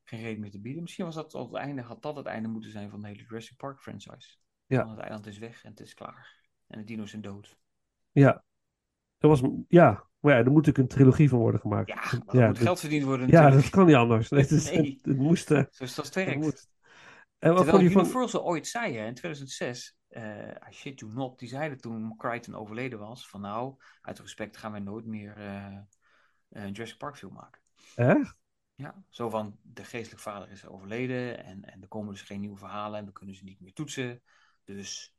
geen 0.04 0.22
reden 0.22 0.40
meer 0.40 0.52
te 0.52 0.60
bieden. 0.62 0.82
Misschien 0.82 1.06
was 1.06 1.16
dat 1.16 1.34
al 1.34 1.46
het 1.46 1.56
einde, 1.56 1.82
had 1.82 2.02
dat 2.02 2.16
het 2.16 2.26
einde 2.26 2.48
moeten 2.48 2.72
zijn 2.72 2.90
van 2.90 3.02
de 3.02 3.08
hele 3.08 3.24
Jurassic 3.24 3.58
Park 3.58 3.80
franchise. 3.80 4.38
Ja. 4.66 4.78
Want 4.78 4.90
het 4.92 5.00
eiland 5.00 5.26
is 5.28 5.38
weg 5.38 5.64
en 5.64 5.70
het 5.70 5.80
is 5.80 5.94
klaar. 5.94 6.44
En 6.68 6.80
de 6.80 6.86
dino's 6.86 7.10
zijn 7.10 7.22
dood. 7.22 7.58
Ja. 8.12 8.44
Dat 9.28 9.40
was, 9.40 9.52
ja. 9.68 10.04
Maar 10.20 10.34
ja, 10.34 10.40
er 10.40 10.52
moet 10.52 10.66
natuurlijk 10.66 10.78
een 10.92 10.98
trilogie 10.98 11.30
van 11.30 11.40
worden 11.40 11.60
gemaakt. 11.60 11.88
Ja, 11.88 11.96
maar 11.96 12.36
er 12.36 12.40
ja, 12.40 12.46
moet 12.48 12.56
dat- 12.56 12.64
geld 12.66 12.80
verdiend 12.80 13.04
worden 13.04 13.28
ja, 13.28 13.50
dat 13.50 13.70
kan 13.70 13.86
niet 13.86 13.96
anders. 13.96 14.30
Nee, 14.30 14.42
het, 14.42 14.52
is- 14.52 14.72
Nee. 14.72 14.92
het, 14.92 15.06
het 15.06 15.18
moest. 15.18 15.52
eh, 15.52 15.64
Zo 15.70 15.84
is 15.84 15.96
dat 15.96 16.16
moet. 16.16 16.68
En 17.40 17.54
wat 17.54 17.64
Terwijl 17.64 17.92
van... 17.92 18.02
Universal 18.02 18.44
ooit 18.46 18.68
zei 18.68 18.98
hè, 18.98 19.06
in 19.08 19.14
2006, 19.14 19.98
eh 20.08 20.48
I 20.70 20.72
shit 20.72 21.00
you 21.00 21.14
not, 21.14 21.40
die 21.40 21.50
zeiden 21.50 21.78
toen 21.82 22.16
Crichton 22.18 22.56
overleden 22.56 23.00
was, 23.00 23.28
van 23.30 23.42
nou, 23.42 23.76
uit 24.02 24.20
respect 24.20 24.58
gaan 24.58 24.72
wij 24.72 24.80
nooit 24.80 25.06
meer 25.06 25.38
eh, 25.38 25.78
een 26.50 26.72
Jurassic 26.72 26.98
Park 26.98 27.18
film 27.18 27.34
maken. 27.34 27.62
Echt? 27.96 28.36
Ja, 28.76 29.04
zo 29.10 29.30
van 29.30 29.58
de 29.62 29.84
geestelijk 29.84 30.22
vader 30.22 30.50
is 30.52 30.66
overleden 30.68 31.44
en, 31.44 31.64
en 31.64 31.82
er 31.82 31.88
komen 31.88 32.14
dus 32.14 32.22
geen 32.22 32.40
nieuwe 32.40 32.58
verhalen 32.58 33.00
en 33.00 33.06
we 33.06 33.12
kunnen 33.12 33.36
ze 33.36 33.44
niet 33.44 33.60
meer 33.60 33.74
toetsen. 33.74 34.22
Dus 34.64 35.16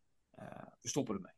we 0.81 0.89
stoppen 0.89 1.15
ermee. 1.15 1.33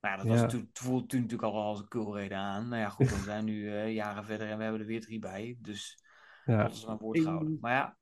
Nou 0.00 0.16
ja, 0.16 0.22
dat 0.22 0.26
was 0.32 0.40
Ja. 0.40 0.46
toen, 0.46 0.60
het 0.68 0.78
voelde 0.78 1.06
toen 1.06 1.20
natuurlijk 1.20 1.52
al 1.52 1.62
als 1.62 1.80
een 1.80 1.88
kulreden 1.88 2.38
aan. 2.38 2.68
Nou 2.68 2.80
ja, 2.82 2.88
goed, 2.88 3.08
we 3.10 3.16
zijn 3.22 3.44
nu 3.44 3.72
eh, 3.72 3.94
jaren 3.94 4.24
verder 4.24 4.48
en 4.48 4.56
we 4.56 4.62
hebben 4.62 4.80
er 4.80 4.86
weer 4.86 5.00
drie 5.00 5.18
bij. 5.18 5.58
Dus 5.60 6.02
Ja. 6.44 6.62
dat 6.62 6.72
is 6.72 6.86
mijn 6.86 6.98
woord 6.98 7.18
gehouden. 7.18 7.58
Maar 7.60 7.72
ja, 7.72 7.98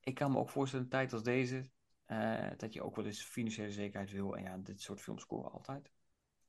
ik 0.00 0.14
kan 0.14 0.32
me 0.32 0.38
ook 0.38 0.48
voorstellen, 0.50 0.84
een 0.84 0.90
tijd 0.90 1.12
als 1.12 1.22
deze, 1.22 1.70
eh, 2.04 2.50
dat 2.56 2.72
je 2.72 2.82
ook 2.82 2.96
wel 2.96 3.04
eens 3.04 3.22
financiële 3.24 3.70
zekerheid 3.72 4.10
wil. 4.10 4.36
En 4.36 4.42
ja, 4.42 4.56
dit 4.56 4.80
soort 4.80 5.00
films 5.00 5.22
scoren 5.22 5.52
altijd. 5.52 5.92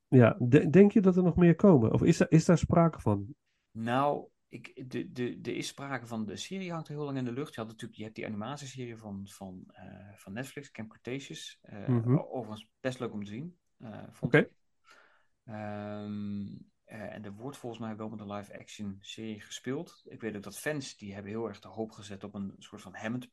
Ja, 0.08 0.36
de- 0.38 0.70
denk 0.70 0.92
je 0.92 1.00
dat 1.00 1.16
er 1.16 1.22
nog 1.22 1.36
meer 1.36 1.54
komen? 1.54 1.92
Of 1.92 2.02
is, 2.02 2.16
daar 2.16 2.30
is 2.30 2.44
daar 2.44 2.58
sprake 2.58 3.00
van? 3.00 3.34
Nou, 3.70 4.26
ik, 4.48 4.90
de, 4.90 5.12
de, 5.12 5.38
er 5.42 5.56
is 5.56 5.66
sprake 5.66 6.06
van, 6.06 6.26
de 6.26 6.36
serie 6.36 6.72
hangt 6.72 6.88
heel 6.88 7.04
lang 7.04 7.16
in 7.18 7.24
de 7.24 7.32
lucht. 7.32 7.54
Je, 7.54 7.60
had 7.60 7.68
natuurlijk, 7.70 7.96
je 7.98 8.02
hebt 8.04 8.14
die 8.16 8.26
animatieserie 8.26 8.96
van, 8.96 9.26
van, 9.28 9.64
eh, 9.66 10.12
van 10.14 10.32
Netflix, 10.32 10.70
Camp 10.70 10.90
Cretaceous. 10.90 11.58
Eh, 11.62 11.88
Mhm. 11.88 12.16
Overigens 12.18 12.68
best 12.80 12.98
leuk 13.00 13.12
om 13.12 13.24
te 13.24 13.30
zien, 13.30 13.56
eh, 13.78 14.02
vond 14.10 14.34
ik. 14.34 14.50
Ehm, 15.46 16.46
eh, 16.84 17.14
en 17.14 17.24
er 17.24 17.32
wordt 17.32 17.56
volgens 17.56 17.82
mij 17.82 17.96
wel 17.96 18.08
met 18.08 18.20
een 18.20 18.32
live-action 18.32 18.98
serie 19.00 19.40
gespeeld. 19.40 20.02
Ik 20.08 20.20
weet 20.20 20.36
ook 20.36 20.42
dat 20.42 20.58
fans, 20.58 20.96
die 20.96 21.14
hebben 21.14 21.30
heel 21.30 21.48
erg 21.48 21.60
de 21.60 21.68
hoop 21.68 21.90
gezet 21.90 22.24
op 22.24 22.34
een 22.34 22.54
soort 22.58 22.82
van 22.82 22.94
Hammond 22.94 23.28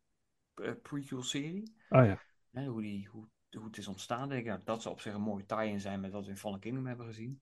eh, 0.54 0.72
prequel-serie. 0.82 1.76
Ah 1.90 2.06
ja. 2.06 2.22
Hè, 2.52 2.66
hoe, 2.66 2.82
die, 2.82 3.08
hoe, 3.08 3.28
hoe 3.50 3.66
het 3.66 3.78
is 3.78 3.88
ontstaan. 3.88 4.30
Denk 4.30 4.42
ik, 4.42 4.48
nou, 4.48 4.62
dat 4.64 4.82
zou 4.82 4.94
op 4.94 5.02
zich 5.02 5.14
een 5.14 5.22
mooie 5.22 5.46
tie-in 5.46 5.80
zijn 5.80 6.00
met 6.00 6.12
wat 6.12 6.24
we 6.26 6.30
in 6.30 6.38
Fallen 6.38 6.60
Kingdom 6.60 6.86
hebben 6.86 7.06
gezien. 7.06 7.42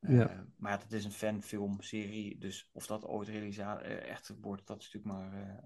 Ja. 0.00 0.28
Eh, 0.28 0.40
maar 0.56 0.72
ja, 0.72 0.78
het 0.78 0.92
is 0.92 1.04
een 1.04 1.12
fanfilmserie, 1.12 2.38
dus 2.38 2.70
of 2.72 2.86
dat 2.86 3.04
ooit 3.04 3.28
echt 3.28 4.34
wordt, 4.40 4.66
dat 4.66 4.80
is 4.80 4.92
natuurlijk 4.92 5.30
maar 5.30 5.60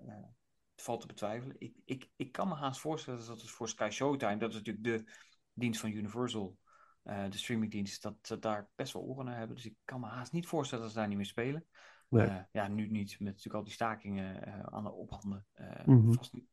het 0.74 0.82
valt 0.82 1.00
te 1.00 1.06
betwijfelen. 1.06 1.56
Ik, 1.58 1.74
ik, 1.84 2.10
ik 2.16 2.32
kan 2.32 2.48
me 2.48 2.54
haast 2.54 2.80
voorstellen 2.80 3.26
dat 3.26 3.40
het 3.40 3.50
voor 3.50 3.68
Sky 3.68 3.88
Showtime, 3.90 4.36
dat 4.36 4.50
is 4.50 4.56
natuurlijk 4.56 4.84
de 4.84 5.12
dienst 5.52 5.80
van 5.80 5.90
Universal, 5.90 6.58
de 7.02 7.28
streamingdienst, 7.38 8.02
dat 8.02 8.14
ze 8.22 8.38
daar 8.38 8.68
best 8.74 8.92
wel 8.92 9.02
oren 9.02 9.24
naar 9.24 9.36
hebben. 9.38 9.56
Dus 9.56 9.66
ik 9.66 9.74
kan 9.84 10.00
me 10.00 10.06
haast 10.06 10.32
niet 10.32 10.46
voorstellen 10.46 10.84
dat 10.84 10.92
ze 10.92 10.98
daar 10.98 11.08
niet 11.08 11.16
meer 11.16 11.26
spelen. 11.26 11.66
Nee. 12.08 12.26
Eh, 12.26 12.36
ja, 12.52 12.68
nu 12.68 12.88
niet, 12.90 13.10
met 13.10 13.28
natuurlijk 13.28 13.54
al 13.54 13.64
die 13.64 13.72
stakingen 13.72 14.44
eh, 14.44 14.60
aan 14.60 14.84
de 14.84 14.92
ophanden. 14.92 15.46
eh, 15.52 15.86
Mhm. 15.86 16.12
Vast 16.12 16.32
niet. 16.32 16.48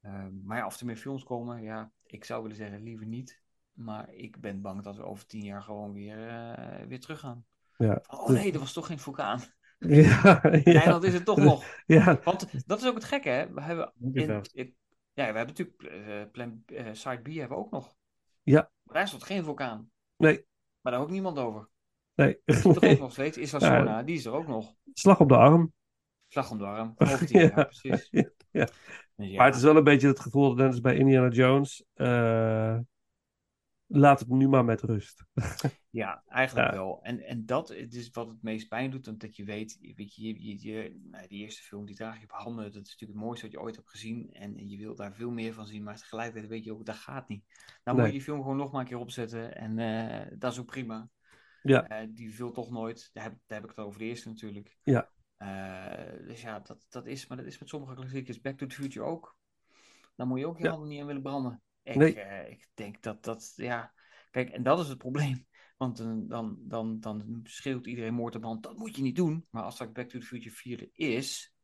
Eh, 0.00 0.26
maar 0.44 0.56
ja, 0.58 0.66
of 0.66 0.80
er 0.80 0.86
meer 0.86 0.96
films 0.96 1.24
komen, 1.24 1.62
ja, 1.62 1.92
ik 2.02 2.24
zou 2.24 2.42
willen 2.42 2.56
zeggen 2.56 2.82
liever 2.82 3.06
niet. 3.06 3.42
Maar 3.72 4.12
ik 4.14 4.40
ben 4.40 4.60
bang 4.60 4.82
dat 4.82 4.96
we 4.96 5.04
over 5.04 5.26
tien 5.26 5.44
jaar 5.44 5.62
gewoon 5.62 5.92
weer, 5.92 6.28
eh, 6.28 6.86
weer 6.86 7.00
teruggaan. 7.00 7.44
Ja. 7.76 8.02
Oh 8.08 8.28
nee, 8.28 8.52
er 8.52 8.58
was 8.58 8.72
toch 8.72 8.86
geen 8.86 8.98
vulkaan. 8.98 9.40
Ja, 9.78 10.40
Nee, 10.42 10.62
ja, 10.64 10.84
dat 10.84 11.04
is 11.04 11.12
het 11.14 11.24
toch 11.24 11.38
nog. 11.38 11.64
ja, 11.86 12.20
Want 12.24 12.66
dat 12.68 12.80
is 12.80 12.86
ook 12.88 12.94
het 12.94 13.04
gekke, 13.04 13.28
hè? 13.28 13.52
We 13.52 13.60
hebben, 13.60 13.92
in, 13.98 14.06
Ongeveer. 14.06 14.48
in- 14.52 14.76
ja, 15.12 15.32
we 15.32 15.38
hebben 15.38 15.46
natuurlijk 15.46 15.82
eh, 15.82 16.30
plan, 16.32 16.62
eh, 16.66 16.88
Side 16.92 17.18
B 17.22 17.26
hebben 17.26 17.48
we 17.58 17.64
ook 17.64 17.70
nog. 17.70 17.96
Ja. 18.50 18.70
Maar 18.82 18.94
daar 18.94 19.02
is 19.02 19.10
toch 19.10 19.26
geen 19.26 19.44
vulkaan. 19.44 19.90
nee, 20.16 20.44
Maar 20.80 20.92
daar 20.92 21.00
ook 21.02 21.10
niemand 21.10 21.38
over. 21.38 21.68
nee. 22.14 22.38
Is 22.44 22.64
nee. 22.80 22.98
nog 22.98 23.12
steeds. 23.12 23.36
Isla 23.38 24.02
die 24.02 24.16
is 24.16 24.24
er 24.24 24.32
ook 24.32 24.46
nog. 24.46 24.74
Slag 24.92 25.20
op 25.20 25.28
de 25.28 25.36
arm. 25.36 25.72
Slag 26.28 26.50
om 26.50 26.58
de 26.58 26.64
arm. 26.64 26.94
Ja, 27.26 27.40
Ja. 27.40 27.64
precies. 27.64 28.08
Ja. 28.50 28.68
Ja. 29.14 29.36
Maar 29.36 29.46
het 29.46 29.56
is 29.56 29.62
wel 29.62 29.76
een 29.76 29.84
beetje 29.84 30.08
het 30.08 30.20
gevoel 30.20 30.48
dat 30.48 30.56
net 30.56 30.66
als 30.66 30.80
bij 30.80 30.96
Indiana 30.96 31.28
Jones. 31.28 31.84
eh, 31.94 32.78
laat 33.92 34.20
het 34.20 34.28
nu 34.28 34.48
maar 34.48 34.64
met 34.64 34.80
rust. 34.80 35.24
Ja, 35.90 36.22
eigenlijk 36.26 36.70
Ja. 36.70 36.74
wel. 36.76 36.98
En, 37.02 37.20
en 37.20 37.46
dat 37.46 37.70
is 37.70 38.10
wat 38.10 38.28
het 38.28 38.42
meest 38.42 38.68
pijn 38.68 38.90
doet, 38.90 39.08
omdat 39.08 39.36
je 39.36 39.44
weet, 39.44 39.78
weet 39.96 40.14
je, 40.14 40.22
je, 40.46 40.62
je, 40.68 41.00
nou, 41.10 41.26
die 41.28 41.38
eerste 41.38 41.62
film, 41.62 41.86
die 41.86 41.94
draag 41.96 42.16
je 42.18 42.22
op 42.24 42.30
handen, 42.30 42.64
dat 42.72 42.72
is 42.82 42.90
natuurlijk 42.90 43.18
het 43.18 43.26
mooiste 43.26 43.44
wat 43.44 43.54
je 43.54 43.60
ooit 43.60 43.76
hebt 43.76 43.90
gezien. 43.90 44.32
En 44.32 44.68
je 44.68 44.78
wilt 44.78 44.96
daar 44.96 45.14
veel 45.14 45.30
meer 45.30 45.52
van 45.54 45.66
zien, 45.66 45.82
maar 45.82 45.96
tegelijkertijd 45.98 46.48
weet 46.48 46.64
je 46.64 46.72
ook, 46.72 46.86
dat 46.86 46.96
gaat 46.96 47.28
niet. 47.28 47.44
Nou 47.84 47.96
moet 47.96 48.06
je 48.06 48.12
die 48.12 48.22
film 48.22 48.42
gewoon 48.42 48.56
nog 48.56 48.72
maar 48.72 48.80
een 48.80 48.86
keer 48.86 48.98
opzetten 48.98 49.56
en 49.56 49.78
eh, 49.78 50.32
dat 50.38 50.52
is 50.52 50.58
ook 50.58 50.66
prima. 50.66 51.08
Ja. 51.62 51.88
Eh, 51.88 52.06
die 52.10 52.36
wil 52.36 52.50
toch 52.52 52.70
nooit, 52.70 53.10
daar 53.12 53.24
heb, 53.24 53.32
daar 53.46 53.60
heb 53.60 53.70
ik 53.70 53.76
het 53.76 53.86
over 53.86 53.98
de 53.98 54.04
eerste 54.04 54.28
natuurlijk. 54.28 54.78
Ja. 54.82 55.10
Eh, 55.36 56.26
dus 56.26 56.40
ja, 56.42 56.60
dat, 56.60 56.86
dat 56.88 57.06
is, 57.06 57.26
maar 57.26 57.36
dat 57.36 57.46
is 57.46 57.58
met 57.58 57.68
sommige 57.68 57.94
klassiekers, 57.94 58.40
Back 58.40 58.58
to 58.58 58.66
the 58.66 58.74
Future 58.74 59.06
ook. 59.06 59.36
Dan 60.16 60.28
moet 60.28 60.38
je 60.38 60.46
ook 60.46 60.58
je 60.58 60.64
Ja. 60.64 60.70
handen 60.70 60.88
niet 60.88 61.00
aan 61.00 61.06
willen 61.06 61.22
branden. 61.22 61.62
Ik, 61.82 61.94
Nee. 61.94 62.20
eh, 62.20 62.50
ik 62.50 62.68
denk 62.74 63.02
dat 63.02 63.24
dat, 63.24 63.52
ja, 63.56 63.92
kijk, 64.30 64.50
en 64.50 64.62
dat 64.62 64.78
is 64.80 64.88
het 64.88 64.98
probleem. 64.98 65.46
Want 65.76 66.00
eh, 66.00 66.12
dan, 66.16 66.58
dan, 66.60 67.00
dan 67.00 67.40
schreeuwt 67.44 67.86
iedereen 67.86 68.14
moord 68.14 68.34
op 68.36 68.42
hand, 68.42 68.62
dat 68.62 68.76
moet 68.76 68.96
je 68.96 69.02
niet 69.02 69.16
doen. 69.16 69.46
Maar 69.50 69.62
als 69.62 69.74
straks 69.74 69.92
Back 69.92 70.08
to 70.08 70.18
the 70.18 70.26
Future 70.26 70.54
4 70.54 70.80
er 70.80 70.88
is, 70.92 71.54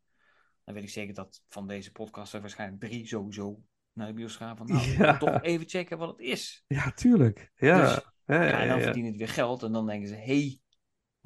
dan 0.65 0.75
weet 0.75 0.85
ik 0.85 0.91
zeker 0.91 1.15
dat 1.15 1.43
van 1.49 1.67
deze 1.67 1.93
podcast 1.93 2.35
er 2.35 2.41
waarschijnlijk 2.41 2.81
drie 2.81 3.07
sowieso 3.07 3.63
naar 3.93 4.07
de 4.07 4.13
bios 4.13 4.37
gaan. 4.37 4.57
Van, 4.57 4.67
nou, 4.67 4.87
Ja. 4.99 5.17
toch 5.17 5.43
even 5.43 5.69
checken 5.69 5.99
wat 5.99 6.09
het 6.09 6.21
is. 6.21 6.65
Ja, 6.67 6.91
tuurlijk. 6.91 7.53
Ja, 7.57 7.81
Dus, 7.81 7.91
ja, 8.27 8.35
Ja, 8.35 8.43
ja, 8.49 8.61
en 8.61 8.69
dan 8.69 8.81
verdienen 8.81 9.11
het 9.11 9.21
weer 9.21 9.29
geld 9.29 9.63
en 9.63 9.73
dan 9.73 9.87
denken 9.87 10.09
ze, 10.09 10.15
hé, 10.15 10.25
hey, 10.25 10.61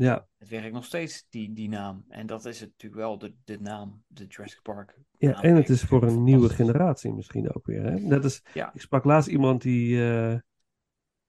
ja. 0.03 0.27
het 0.39 0.49
werkt 0.49 0.73
nog 0.73 0.85
steeds, 0.85 1.27
die, 1.29 1.53
die 1.53 1.69
naam. 1.69 2.05
En 2.09 2.27
dat 2.27 2.45
is 2.45 2.61
het 2.61 2.69
natuurlijk 2.71 3.01
wel, 3.01 3.19
de, 3.19 3.35
de 3.45 3.61
naam, 3.61 4.03
de 4.07 4.27
Jurassic 4.27 4.63
Park. 4.63 4.99
Ja, 5.19 5.43
en 5.43 5.57
het 5.57 5.69
is 5.69 5.83
voor 5.83 6.03
een 6.03 6.23
nieuwe 6.25 6.49
generatie 6.49 7.13
misschien 7.15 7.55
ook 7.55 7.67
weer. 7.67 7.83
Hè? 7.83 7.99
Net 7.99 8.25
als, 8.25 8.43
Ja. 8.55 8.71
ik 8.75 8.81
sprak 8.81 9.05
laatst 9.05 9.29
iemand 9.29 9.63
die, 9.63 10.11
eh, 10.13 10.39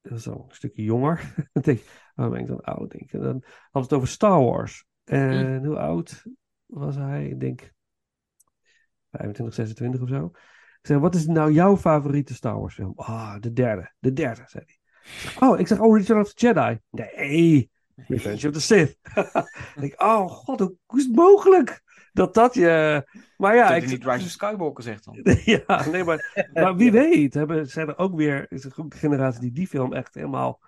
dat 0.02 0.18
is 0.18 0.28
al 0.28 0.46
een 0.50 0.56
stukje 0.56 0.84
jonger. 0.84 1.34
Dan 1.54 1.64
denk 1.64 1.80
ik, 1.80 2.12
oh, 2.16 2.30
ben 2.30 2.40
ik 2.40 2.48
dan 2.48 2.62
oud? 2.62 2.92
Denk 2.92 3.12
ik. 3.12 3.22
Dan 3.22 3.44
had 3.72 3.84
het 3.84 3.94
over 3.94 4.08
Star 4.08 4.44
Wars. 4.44 4.86
En 5.04 5.58
Hm. 5.60 5.66
hoe 5.66 5.78
oud 5.78 6.24
was 6.66 6.96
hij? 6.96 7.28
Ik 7.30 7.40
denk 7.40 7.72
25, 9.12 9.56
26 9.56 10.02
of 10.02 10.10
zo. 10.10 10.26
Ik 10.82 10.88
zei, 10.88 11.00
wat 11.00 11.16
is 11.16 11.26
nou 11.26 11.52
jouw 11.52 11.78
favoriete 11.78 12.34
Star 12.34 12.60
Wars 12.60 12.74
film? 12.74 12.94
Ah, 12.96 13.40
de 13.40 13.54
derde. 13.54 13.94
De 14.00 14.14
derde, 14.14 14.44
zei 14.46 14.64
hij. 14.66 14.80
Oh, 15.50 15.60
ik 15.60 15.68
zeg, 15.68 15.80
oh, 15.80 15.98
Return 15.98 16.20
of 16.20 16.34
the 16.34 16.48
Jedi. 16.48 16.80
Nee, 16.90 17.72
Revenge 18.08 18.48
of 18.48 18.54
the 18.54 18.62
Sith. 18.62 18.98
ik 19.76 19.80
denk, 19.80 20.02
oh 20.02 20.28
god, 20.30 20.60
hoe, 20.60 20.78
hoe 20.86 21.00
is 21.00 21.06
het 21.06 21.16
mogelijk 21.16 21.82
dat 22.14 22.34
dat 22.34 22.54
je... 22.54 23.04
Maar 23.38 23.56
ja, 23.56 23.70
Ja, 23.70 23.76
ik, 23.76 23.86
niet 23.86 24.06
Rise 24.06 24.26
of 24.26 24.32
Skywalker 24.32 24.84
zegt 24.84 25.04
dan. 25.06 25.20
ja, 25.46 25.90
nee, 25.90 26.04
maar, 26.04 26.50
maar 26.54 26.76
wie 26.76 26.92
weet, 26.92 27.34
hebben, 27.34 27.68
zijn 27.68 27.88
er 27.88 27.98
ook 27.98 28.16
weer 28.16 28.52
is 28.52 28.66
er 28.66 28.72
een 28.76 28.94
generatie 28.94 29.42
die 29.42 29.52
die 29.52 29.68
film 29.68 29.94
echt 29.94 30.14
helemaal 30.14 30.62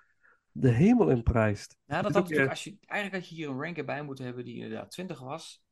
de 0.51 0.69
hemel 0.69 1.09
in 1.09 1.23
prijst. 1.23 1.77
Ja, 1.86 2.01
dat 2.01 2.09
is 2.09 2.15
had 2.15 2.23
natuurlijk, 2.23 2.45
eh, 2.45 2.49
als 2.49 2.63
je, 2.63 2.77
eigenlijk 2.86 3.23
had 3.23 3.29
je 3.29 3.36
hier 3.36 3.49
een 3.49 3.61
ranker 3.61 3.86
bij 3.86 4.03
moeten 4.03 4.25
hebben 4.25 4.45
die 4.45 4.55
inderdaad 4.55 4.91
20 4.91 5.19
was. 5.19 5.63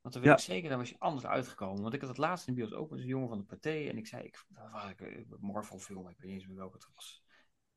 Want 0.00 0.14
dan 0.14 0.22
Ja. 0.22 0.30
weet 0.30 0.38
ik 0.38 0.44
zeker, 0.44 0.68
dan 0.68 0.78
was 0.78 0.88
je 0.88 0.98
anders 0.98 1.26
uitgekomen. 1.26 1.82
Want 1.82 1.94
ik 1.94 2.00
had 2.00 2.08
het 2.08 2.18
laatst 2.18 2.46
in 2.48 2.54
de 2.54 2.60
bios 2.60 2.72
ook 2.72 2.90
met 2.90 3.00
een 3.00 3.06
jongen 3.06 3.28
van 3.28 3.38
de 3.38 3.44
Pathé. 3.44 3.88
En 3.88 3.96
ik 3.96 4.06
zei, 4.06 4.22
ik, 4.22 4.44
waar 4.48 4.70
was 4.70 4.90
ik, 4.90 5.00
een 5.00 5.26
Marvel 5.40 5.78
film, 5.78 6.08
ik 6.08 6.16
weet 6.18 6.30
niet 6.30 6.40
eens 6.40 6.46
meer 6.46 6.56
welke 6.56 6.76
het 6.76 6.88
was. 6.94 7.22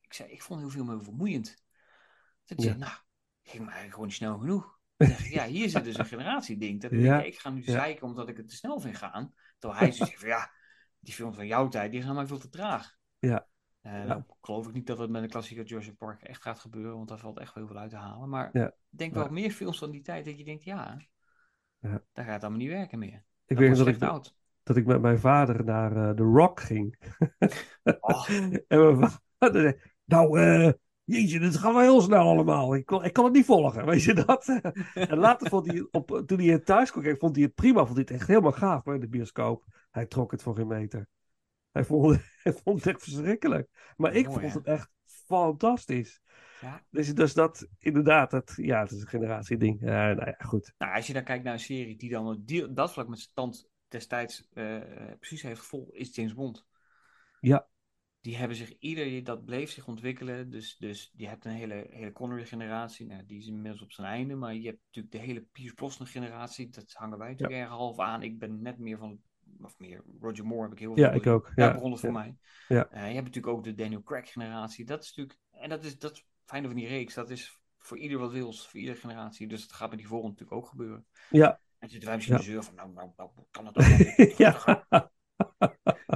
Ik 0.01 0.13
zei, 0.13 0.31
ik 0.31 0.41
vond 0.41 0.59
heel 0.59 0.69
veel 0.69 0.83
meer 0.83 1.03
vermoeiend. 1.03 1.63
Toen 2.43 2.59
zei 2.59 2.69
Ja. 2.69 2.77
hij, 2.77 2.87
nou, 2.87 2.99
ging 3.43 3.61
eigenlijk 3.63 3.91
gewoon 3.93 4.07
niet 4.07 4.15
snel 4.15 4.37
genoeg. 4.37 4.79
Ja, 5.29 5.45
hier 5.45 5.69
zit 5.69 5.83
dus 5.83 5.97
een 5.97 6.05
generatieding. 6.05 6.81
Dat 6.81 6.91
ik, 6.91 6.99
Ja. 6.99 7.21
ik 7.21 7.39
ga 7.39 7.49
nu 7.49 7.61
zeiken 7.63 8.07
omdat 8.07 8.29
ik 8.29 8.37
het 8.37 8.49
te 8.49 8.55
snel 8.55 8.79
vind 8.79 8.97
gaan. 8.97 9.33
Terwijl 9.59 9.81
hij 9.81 9.91
zoiets 9.91 10.09
zegt 10.11 10.19
van, 10.19 10.29
ja, 10.29 10.51
die 10.99 11.13
films 11.13 11.35
van 11.35 11.47
jouw 11.47 11.67
tijd, 11.67 11.91
die 11.91 12.01
gaan 12.01 12.15
mij 12.15 12.27
veel 12.27 12.37
te 12.37 12.49
traag. 12.49 12.95
Ja. 13.19 13.47
Ja. 13.81 14.03
Nou, 14.03 14.23
geloof 14.41 14.67
ik 14.67 14.73
niet 14.73 14.87
dat 14.87 14.97
het 14.97 15.09
met 15.09 15.23
een 15.23 15.29
klassieker 15.29 15.65
Jurassic 15.65 15.97
Park 15.97 16.21
echt 16.21 16.41
gaat 16.41 16.59
gebeuren, 16.59 16.95
want 16.95 17.07
daar 17.07 17.19
valt 17.19 17.39
echt 17.39 17.53
wel 17.53 17.63
heel 17.63 17.73
veel 17.73 17.81
uit 17.81 17.89
te 17.91 17.95
halen. 17.97 18.29
Maar 18.29 18.49
Ja. 18.53 18.67
ik 18.67 18.73
denk 18.97 19.13
Ja. 19.13 19.19
wel 19.19 19.29
meer 19.31 19.51
films 19.51 19.77
van 19.77 19.91
die 19.91 20.01
tijd 20.01 20.25
dat 20.25 20.37
je 20.37 20.43
denkt, 20.43 20.63
ja, 20.63 20.97
Ja. 21.79 22.01
daar 22.13 22.25
gaat 22.25 22.33
het 22.33 22.41
allemaal 22.41 22.59
niet 22.61 22.69
werken 22.69 22.99
meer. 22.99 23.23
Ik 23.45 23.57
weet 23.57 23.77
dat 23.77 23.87
ik, 23.87 24.01
oud. 24.01 24.35
dat 24.63 24.77
ik 24.77 24.85
met 24.85 25.01
mijn 25.01 25.19
vader 25.19 25.63
naar 25.63 25.95
eh 26.09 26.15
The 26.15 26.23
Rock 26.23 26.59
ging. 26.59 26.99
Oh. 27.99 28.29
en 28.67 28.97
mijn 28.99 29.11
vader 29.39 29.61
zei, 29.61 29.79
nou, 30.05 30.39
eh, 30.39 30.71
jeetje, 31.03 31.39
dit 31.39 31.57
gaat 31.57 31.73
wel 31.73 31.81
heel 31.81 32.01
snel 32.01 32.27
allemaal. 32.27 32.75
Ik 32.75 32.85
kon, 32.85 33.03
ik 33.03 33.13
kan 33.13 33.23
het 33.23 33.33
niet 33.33 33.45
volgen, 33.45 33.85
weet 33.91 34.03
je 34.03 34.13
dat? 34.13 34.47
en 34.93 35.17
later 35.17 35.49
vond 35.49 35.67
hij, 35.67 35.87
op, 35.91 36.23
toen 36.25 36.39
hij 36.39 36.59
thuis 36.59 36.91
kwam, 36.91 37.03
kijken, 37.03 37.21
vond 37.21 37.35
hij 37.35 37.45
het 37.45 37.55
prima. 37.55 37.85
Vond 37.85 37.97
hij 37.97 38.01
het 38.01 38.11
echt 38.11 38.27
helemaal 38.27 38.51
gaaf 38.51 38.83
bij 38.83 38.99
de 38.99 39.07
bioscoop. 39.07 39.65
Hij 39.91 40.05
trok 40.05 40.31
het 40.31 40.41
voor 40.41 40.55
geen 40.55 40.67
meter. 40.67 41.07
Hij 41.71 41.83
vond, 41.83 42.19
hij 42.43 42.53
vond 42.53 42.77
het 42.77 42.93
echt 42.93 43.03
verschrikkelijk. 43.03 43.93
Maar 43.97 44.13
ik 44.13 44.27
Mooi, 44.27 44.39
vond 44.39 44.53
hè? 44.53 44.59
het 44.59 44.67
echt 44.67 44.89
fantastisch. 45.05 46.21
Ja. 46.61 46.83
Dus, 46.89 47.15
dus 47.15 47.33
dat, 47.33 47.67
inderdaad, 47.77 48.31
dat, 48.31 48.53
ja, 48.55 48.79
het 48.79 48.91
is 48.91 49.01
een 49.01 49.07
generatieding. 49.07 49.81
Ja, 49.81 50.13
nou 50.13 50.25
ja, 50.25 50.45
goed. 50.45 50.73
Nou, 50.77 50.95
als 50.95 51.07
je 51.07 51.13
dan 51.13 51.23
kijkt 51.23 51.43
naar 51.43 51.53
een 51.53 51.59
serie 51.59 51.95
die 51.95 52.09
dan 52.09 52.41
die, 52.45 52.73
dat 52.73 52.93
vlak 52.93 53.07
met 53.07 53.17
zijn 53.17 53.29
stand 53.29 53.69
destijds 53.87 54.47
eh, 54.53 54.75
eh, 54.75 55.17
precies 55.19 55.41
heeft 55.41 55.59
gevolgd, 55.59 55.93
is 55.93 56.15
James 56.15 56.33
Bond. 56.33 56.65
Ja. 57.39 57.67
Die 58.23 58.37
hebben 58.37 58.57
zich, 58.57 58.77
ieder, 58.79 59.23
dat 59.23 59.45
bleef 59.45 59.71
zich 59.71 59.87
ontwikkelen. 59.87 60.49
Dus, 60.49 60.77
dus 60.77 61.11
je 61.15 61.27
hebt 61.27 61.45
een 61.45 61.51
hele, 61.51 61.87
hele 61.89 62.11
Connery-generatie. 62.11 63.05
Nou, 63.05 63.25
die 63.25 63.37
is 63.37 63.47
inmiddels 63.47 63.81
op 63.81 63.91
zijn 63.91 64.07
einde. 64.07 64.35
Maar 64.35 64.53
je 64.53 64.67
hebt 64.67 64.79
natuurlijk 64.85 65.13
de 65.13 65.19
hele 65.19 65.41
Pierce 65.41 65.73
Brosnan-generatie. 65.73 66.69
Dat 66.69 66.93
hangen 66.93 67.17
wij 67.17 67.29
natuurlijk 67.29 67.59
erg 67.59 67.69
half 67.69 67.99
aan. 67.99 68.23
Ik 68.23 68.39
ben 68.39 68.61
net 68.61 68.77
meer 68.77 68.97
van, 68.97 69.19
of 69.61 69.79
meer, 69.79 70.03
Roger 70.19 70.45
Moore 70.45 70.63
heb 70.63 70.71
ik 70.71 70.79
heel 70.79 70.93
veel 70.93 71.03
Ja, 71.03 71.11
ik 71.11 71.27
ook. 71.27 71.51
Daar 71.55 71.67
Ja, 71.67 71.73
begon 71.73 71.91
het 71.91 71.99
voor 71.99 72.09
ja. 72.09 72.15
mij. 72.15 72.35
Ja. 72.67 72.89
Eh, 72.89 73.07
je 73.07 73.13
hebt 73.13 73.25
natuurlijk 73.25 73.53
ook 73.57 73.63
de 73.63 73.73
Daniel 73.75 74.03
Craig-generatie. 74.03 74.85
Dat 74.85 75.03
is 75.03 75.07
natuurlijk, 75.15 75.39
en 75.51 75.69
dat 75.69 75.83
is 75.83 75.97
dat 75.99 76.11
is 76.11 76.17
het 76.17 76.27
fijne 76.45 76.67
van 76.67 76.75
die 76.75 76.87
reeks. 76.87 77.13
Dat 77.13 77.29
is 77.29 77.59
voor 77.77 77.97
ieder 77.97 78.17
wat 78.19 78.31
wils, 78.31 78.67
voor 78.67 78.79
iedere 78.79 78.97
generatie. 78.97 79.47
Dus 79.47 79.61
dat 79.61 79.71
gaat 79.73 79.89
met 79.89 79.97
die 79.99 80.07
volgende 80.07 80.31
natuurlijk 80.33 80.61
ook 80.61 80.69
gebeuren. 80.69 81.05
Ja, 81.29 81.59
En 81.79 81.89
zitten 81.89 82.07
wij 82.07 82.15
misschien 82.17 82.37
Ja. 82.37 82.43
de 82.43 82.49
zeur 82.51 82.63
van, 82.63 82.75
nou, 82.75 82.93
nou, 82.93 83.09
nou, 83.17 83.29
kan 83.51 83.65
het 83.65 83.77
ook 83.77 84.37
ja. 84.37 85.09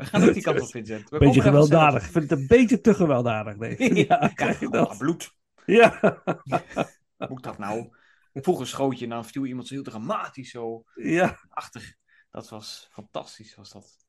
Gaan 0.08 0.24
ook 0.24 0.34
die 0.34 0.43
kant 0.43 0.62
op, 0.62 0.70
Vincent. 0.70 1.10
We 1.10 1.18
Beetje 1.18 1.41
gewelddadig. 1.41 2.05
Ik 2.05 2.12
vind 2.12 2.30
het 2.30 2.39
een 2.39 2.47
beetje 2.47 2.82
te 2.82 2.93
gewelddadig. 2.93 3.55
Nee. 3.55 3.76
Ja, 4.08 4.28
krijg 4.34 4.60
je 4.60 4.70
dat? 4.70 4.97
bloed. 4.97 5.36
Ja, 5.66 6.22
Moet 7.30 7.43
dat 7.43 7.58
nou? 7.58 7.95
Vroeger 8.34 8.68
schoot 8.68 8.97
je 8.99 9.03
en 9.03 9.10
dan 9.10 9.26
viel 9.26 9.45
iemand 9.45 9.68
zo 9.68 9.74
heel 9.74 9.84
dramatisch 9.84 10.49
zo 10.49 10.84
ja. 10.95 11.39
achter. 11.49 11.95
Dat 12.32 12.49
was 12.49 12.88
fantastisch, 12.91 13.55
was 13.55 13.72
dat. 13.72 14.05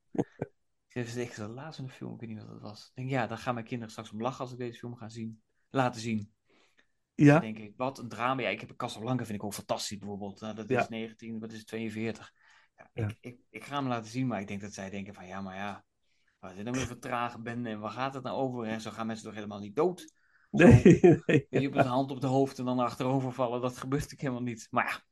Ik 0.89 1.35
de 1.35 1.49
laatste 1.49 1.83
een 1.83 1.91
film, 1.91 2.15
ik 2.15 2.21
weet 2.21 2.29
niet 2.29 2.39
wat 2.39 2.49
dat 2.49 2.61
was. 2.61 2.87
Ik 2.87 2.93
denk, 2.95 3.11
ja, 3.11 3.27
dan 3.27 3.39
gaan 3.39 3.55
mijn 3.55 3.67
kinderen 3.67 3.91
straks 3.91 4.11
om 4.11 4.21
lachen 4.21 4.41
als 4.41 4.53
ik 4.53 4.59
deze 4.59 4.79
film 4.79 4.97
ga 4.97 5.09
zien. 5.09 5.43
Laten 5.71 6.01
zien. 6.01 6.33
Ja, 7.15 7.33
Dan 7.33 7.41
denk 7.41 7.59
ik, 7.59 7.73
wat 7.77 7.99
een 7.99 8.09
drama. 8.09 8.43
Ja, 8.43 8.49
ik 8.49 8.61
heb 8.61 8.77
Casablanca, 8.77 9.25
vind 9.25 9.39
ik 9.39 9.45
ook 9.45 9.55
fantastisch 9.55 9.99
bijvoorbeeld. 9.99 10.41
Nou, 10.41 10.55
dat 10.55 10.69
Ja. 10.69 10.81
is 10.81 10.89
19, 10.89 11.39
wat 11.39 11.53
is 11.53 11.59
het, 11.59 11.67
42. 11.67 12.33
Ja, 12.77 12.91
Ja. 12.95 13.07
Ik, 13.07 13.17
ik, 13.21 13.39
ik 13.51 13.65
ga 13.65 13.77
hem 13.77 13.89
laten 13.89 14.11
zien, 14.11 14.27
maar 14.27 14.41
ik 14.41 14.49
denk 14.49 14.61
dat 14.61 14.73
zij 14.73 14.91
denken 14.91 15.15
van, 15.15 15.27
ja, 15.27 15.41
maar 15.41 15.57
ja, 15.57 15.85
is 16.41 16.55
dit 16.55 16.65
nou 16.65 16.77
weer 16.77 16.87
voor 16.87 16.99
trage 16.99 17.41
bende 17.41 17.69
en 17.69 17.81
waar 17.81 17.91
gaat 17.91 18.15
het 18.15 18.23
nou 18.23 18.37
over? 18.37 18.65
En 18.65 18.81
zo 18.81 18.91
gaan 18.91 19.07
mensen 19.07 19.25
toch 19.25 19.35
helemaal 19.35 19.59
niet 19.61 19.77
dood? 19.77 20.13
nee, 20.51 20.83
nee. 21.27 21.47
Je 21.51 21.61
hebt 21.61 21.77
een 21.77 21.85
hand 21.85 22.11
op 22.11 22.21
de 22.21 22.27
hoofd 22.27 22.59
en 22.59 22.65
dan 22.65 22.79
achterover 22.79 23.33
vallen, 23.33 23.61
dat 23.61 23.73
gebeurt 23.79 24.03
natuurlijk 24.03 24.21
helemaal 24.29 24.53
niet. 24.53 24.69
Maar 24.71 25.03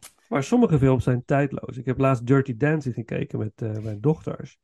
ja, 0.00 0.08
Maar 0.28 0.42
sommige 0.42 0.78
films 0.78 1.04
zijn 1.04 1.24
tijdloos. 1.24 1.76
Ik 1.76 1.84
heb 1.84 1.98
laatst 1.98 2.26
Dirty 2.26 2.56
Dancing 2.56 2.94
gekeken 2.94 3.38
met 3.38 3.62
eh, 3.62 3.78
mijn 3.78 4.00
dochters. 4.00 4.58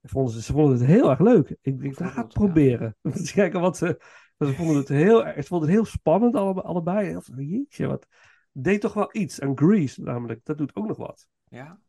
Ze 0.00 0.08
vonden, 0.08 0.32
ze, 0.32 0.42
ze 0.42 0.52
vonden 0.52 0.78
het 0.78 0.86
heel 0.86 1.10
erg 1.10 1.20
leuk. 1.20 1.56
Ik 1.60 1.80
denk, 1.80 1.96
dat 1.96 2.10
ga 2.10 2.20
ik 2.20 2.28
Bijvoorbeeld, 2.28 2.32
proberen. 2.32 2.96
Eens 3.02 3.32
kijken 3.32 3.60
wat 3.60 3.76
ze... 3.76 4.00
Ze 4.38 4.52
vonden 4.54 4.76
het 4.76 4.88
heel, 4.88 5.26
erg- 5.26 5.42
ze 5.42 5.48
vonden 5.48 5.68
het 5.68 5.76
heel 5.76 5.86
spannend, 5.86 6.34
alle, 6.34 6.62
allebei. 6.62 7.18
Jeetje, 7.36 7.86
wat... 7.86 8.06
Deed 8.52 8.80
toch 8.80 8.94
wel 8.94 9.08
iets. 9.12 9.38
En 9.38 9.58
Grease 9.58 10.02
namelijk, 10.02 10.44
dat 10.44 10.58
doet 10.58 10.76
ook 10.76 10.86
nog 10.86 10.96
wat. 10.96 11.26
ja, 11.48 11.80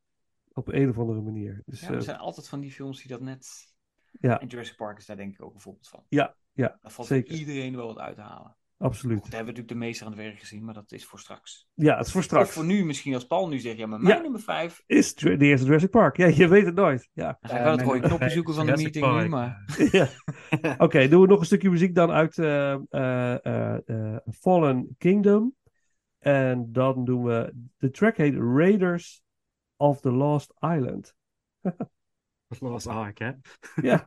Op 0.58 0.68
een 0.74 0.89
of 0.89 0.97
andere 0.97 1.22
manier. 1.22 1.62
Dus, 1.66 1.80
ja 1.82 1.88
eh, 1.89 1.93
er 1.95 2.01
zijn 2.01 2.18
altijd 2.18 2.47
van 2.47 2.60
die 2.60 2.72
films 2.72 2.99
die 3.01 3.08
dat 3.12 3.22
net... 3.22 3.47
Ja. 4.20 4.39
En 4.39 4.47
Jurassic 4.47 4.76
Park 4.76 4.97
is 4.97 5.06
daar 5.06 5.16
denk 5.18 5.34
ik 5.34 5.41
ook 5.43 5.53
een 5.53 5.60
voorbeeld 5.60 5.88
van. 5.88 6.03
ja, 6.10 6.36
ja, 6.53 6.78
Daar 6.82 6.91
valt 6.91 7.08
zeker. 7.08 7.36
iedereen 7.36 7.76
wel 7.76 7.88
wat 7.88 7.97
uit 7.99 8.16
te 8.16 8.22
halen. 8.22 8.56
absoluut. 8.78 9.16
Daar 9.22 9.32
hebben 9.36 9.53
we 9.53 9.60
natuurlijk 9.60 9.68
de 9.80 9.86
meester 9.86 10.06
aan 10.06 10.12
het 10.12 10.22
werk 10.22 10.39
gezien, 10.39 10.64
maar 10.66 10.74
dat 10.74 10.91
is 10.91 11.06
voor 11.06 11.20
straks. 11.20 11.68
Ja, 11.74 11.97
het 11.97 12.06
is 12.06 12.12
voor 12.12 12.20
Of 12.22 12.26
straks. 12.26 12.49
voor 12.51 12.66
nu 12.66 12.86
misschien, 12.86 13.14
als 13.14 13.26
Paul 13.26 13.47
nu 13.47 13.60
zegt, 13.60 13.78
ja, 13.78 13.86
maar 13.88 13.99
mijn 14.01 14.16
Ja. 14.16 14.22
nummer 14.22 14.39
5. 14.41 14.84
Is 14.86 15.16
de 15.16 15.38
eerste 15.38 15.66
Jurassic 15.66 15.89
Park. 15.89 16.18
Ja, 16.18 16.26
je 16.28 16.47
weet 16.47 16.66
het 16.66 16.76
nooit. 16.76 17.10
Ja. 17.14 17.38
Dan 17.41 17.49
ga 17.51 17.58
ik 17.58 17.64
wel 17.64 17.72
het 17.72 17.82
rode 17.82 17.99
knopje 17.99 18.30
zoeken 18.30 18.53
van 18.53 18.66
de 18.66 18.72
meeting 18.76 19.22
nu, 19.22 19.28
maar... 19.30 19.64
Ja. 19.91 20.08
Oké, 20.86 21.08
doen 21.08 21.22
we 21.22 21.28
nog 21.28 21.39
een 21.39 21.45
stukje 21.45 21.70
muziek 21.70 21.95
dan 21.95 22.12
uit 22.12 22.38
eh, 22.38 22.74
eh, 22.74 23.45
eh, 23.45 23.78
eh, 23.86 24.18
Fallen 24.32 24.95
Kingdom. 24.97 25.56
En 26.20 26.72
dan 26.72 27.06
doen 27.06 27.24
we. 27.24 27.53
De 27.78 27.89
track 27.89 28.18
heet 28.18 28.36
Raiders 28.36 29.24
of 29.78 30.01
the 30.01 30.11
Lost 30.11 30.53
Island. 30.61 31.13
Lost 32.59 32.88
ah, 32.88 32.97
Ark, 32.97 33.19
hè? 33.19 33.32
ja, 33.89 34.05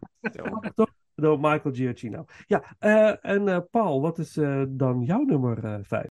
toch? 0.74 0.94
Door 1.14 1.40
Michael 1.40 1.74
Giacchino. 1.74 2.24
Ja, 2.46 2.76
eh, 2.78 3.24
en 3.24 3.48
eh, 3.48 3.58
Paul, 3.70 4.00
wat 4.00 4.18
is 4.18 4.36
eh, 4.36 4.62
dan 4.68 5.02
jouw 5.02 5.22
nummer 5.22 5.84
vijf? 5.84 6.08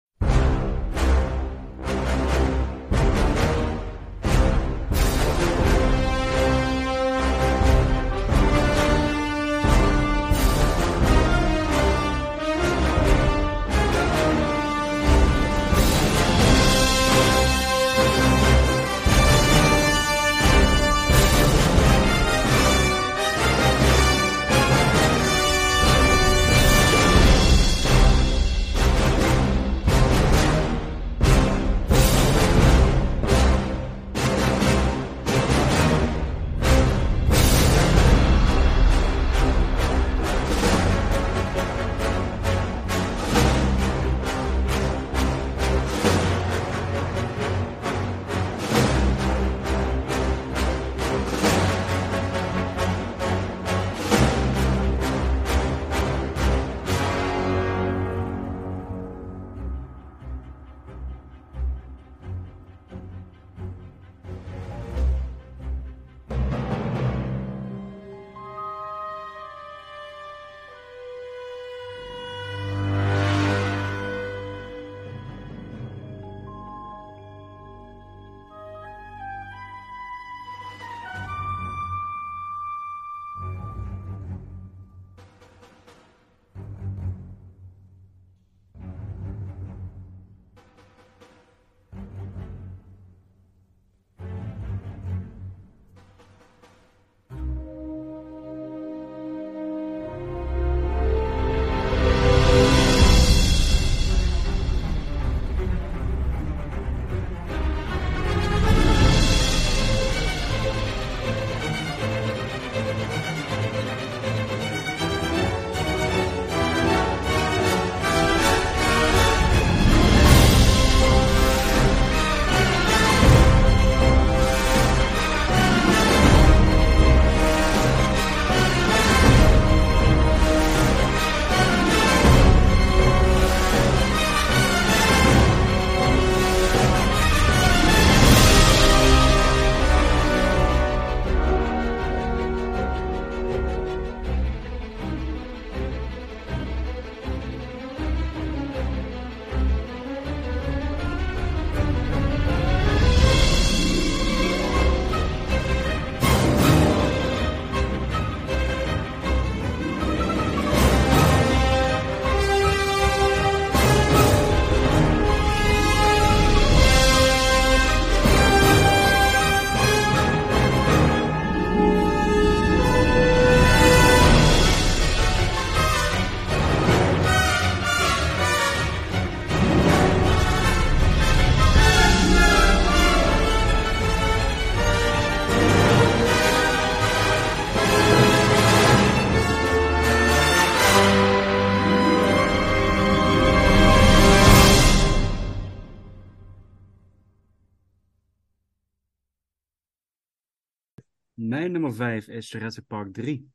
Nummer 201.75 201.93
5 201.93 202.27
is 202.27 202.51
Jurassic 202.51 202.87
Park 202.87 203.13
3. 203.13 203.51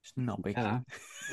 Snap 0.00 0.46
ik. 0.46 0.56
Ja. 0.56 0.84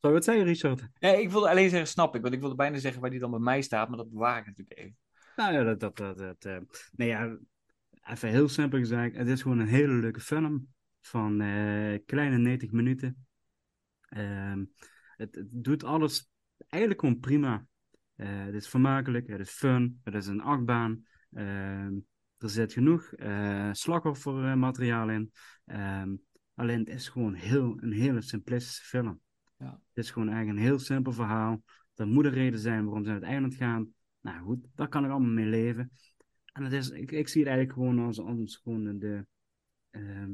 Zou 0.00 0.14
je 0.14 0.20
wat 0.20 0.24
zeggen, 0.24 0.44
Richard? 0.44 0.88
Nee, 0.98 1.22
ik 1.22 1.30
wilde 1.30 1.48
alleen 1.48 1.70
zeggen, 1.70 1.88
snap 1.88 2.14
ik. 2.14 2.22
Want 2.22 2.34
ik 2.34 2.40
wilde 2.40 2.54
bijna 2.54 2.78
zeggen 2.78 3.00
waar 3.00 3.10
die 3.10 3.20
dan 3.20 3.30
bij 3.30 3.40
mij 3.40 3.62
staat, 3.62 3.88
maar 3.88 3.96
dat 3.96 4.10
bewaar 4.10 4.38
ik 4.38 4.46
natuurlijk 4.46 4.78
even. 4.78 4.96
Nou 5.36 5.52
ja, 5.52 5.62
dat... 5.62 5.80
dat, 5.80 5.96
dat, 5.96 6.18
dat 6.18 6.44
eh, 6.44 6.58
nee 6.92 7.08
ja, 7.08 7.38
even 8.02 8.28
heel 8.28 8.48
simpel 8.48 8.78
gezegd, 8.78 9.16
het 9.16 9.28
is 9.28 9.42
gewoon 9.42 9.58
een 9.58 9.66
hele 9.66 9.92
leuke 9.92 10.20
film 10.20 10.68
van 11.00 11.40
eh, 11.40 11.98
kleine 12.06 12.38
90 12.38 12.70
minuten. 12.70 13.26
Ehm, 14.08 14.64
het, 15.16 15.34
het 15.34 15.48
doet 15.50 15.84
alles 15.84 16.30
eigenlijk 16.68 17.00
gewoon 17.00 17.20
prima. 17.20 17.66
Eh, 18.16 18.44
het 18.44 18.54
is 18.54 18.68
vermakelijk, 18.68 19.28
het 19.28 19.40
is 19.40 19.50
fun, 19.50 20.00
het 20.02 20.14
is 20.14 20.26
een 20.26 20.40
achtbaan. 20.40 21.06
Er 22.44 22.50
zit 22.50 22.72
genoeg 22.72 23.12
eh 23.12 23.68
slachtoffermateriaal 23.72 25.10
in. 25.10 25.32
Ehm, 25.64 26.16
alleen 26.54 26.78
het 26.78 26.88
is 26.88 27.08
gewoon 27.08 27.34
heel, 27.34 27.76
een 27.80 27.92
hele 27.92 28.22
simplistische 28.22 28.84
film. 28.84 29.20
Ja. 29.58 29.80
Het 29.88 30.04
is 30.04 30.10
gewoon 30.10 30.28
eigenlijk 30.28 30.58
een 30.58 30.64
heel 30.64 30.78
simpel 30.78 31.12
verhaal. 31.12 31.62
Er 31.94 32.06
moet 32.06 32.24
een 32.24 32.30
reden 32.30 32.60
zijn 32.60 32.84
waarom 32.84 33.02
ze 33.02 33.10
naar 33.10 33.20
het 33.20 33.28
eiland 33.28 33.54
gaan. 33.54 33.94
Nou 34.20 34.44
goed, 34.44 34.66
daar 34.74 34.88
kan 34.88 35.04
ik 35.04 35.10
allemaal 35.10 35.32
mee 35.32 35.46
leven. 35.46 35.90
En 36.52 36.64
het 36.64 36.72
is, 36.72 36.90
ik, 36.90 37.10
ik 37.10 37.28
zie 37.28 37.40
het 37.40 37.50
eigenlijk 37.50 37.78
gewoon 37.78 37.98
als, 37.98 38.20
als 38.20 38.56
gewoon 38.56 38.98
de, 38.98 39.26
ehm, 39.90 40.32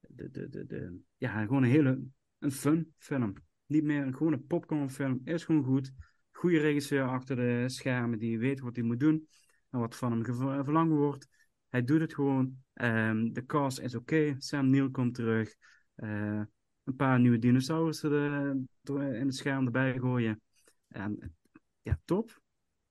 de, 0.00 0.30
de, 0.30 0.48
de, 0.48 0.66
de, 0.66 0.98
ja, 1.16 1.42
gewoon 1.42 1.62
een 1.62 1.70
hele, 1.70 2.02
een 2.38 2.52
fun 2.52 2.94
film. 2.98 3.34
Niet 3.66 3.84
meer 3.84 4.02
een 4.02 4.16
gewone 4.16 4.38
popcornfilm, 4.38 5.20
is 5.24 5.44
gewoon 5.44 5.64
goed. 5.64 5.92
Goede 6.30 6.58
regisseur 6.58 7.08
achter 7.08 7.36
de 7.36 7.64
schermen 7.66 8.18
die 8.18 8.38
weet 8.38 8.60
wat 8.60 8.76
hij 8.76 8.84
moet 8.84 9.00
doen 9.00 9.28
en 9.72 9.78
wat 9.78 9.96
van 9.96 10.12
hem 10.12 10.24
gev- 10.24 10.64
verlangd 10.64 10.92
wordt. 10.92 11.28
Hij 11.68 11.84
doet 11.84 12.00
het 12.00 12.14
gewoon. 12.14 12.56
Ehm, 12.72 13.32
de 13.32 13.46
cast 13.46 13.78
is 13.78 13.94
oké. 13.94 14.34
Sam 14.38 14.70
Neill 14.70 14.90
komt 14.90 15.14
terug. 15.14 15.54
Eh, 15.94 16.42
een 16.84 16.96
paar 16.96 17.20
nieuwe 17.20 17.38
dinosaurussen 17.38 18.68
door- 18.80 19.02
in 19.02 19.26
het 19.26 19.36
scherm 19.36 19.64
erbij 19.64 19.98
gooien. 19.98 20.40
En, 20.88 21.36
ja, 21.82 21.98
top. 22.04 22.40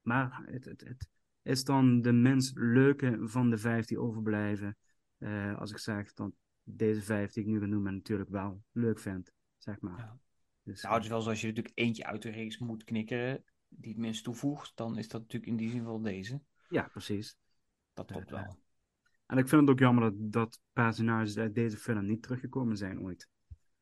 Maar 0.02 0.42
het, 0.46 0.66
het, 0.66 0.82
het 0.82 1.10
is 1.42 1.64
dan 1.64 2.02
de 2.02 2.12
minst 2.12 2.58
leuke 2.58 3.18
van 3.22 3.50
de 3.50 3.58
vijf 3.58 3.86
die 3.86 4.00
overblijven. 4.00 4.78
Eh, 5.18 5.58
als 5.58 5.72
ik 5.72 5.78
zeg 5.78 6.14
dat 6.14 6.32
deze 6.64 7.02
vijf 7.02 7.32
die 7.32 7.44
ik 7.44 7.50
nu 7.50 7.60
ga 7.60 7.66
noemen 7.66 7.94
natuurlijk 7.94 8.30
wel 8.30 8.64
leuk 8.72 9.00
vind, 9.00 9.32
zeg 9.58 9.80
maar. 9.80 9.98
Ja. 9.98 10.18
Dus, 10.64 10.82
Nou, 10.82 10.96
het 10.96 11.04
is 11.04 11.10
wel 11.10 11.22
zo 11.22 11.30
als 11.30 11.42
je 11.42 11.48
er 11.48 11.54
natuurlijk 11.54 11.80
eentje 11.80 12.06
uit 12.06 12.22
de 12.22 12.32
race 12.32 12.64
moet 12.64 12.84
knikkeren, 12.84 13.44
die 13.68 13.92
het 13.92 14.02
minst 14.02 14.24
toevoegt, 14.24 14.72
dan 14.76 14.98
is 14.98 15.08
dat 15.08 15.22
natuurlijk 15.22 15.52
in 15.52 15.58
die 15.58 15.70
zin 15.70 15.84
wel 15.84 16.02
deze. 16.02 16.42
Ja, 16.72 16.88
precies. 16.92 17.38
Dat 17.94 18.12
klopt 18.12 18.32
Eh, 18.32 18.44
wel. 18.44 18.60
En 19.26 19.38
ik 19.38 19.48
vind 19.48 19.62
het 19.62 19.70
ook 19.70 19.80
jammer 19.80 20.04
dat, 20.04 20.14
dat 20.32 20.60
personages 20.74 21.38
uit 21.38 21.56
deze 21.56 21.78
film 21.78 22.06
niet 22.06 22.22
teruggekomen 22.24 22.78
zijn 22.78 23.02
ooit. 23.02 23.30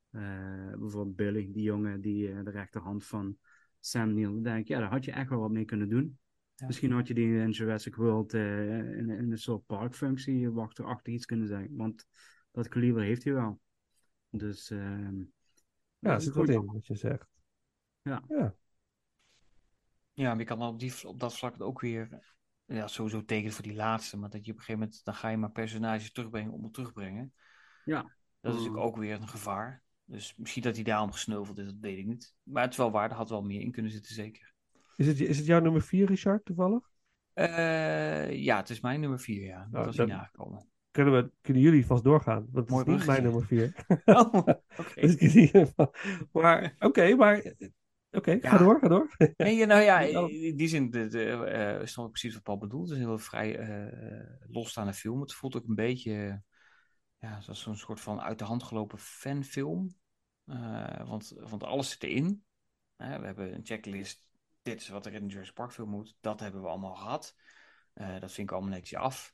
Eh, 0.09 0.69
bijvoorbeeld 0.69 1.15
Billy, 1.15 1.51
die 1.51 1.63
jongen, 1.63 2.01
die 2.01 2.31
eh, 2.31 2.43
de 2.43 2.49
rechterhand 2.51 3.05
van 3.05 3.37
Sam 3.79 4.13
Neill. 4.13 4.31
Dan 4.31 4.43
denk 4.43 4.59
ik, 4.59 4.67
ja, 4.67 4.79
daar 4.79 4.89
had 4.89 5.05
je 5.05 5.11
echt 5.11 5.29
wel 5.29 5.39
wat 5.39 5.51
mee 5.51 5.65
kunnen 5.65 5.89
doen. 5.89 6.19
Ja. 6.55 6.65
Misschien 6.65 6.91
had 6.91 7.07
je 7.07 7.13
die 7.13 7.37
in 7.39 7.49
Jurassic 7.51 7.95
World 7.95 8.33
eh, 8.33 8.97
in, 8.97 9.09
in 9.09 9.31
een 9.31 9.37
soort 9.37 9.65
parkfunctie 9.65 10.49
wachterachtig 10.51 11.13
iets 11.13 11.25
kunnen 11.25 11.47
zijn. 11.47 11.75
Want 11.75 12.05
dat 12.51 12.67
kaliber 12.67 13.01
heeft 13.01 13.23
hij 13.23 13.33
wel. 13.33 13.59
Dus, 14.29 14.69
ehm 14.69 15.21
Ja, 15.99 16.19
zit 16.19 16.33
wat 16.33 16.45
goed. 16.45 16.55
in 16.55 16.65
wat 16.65 16.85
je 16.87 16.95
zegt. 16.95 17.25
Ja. 18.01 18.23
ja. 18.27 18.55
Ja, 20.13 20.29
maar 20.29 20.39
je 20.39 20.45
kan 20.45 20.61
op, 20.61 20.79
die, 20.79 21.07
op 21.07 21.19
dat 21.19 21.37
vlak 21.37 21.61
ook 21.61 21.81
weer, 21.81 22.35
ja, 22.75 22.87
sowieso 22.87 23.25
tekenen 23.25 23.53
voor 23.53 23.63
die 23.63 23.75
laatste, 23.75 24.17
maar 24.17 24.29
dat 24.29 24.45
je 24.45 24.51
op 24.51 24.57
een 24.57 24.63
gegeven 24.63 24.81
moment, 24.81 25.03
dan 25.03 25.13
ga 25.13 25.29
je 25.29 25.37
maar 25.37 25.51
personages 25.51 26.11
terugbrengen 26.11 26.51
om 26.51 26.63
het 26.63 26.73
terugbrengen. 26.73 27.33
Ja. 27.85 28.01
Dat 28.01 28.53
is 28.53 28.59
Mm. 28.59 28.65
natuurlijk 28.65 28.83
ook 28.85 28.97
weer 28.97 29.21
een 29.21 29.27
gevaar. 29.27 29.81
Dus 30.05 30.33
misschien 30.37 30.61
dat 30.63 30.75
hij 30.75 30.83
daarom 30.83 31.11
gesneuveld 31.11 31.57
is, 31.57 31.65
dat 31.65 31.75
weet 31.79 31.97
ik 31.97 32.05
niet. 32.05 32.33
Maar 32.43 32.63
het 32.63 32.71
is 32.71 32.77
wel 32.77 32.91
waar, 32.91 33.09
er 33.09 33.15
had 33.15 33.29
wel 33.29 33.41
meer 33.43 33.61
in 33.61 33.71
kunnen 33.71 33.91
zitten, 33.91 34.13
zeker. 34.13 34.53
Is, 34.95 35.07
het, 35.07 35.19
is 35.19 35.37
het 35.37 35.45
jouw 35.45 35.59
nummer 35.59 35.81
vier, 35.81 36.07
Richard, 36.07 36.45
toevallig? 36.45 36.89
Eh, 37.33 38.31
ja, 38.43 38.57
het 38.57 38.69
is 38.69 38.79
mijn 38.79 38.99
nummer 38.99 39.19
vier, 39.19 39.43
ja. 39.45 39.59
Dat 39.61 39.71
Nou, 39.71 39.85
was 39.85 39.97
niet 39.97 40.09
aangekomen. 40.11 40.67
Kunnen, 40.91 41.13
we, 41.13 41.31
kunnen 41.41 41.61
jullie 41.63 41.85
vast 41.85 42.03
doorgaan? 42.03 42.41
Want 42.51 42.55
het 42.55 42.69
Mooi 42.69 42.85
is 42.85 42.91
niet 42.91 43.05
mijn 43.05 43.23
nummer 43.23 43.45
bruggetje. 43.45 43.83
vier. 43.87 44.01
Oh, 44.15 44.33
oké. 44.81 45.01
Dus 45.01 45.15
zie 45.15 45.51
van- 45.75 45.91
maar 46.31 46.75
oké, 48.11 48.37
ga 48.41 48.51
Ja. 48.51 48.57
door, 48.57 48.79
ga 48.79 48.87
door. 48.87 49.15
Nee, 49.37 49.65
nou 49.65 49.81
ja, 49.81 49.99
in 49.99 50.55
die 50.55 50.67
zin 50.67 50.89
de, 50.89 51.07
de, 51.07 51.45
eh, 51.45 51.81
is 51.81 51.93
dan 51.93 52.09
precies 52.09 52.33
wat 52.33 52.43
Paul 52.43 52.57
bedoelt. 52.57 52.89
Het 52.89 52.97
is 52.97 53.03
een 53.03 53.09
heel 53.09 53.17
vrij 53.17 53.57
eh, 53.57 54.29
losstaande 54.47 54.93
film. 54.93 55.21
Het 55.21 55.33
voelt 55.33 55.55
ook 55.55 55.67
een 55.67 55.75
beetje 55.75 56.41
ja, 57.19 57.41
zoals 57.41 57.61
zo'n 57.61 57.75
soort 57.75 57.99
van 57.99 58.21
uit 58.21 58.39
de 58.39 58.45
hand 58.45 58.63
gelopen 58.63 58.99
fanfilm. 58.99 59.95
Eh, 60.45 61.07
want, 61.07 61.33
want 61.35 61.63
alles 61.63 61.89
zit 61.89 62.03
erin. 62.03 62.43
Eh, 62.95 63.17
we 63.17 63.25
hebben 63.25 63.53
een 63.53 63.65
checklist. 63.65 64.27
Dit 64.61 64.81
is 64.81 64.87
wat 64.87 65.05
er 65.05 65.13
in 65.13 65.21
de 65.27 65.31
Jurassic 65.33 65.55
Park 65.55 65.71
film 65.71 65.89
moet. 65.89 66.17
Dat 66.21 66.39
hebben 66.39 66.61
we 66.61 66.67
allemaal 66.67 66.95
gehad. 66.95 67.35
Eh, 67.93 68.19
dat 68.19 68.31
vind 68.31 68.49
ik 68.49 68.51
allemaal 68.55 68.71
netjes 68.75 68.99
af. 68.99 69.33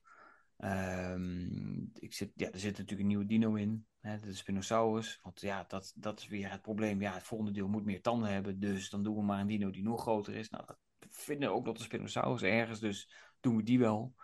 Ehm, 0.57 1.85
ik 1.93 2.13
zit, 2.13 2.31
ja, 2.35 2.51
er 2.51 2.59
zit 2.59 2.71
natuurlijk 2.71 2.99
een 2.99 3.07
nieuwe 3.07 3.25
dino 3.25 3.53
in. 3.53 3.85
Hè, 3.99 4.19
de 4.19 4.33
Spinosaurus. 4.33 5.19
Want 5.21 5.41
ja, 5.41 5.65
dat, 5.67 5.93
dat 5.95 6.19
is 6.19 6.27
weer 6.27 6.51
het 6.51 6.61
probleem. 6.61 7.01
Ja, 7.01 7.13
het 7.13 7.23
volgende 7.23 7.53
deel 7.53 7.67
moet 7.67 7.85
meer 7.85 8.01
tanden 8.01 8.29
hebben. 8.29 8.59
Dus 8.59 8.89
dan 8.89 9.03
doen 9.03 9.15
we 9.15 9.21
maar 9.21 9.39
een 9.39 9.47
dino 9.47 9.69
die 9.69 9.83
nog 9.83 10.01
groter 10.01 10.35
is. 10.35 10.49
Nou, 10.49 10.65
dat 10.65 10.77
vinden 11.09 11.51
ook 11.51 11.65
nog 11.65 11.77
de 11.77 11.83
Spinosaurus 11.83 12.41
ergens. 12.41 12.79
Dus 12.79 13.11
doen 13.39 13.55
we 13.55 13.63
die 13.63 13.79
wel. 13.79 14.15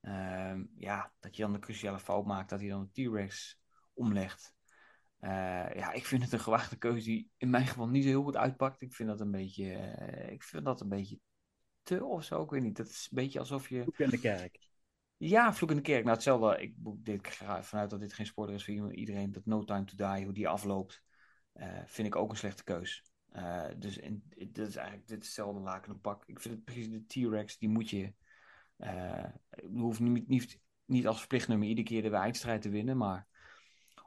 Ehm, 0.00 0.64
ja, 0.74 1.12
dat 1.20 1.36
je 1.36 1.42
dan 1.42 1.52
de 1.52 1.58
cruciale 1.58 2.00
fout 2.00 2.26
maakt. 2.26 2.50
Dat 2.50 2.60
hij 2.60 2.68
dan 2.68 2.90
de 2.92 3.08
T-Rex 3.08 3.60
omlegt. 3.92 4.54
Eh, 5.18 5.74
ja, 5.74 5.92
ik 5.92 6.06
vind 6.06 6.22
het 6.22 6.32
een 6.32 6.40
gewaagde 6.40 6.76
keuze 6.76 7.04
die 7.04 7.30
in 7.36 7.50
mijn 7.50 7.66
geval 7.66 7.88
niet 7.88 8.02
zo 8.02 8.08
heel 8.08 8.22
goed 8.22 8.36
uitpakt. 8.36 8.80
Ik 8.80 8.92
vind 8.92 9.08
dat 9.08 9.20
een 9.20 9.30
beetje, 9.30 9.72
eh, 9.72 10.32
ik 10.32 10.42
vind 10.42 10.64
dat 10.64 10.80
een 10.80 10.88
beetje 10.88 11.18
te 11.82 12.04
of 12.04 12.24
zo. 12.24 12.42
Ik 12.42 12.50
weet 12.50 12.62
niet. 12.62 12.76
Dat 12.76 12.88
is 12.88 13.08
een 13.10 13.16
beetje 13.16 13.38
alsof 13.38 13.68
je. 13.68 13.92
In 13.96 14.10
de 14.10 14.20
kerk. 14.20 14.70
Ja, 15.24 15.54
Vloek 15.54 15.70
in 15.70 15.76
de 15.76 15.82
Kerk. 15.82 16.04
Nou, 16.04 16.14
hetzelfde. 16.14 16.62
Ik 16.62 16.74
dit 16.76 17.14
ik 17.14 17.28
ga 17.28 17.62
vanuit 17.62 17.90
dat 17.90 18.00
dit 18.00 18.12
geen 18.12 18.26
spoiler 18.26 18.54
is 18.54 18.64
voor 18.64 18.94
iedereen. 18.94 19.32
Dat 19.32 19.44
No 19.44 19.64
Time 19.64 19.84
to 19.84 19.96
Die, 19.96 20.24
hoe 20.24 20.32
die 20.32 20.48
afloopt, 20.48 21.02
eh, 21.52 21.82
vind 21.84 22.08
ik 22.08 22.16
ook 22.16 22.30
een 22.30 22.36
slechte 22.36 22.64
keus. 22.64 23.04
Eh, 23.28 23.68
dus 23.76 23.98
in, 23.98 24.22
dit 24.28 24.58
is 24.58 24.76
eigenlijk 24.76 25.08
dit 25.08 25.20
is 25.20 25.26
hetzelfde 25.26 25.60
laken 25.60 26.00
pak. 26.00 26.22
Ik 26.26 26.40
vind 26.40 26.54
het 26.54 26.64
precies 26.64 26.90
de 26.90 27.06
T-Rex, 27.06 27.58
die 27.58 27.68
moet 27.68 27.90
je. 27.90 28.14
je 28.76 29.32
hoeft 29.72 30.00
niet, 30.00 30.28
niet, 30.28 30.60
niet 30.84 31.06
als 31.06 31.18
verplicht 31.18 31.48
nummer 31.48 31.68
iedere 31.68 31.86
keer 31.86 32.02
de 32.02 32.16
eindstrijd 32.16 32.62
te 32.62 32.70
winnen, 32.70 32.96
maar 32.96 33.26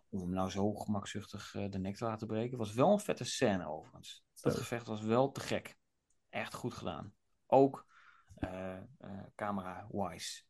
om 0.09 0.19
hem 0.19 0.29
nou 0.29 0.49
zo 0.49 0.73
gemakzuchtig 0.73 1.51
de 1.69 1.79
nek 1.79 1.95
te 1.95 2.05
laten 2.05 2.27
breken. 2.27 2.57
was 2.57 2.73
wel 2.73 2.91
een 2.91 2.99
vette 2.99 3.23
scène 3.23 3.67
overigens. 3.67 4.23
Dat 4.41 4.55
gevecht 4.55 4.87
was 4.87 5.01
wel 5.01 5.31
te 5.31 5.39
gek. 5.39 5.77
Echt 6.29 6.53
goed 6.53 6.73
gedaan. 6.73 7.13
Ook 7.45 7.85
camera-wise. 9.35 10.43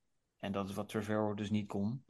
En 0.45 0.51
dat 0.51 0.69
is 0.69 0.76
wat 0.76 0.89
Trevorrow 0.89 1.38
dus 1.38 1.49
niet 1.49 1.67
kon. 1.67 2.03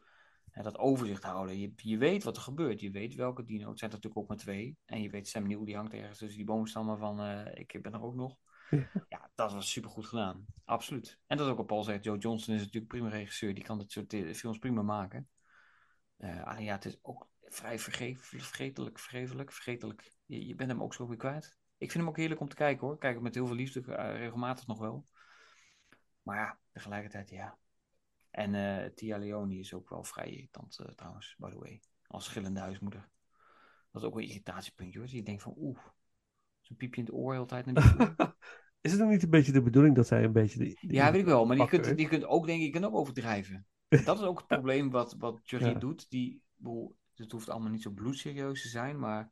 Hè, 0.51 0.63
dat 0.63 0.77
overzicht 0.77 1.23
houden. 1.23 1.59
Je, 1.59 1.73
je 1.75 1.97
weet 1.97 2.23
wat 2.23 2.35
er 2.35 2.41
gebeurt. 2.41 2.79
Je 2.79 2.91
weet 2.91 3.15
welke 3.15 3.43
dino. 3.43 3.69
Het 3.69 3.79
zijn 3.79 3.91
er 3.91 3.95
natuurlijk 3.95 4.17
ook 4.17 4.27
maar 4.27 4.37
twee. 4.37 4.77
En 4.85 5.01
je 5.01 5.09
weet 5.09 5.27
Sam 5.27 5.47
Neill 5.47 5.65
die 5.65 5.75
hangt 5.75 5.93
ergens 5.93 6.17
tussen 6.17 6.37
die 6.37 6.45
boomstammen 6.45 6.97
van 6.97 7.21
eh, 7.21 7.59
ik 7.59 7.81
ben 7.81 7.93
er 7.93 8.03
ook 8.03 8.15
nog. 8.15 8.37
Ja. 8.69 8.89
Ja, 9.09 9.29
dat 9.35 9.53
was 9.53 9.71
super 9.71 9.89
goed 9.89 10.05
gedaan. 10.05 10.45
Absoluut. 10.65 11.19
En 11.27 11.37
dat 11.37 11.45
is 11.45 11.51
ook 11.51 11.57
wat 11.57 11.67
Paul 11.67 11.83
zegt. 11.83 12.03
Joe 12.03 12.17
Johnston 12.17 12.53
is 12.53 12.59
natuurlijk 12.59 12.91
prima 12.91 13.09
regisseur. 13.09 13.53
Die 13.53 13.63
kan 13.63 13.77
dit 13.77 13.91
soort 13.91 14.13
eh, 14.13 14.33
films 14.33 14.57
prima 14.57 14.81
maken. 14.81 15.29
Eh, 16.17 16.43
alleen 16.43 16.63
ja, 16.63 16.73
het 16.73 16.85
is 16.85 16.97
ook 17.01 17.29
vrij 17.41 17.79
verge 17.79 18.15
vergetelijk, 18.17 18.99
vergevelijk, 18.99 19.51
vergetelijk. 19.51 20.11
Je, 20.25 20.47
je 20.47 20.55
bent 20.55 20.69
hem 20.69 20.83
ook 20.83 20.93
zo 20.93 21.07
weer 21.07 21.17
kwijt. 21.17 21.57
Ik 21.77 21.91
vind 21.91 22.03
hem 22.03 22.07
ook 22.07 22.17
heerlijk 22.17 22.41
om 22.41 22.49
te 22.49 22.55
kijken 22.55 22.87
hoor. 22.87 22.97
Kijk 22.97 23.13
hem 23.13 23.23
met 23.23 23.35
heel 23.35 23.47
veel 23.47 23.55
liefde, 23.55 23.81
regelmatig 23.95 24.67
nog 24.67 24.79
wel. 24.79 25.05
Maar 26.21 26.37
ja, 26.37 26.59
tegelijkertijd 26.71 27.29
ja. 27.29 27.57
En 28.35 28.55
eh 28.55 28.89
Tia 28.93 29.17
Leone 29.17 29.57
is 29.57 29.73
ook 29.73 29.89
wel 29.89 30.03
vrij 30.03 30.25
irritant 30.25 30.79
eh, 30.79 30.87
trouwens, 30.95 31.35
by 31.37 31.49
the 31.49 31.59
way. 31.59 31.81
Als 32.07 32.25
schillende 32.25 32.59
huismoeder. 32.59 33.09
Dat 33.91 34.01
is 34.01 34.07
ook 34.07 34.13
wel 34.13 34.23
een 34.23 34.29
irritatiepuntje 34.29 34.97
hoor. 34.97 35.07
Dus 35.07 35.17
je 35.17 35.23
denkt 35.23 35.41
van 35.41 35.53
oeh, 35.57 35.79
zo'n 36.61 36.77
piepje 36.77 37.01
in 37.01 37.05
het 37.07 37.15
oor 37.15 37.33
heel 37.33 37.41
de 37.41 37.47
tijd 37.47 37.65
naar 37.65 37.73
die 37.73 37.83
film. 37.83 38.15
Is 38.81 38.91
het 38.91 38.99
dan 38.99 39.09
niet 39.09 39.23
een 39.23 39.29
beetje 39.29 39.51
de 39.51 39.61
bedoeling 39.61 39.95
dat 39.95 40.07
zij 40.07 40.23
een 40.23 40.31
beetje... 40.31 40.59
Die, 40.59 40.77
die 40.81 40.93
Ja, 40.93 41.11
weet 41.11 41.19
ik 41.19 41.25
wel. 41.25 41.45
Maar 41.45 41.55
je 41.55 41.61
pakken, 41.61 41.81
kunt, 41.81 41.99
je 41.99 42.07
kunt 42.07 42.25
ook, 42.25 42.45
denk 42.45 42.59
ik, 42.59 42.65
je 42.65 42.71
kunt 42.71 42.85
ook 42.85 42.95
overdrijven. 42.95 43.65
Dat 44.05 44.19
is 44.19 44.25
ook 44.25 44.37
het 44.37 44.47
probleem 44.47 44.89
wat, 44.89 45.15
wat 45.17 45.39
Ja. 45.43 45.73
doet. 45.73 46.09
Die, 46.09 46.41
het 47.15 47.31
hoeft 47.31 47.49
allemaal 47.49 47.71
niet 47.71 47.81
zo 47.81 47.91
bloedserieus 47.91 48.61
te 48.61 48.67
zijn, 48.67 48.99
maar 48.99 49.31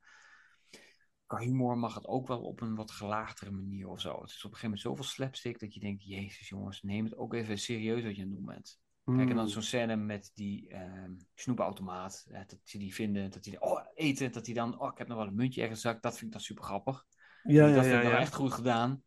qua 1.26 1.38
humor 1.38 1.78
mag 1.78 1.96
het 1.96 2.08
ook 2.08 2.28
wel 2.28 2.42
op 2.42 2.62
een 2.62 2.76
wat 2.76 2.92
gelaagdere 2.92 3.52
manier 3.52 3.88
of 3.88 4.02
zo. 4.02 4.22
Het 4.22 4.30
is 4.30 4.46
op 4.46 4.52
een 4.52 4.58
gegeven 4.58 4.64
moment 4.64 4.82
zoveel 4.82 5.04
slapstick 5.04 5.60
dat 5.60 5.74
je 5.74 5.80
denkt, 5.80 6.04
jezus 6.04 6.50
jongens, 6.50 6.82
neem 6.82 7.06
het 7.06 7.18
ook 7.18 7.34
even 7.34 7.58
serieus 7.58 8.04
wat 8.04 8.16
je 8.16 8.22
aan 8.22 8.28
het 8.28 8.38
doen 8.38 8.46
bent. 8.46 8.82
Kijk, 9.06 9.30
en 9.30 9.36
dan 9.36 9.46
Mm. 9.46 9.50
zo'n 9.52 9.62
scène 9.62 9.96
met 9.96 10.32
die 10.34 10.70
ehm 10.70 11.14
snoepautomaat. 11.34 12.26
hè, 12.30 12.44
dat 12.46 12.60
ze 12.64 12.78
die 12.78 12.94
vinden, 12.94 13.32
dat 13.32 13.44
die 13.44 13.62
oh, 13.62 13.86
eten, 13.94 14.32
dat 14.32 14.46
hij 14.46 14.56
dan, 14.56 14.80
oh, 14.80 14.92
ik 14.92 14.98
heb 14.98 15.08
nog 15.08 15.18
wel 15.18 15.28
een 15.28 15.36
muntje 15.36 15.62
ergens 15.62 15.82
gezakt. 15.82 16.04
Dat 16.04 16.12
vind 16.14 16.26
ik 16.26 16.32
dan 16.32 16.42
super 16.42 16.64
grappig. 16.64 17.06
Ja, 17.44 17.68
ja, 17.68 17.74
dat 17.74 17.84
ja, 17.86 17.90
vind 17.90 17.96
ik 17.96 18.04
ja. 18.04 18.10
dan 18.10 18.20
echt 18.20 18.34
goed 18.34 18.54
gedaan. 18.54 19.04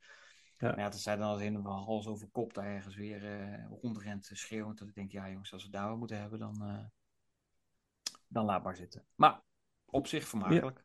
Ja. 0.59 0.69
Maar 0.69 0.79
ja, 0.79 0.89
dat 0.89 1.01
zij 1.01 1.17
dan 1.17 1.29
als 1.29 1.41
een 1.41 1.57
andere 1.57 1.75
hals 1.75 2.07
over 2.07 2.29
kop 2.29 2.55
daar 2.55 2.67
ergens 2.67 2.97
weer 2.97 3.25
eh 3.25 3.65
rondrent 3.81 4.31
schreeuwend. 4.33 4.79
Dat 4.79 4.89
ik 4.89 4.95
denk, 4.95 5.13
ja 5.13 5.31
jongens, 5.31 5.53
als 5.53 5.65
we 5.65 5.71
daar 5.71 5.89
wat 5.89 5.99
moeten 5.99 6.21
hebben, 6.21 6.39
dan, 6.39 6.63
eh, 6.63 6.85
dan 8.29 8.45
laat 8.45 8.65
maar 8.65 8.77
zitten. 8.77 9.05
Maar 9.15 9.41
op 9.85 10.07
zich 10.07 10.29
vermakelijk. 10.29 10.85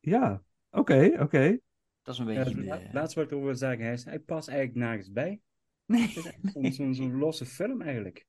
Ja, 0.00 0.42
oké, 0.70 1.16
oké. 1.18 1.58
Dat 2.02 2.14
is 2.14 2.20
een 2.20 2.32
Ja, 2.32 2.44
beetje 2.44 2.70
het 2.70 2.80
de... 2.80 2.92
laatste 2.92 3.18
wat 3.20 3.28
ik 3.28 3.34
over 3.34 3.46
wil 3.46 3.56
zeggen 3.56 3.92
is, 3.92 4.04
hij 4.04 4.20
past 4.20 4.48
eigenlijk 4.48 4.78
nergens 4.78 5.12
bij. 5.12 5.40
Nee. 5.84 6.12
Het 6.42 6.56
is 6.56 6.76
zo'n 6.76 7.16
losse 7.16 7.46
film 7.46 7.82
eigenlijk. 7.82 8.26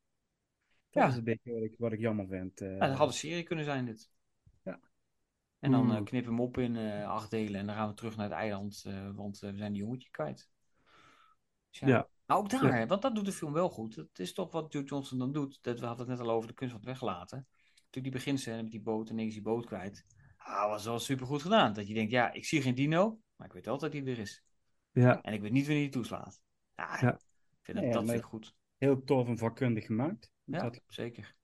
Dat 0.97 1.05
Ja. 1.05 1.11
is 1.11 1.17
een 1.17 1.23
beetje 1.23 1.53
wat 1.53 1.63
ik, 1.63 1.75
wat 1.77 1.91
ik 1.91 1.99
jammer 1.99 2.27
vind. 2.27 2.61
eh. 2.61 2.77
Ja, 2.77 2.87
dat 2.87 2.97
had 2.97 3.07
een 3.07 3.13
serie 3.13 3.43
kunnen 3.43 3.65
zijn, 3.65 3.85
dit. 3.85 4.09
Ja. 4.63 4.79
En 5.59 5.71
dan 5.71 5.81
Hmm. 5.85 5.95
eh, 5.95 6.03
knippen 6.03 6.31
we 6.31 6.37
hem 6.37 6.45
op 6.47 6.57
in 6.57 6.75
eh, 6.75 7.09
acht 7.09 7.29
delen 7.31 7.59
en 7.59 7.65
dan 7.65 7.75
gaan 7.75 7.87
we 7.87 7.93
terug 7.93 8.15
naar 8.15 8.25
het 8.29 8.35
eiland, 8.35 8.83
eh, 8.87 9.09
want 9.15 9.41
eh, 9.43 9.51
we 9.51 9.57
zijn 9.57 9.73
die 9.73 9.81
jongetje 9.81 10.09
kwijt. 10.09 10.49
Dus 11.69 11.79
ja. 11.79 11.87
Ja. 11.87 12.07
Maar 12.25 12.37
ook 12.37 12.49
daar, 12.49 12.73
hè, 12.77 12.87
want 12.87 13.01
dat 13.01 13.15
doet 13.15 13.25
de 13.25 13.31
film 13.31 13.53
wel 13.53 13.69
goed. 13.69 13.95
Het 13.95 14.19
is 14.19 14.33
toch 14.33 14.51
wat 14.51 14.73
Joe 14.73 14.83
Johnson 14.83 15.17
dan 15.17 15.31
doet. 15.31 15.59
Dat, 15.61 15.79
we 15.79 15.85
hadden 15.85 16.09
het 16.09 16.17
net 16.17 16.27
al 16.27 16.33
over 16.33 16.47
de 16.47 16.53
kunst 16.55 16.73
van 16.73 16.81
het 16.81 16.89
weglaten. 16.91 17.47
Toen 17.89 18.03
die 18.03 18.11
beginscène 18.11 18.61
met 18.63 18.71
die 18.71 18.81
boot 18.81 19.09
en 19.09 19.13
ineens 19.17 19.33
die 19.33 19.43
boot 19.43 19.65
kwijt. 19.65 20.05
Ah, 20.37 20.69
was 20.69 20.85
wel 20.85 20.99
super 20.99 21.25
goed 21.25 21.41
gedaan. 21.41 21.73
Dat 21.73 21.87
je 21.87 21.93
denkt, 21.93 22.11
ja, 22.11 22.31
ik 22.33 22.45
zie 22.45 22.61
geen 22.61 22.75
dino, 22.75 23.19
maar 23.35 23.47
ik 23.47 23.53
weet 23.53 23.67
altijd 23.67 23.91
dat 23.91 24.01
hij 24.03 24.11
er 24.13 24.19
is. 24.19 24.43
Ja, 24.91 25.21
En 25.21 25.33
ik 25.33 25.41
weet 25.41 25.51
niet 25.51 25.65
wanneer 25.65 25.81
hij 25.83 25.91
toeslaat. 25.91 26.41
Ja, 26.75 26.97
Ja. 27.01 27.13
Ik 27.13 27.73
vind 27.75 27.77
dat, 27.77 27.93
dat 27.93 28.03
maar- 28.03 28.11
vind 28.11 28.23
ik 28.23 28.29
goed. 28.29 28.55
Heel 28.77 29.03
tof 29.03 29.27
en 29.27 29.37
vakkundig 29.37 29.85
gemaakt. 29.85 30.31
Ja, 30.55 30.59
Dat- 30.61 30.81
zeker. 30.87 31.35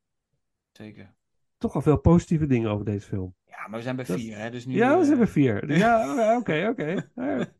Zeker. 0.71 1.13
toch 1.57 1.75
al 1.75 1.81
veel 1.81 1.97
positieve 1.99 2.45
dingen 2.45 2.69
over 2.69 2.85
deze 2.85 3.07
film. 3.07 3.35
Ja, 3.45 3.67
maar 3.67 3.77
we 3.77 3.81
zijn 3.83 3.95
bij 3.95 4.05
Dat- 4.05 4.19
vier, 4.19 4.37
hè? 4.37 4.49
Dus 4.51 4.65
nu, 4.65 4.73
Ja, 4.75 4.93
we 4.93 4.99
eh, 4.99 5.05
zijn 5.05 5.17
bij 5.17 5.27
vier. 5.27 5.71
Ja, 5.77 6.37
oké, 6.37 6.67
oké. 6.69 7.09
Ja, 7.15 7.51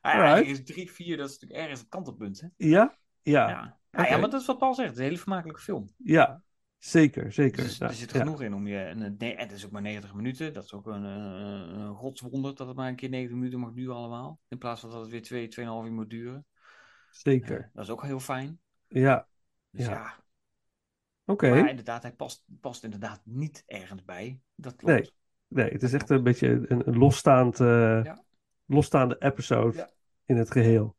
Ah, 0.00 0.46
is 0.46 0.64
3, 0.64 0.92
4, 0.92 1.16
dat 1.16 1.26
is 1.28 1.32
natuurlijk 1.32 1.60
ergens 1.60 1.80
het 1.80 1.88
kantelpunt. 1.88 2.40
Hè? 2.40 2.46
Ja, 2.56 2.96
Ja. 3.22 3.48
ja, 3.48 3.78
Ja. 3.90 4.06
Ja, 4.08 4.18
maar 4.18 4.30
dat 4.30 4.40
is 4.40 4.46
wat 4.46 4.58
Paul 4.58 4.74
zegt. 4.74 4.88
Het 4.88 4.96
is 4.96 5.02
een 5.02 5.08
hele 5.10 5.20
vermakelijke 5.22 5.60
film. 5.60 5.88
ja. 5.96 6.42
Zeker, 6.78 7.32
zeker. 7.32 7.62
Dus, 7.62 7.78
Ja, 7.78 7.86
er 7.86 7.94
zit 7.94 8.12
ja. 8.12 8.18
genoeg 8.18 8.42
in 8.42 8.54
om 8.54 8.66
je. 8.66 8.78
En, 8.78 9.14
nee, 9.18 9.36
het 9.36 9.52
is 9.52 9.64
ook 9.64 9.70
maar 9.70 9.82
90 9.82 10.14
minuten. 10.14 10.52
Dat 10.52 10.64
is 10.64 10.72
ook 10.72 10.86
een, 10.86 11.04
eh, 11.04 11.78
een 11.82 11.94
godswonder 11.94 12.54
dat 12.54 12.66
het 12.66 12.76
maar 12.76 12.88
een 12.88 12.96
keer 12.96 13.08
90 13.08 13.36
minuten 13.36 13.58
mag 13.58 13.72
duren, 13.72 13.94
allemaal. 13.94 14.40
In 14.48 14.58
plaats 14.58 14.80
van 14.80 14.90
dat 14.90 15.00
het 15.00 15.10
weer 15.10 15.22
2, 15.22 15.48
2,5 15.48 15.84
uur 15.86 15.92
moet 15.92 16.10
duren. 16.10 16.46
Zeker. 17.10 17.58
Eh, 17.60 17.66
dat 17.72 17.84
is 17.84 17.90
ook 17.90 18.02
heel 18.02 18.20
fijn. 18.20 18.60
Ja, 18.88 19.26
Dus 19.70 19.86
Ja. 19.86 19.92
ja. 19.92 20.21
Oké. 21.32 21.50
Maar 21.50 21.68
inderdaad, 21.68 22.02
hij 22.02 22.12
past, 22.12 22.44
past 22.60 22.84
inderdaad 22.84 23.20
niet 23.24 23.62
ergens 23.66 24.04
bij. 24.04 24.40
Dat 24.54 24.76
klopt. 24.76 24.94
Nee. 24.94 25.10
Nee, 25.48 25.70
het 25.70 25.82
is 25.82 25.92
echt 25.92 26.10
een 26.10 26.22
beetje 26.22 26.48
een, 26.68 26.88
een 26.88 26.96
losstaand, 26.98 27.60
eh, 27.60 28.04
Ja. 28.04 28.22
losstaande 28.66 29.16
episode 29.18 29.76
Ja. 29.76 29.90
in 30.24 30.36
het 30.36 30.50
geheel. 30.50 30.96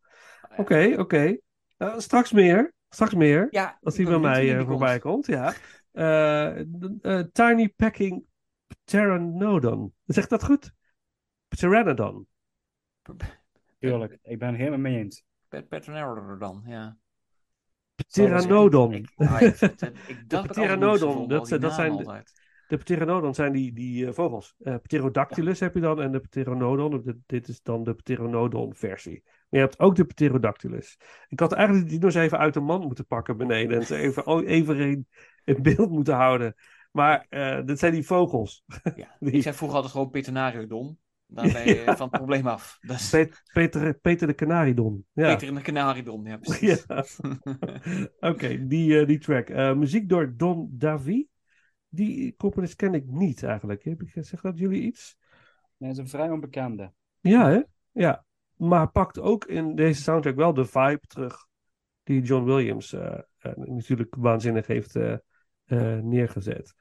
Eh, 0.49 0.59
Oké, 0.59 0.95
oké. 0.97 1.37
Nou, 1.77 2.01
straks 2.01 2.31
meer. 2.31 2.73
Straks 2.89 3.13
meer. 3.13 3.47
Ja, 3.49 3.77
Als 3.81 3.95
die 3.95 4.05
bij 4.05 4.19
mij 4.19 4.57
eh, 4.57 4.65
voorbij 4.65 4.99
komt, 4.99 5.25
ja. 5.25 5.53
Eh, 5.91 6.59
eh, 7.01 7.25
Tiny 7.31 7.69
Packing 7.75 8.25
Pteranodon. 8.83 9.93
Zegt 10.05 10.29
dat 10.29 10.43
goed? 10.43 10.71
Pteranodon. 11.47 12.27
Tuurlijk, 13.79 14.17
ik 14.21 14.39
ben 14.39 14.47
het 14.47 14.57
helemaal 14.57 14.79
mee 14.79 14.97
eens. 14.97 15.23
Dan, 16.39 16.63
ja. 16.65 16.97
Pteranodon. 17.95 18.93
Ik, 18.93 19.11
ah, 19.15 19.41
ik 19.41 19.59
dat 20.27 20.47
Pteranodon, 20.47 21.27
dat 21.27 21.47
zijn- 21.47 21.61
dat 21.61 21.75
de- 21.75 21.89
altijd. 21.89 22.41
De 22.67 22.77
Pteranodon 22.77 23.33
zijn 23.33 23.51
die, 23.51 23.73
die 23.73 24.07
eh, 24.07 24.13
vogels. 24.13 24.55
Eh 24.63 24.75
Pterodactylus 24.81 25.59
heb 25.59 25.73
je 25.73 25.79
dan 25.79 26.01
en 26.01 26.11
de 26.11 26.19
Pteranodon. 26.19 27.01
Dit, 27.03 27.15
dit 27.25 27.47
is 27.47 27.61
dan 27.61 27.83
de 27.83 27.93
Pteranodon 27.93 28.73
versie. 28.75 29.21
Maar 29.23 29.33
je 29.49 29.57
hebt 29.59 29.79
ook 29.79 29.95
de 29.95 30.03
Pterodactylus. 30.05 30.97
Ik 31.27 31.39
had 31.39 31.51
eigenlijk 31.51 31.89
die 31.89 31.99
dino's 31.99 32.15
even 32.15 32.37
uit 32.37 32.53
de 32.53 32.59
mand 32.59 32.83
moeten 32.83 33.05
pakken 33.05 33.37
beneden. 33.37 33.77
En 33.79 33.85
ze 33.85 33.95
even, 33.95 34.25
oh, 34.25 34.47
even 34.47 34.77
in, 34.79 35.07
beeld 35.61 35.89
moeten 35.89 36.13
houden. 36.15 36.55
Maar 36.91 37.25
eh 37.29 37.65
dit 37.65 37.79
zijn 37.79 37.93
die 37.93 38.05
vogels. 38.05 38.63
Ja. 38.95 39.15
Die- 39.19 39.31
Ik 39.31 39.41
zei 39.41 39.55
vroeger 39.55 39.75
altijd 39.77 39.93
gewoon 39.95 40.09
Peternario-dom. 40.09 40.97
Dan 41.33 41.51
ben 41.51 41.65
je 41.67 41.83
van 41.85 42.07
het 42.07 42.09
probleem 42.11 42.47
af. 42.47 42.77
Dat 42.81 42.95
is 42.99 43.09
Pet- 43.09 43.41
Peter, 43.53 43.93
Peter 43.93 44.27
de 44.27 44.35
Canaridon. 44.35 45.05
Ja. 45.13 45.33
Peter 45.33 45.47
in 45.47 45.55
de 45.55 45.61
Canaridon, 45.61 46.25
ja 46.25 46.37
precies. 46.37 46.85
Ja. 46.87 47.05
Oké, 48.29 48.67
die, 48.67 48.99
eh, 48.99 49.07
die 49.07 49.17
track. 49.19 49.49
Eh, 49.49 49.73
muziek 49.73 50.09
door 50.09 50.33
Don 50.37 50.69
Davy. 50.71 51.27
Die 51.89 52.35
componist 52.35 52.75
ken 52.75 52.93
ik 52.93 53.05
niet 53.05 53.43
eigenlijk. 53.43 53.83
Heb 53.83 54.01
ik, 54.01 54.09
zeg 54.25 54.41
dat 54.41 54.57
jullie 54.57 54.81
iets? 54.81 55.17
Nee, 55.77 55.89
dat 55.89 55.91
is 55.91 55.97
een 55.97 56.09
vrij 56.19 56.29
onbekende. 56.29 56.91
Ja, 57.19 57.49
hè? 57.49 57.61
Ja. 57.91 58.25
Maar 58.55 58.91
pakt 58.91 59.19
ook 59.19 59.45
in 59.45 59.75
deze 59.75 60.01
soundtrack 60.01 60.35
wel 60.35 60.53
de 60.53 60.65
vibe 60.65 61.07
terug 61.07 61.47
die 62.03 62.21
John 62.21 62.45
Williams 62.45 62.93
eh, 62.93 63.19
eh, 63.37 63.55
natuurlijk 63.55 64.15
waanzinnig 64.15 64.67
heeft 64.67 64.95
eh, 64.95 65.13
eh, 65.65 66.03
neergezet. 66.03 66.73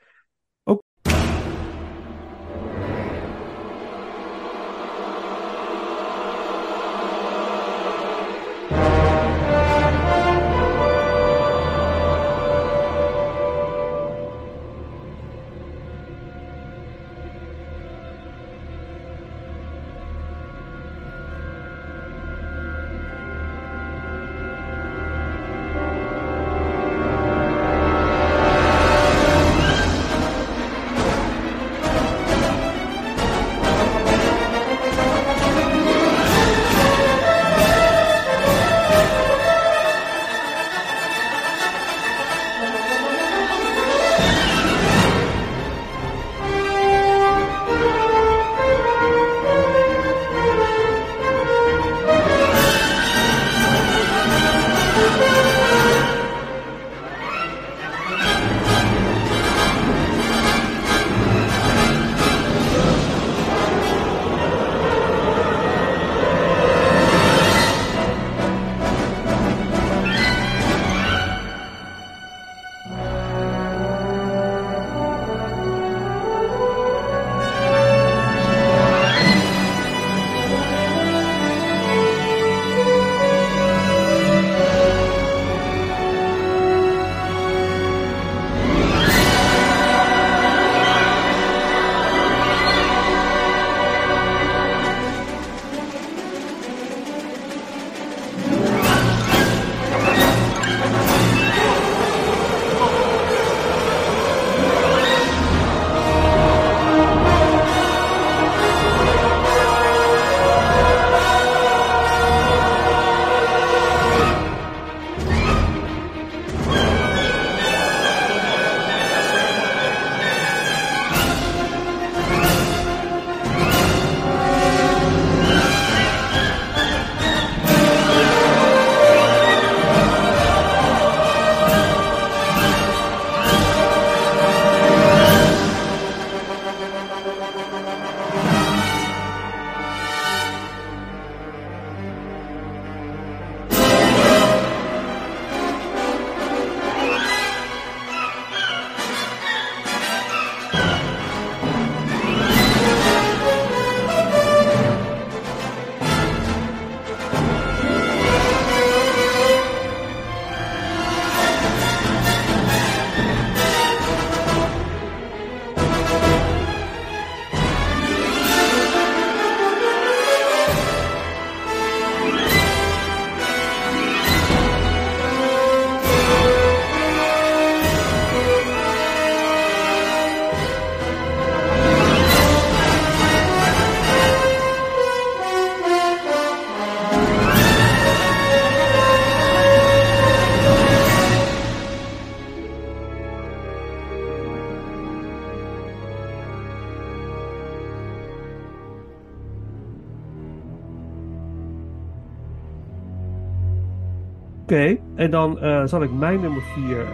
Oké, 204.73 205.01
en 205.15 205.31
dan 205.31 205.59
eh, 205.59 205.87
zal 205.87 206.03
ik 206.03 206.13
mijn 206.13 206.41
nummer 206.41 206.63
4 206.63 207.07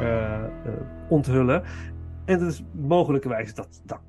onthullen. 1.09 1.63
En 2.25 2.39
dat 2.39 2.49
is 2.49 2.63
mogelijkerwijs, 2.73 3.55
dat, 3.55 3.83
dat 3.85 4.01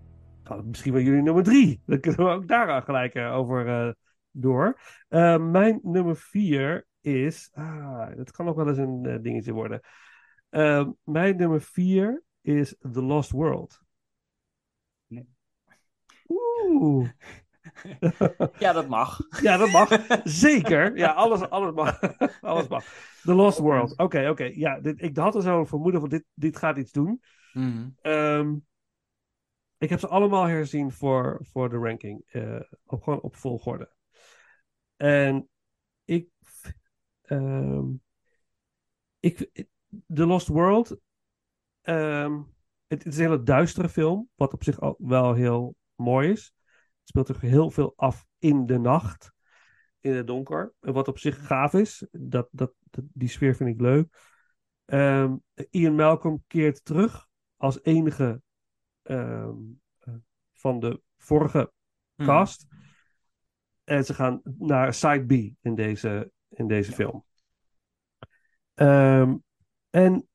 kan 0.44 0.68
misschien 0.68 0.94
wel 0.94 1.02
jullie 1.02 1.22
nummer 1.22 1.44
3. 1.44 1.82
Dan 1.86 2.00
kunnen 2.00 2.26
we 2.26 2.32
ook 2.32 2.48
daar 2.48 2.82
gelijk 2.82 3.14
eh, 3.14 3.36
over 3.36 3.68
eh, 3.68 3.94
door. 4.32 4.80
Eh, 5.08 5.38
mijn 5.38 5.80
nummer 5.84 6.16
4 6.16 6.86
is, 7.02 7.50
ah, 7.54 8.16
dat 8.16 8.32
kan 8.32 8.48
ook 8.48 8.56
wel 8.56 8.68
eens 8.68 8.78
een 8.78 9.06
eh, 9.06 9.22
dingetje 9.22 9.54
worden. 9.54 9.82
Eh, 10.50 10.88
mijn 11.04 11.36
nummer 11.36 11.62
4 11.62 12.24
is 12.42 12.76
The 12.92 13.02
Lost 13.02 13.32
World. 13.32 13.82
Nee. 15.08 15.30
Oeh. 16.28 17.10
Ja, 18.58 18.74
dat 18.74 18.88
mag. 18.88 19.20
Ja, 19.42 19.58
dat 19.58 19.72
mag. 19.72 19.90
Zeker. 20.24 20.98
Ja, 20.98 21.12
alles, 21.12 21.50
alles 21.50 21.74
mag. 21.74 22.00
alles 22.42 22.68
mag. 22.68 22.86
The 23.24 23.34
Lost 23.34 23.58
World. 23.60 23.98
Oké, 23.98 24.30
oké. 24.30 24.44
Ja, 24.44 24.80
dit, 24.80 25.02
ik 25.02 25.18
had 25.18 25.36
er 25.36 25.42
zo 25.42 25.60
een 25.60 25.68
vermoeden 25.68 26.00
van 26.00 26.10
dit, 26.10 26.26
dit 26.34 26.58
gaat 26.58 26.78
iets 26.78 26.92
doen. 26.92 27.22
Mhm. 27.54 27.90
Ehm, 28.02 28.56
ik 29.78 29.90
heb 29.90 30.00
ze 30.00 30.08
allemaal 30.08 30.44
herzien 30.46 30.92
voor, 30.92 31.40
voor 31.42 31.70
de 31.70 31.78
ranking. 31.78 32.24
eh, 32.26 32.60
op, 32.86 33.04
gewoon 33.04 33.22
op 33.22 33.36
volgorde. 33.36 33.94
En 34.96 35.50
ik. 36.06 36.30
ehm, 37.22 37.86
ik 39.20 39.50
The 40.14 40.26
Lost 40.26 40.48
World. 40.48 40.98
ehm, 41.82 42.34
het, 42.88 43.04
het 43.04 43.14
is 43.14 43.18
een 43.18 43.24
hele 43.24 43.44
duistere 43.44 43.90
film. 43.90 44.30
Wat 44.36 44.54
op 44.54 44.64
zich 44.64 44.80
al 44.80 44.96
wel 44.98 45.34
heel 45.34 45.76
mooi 45.96 46.30
is. 46.32 46.54
Het 47.00 47.08
speelt 47.10 47.28
zich 47.28 47.42
heel 47.42 47.72
veel 47.72 47.94
af 47.96 48.26
in 48.40 48.66
de 48.66 48.80
nacht. 48.80 49.34
In 50.00 50.14
het 50.14 50.28
donker. 50.28 50.74
En 50.80 50.94
wat 50.94 51.08
op 51.08 51.18
zich 51.20 51.46
gaaf 51.48 51.74
is. 51.74 52.08
Dat, 52.12 52.48
dat- 52.52 52.74
die 52.98 53.30
sfeer 53.30 53.56
vind 53.56 53.70
ik 53.70 53.82
leuk. 53.82 54.18
Ehm, 54.86 55.36
Ian 55.70 55.96
Malcolm 55.96 56.44
keert 56.48 56.86
terug 56.86 57.28
als 57.58 57.84
enige 57.84 58.42
ehm, 59.02 59.56
eh, 60.00 60.14
van 60.54 60.80
de 60.80 61.02
vorige 61.18 61.72
Mhm. 62.16 62.28
cast. 62.28 62.68
En 63.84 64.06
ze 64.06 64.14
gaan 64.14 64.42
naar 64.58 64.94
Side 64.94 65.26
B 65.26 65.32
in 65.66 65.76
deze, 65.76 66.32
in 66.50 66.68
deze 66.68 66.92
film. 66.92 67.26
Ehm, 68.74 69.36
en 69.90 70.28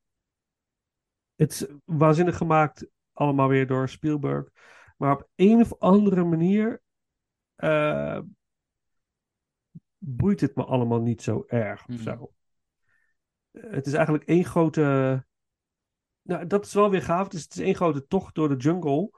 het 1.35 1.51
is 1.53 1.67
waanzinnig 1.85 2.37
gemaakt, 2.37 2.87
allemaal 3.13 3.49
weer 3.49 3.67
door 3.67 3.89
Spielberg. 3.89 4.49
Maar 4.97 5.13
op 5.13 5.29
een 5.35 5.61
of 5.61 5.79
andere 5.79 6.25
manier 6.25 6.83
eh, 7.55 8.21
boeit 9.99 10.41
het 10.41 10.55
me 10.57 10.65
allemaal 10.65 11.01
niet 11.01 11.23
zo 11.23 11.45
erg 11.47 11.81
of 11.89 11.95
Mhm. 11.95 12.03
zo. 12.03 12.33
Het 13.59 13.87
is 13.87 13.93
eigenlijk 13.93 14.25
één 14.25 14.45
grote. 14.45 15.25
Nou, 16.23 16.47
dat 16.47 16.67
is 16.67 16.75
wel 16.75 16.91
weer 16.91 17.03
gaaf. 17.03 17.25
Het 17.25 17.35
is, 17.35 17.43
het 17.43 17.55
is 17.55 17.61
één 17.63 17.75
grote 17.75 18.07
tocht 18.07 18.35
door 18.35 18.49
de 18.49 18.57
jungle. 18.57 19.11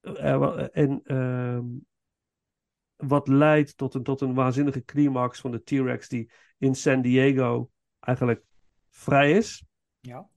Eh, 0.00 0.38
wa- 0.38 0.68
en 0.68 1.00
ehm, 1.04 1.64
wat 2.96 3.28
leidt 3.28 3.76
tot 3.76 3.94
een, 3.94 4.02
tot 4.02 4.20
een 4.20 4.34
waanzinnige 4.34 4.84
climax 4.84 5.40
van 5.40 5.50
de 5.50 5.62
T-Rex 5.62 6.08
die 6.08 6.30
in 6.58 6.74
San 6.74 7.02
Diego 7.02 7.70
eigenlijk 8.00 8.44
vrij 8.90 9.32
is. 9.32 9.64
Ja. 10.00 10.28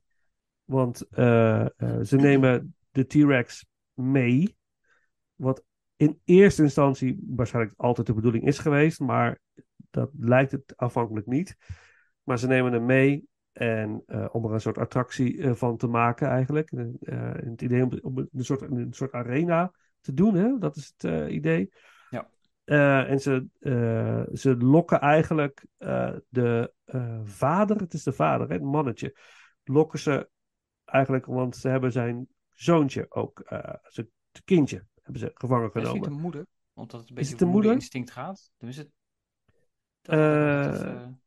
Want 0.64 1.08
eh, 1.08 1.66
eh, 1.66 2.02
ze 2.04 2.16
nemen 2.16 2.76
de 2.92 3.06
T-Rex 3.06 3.66
mee. 3.94 4.58
Wat 5.36 5.64
in 5.96 6.22
eerste 6.24 6.64
instantie 6.64 7.24
waarschijnlijk 7.28 7.76
altijd 7.78 8.08
de 8.08 8.14
bedoeling 8.14 8.46
is 8.48 8.60
geweest. 8.60 9.00
Maar 9.00 9.40
dat 9.90 10.10
lijkt 10.20 10.52
het 10.52 10.74
aanvankelijk 10.76 11.26
niet. 11.26 11.58
Maar 12.28 12.40
ze 12.40 12.48
nemen 12.48 12.74
hem 12.74 12.86
mee. 12.86 13.28
En 13.52 14.04
eh, 14.06 14.26
om 14.32 14.46
er 14.46 14.54
een 14.54 14.62
soort 14.62 14.78
attractie 14.78 15.42
eh, 15.42 15.54
van 15.54 15.78
te 15.78 15.88
maken 15.88 16.28
eigenlijk. 16.28 16.72
Eh, 16.72 17.32
het 17.34 17.62
idee 17.62 17.84
om, 17.84 18.00
om 18.02 18.18
een, 18.18 18.46
soort, 18.46 18.62
een 18.62 18.94
soort 18.94 19.12
arena 19.12 19.74
te 20.02 20.14
doen. 20.14 20.36
Hè? 20.36 20.58
Dat 20.58 20.76
is 20.76 20.94
het 20.98 21.30
idee. 21.32 21.70
Ja. 22.10 22.30
En 23.06 23.20
ze, 23.20 23.48
ze 24.34 24.58
lokken 24.58 25.00
eigenlijk 25.00 25.66
de 26.30 26.74
vader. 27.24 27.78
Het 27.78 27.94
is 27.94 28.04
de 28.04 28.14
vader, 28.14 28.48
hè, 28.48 28.54
het 28.54 28.64
mannetje. 28.64 29.18
Lokken 29.64 30.00
ze 30.00 30.30
eigenlijk, 30.86 31.26
want 31.26 31.56
ze 31.56 31.70
hebben 31.70 31.92
zijn 31.92 32.28
zoontje 32.50 33.06
ook. 33.10 33.42
zijn 33.84 34.12
kindje 34.44 34.86
hebben 35.02 35.22
ze 35.22 35.32
gevangen 35.34 35.68
Is 35.68 35.74
het 35.74 35.84
genomen. 35.84 36.10
de 36.10 36.16
moeder? 36.16 36.46
Omdat 36.74 37.00
het 37.00 37.10
een 37.10 37.16
beetje 37.16 37.30
het 37.30 37.40
de 37.40 37.46
over 37.46 37.58
moeder? 37.58 37.74
instinct 37.74 38.12
gaat. 38.12 38.52
Dan 38.58 38.70
is 38.70 38.78
het... 38.78 38.90
Dat, 40.02 40.18
dat, 40.74 41.26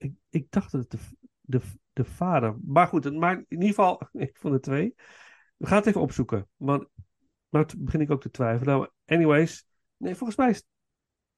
Ik, 0.00 0.12
ik 0.28 0.50
dacht 0.50 0.72
dat 0.72 0.80
het 0.80 0.90
de, 0.90 0.98
de, 1.40 1.60
de 1.92 2.04
vader. 2.04 2.58
Maar 2.64 2.86
goed, 2.86 3.04
het 3.04 3.14
maakt 3.14 3.38
in 3.40 3.46
ieder 3.48 3.68
geval 3.68 4.02
een 4.12 4.30
van 4.32 4.52
de 4.52 4.60
twee. 4.60 4.94
We 5.56 5.66
gaan 5.66 5.76
het 5.78 5.86
even 5.86 6.00
opzoeken. 6.00 6.48
Want 6.56 6.88
nou 7.48 7.66
begin 7.78 8.00
ik 8.00 8.10
ook 8.10 8.20
te 8.20 8.30
twijfelen. 8.30 8.74
Nou, 8.76 8.90
anyways. 9.06 9.64
Nee, 9.96 10.14
volgens 10.14 10.38
mij 10.38 10.48
is, 10.50 10.56
het- 10.56 10.66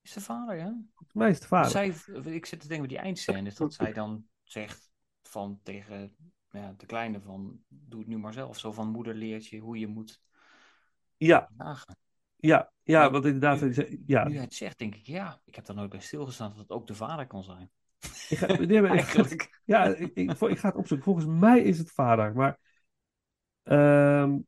is 0.01 0.13
de 0.13 0.21
vader, 0.21 0.57
ja? 0.57 0.71
volgens 0.95 1.13
mij 1.13 1.29
is 1.29 1.35
het 1.35 1.43
de 1.43 1.49
vader. 1.49 1.71
Zij, 1.71 1.89
ik 2.33 2.47
zit 2.47 2.61
te 2.61 2.69
denken 2.69 2.87
bij 2.87 2.97
die 2.97 3.05
eindscène, 3.05 3.49
is 3.49 3.55
dat 3.55 3.75
zij 3.75 3.93
dan 3.93 4.25
zegt 4.43 4.91
van 5.23 5.61
tegen 5.63 6.17
ja, 6.51 6.75
de 6.77 6.87
kleine 6.87 7.21
van 7.21 7.65
doe 7.69 7.99
het 8.01 8.09
nu 8.09 8.19
maar 8.19 8.33
zelf. 8.33 8.59
Zo 8.59 8.73
van 8.73 8.89
moeder 8.89 9.15
leert 9.15 9.47
je 9.47 9.59
hoe 9.59 9.79
je 9.79 9.87
moet 9.87 10.21
ja, 11.17 11.51
ja, 12.37 12.73
Ja, 12.83 13.11
want 13.11 13.25
inderdaad. 13.25 13.61
nu- 13.61 14.03
Ja, 14.07 14.25
Nu 14.25 14.33
hij 14.33 14.43
het 14.43 14.55
zegt, 14.55 14.79
denk 14.79 14.95
ik 14.95 15.07
ja, 15.07 15.41
ik 15.45 15.55
heb 15.55 15.65
daar 15.65 15.77
nooit 15.77 15.91
bij 15.91 16.01
stilgestaan 16.01 16.49
dat 16.51 16.59
het 16.59 16.71
ook 16.71 16.87
de 16.87 16.95
vader 16.95 17.27
kan 17.27 17.43
zijn. 17.43 17.71
Ik 18.29 18.39
ga, 18.39 18.47
nee, 18.47 18.81
maar 18.81 18.91
Eigenlijk. 18.91 19.61
Ja, 19.65 19.85
ik, 19.85 20.11
ik, 20.15 20.31
ik 20.31 20.59
ga 20.59 20.69
het 20.69 20.77
opzoeken. 20.77 21.05
Volgens 21.05 21.27
mij 21.27 21.61
is 21.61 21.79
het 21.79 21.91
vader. 21.91 22.35
Maar, 22.35 22.59
ehm, 23.63 24.39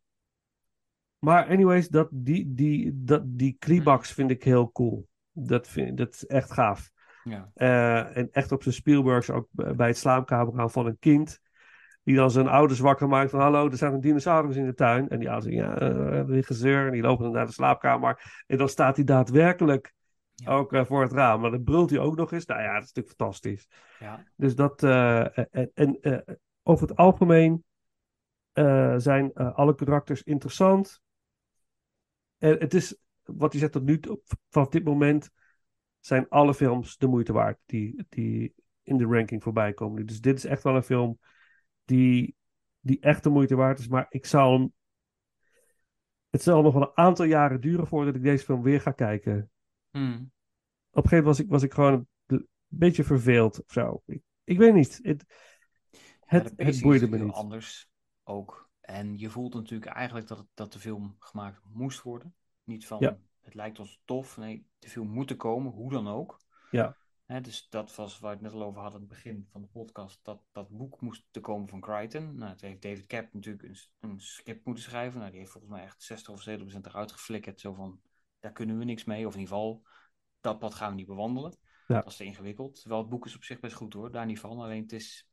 maar 1.19 1.47
anyways, 1.47 1.89
dat, 1.89 2.09
die, 2.13 2.55
die, 2.55 2.93
dat, 3.05 3.23
die 3.27 3.57
climax 3.59 4.13
vind 4.13 4.31
ik 4.31 4.43
heel 4.43 4.73
cool. 4.73 5.09
Dat, 5.33 5.69
vind, 5.69 5.97
dat 5.97 6.15
is 6.15 6.27
echt 6.27 6.53
gaaf. 6.53 6.91
Ja. 7.25 7.51
Eh, 7.55 8.17
en 8.17 8.29
echt 8.31 8.53
op 8.53 8.63
zijn 8.63 8.75
Spielbergs 8.75 9.31
ook 9.31 9.49
bij 9.51 9.87
het 9.87 9.99
slaapkamer 9.99 10.55
gaan 10.55 10.71
van 10.71 10.87
een 10.87 10.99
kind. 10.99 11.41
Die 12.03 12.17
dan 12.17 12.31
zijn 12.31 12.49
ouders 12.49 12.81
wakker 12.81 13.09
maakt 13.09 13.31
van 13.31 13.41
hallo, 13.41 13.71
er 13.71 13.77
staat 13.77 13.93
een 13.93 14.01
dinosaurus 14.01 14.57
in 14.57 14.67
de 14.67 14.75
tuin. 14.75 15.09
En 15.09 15.19
die 15.19 15.31
ouders 15.31 15.55
zeggen, 15.55 15.79
ja, 15.79 15.93
uh, 15.93 16.25
weer 16.25 16.45
gezeur. 16.45 16.87
En 16.87 16.93
die 16.93 17.03
lopen 17.03 17.25
dan 17.25 17.33
naar 17.33 17.47
de 17.47 17.53
slaapkamer. 17.53 18.43
En 18.47 18.59
dan 18.59 18.69
staat 18.69 18.97
hij 18.97 19.05
daadwerkelijk 19.05 19.93
Ja. 20.35 20.51
ook 20.53 20.73
eh, 20.73 20.85
voor 20.85 21.03
het 21.03 21.13
raam. 21.13 21.41
Maar 21.41 21.51
dan 21.51 21.65
brult 21.65 21.91
hij 21.91 21.99
ook 21.99 22.17
nog 22.17 22.33
eens. 22.33 22.47
Nou 22.47 22.61
ja, 22.63 22.73
dat 22.75 22.83
is 22.83 22.93
natuurlijk 22.93 23.17
fantastisch. 23.17 23.69
Ja. 23.99 24.25
Dus 24.37 24.55
dat. 24.55 24.83
eh, 24.83 25.39
en 25.39 25.71
en 25.75 26.01
eh, 26.01 26.35
over 26.63 26.89
het 26.89 26.97
algemeen 26.97 27.65
eh, 28.53 28.95
zijn 28.97 29.33
eh, 29.33 29.55
alle 29.55 29.75
karakters 29.75 30.23
interessant. 30.23 31.03
En 32.39 32.59
het 32.59 32.75
is, 32.75 32.97
wat 33.23 33.51
hij 33.53 33.61
zegt 33.61 33.73
tot 33.73 33.83
nu 33.85 34.01
toe, 34.01 34.21
vanaf 34.51 34.69
dit 34.69 34.85
moment 34.85 35.31
zijn 36.01 36.29
alle 36.29 36.55
films 36.55 36.97
de 36.97 37.07
moeite 37.07 37.33
waard 37.33 37.59
die, 37.67 38.07
die 38.09 38.55
in 38.83 38.97
de 38.97 39.05
ranking 39.05 39.43
voorbij 39.43 39.73
komen. 39.73 40.07
Dus 40.07 40.21
dit 40.21 40.37
is 40.37 40.45
echt 40.45 40.63
wel 40.63 40.77
een 40.77 40.83
film 40.83 41.19
die, 41.85 42.37
die 42.81 43.01
echt 43.01 43.23
de 43.23 43.31
moeite 43.31 43.55
waard 43.55 43.79
is. 43.79 43.89
Maar 43.89 44.07
ik 44.09 44.27
zou 44.27 44.53
hem. 44.59 44.73
Het 46.31 46.43
zal 46.43 46.63
nog 46.63 46.73
wel 46.73 46.83
een 46.83 46.97
aantal 47.05 47.25
jaren 47.25 47.61
duren 47.61 47.87
voordat 47.87 48.15
ik 48.15 48.23
deze 48.23 48.45
film 48.45 48.63
weer 48.63 48.81
ga 48.81 48.91
kijken. 48.91 49.51
Hmm. 49.95 50.33
Op 50.91 51.05
een 51.05 51.09
gegeven 51.09 51.17
moment 51.17 51.25
was 51.25 51.39
ik, 51.41 51.49
was 51.49 51.63
ik 51.63 51.73
gewoon 51.73 52.07
een 52.27 52.49
beetje 52.67 53.05
verveeld 53.05 53.65
of 53.65 53.73
zo. 53.73 54.03
Ik, 54.07 54.23
ik 54.45 54.59
weet 54.59 54.75
niet. 54.75 54.99
Het, 55.03 55.25
Ja, 55.91 55.99
het, 56.25 56.57
de 56.57 56.65
het 56.65 56.81
boeide 56.81 57.09
me 57.09 57.17
niet. 57.17 57.25
heel 57.25 57.35
anders 57.35 57.89
ook. 58.23 58.71
En 58.81 59.19
je 59.19 59.31
voelt 59.31 59.55
natuurlijk 59.55 59.91
eigenlijk 59.91 60.27
dat, 60.29 60.39
het, 60.39 60.47
dat 60.55 60.73
de 60.73 60.79
film 60.79 61.17
gemaakt 61.19 61.61
moest 61.73 62.03
worden. 62.03 62.35
Niet 62.65 62.87
van, 62.87 63.01
Ja. 63.01 63.19
het 63.41 63.55
lijkt 63.55 63.79
ons 63.79 64.01
tof. 64.05 64.37
Nee, 64.37 64.67
de 64.79 64.89
film 64.89 65.09
moet 65.09 65.31
er 65.31 65.37
komen, 65.37 65.73
hoe 65.73 65.91
dan 65.91 66.09
ook. 66.09 66.41
Ja. 66.71 66.97
Hè, 67.25 67.41
dus 67.41 67.69
dat 67.69 67.95
was 67.95 68.19
waar 68.19 68.31
we 68.31 68.37
het 68.37 68.53
net 68.53 68.61
al 68.63 68.67
over 68.67 68.81
hadden 68.81 69.01
aan 69.01 69.07
het 69.07 69.15
begin 69.15 69.47
van 69.51 69.61
de 69.61 69.67
podcast. 69.67 70.19
Dat, 70.23 70.43
dat 70.53 70.69
boek 70.69 71.01
moest 71.01 71.25
te 71.31 71.41
komen 71.41 71.69
van 71.69 71.81
Crichton. 71.81 72.35
Nou, 72.37 72.57
toen 72.57 72.69
heeft 72.69 72.83
David 72.83 73.07
Cap 73.07 73.33
natuurlijk 73.33 73.63
een, 73.65 73.77
een 74.01 74.21
script 74.21 74.65
moeten 74.65 74.85
schrijven. 74.85 75.19
Nou, 75.19 75.31
die 75.31 75.41
heeft 75.41 75.53
volgens 75.53 75.73
mij 75.73 75.83
echt 75.83 76.03
60 76.03 76.33
of 76.35 76.43
70 76.43 76.67
procent 76.73 76.95
eruit 76.95 77.13
geflikkerd. 77.13 77.61
Zo 77.61 77.73
van, 77.73 78.01
daar 78.45 78.53
kunnen 78.53 78.79
we 78.79 78.85
niks 78.85 79.05
mee. 79.05 79.27
Of 79.27 79.35
in 79.35 79.41
ieder 79.41 79.55
geval, 79.55 79.83
dat 80.41 80.59
pad 80.59 80.75
gaan 80.75 80.91
we 80.91 80.97
niet 80.97 81.07
bewandelen. 81.07 81.57
Ja. 81.87 81.95
Dat 81.95 82.07
is 82.07 82.17
te 82.17 82.25
ingewikkeld. 82.25 82.81
Terwijl 82.81 83.01
het 83.01 83.11
boek 83.11 83.27
is 83.27 83.37
op 83.37 83.45
zich 83.45 83.61
best 83.61 83.75
goed 83.75 83.93
hoor, 83.93 84.13
daar 84.13 84.27
niet 84.27 84.41
van. 84.41 84.59
Alleen 84.59 84.83
het 84.83 84.93
is, 84.93 85.29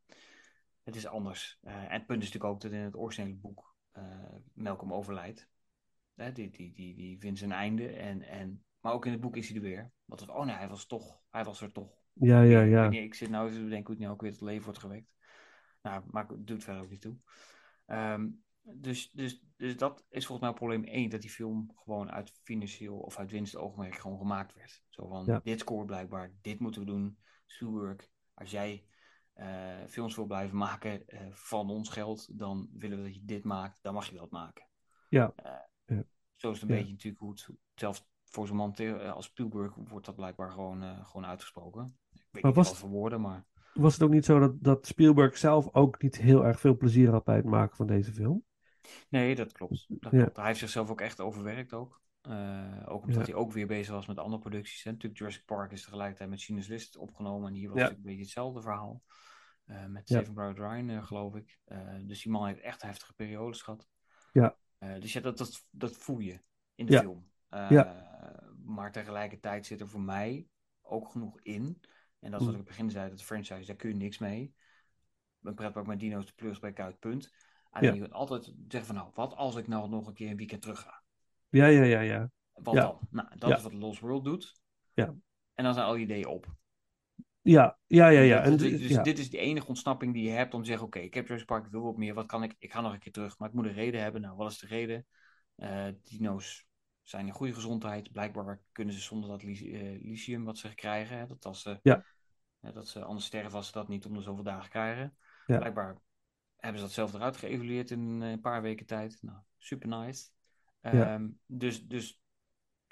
het 0.83 0.95
is 0.95 1.07
anders. 1.07 1.57
Eh, 1.61 1.75
en 1.75 1.91
het 1.91 2.05
punt 2.05 2.21
is 2.21 2.27
natuurlijk 2.31 2.53
ook 2.53 2.61
dat 2.61 2.71
in 2.71 2.79
het 2.79 2.95
originele 2.95 3.35
boek 3.35 3.75
eh 3.91 4.35
Malcolm 4.53 4.93
overlijdt. 4.93 5.49
Hè, 6.15 6.31
die, 6.31 6.49
die, 6.49 6.73
die, 6.73 6.95
die 6.95 7.19
vindt 7.19 7.39
zijn 7.39 7.51
einde. 7.51 7.87
En, 7.87 8.21
en, 8.21 8.63
maar 8.79 8.93
ook 8.93 9.05
in 9.05 9.11
het 9.11 9.21
boek 9.21 9.35
is 9.35 9.47
hij 9.47 9.55
er 9.55 9.61
weer. 9.61 9.91
Want 10.05 10.19
het- 10.19 10.29
oh 10.29 10.45
nee, 10.45 10.55
hij 10.55 10.67
was, 10.69 10.85
toch, 10.85 11.19
hij 11.29 11.43
was 11.43 11.61
er 11.61 11.71
toch. 11.71 11.91
Ja, 12.13 12.41
ja, 12.41 12.61
ja. 12.61 12.89
ik 12.89 13.13
zit 13.13 13.29
nou 13.29 13.45
even 13.45 13.57
te 13.57 13.63
bedenken 13.63 13.85
hoe 13.85 13.95
het 13.95 14.03
nu 14.05 14.11
ook 14.13 14.21
weer 14.21 14.31
tot 14.31 14.41
leven 14.41 14.63
wordt 14.63 14.79
gewekt. 14.79 15.13
Nou, 15.81 16.03
maar 16.11 16.27
het 16.27 16.47
doet 16.47 16.63
verder 16.63 16.83
ook 16.83 16.89
niet 16.89 17.01
toe. 17.01 17.17
Ehm, 17.85 18.27
dus, 18.63 19.11
dus, 19.11 19.43
dus 19.57 19.77
dat 19.77 20.05
is 20.09 20.25
volgens 20.25 20.47
mij 20.47 20.57
probleem 20.57 20.83
1, 20.83 21.09
dat 21.09 21.21
die 21.21 21.29
film 21.29 21.71
gewoon 21.75 22.11
uit 22.11 22.31
financieel 22.43 22.97
of 22.97 23.17
uit 23.17 23.31
winstoogmerk 23.31 23.95
gewoon 23.95 24.17
gemaakt 24.17 24.53
werd. 24.53 24.83
Zo 24.89 25.07
van, 25.07 25.25
Ja. 25.25 25.39
dit 25.43 25.59
scoort 25.59 25.85
blijkbaar, 25.85 26.33
dit 26.41 26.59
moeten 26.59 26.81
we 26.81 26.87
doen. 26.87 27.17
Spielberg, 27.45 28.07
als 28.33 28.51
jij 28.51 28.85
eh, 29.33 29.85
films 29.87 30.15
wil 30.15 30.25
blijven 30.25 30.57
maken 30.57 31.07
eh, 31.07 31.27
van 31.31 31.69
ons 31.69 31.89
geld, 31.89 32.39
dan 32.39 32.69
willen 32.73 32.97
we 32.97 33.03
dat 33.03 33.15
je 33.15 33.25
dit 33.25 33.43
maakt, 33.43 33.79
dan 33.81 33.93
mag 33.93 34.09
je 34.09 34.15
dat 34.15 34.31
maken. 34.31 34.67
Ja. 35.09 35.33
Eh, 35.35 35.51
Ja. 35.85 36.03
Zo 36.35 36.51
is 36.51 36.61
het 36.61 36.69
een 36.69 36.75
Ja. 36.75 36.81
beetje 36.81 36.93
natuurlijk 36.93 37.21
hoe 37.23 37.31
het, 37.31 37.49
zelfs 37.75 38.09
voor 38.23 38.47
zo'n 38.47 38.55
man 38.55 38.75
als 39.13 39.25
Spielberg 39.25 39.75
wordt 39.75 40.05
dat 40.05 40.15
blijkbaar 40.15 40.51
gewoon, 40.51 41.05
gewoon 41.05 41.25
uitgesproken. 41.25 41.83
Ik 42.11 42.27
weet 42.31 42.43
Maar 42.43 42.51
niet 42.55 42.65
wat 42.65 42.77
voor 42.77 42.89
woorden, 42.89 43.21
maar... 43.21 43.45
Was 43.73 43.93
het 43.93 44.03
ook 44.03 44.09
niet 44.09 44.25
zo 44.25 44.39
dat, 44.39 44.63
dat 44.63 44.85
Spielberg 44.87 45.37
zelf 45.37 45.73
ook 45.73 46.01
niet 46.01 46.17
heel 46.17 46.45
erg 46.45 46.59
veel 46.59 46.77
plezier 46.77 47.09
had 47.11 47.23
bij 47.23 47.35
het 47.35 47.45
maken 47.45 47.75
van 47.75 47.87
deze 47.87 48.13
film? 48.13 48.43
Nee, 49.09 49.35
dat 49.35 49.51
klopt. 49.51 49.85
Dat 49.87 50.11
Ja. 50.11 50.19
klopt. 50.21 50.37
Hij 50.37 50.45
heeft 50.45 50.59
zichzelf 50.59 50.89
ook 50.89 51.01
echt 51.01 51.19
overwerkt 51.19 51.73
ook. 51.73 52.01
Eh, 52.21 52.83
ook 52.85 53.01
omdat 53.03 53.15
Ja. 53.27 53.33
hij 53.33 53.33
ook 53.41 53.51
weer 53.51 53.67
bezig 53.67 53.93
was 53.93 54.07
met 54.07 54.17
andere 54.19 54.41
producties. 54.41 54.83
Hè. 54.83 54.91
Natuurlijk 54.91 55.19
Jurassic 55.19 55.45
Park 55.45 55.71
is 55.71 55.83
tegelijkertijd 55.83 56.29
met 56.29 56.39
Schindler's 56.39 56.69
List 56.69 56.97
opgenomen. 56.97 57.47
En 57.47 57.53
hier 57.53 57.67
was 57.69 57.77
Ja. 57.77 57.83
natuurlijk 57.83 58.07
een 58.07 58.15
beetje 58.15 58.25
hetzelfde 58.25 58.61
verhaal. 58.61 59.03
Eh, 59.65 59.85
met. 59.85 60.09
Saving 60.09 60.33
Private 60.35 60.61
Ryan, 60.67 60.89
eh, 60.89 61.03
geloof 61.05 61.35
ik. 61.35 61.59
Dus 62.05 62.21
die 62.23 62.31
man 62.31 62.47
heeft 62.47 62.59
echt 62.59 62.81
heftige 62.81 63.13
periodes 63.13 63.61
gehad. 63.61 63.87
Ja. 64.33 64.57
Dus 64.99 65.13
ja, 65.13 65.21
dat, 65.21 65.37
dat, 65.37 65.65
dat 65.69 65.97
voel 65.97 66.19
je 66.19 66.39
in 66.75 66.85
de 66.85 66.99
film. 66.99 67.29
Ja. 67.49 68.09
Maar 68.65 68.91
tegelijkertijd 68.91 69.65
zit 69.65 69.81
er 69.81 69.87
voor 69.89 70.01
mij 70.01 70.47
ook 70.81 71.11
genoeg 71.11 71.39
in. 71.41 71.81
En 72.19 72.31
dat 72.31 72.39
is 72.39 72.45
wat 72.45 72.55
Mm. 72.55 72.61
ik 72.61 72.67
in 72.67 72.67
het 72.71 72.77
begin 72.77 72.89
zei, 72.89 73.09
dat 73.09 73.17
de 73.17 73.23
franchise, 73.25 73.65
daar 73.65 73.75
kun 73.75 73.89
je 73.89 73.95
niks 73.95 74.17
mee. 74.17 74.53
Een 75.41 75.53
pretpark 75.53 75.87
met 75.87 75.99
dino's 75.99 76.25
de 76.25 76.33
plus 76.35 76.59
bij 76.59 76.73
Kuit, 76.73 76.99
Alleen 77.71 77.89
Ja. 77.89 77.95
je 77.95 78.01
kunt 78.01 78.13
altijd 78.13 78.43
zeggen 78.67 78.85
van 78.85 78.95
nou, 78.95 79.09
wat 79.13 79.35
als 79.35 79.55
ik 79.55 79.67
nou 79.67 79.89
nog 79.89 80.07
een 80.07 80.13
keer 80.13 80.29
een 80.29 80.37
weekend 80.37 80.61
terug 80.61 80.79
ga? 80.81 81.03
Ja, 81.49 81.65
ja, 81.65 81.83
ja, 81.83 81.99
ja. 81.99 82.31
Wat 82.53 82.73
Ja. 82.73 82.81
dan? 82.81 82.99
Nou, 83.09 83.27
dat 83.37 83.57
is 83.57 83.63
wat 83.63 83.73
Lost 83.73 83.99
World 83.99 84.23
doet. 84.23 84.61
Ja. 84.93 85.15
En 85.53 85.63
dan 85.63 85.73
zijn 85.73 85.85
al 85.85 85.95
je 85.95 86.03
ideeën 86.03 86.27
op. 86.27 86.53
Ja, 87.41 87.77
ja, 87.87 88.07
ja, 88.07 88.19
ja. 88.21 88.41
Dus, 88.41 88.51
En, 88.51 88.57
dus, 88.57 88.87
dus 88.87 89.03
dit 89.03 89.19
is 89.19 89.29
de 89.29 89.37
enige 89.37 89.67
ontsnapping 89.67 90.13
die 90.13 90.23
je 90.23 90.29
hebt 90.29 90.53
om 90.53 90.61
te 90.61 90.67
zeggen, 90.67 90.85
oké, 90.85 90.99
ik 90.99 91.13
heb 91.13 91.23
Jurassic 91.23 91.47
Park, 91.47 91.65
ik 91.65 91.71
wil 91.71 91.81
wat 91.81 91.97
meer, 91.97 92.13
wat 92.13 92.25
kan 92.25 92.43
ik? 92.43 92.55
Ik 92.59 92.71
ga 92.71 92.81
nog 92.81 92.93
een 92.93 92.99
keer 92.99 93.11
terug, 93.11 93.37
maar 93.37 93.47
ik 93.49 93.53
moet 93.53 93.65
een 93.65 93.73
reden 93.73 94.01
hebben. 94.01 94.21
Nou, 94.21 94.35
wat 94.35 94.51
is 94.51 94.59
de 94.59 94.67
reden? 94.67 95.05
Eh, 95.55 95.87
dino's 96.03 96.65
zijn 97.01 97.27
in 97.27 97.33
goede 97.33 97.53
gezondheid. 97.53 98.11
Blijkbaar 98.11 98.61
kunnen 98.71 98.93
ze 98.93 99.01
zonder 99.01 99.29
dat 99.29 99.43
li- 99.43 99.73
eh, 99.73 100.01
lithium 100.03 100.43
wat 100.43 100.57
ze 100.57 100.75
krijgen, 100.75 101.17
hè, 101.17 101.27
dat 101.27 101.45
als 101.45 101.61
ze, 101.61 101.79
Ja. 101.83 102.05
dat 102.59 102.87
ze 102.87 103.03
anders 103.03 103.25
sterven 103.25 103.53
als 103.57 103.65
ze 103.65 103.71
dat 103.71 103.87
niet 103.87 104.05
om 104.05 104.13
de 104.13 104.21
zoveel 104.21 104.43
dagen 104.43 104.69
krijgen. 104.69 105.17
Ja. 105.47 105.57
Blijkbaar 105.57 105.97
hebben 106.61 106.79
ze 106.79 106.85
dat 106.85 106.95
zelf 106.95 107.13
eruit 107.13 107.37
geëvalueerd 107.37 107.91
in 107.91 108.21
eh, 108.21 108.31
een 108.31 108.41
paar 108.41 108.61
weken 108.61 108.85
tijd. 108.85 109.17
Nou, 109.21 109.37
super 109.57 109.87
nice. 109.87 110.29
Ja. 110.81 111.13
Ehm, 111.13 111.29
dus, 111.45 111.87
dus 111.87 112.21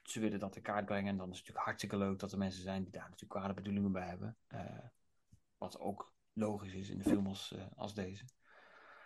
ze 0.04 0.20
willen 0.20 0.40
dat 0.40 0.56
in 0.56 0.62
kaart 0.62 0.86
brengen. 0.86 1.10
En 1.10 1.18
dan 1.18 1.30
is 1.30 1.38
het 1.38 1.40
natuurlijk 1.40 1.66
hartstikke 1.66 1.98
leuk 1.98 2.20
dat 2.20 2.32
er 2.32 2.38
mensen 2.38 2.62
zijn 2.62 2.84
die 2.84 2.92
daar 2.92 3.10
natuurlijk 3.10 3.32
kwade 3.32 3.54
bedoelingen 3.54 3.92
bij 3.92 4.08
hebben. 4.08 4.38
Eh, 4.48 4.62
wat 5.58 5.80
ook 5.80 6.14
logisch 6.34 6.74
is 6.74 6.90
in 6.90 6.98
een 6.98 7.06
film 7.06 7.28
als, 7.28 7.54
eh, 7.56 7.66
als 7.76 7.94
deze. 7.94 8.26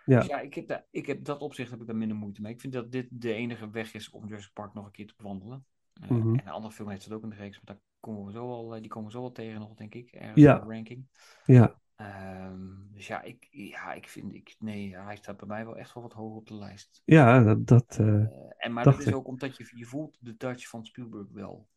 Ja. 0.05 0.19
Dus 0.19 0.27
ja, 0.27 0.39
ik 0.39 0.53
heb, 0.53 0.67
daar, 0.67 0.85
ik 0.91 1.05
heb 1.05 1.25
dat 1.25 1.41
opzicht 1.41 1.71
heb 1.71 1.81
ik 1.81 1.87
daar 1.87 1.95
minder 1.95 2.17
moeite 2.17 2.41
mee. 2.41 2.53
Ik 2.53 2.61
vind 2.61 2.73
dat 2.73 2.91
dit 2.91 3.07
de 3.11 3.33
enige 3.33 3.69
weg 3.69 3.93
is 3.93 4.09
om 4.09 4.27
Jurassic 4.27 4.53
Park 4.53 4.73
nog 4.73 4.85
een 4.85 4.91
keer 4.91 5.07
te 5.07 5.13
bewandelen. 5.17 5.65
Mhm. 5.93 6.11
En 6.11 6.47
een 6.47 6.53
andere 6.53 6.73
film 6.73 6.89
heeft 6.89 7.09
dat 7.09 7.17
ook 7.17 7.23
in 7.23 7.29
de 7.29 7.35
reeks, 7.35 7.55
maar 7.55 7.75
daar 7.75 7.83
komen 7.99 8.25
we 8.25 8.31
zo 8.31 8.49
al, 8.49 8.69
die 8.69 8.87
komen 8.87 9.07
we 9.07 9.15
zo 9.15 9.21
wel 9.21 9.31
tegen 9.31 9.59
nog, 9.59 9.73
denk 9.73 9.95
ik. 9.95 10.11
Ergens 10.11 10.41
Ja. 10.41 10.59
in 10.59 10.67
de 10.67 10.73
ranking. 10.73 11.07
Ja, 11.45 11.81
Ehm, 12.03 12.91
dus 12.91 13.07
ja, 13.07 13.21
ik, 13.21 13.47
ja, 13.51 13.93
ik 13.93 14.07
vind, 14.07 14.33
ik, 14.33 14.55
nee, 14.59 14.97
hij 14.97 15.15
staat 15.15 15.37
bij 15.37 15.47
mij 15.47 15.65
wel 15.65 15.77
echt 15.77 15.93
wel 15.93 16.03
wat 16.03 16.13
hoger 16.13 16.37
op 16.37 16.47
de 16.47 16.55
lijst. 16.55 17.01
ja 17.05 17.43
dat, 17.43 17.67
dat 17.67 17.97
eh, 17.99 18.23
Eh, 18.23 18.51
en, 18.57 18.73
maar 18.73 18.83
dat 18.83 18.99
is 18.99 19.05
ik. 19.05 19.15
ook 19.15 19.27
omdat 19.27 19.57
je, 19.57 19.71
je 19.75 19.85
voelt 19.85 20.17
de 20.19 20.37
touch 20.37 20.67
van 20.67 20.85
Spielberg 20.85 21.27
wel. 21.31 21.69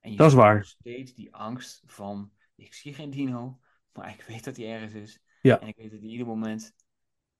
En 0.00 0.10
je 0.10 0.16
Dat 0.16 0.26
is 0.28 0.34
waar. 0.34 0.64
steeds 0.64 1.14
die 1.14 1.34
angst 1.34 1.82
van, 1.86 2.32
ik 2.54 2.74
zie 2.74 2.94
geen 2.94 3.10
dino, 3.10 3.60
maar 3.92 4.10
ik 4.10 4.22
weet 4.22 4.44
dat 4.44 4.56
hij 4.56 4.72
ergens 4.72 4.92
is. 4.94 5.22
Ja. 5.40 5.60
En 5.60 5.68
ik 5.68 5.76
weet 5.76 5.90
dat 5.90 6.00
hij 6.00 6.08
ieder 6.08 6.26
moment 6.26 6.74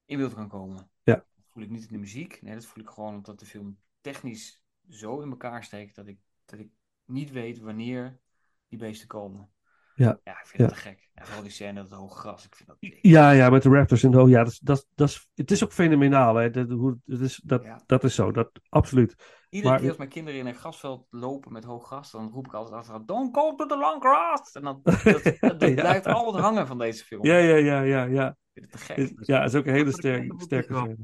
in 0.04 0.18
beeld 0.18 0.34
kan 0.34 0.48
komen. 0.48 0.90
Ja. 1.02 1.14
Dat 1.14 1.44
voel 1.52 1.62
ik 1.62 1.70
niet 1.70 1.82
in 1.82 1.92
de 1.92 1.98
muziek. 1.98 2.42
Nee, 2.42 2.54
dat 2.54 2.64
voel 2.66 2.82
ik 2.82 2.90
gewoon 2.90 3.14
omdat 3.14 3.38
de 3.38 3.46
film 3.46 3.78
technisch 4.00 4.62
zo 4.88 5.20
in 5.20 5.30
elkaar 5.30 5.64
steekt 5.64 5.94
dat 5.94 6.06
ik, 6.06 6.18
dat 6.44 6.58
ik 6.58 6.70
niet 7.04 7.30
weet 7.30 7.58
wanneer 7.58 8.20
die 8.68 8.78
beesten 8.78 9.08
komen. 9.08 9.50
Ja. 9.96 10.18
Ja, 10.24 10.32
ik 10.40 10.46
vind 10.46 10.62
Ja. 10.62 10.66
dat 10.66 10.74
te 10.76 10.80
gek. 10.82 11.08
En 11.14 11.24
vooral 11.24 11.42
die 11.42 11.52
scène 11.52 11.72
dat 11.72 11.84
het 11.90 11.98
hoge 11.98 12.18
gras. 12.18 12.44
Ik 12.44 12.54
vind 12.56 12.68
dat 12.68 12.76
ja, 13.02 13.30
ja, 13.30 13.50
met 13.50 13.62
de 13.62 13.68
Raptors 13.68 14.02
en 14.02 14.18
oh 14.18 14.28
ja, 14.28 14.42
dat, 14.44 14.52
is- 14.52 14.58
dat, 14.58 14.86
dat 14.94 15.08
is, 15.08 15.28
het 15.34 15.50
is 15.50 15.64
ook 15.64 15.72
fenomenaal. 15.72 16.34
Hè? 16.34 16.50
Dat, 16.50 16.68
hoe, 16.70 16.98
het 17.06 17.20
is, 17.20 17.40
dat, 17.44 17.62
Ja. 17.64 17.82
dat 17.86 18.04
is 18.04 18.14
zo, 18.14 18.30
dat, 18.32 18.50
absoluut. 18.68 19.14
Iedere 19.48 19.70
Maar- 19.70 19.80
keer 19.80 19.88
als 19.88 19.98
mijn 19.98 20.10
kinderen 20.10 20.40
in 20.40 20.46
een 20.46 20.54
grasveld 20.54 21.06
lopen 21.10 21.52
met 21.52 21.64
hoog 21.64 21.86
gras, 21.86 22.10
dan 22.10 22.30
roep 22.30 22.46
ik 22.46 22.54
altijd 22.54 22.74
achteraan, 22.74 23.06
don't 23.06 23.36
go 23.36 23.54
to 23.54 23.66
the 23.66 23.76
long 23.78 24.02
grass. 24.02 24.52
En 24.52 24.62
dan, 24.62 24.80
dat, 24.82 25.02
dat, 25.04 25.24
dat 25.40 25.60
Ja. 25.68 25.74
blijft 25.74 26.06
altijd 26.06 26.44
hangen 26.44 26.66
van 26.66 26.78
deze 26.78 27.04
film. 27.04 27.24
Ja, 27.24 27.36
ja, 27.36 27.56
ja, 27.56 27.80
ja, 27.80 28.04
ja. 28.04 28.28
Ik 28.28 28.36
vind 28.52 28.72
het 28.72 28.80
te 28.80 28.86
gek. 28.86 28.96
Is- 28.96 29.12
Ja, 29.26 29.42
het 29.42 29.52
is 29.52 29.58
ook 29.58 29.66
een 29.66 29.72
hele 29.74 29.92
sterke, 29.92 30.34
sterke 30.38 30.74
scène. 30.74 30.96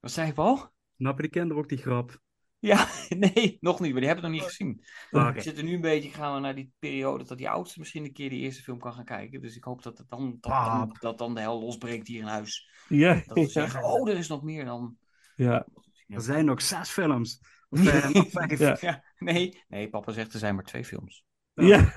Wat 0.00 0.10
zei 0.10 0.26
je, 0.26 0.32
Paul? 0.32 0.68
Snappen 0.96 1.22
die 1.22 1.30
kinderen 1.32 1.62
ook 1.62 1.68
die 1.68 1.78
grap? 1.78 2.18
Ja, 2.70 2.86
nee, 3.08 3.56
nog 3.60 3.80
niet, 3.80 3.90
maar 3.92 4.00
die 4.00 4.08
hebben 4.10 4.24
het 4.24 4.34
nog 4.34 4.42
niet 4.42 4.50
gezien. 4.50 4.84
Ah, 5.10 5.22
Oké. 5.26 5.32
We 5.34 5.40
zitten 5.40 5.64
nu 5.64 5.74
een 5.74 5.80
beetje, 5.80 6.10
gaan 6.10 6.34
we 6.34 6.40
naar 6.40 6.54
die 6.54 6.72
periode 6.78 7.24
dat 7.24 7.38
die 7.38 7.48
oudste 7.50 7.78
misschien 7.78 8.04
een 8.04 8.12
keer 8.12 8.30
die 8.30 8.40
eerste 8.40 8.62
film 8.62 8.78
kan 8.78 8.92
gaan 8.92 9.04
kijken. 9.04 9.40
Dus 9.40 9.56
ik 9.56 9.64
hoop 9.64 9.82
dat, 9.82 9.98
het 9.98 10.10
dan, 10.10 10.36
dat, 10.40 10.64
dan, 10.64 10.96
dat 11.00 11.18
dan 11.18 11.34
de 11.34 11.40
hel 11.40 11.60
losbreekt 11.60 12.06
hier 12.08 12.20
in 12.20 12.26
huis. 12.26 12.68
Ja, 12.88 13.22
Dat 13.26 13.36
we 13.38 13.46
zeggen, 13.60 13.84
oh, 13.84 14.08
er 14.10 14.16
is 14.16 14.28
nog 14.28 14.42
meer 14.42 14.64
dan... 14.64 14.96
ja, 15.34 15.66
Er 16.08 16.20
zijn 16.20 16.44
nog 16.44 16.62
zes 16.62 16.90
films. 16.90 17.40
Of 17.68 17.86
eh, 17.86 18.08
nog 18.10 18.30
vijf. 18.30 18.58
Ja. 18.58 18.76
Ja, 18.80 19.04
nee, 19.18 19.62
nee, 19.68 19.88
papa 19.88 20.12
zegt 20.12 20.32
er 20.32 20.38
zijn 20.38 20.54
maar 20.54 20.64
twee 20.64 20.84
films. 20.84 21.24
ja. 21.54 21.92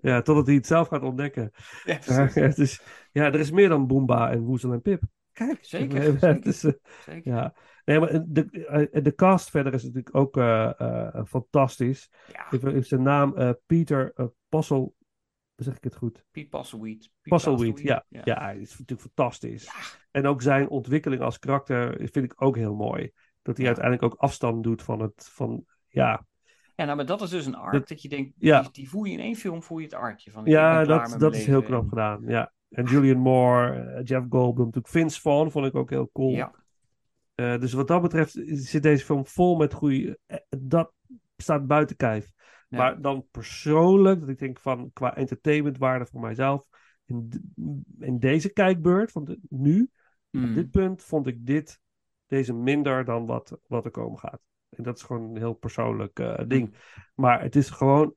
ja, 0.00 0.22
totdat 0.26 0.46
hij 0.46 0.54
het 0.54 0.66
zelf 0.66 0.88
gaat 0.88 1.02
ontdekken. 1.02 1.50
Ja, 1.84 2.28
is, 2.34 2.80
ja, 3.12 3.24
er 3.24 3.40
is 3.40 3.50
meer 3.50 3.68
dan 3.68 3.86
Boomba 3.86 4.30
en 4.30 4.40
Woezel 4.40 4.72
en 4.72 4.82
Pip. 4.82 5.02
Kijk, 5.32 5.58
Zeker, 5.60 6.02
het 6.02 6.20
zeker. 6.20 6.46
is, 6.46 6.64
eh, 6.64 6.72
Zeker. 7.04 7.32
ja. 7.32 7.54
Nee, 7.86 8.00
maar 8.00 8.22
de, 8.26 8.66
eh, 8.66 9.02
de 9.02 9.14
cast 9.14 9.50
verder 9.50 9.74
is 9.74 9.82
natuurlijk 9.82 10.14
ook 10.14 10.36
eh, 10.36 10.80
eh, 10.80 11.24
fantastisch. 11.24 12.10
Ja, 12.32 12.46
Even, 12.50 12.68
even 12.68 12.84
zijn 12.84 13.02
naam, 13.02 13.36
eh, 13.36 13.50
Peter 13.66 14.12
uh, 14.16 14.26
Possel. 14.48 14.94
Zeg 15.56 15.76
ik 15.76 15.84
het 15.84 15.96
goed? 15.96 16.24
Piet 16.30 16.50
Passelweed. 16.50 17.10
Passelweed, 17.22 17.80
ja. 17.80 18.04
ja. 18.08 18.50
is 18.50 18.70
natuurlijk 18.70 19.00
fantastisch. 19.00 19.70
En 20.10 20.26
ook 20.26 20.42
zijn 20.42 20.68
ontwikkeling 20.68 21.22
als 21.22 21.38
karakter 21.38 21.96
vind 21.96 22.16
ik 22.16 22.42
ook 22.42 22.56
heel 22.56 22.74
mooi. 22.74 23.10
Dat 23.42 23.56
hij 23.56 23.66
uiteindelijk 23.66 24.04
ook 24.04 24.20
afstand 24.20 24.62
doet 24.62 24.82
van 24.82 25.00
het, 25.00 25.28
van, 25.32 25.64
ja, 25.88 26.26
Ja, 26.74 26.84
nou, 26.84 26.96
maar 26.96 27.06
dat 27.06 27.22
is 27.22 27.30
dus 27.30 27.46
een 27.46 27.54
arc 27.54 27.72
Dat- 27.72 27.88
dat, 27.88 28.02
je 28.02 28.08
denkt, 28.08 28.32
ja. 28.38 28.60
die, 28.60 28.70
die 28.70 28.88
voel 28.88 29.04
je 29.04 29.12
in 29.12 29.20
één 29.20 29.36
film, 29.36 29.62
voel 29.62 29.78
je 29.78 29.84
het 29.84 29.94
arcje 29.94 30.30
van 30.30 30.44
ja 30.44 30.84
dat, 30.84 31.14
dat 31.18 31.34
is 31.34 31.46
heel 31.46 31.62
knap 31.62 31.88
gedaan. 31.88 32.22
Ja. 32.26 32.52
En 32.68 32.84
Julian 32.84 33.18
Moore, 33.18 33.72
eh, 33.72 34.04
Jeff 34.04 34.26
Goldblum, 34.28 34.64
natuurlijk 34.66 34.92
Vince 34.92 35.20
Vaughn 35.20 35.50
vond 35.50 35.66
ik 35.66 35.74
ook 35.74 35.90
heel 35.90 36.10
cool. 36.12 36.30
Ja, 36.30 36.52
Eh, 37.36 37.58
dus 37.60 37.72
wat 37.72 37.88
dat 37.88 38.02
betreft 38.02 38.38
zit 38.46 38.82
deze 38.82 39.04
film 39.04 39.26
vol 39.26 39.56
met 39.56 39.72
goede. 39.72 40.18
eh, 40.26 40.38
Dat 40.58 40.92
staat 41.36 41.66
buiten 41.66 41.96
kijf. 41.96 42.32
Ja. 42.68 42.78
Maar 42.78 43.00
dan 43.00 43.26
persoonlijk, 43.30 44.20
dat 44.20 44.28
ik 44.28 44.38
denk 44.38 44.60
van 44.60 44.90
qua 44.92 45.16
entertainmentwaarde 45.16 46.06
voor 46.06 46.20
mijzelf. 46.20 46.66
In, 47.04 47.52
in 47.98 48.18
deze 48.18 48.48
kijkbeurt, 48.52 49.10
van 49.12 49.24
de- 49.24 49.40
nu, 49.48 49.90
Mm. 50.30 50.44
op 50.48 50.54
dit 50.54 50.70
punt, 50.70 51.02
vond 51.02 51.26
ik 51.26 51.46
dit, 51.46 51.80
deze 52.26 52.52
minder 52.52 53.04
dan 53.04 53.26
wat, 53.26 53.58
wat 53.66 53.84
er 53.84 53.90
komen 53.90 54.18
gaat. 54.18 54.40
En 54.68 54.82
dat 54.82 54.96
is 54.96 55.02
gewoon 55.02 55.22
een 55.30 55.36
heel 55.36 55.54
persoonlijk 55.54 56.18
eh, 56.18 56.46
ding. 56.46 56.74
Maar 57.14 57.42
het 57.42 57.56
is 57.56 57.70
gewoon 57.70 58.14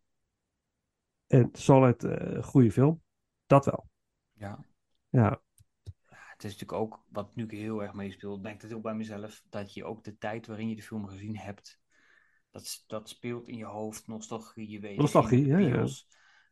een 1.27 1.49
solid 1.51 2.03
eh, 2.03 2.43
goede 2.43 2.71
film. 2.71 3.01
Dat 3.45 3.65
wel. 3.65 3.89
ja. 4.33 4.65
Ja, 5.09 5.41
Het 6.39 6.47
is 6.51 6.57
natuurlijk 6.57 6.81
ook, 6.81 7.03
wat 7.09 7.35
nu 7.35 7.45
heel 7.49 7.83
erg 7.83 7.93
meespeelt, 7.93 8.45
ik 8.45 8.61
het 8.61 8.71
heel 8.71 8.81
bij 8.81 8.93
mezelf, 8.95 9.43
dat 9.49 9.73
je 9.73 9.85
ook 9.85 10.03
de 10.03 10.17
tijd 10.17 10.47
waarin 10.47 10.69
je 10.69 10.75
de 10.75 10.81
film 10.81 11.07
gezien 11.07 11.37
hebt, 11.37 11.79
dat, 12.51 12.83
dat 12.87 13.09
speelt 13.09 13.47
in 13.47 13.57
je 13.57 13.65
hoofd, 13.65 14.07
nostalgie, 14.07 14.69
je 14.69 14.79
weet 14.79 14.97
Nostalgie, 14.97 15.45
ja, 15.45 15.57
ja. 15.57 15.85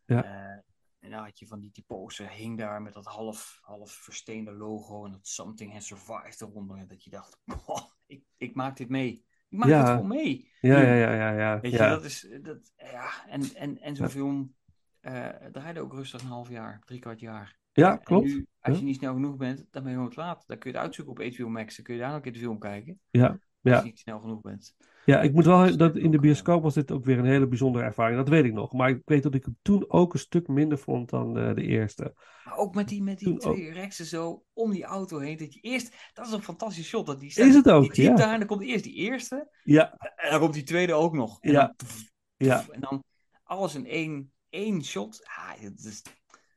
Ja. 0.06 0.24
Eh, 0.24 0.60
en 1.00 1.10
dan 1.12 1.24
had 1.24 1.40
je 1.40 1.48
van 1.48 1.60
die, 1.60 1.72
die 1.72 1.84
poster, 1.88 2.30
hing 2.30 2.58
daar 2.58 2.82
met 2.82 2.94
dat 2.94 3.06
half, 3.06 3.60
half 3.62 3.92
versteende 3.92 4.52
logo 4.52 5.06
en 5.06 5.12
dat 5.12 5.28
Something 5.28 5.74
Has 5.74 5.88
Survived 5.88 6.42
eronder. 6.42 6.78
En 6.78 6.88
dat 6.88 7.04
je 7.04 7.10
dacht, 7.10 7.38
"Boah, 7.46 7.84
ik, 8.06 8.24
ik 8.38 8.56
maak 8.56 8.78
dit 8.78 8.90
mee. 8.90 9.26
Ik 9.50 9.58
maak 9.58 9.70
Ja. 9.70 9.80
het 9.80 9.90
gewoon 9.90 10.08
mee. 10.08 10.52
ja, 10.62 10.82
ja, 10.82 10.94
ja. 10.94 11.14
ja, 11.14 11.32
ja. 11.32 11.60
Weet 11.60 11.72
je, 11.72 11.78
dat 11.78 12.04
is, 12.04 12.28
dat, 12.42 12.72
ja, 12.78 13.28
en, 13.28 13.56
en, 13.56 13.80
en 13.82 13.96
zo'n 13.96 14.10
film 14.10 14.56
eh 15.00 15.30
draaide 15.52 15.80
ook 15.80 15.94
rustig 15.94 16.22
een 16.22 16.28
half 16.28 16.50
jaar, 16.50 16.82
drie 16.86 17.00
kwart 17.00 17.20
jaar. 17.20 17.58
Ja, 17.72 17.92
En 17.92 18.04
klopt. 18.04 18.26
nu, 18.26 18.48
als 18.68 18.76
Ja. 18.76 18.82
je 18.82 18.88
niet 18.88 18.96
snel 18.98 19.14
genoeg 19.14 19.36
bent, 19.36 19.58
dan 19.72 19.84
ben 19.84 19.92
je 19.92 19.98
gewoon 19.98 20.12
te 20.14 20.20
laat. 20.20 20.44
Dan 20.48 20.58
kun 20.58 20.70
je 20.72 20.76
het 20.78 20.86
uitzoeken 20.86 21.14
op 21.26 21.34
HBO 21.36 21.50
Max. 21.50 21.76
Dan 21.76 21.86
kun 21.86 21.94
je 21.94 22.00
daar 22.00 22.10
nog 22.10 22.18
een 22.18 22.24
keer 22.24 22.34
de 22.34 22.40
film 22.40 22.60
kijken. 22.60 23.00
Ja, 23.10 23.28
Als 23.28 23.38
ja. 23.62 23.78
je 23.78 23.84
niet 23.86 24.00
snel 24.00 24.20
genoeg 24.20 24.42
bent. 24.42 24.76
Ja, 25.06 25.22
ik 25.22 25.34
moet 25.34 25.46
wel, 25.46 25.78
dat 25.78 25.90
ook, 25.90 25.96
in 25.96 26.12
de 26.12 26.20
bioscoop 26.20 26.64
was 26.64 26.74
dit 26.74 26.92
ook 26.92 27.06
weer 27.06 27.18
een 27.20 27.26
hele 27.26 27.48
bijzondere 27.48 27.84
ervaring. 27.86 28.18
Dat 28.18 28.30
weet 28.30 28.46
ik 28.46 28.54
nog. 28.54 28.74
Maar 28.74 28.90
ik 28.90 29.02
weet 29.06 29.24
dat 29.24 29.34
ik 29.36 29.46
hem 29.46 29.58
toen 29.62 29.86
ook 29.88 30.14
een 30.14 30.20
stuk 30.20 30.48
minder 30.48 30.78
vond 30.78 31.10
dan 31.10 31.38
eh, 31.38 31.56
de 31.56 31.62
eerste. 31.64 32.14
Maar 32.46 32.58
ook 32.58 32.76
met 32.76 32.88
die, 32.88 33.04
met 33.04 33.20
die 33.20 33.28
Toen 33.28 33.38
twee 33.38 33.72
reksen 33.72 34.06
zo 34.06 34.44
om 34.54 34.72
die 34.72 34.84
auto 34.84 35.20
heen. 35.20 35.38
Dat 35.38 35.54
je 35.54 35.60
eerst, 35.60 35.96
dat 36.14 36.26
is 36.28 36.32
een 36.32 36.42
fantastisch 36.42 36.88
shot. 36.88 37.06
Dat 37.06 37.20
die 37.20 37.30
Is 37.30 37.56
het 37.56 37.70
ook, 37.70 37.94
Die 37.94 38.04
ja. 38.04 38.16
daar 38.16 38.34
en 38.34 38.40
dan 38.40 38.48
komt 38.48 38.62
eerst 38.62 38.84
die 38.84 38.94
eerste. 38.96 39.50
Ja, 39.64 39.94
En 40.16 40.30
dan 40.32 40.40
komt 40.40 40.54
die 40.54 40.64
tweede 40.64 40.94
ook 40.94 41.14
nog. 41.14 41.42
En 41.42 41.52
Ja. 41.52 41.60
Dan, 41.66 41.76
pff, 41.76 42.12
ja, 42.38 42.66
en 42.72 42.80
dan 42.80 43.04
alles 43.44 43.76
in 43.76 43.86
één, 43.86 44.32
één 44.50 44.84
shot. 44.84 45.26
Ah, 45.26 45.52
het 45.60 45.84
is, 45.86 46.02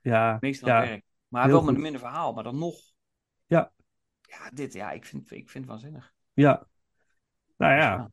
Ja, 0.02 0.36
meestal 0.40 0.68
ja, 0.68 0.80
werkt. 0.80 1.09
Maar 1.30 1.44
heel 1.44 1.52
wel 1.52 1.62
met 1.64 1.74
een 1.74 1.80
minder 1.80 2.00
verhaal, 2.00 2.32
maar 2.32 2.44
dan 2.44 2.58
nog. 2.58 2.76
Ja. 3.46 3.72
Ja, 4.20 4.50
dit, 4.50 4.72
ja, 4.72 4.90
ik 4.90 5.04
vind, 5.04 5.30
ik 5.30 5.50
vind 5.50 5.64
het 5.64 5.72
waanzinnig. 5.72 6.12
ja. 6.32 6.66
Nou 7.56 7.72
ja, 7.74 8.10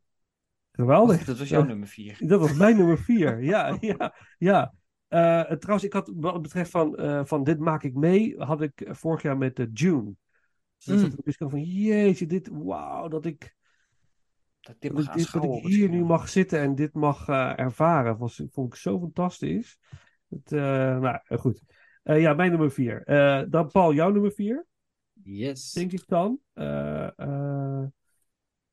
geweldig. 0.72 1.24
dat 1.24 1.38
was 1.38 1.48
jouw 1.48 1.60
Ja. 1.60 1.66
nummer 1.66 1.88
vier. 1.88 2.16
Dat 2.28 2.40
was 2.40 2.52
mijn 2.54 2.76
nummer 2.76 2.98
vier. 2.98 3.42
Ja, 3.52 3.76
ja, 3.80 4.14
ja. 4.38 4.74
Eh, 5.08 5.42
trouwens, 5.42 5.84
ik 5.84 5.92
had 5.92 6.12
wat 6.14 6.42
betreft 6.42 6.70
van, 6.70 6.96
eh, 6.96 7.24
van 7.24 7.44
dit 7.44 7.58
maak 7.58 7.82
ik 7.82 7.94
mee, 7.94 8.36
had 8.38 8.60
ik 8.62 8.80
eh, 8.80 8.94
vorig 8.94 9.22
jaar 9.22 9.36
met 9.38 9.56
de 9.56 9.70
June. 9.72 10.14
Dus 10.84 11.02
Mm. 11.02 11.12
ik 11.24 11.36
van, 11.38 11.62
jeetje, 11.62 12.26
dit, 12.26 12.48
wauw, 12.52 13.08
dat 13.08 13.24
ik, 13.24 13.56
Dat 14.60 14.76
dit 14.80 14.96
dat 14.96 15.04
ik, 15.04 15.12
dit, 15.12 15.32
dat 15.32 15.44
hier 15.60 15.88
nu 15.88 16.04
mag 16.04 16.28
zitten 16.28 16.60
en 16.60 16.74
dit 16.74 16.94
mag 16.94 17.28
ervaren. 17.28 18.16
Was, 18.18 18.42
vond 18.50 18.72
ik 18.74 18.80
zo 18.80 18.98
fantastisch. 18.98 19.78
Het, 20.28 20.50
nou, 20.50 21.18
goed. 21.38 21.62
Eh, 22.02 22.20
ja, 22.20 22.34
mijn 22.34 22.50
nummer 22.50 22.70
vier. 22.70 23.02
Eh, 23.04 23.42
dan 23.48 23.70
Paul, 23.70 23.94
jouw 23.94 24.10
nummer 24.10 24.32
vier, 24.32 24.66
Yes. 25.22 25.72
denk 25.72 25.92
ik 25.92 26.06
dan. 26.06 26.38
Eh, 26.52 27.84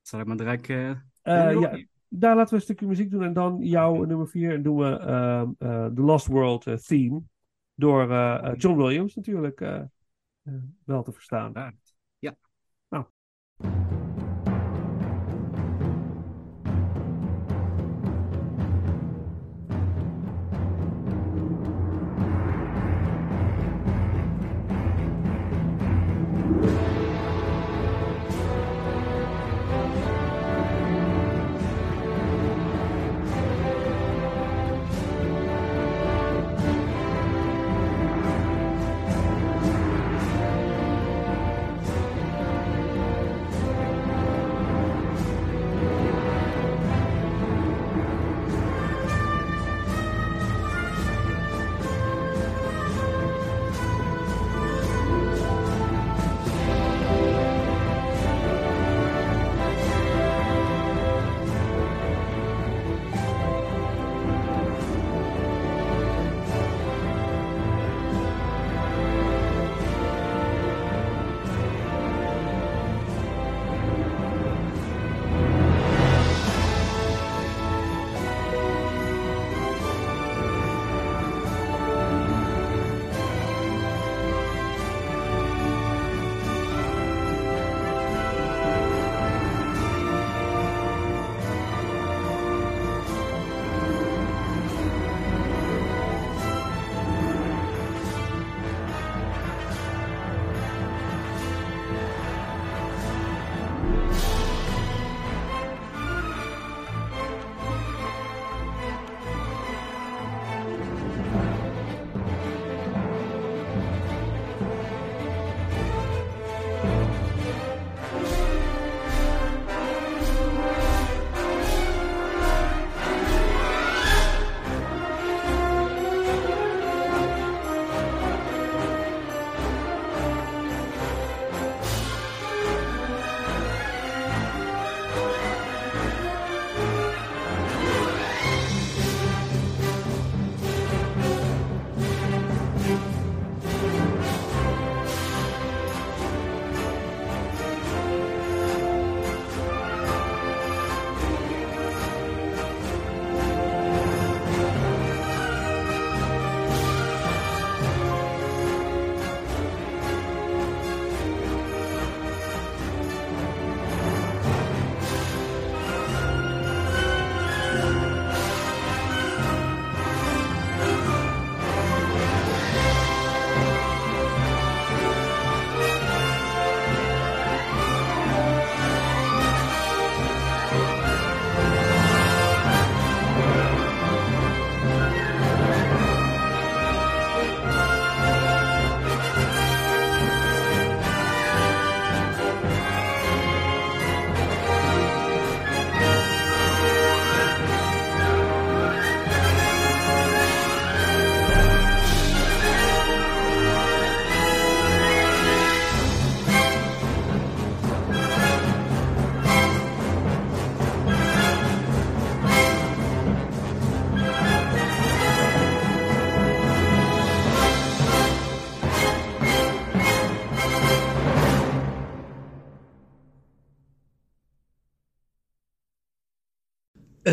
Zal 0.01 0.19
ik 0.19 0.25
maar 0.25 0.37
direct... 0.37 0.67
ja, 0.67 1.03
daar 2.07 2.35
laten 2.35 2.49
we 2.49 2.55
een 2.55 2.61
stukje 2.61 2.87
muziek 2.87 3.11
doen 3.11 3.23
en 3.23 3.33
dan 3.33 3.57
jouw 3.61 4.03
nummer 4.03 4.27
vier. 4.27 4.53
En 4.53 4.61
doen 4.61 4.77
we 4.77 4.97
ehm, 4.97 5.49
eh, 5.57 5.85
The 5.85 6.01
Lost 6.01 6.27
World 6.27 6.87
theme. 6.87 7.21
Door 7.73 8.07
John 8.57 8.77
Williams 8.77 9.15
natuurlijk 9.15 9.59
wel 10.85 11.03
te 11.03 11.11
verstaan. 11.11 11.51
Ja. 11.53 11.73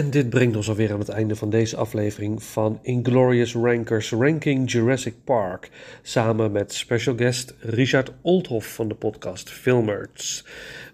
En 0.02 0.10
dit 0.10 0.30
brengt 0.30 0.56
ons 0.56 0.68
alweer 0.68 0.92
aan 0.92 0.98
het 0.98 1.08
einde 1.08 1.36
van 1.36 1.50
deze 1.50 1.76
aflevering 1.76 2.42
van 2.42 2.78
Inglorious 2.82 3.54
Rankers 3.54 4.10
Ranking 4.10 4.70
Jurassic 4.72 5.14
Park. 5.24 5.70
Samen 6.02 6.52
met 6.52 6.72
special 6.72 7.16
guest 7.16 7.54
Richard 7.58 8.12
Oldhoff 8.20 8.74
van 8.74 8.88
de 8.88 8.94
podcast 8.94 9.50
Filmers. 9.50 10.44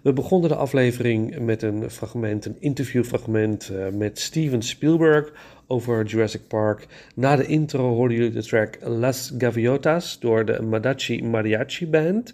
We 0.01 0.13
begonnen 0.13 0.49
de 0.49 0.55
aflevering 0.55 1.39
met 1.39 1.61
een 1.61 1.89
fragment, 1.89 2.45
een 2.45 2.57
interviewfragment 2.59 3.69
eh, 3.69 3.87
met 3.87 4.19
Steven 4.19 4.61
Spielberg 4.61 5.31
over 5.67 6.05
Jurassic 6.05 6.47
Park. 6.47 6.87
Na 7.15 7.35
de 7.35 7.45
intro 7.45 7.93
hoorden 7.93 8.17
jullie 8.17 8.31
de 8.31 8.43
track 8.43 8.77
Las 8.81 9.33
Gaviotas 9.37 10.19
door 10.19 10.45
de 10.45 10.61
Madachi 10.61 11.23
Mariachi 11.23 11.87
Band. 11.87 12.33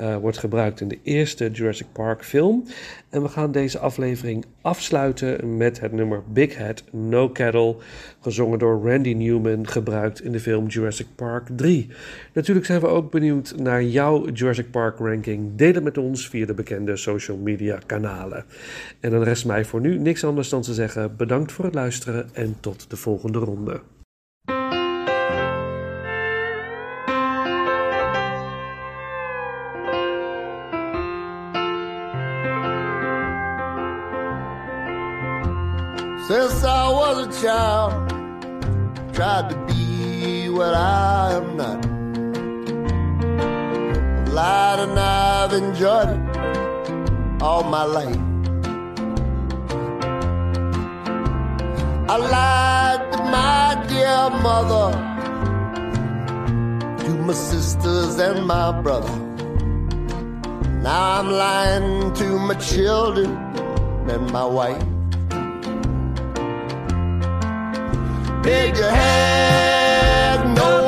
Uh, 0.00 0.16
wordt 0.16 0.38
gebruikt 0.38 0.80
in 0.80 0.88
de 0.88 0.98
eerste 1.02 1.50
Jurassic 1.50 1.86
Park 1.92 2.24
film. 2.24 2.64
En 3.10 3.22
we 3.22 3.28
gaan 3.28 3.52
deze 3.52 3.78
aflevering 3.78 4.44
afsluiten 4.60 5.56
met 5.56 5.80
het 5.80 5.92
nummer 5.92 6.22
Big 6.32 6.56
Head 6.56 6.84
No 6.90 7.30
Cattle, 7.30 7.76
gezongen 8.20 8.58
door 8.58 8.90
Randy 8.90 9.12
Newman, 9.12 9.66
gebruikt 9.66 10.22
in 10.22 10.32
de 10.32 10.40
film 10.40 10.66
Jurassic 10.66 11.06
Park 11.14 11.48
3. 11.56 11.90
Natuurlijk 12.32 12.66
zijn 12.66 12.80
we 12.80 12.86
ook 12.86 13.10
benieuwd 13.10 13.54
naar 13.56 13.82
jouw 13.82 14.28
Jurassic 14.28 14.70
Park 14.70 14.98
ranking. 14.98 15.56
Deel 15.56 15.74
het 15.74 15.84
met 15.84 15.98
ons 15.98 16.28
via 16.28 16.46
de 16.46 16.54
bekende 16.54 16.96
social 16.96 17.36
media 17.36 17.78
kanalen. 17.86 18.44
En 19.00 19.10
dan 19.10 19.22
rest 19.22 19.46
mij 19.46 19.64
voor 19.64 19.80
nu 19.80 19.98
niks 19.98 20.24
anders 20.24 20.48
dan 20.48 20.62
te 20.62 20.74
zeggen 20.74 21.16
bedankt 21.16 21.52
voor 21.52 21.64
het 21.64 21.74
luisteren 21.74 22.28
en 22.32 22.56
tot 22.60 22.90
de 22.90 22.96
volgende 22.96 23.38
ronde. 23.38 23.80
Since 36.26 36.64
I 36.64 36.88
was 36.88 37.26
a 37.26 37.42
child, 37.42 37.92
tried 39.12 39.50
to 39.50 39.56
be 39.66 40.48
what 40.48 40.72
I 40.72 41.32
am 41.32 41.54
not. 41.54 41.84
I've 44.22 44.32
lied 44.32 44.78
and 44.78 44.98
I've 44.98 45.52
enjoyed 45.52 46.08
it 46.08 47.42
all 47.42 47.62
my 47.64 47.84
life. 47.84 48.16
I 52.08 52.16
lied 52.16 53.12
to 53.12 53.18
my 53.24 53.84
dear 53.86 54.30
mother, 54.40 54.96
to 57.04 57.10
my 57.26 57.34
sisters 57.34 58.18
and 58.18 58.46
my 58.46 58.72
brother. 58.80 59.14
Now 60.80 61.20
I'm 61.20 61.30
lying 61.30 62.14
to 62.14 62.38
my 62.38 62.54
children 62.54 63.36
and 64.08 64.32
my 64.32 64.46
wife. 64.46 64.93
Big 68.44 68.76
head, 68.76 70.44
no 70.54 70.83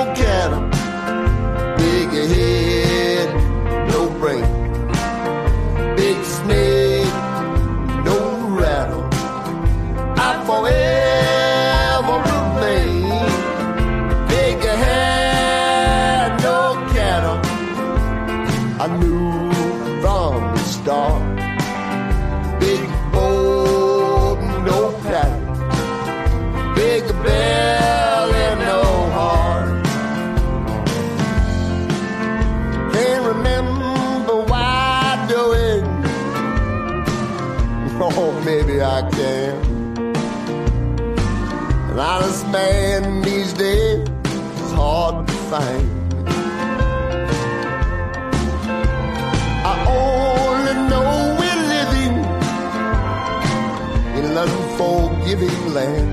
land. 55.76 56.08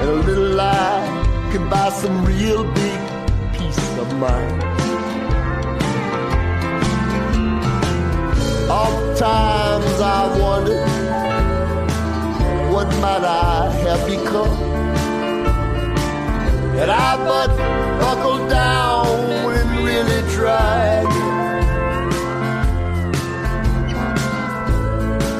And 0.00 0.08
a 0.10 0.14
little 0.28 0.52
lie 0.62 1.04
can 1.50 1.68
buy 1.68 1.90
some 1.90 2.24
real 2.24 2.62
big 2.80 3.00
peace 3.54 3.84
of 4.02 4.08
mind. 4.24 4.62
Oftentimes 8.82 9.96
I 10.16 10.20
wondered 10.44 10.90
what 12.72 12.88
might 13.02 13.24
I 13.24 13.70
have 13.84 14.02
become 14.06 14.56
had 16.78 16.90
I 16.90 17.10
but 17.30 17.50
buckled 18.00 18.48
down 18.48 19.06
and 19.58 19.70
really 19.88 20.22
tried. 20.36 21.08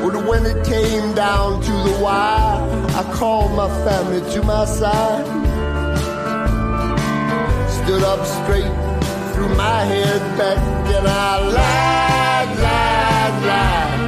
But 0.03 0.27
when 0.27 0.47
it 0.47 0.65
came 0.65 1.15
down 1.15 1.61
to 1.61 1.73
the 1.87 1.95
wire, 2.03 2.48
I 2.99 3.05
called 3.13 3.53
my 3.53 3.69
family 3.85 4.21
to 4.33 4.43
my 4.43 4.65
side. 4.65 5.25
Stood 7.77 8.03
up 8.03 8.27
straight, 8.27 8.75
threw 9.35 9.49
my 9.55 9.85
head 9.85 10.21
back, 10.37 10.59
and 10.97 11.07
I 11.07 11.39
lied, 11.59 12.51
lied, 12.67 13.35
lied. 13.51 14.01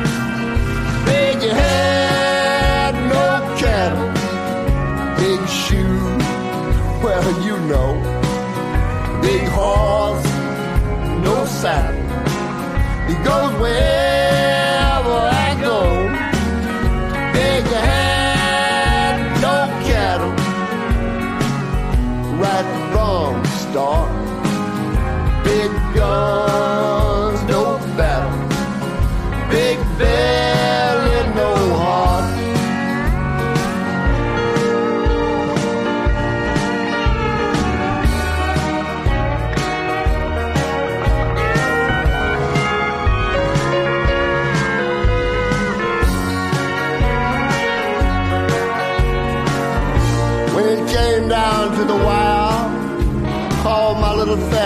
Big 1.06 1.38
head, 1.52 2.94
no 3.14 3.26
cattle. 3.62 4.10
Big 5.22 5.40
shoes, 5.48 6.24
well, 7.00 7.30
you 7.46 7.56
know. 7.70 7.92
Big 9.22 9.46
horse, 9.50 10.26
no 11.22 11.44
saddle. 11.46 11.94
He 13.06 13.14
goes 13.22 13.52
wherever 13.60 13.99
from 23.72 23.74
the 23.74 23.80
start. 23.80 25.44
Big 25.44 25.70
guns, 25.94 26.69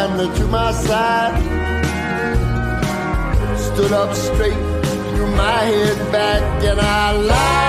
family 0.05 0.29
to 0.39 0.47
my 0.49 0.71
side. 0.73 1.35
Stood 3.57 3.93
up 3.93 4.15
straight, 4.15 4.63
threw 5.09 5.29
my 5.45 5.61
head 5.73 6.13
back, 6.13 6.43
and 6.71 6.79
I 6.81 7.13
lied, 7.31 7.64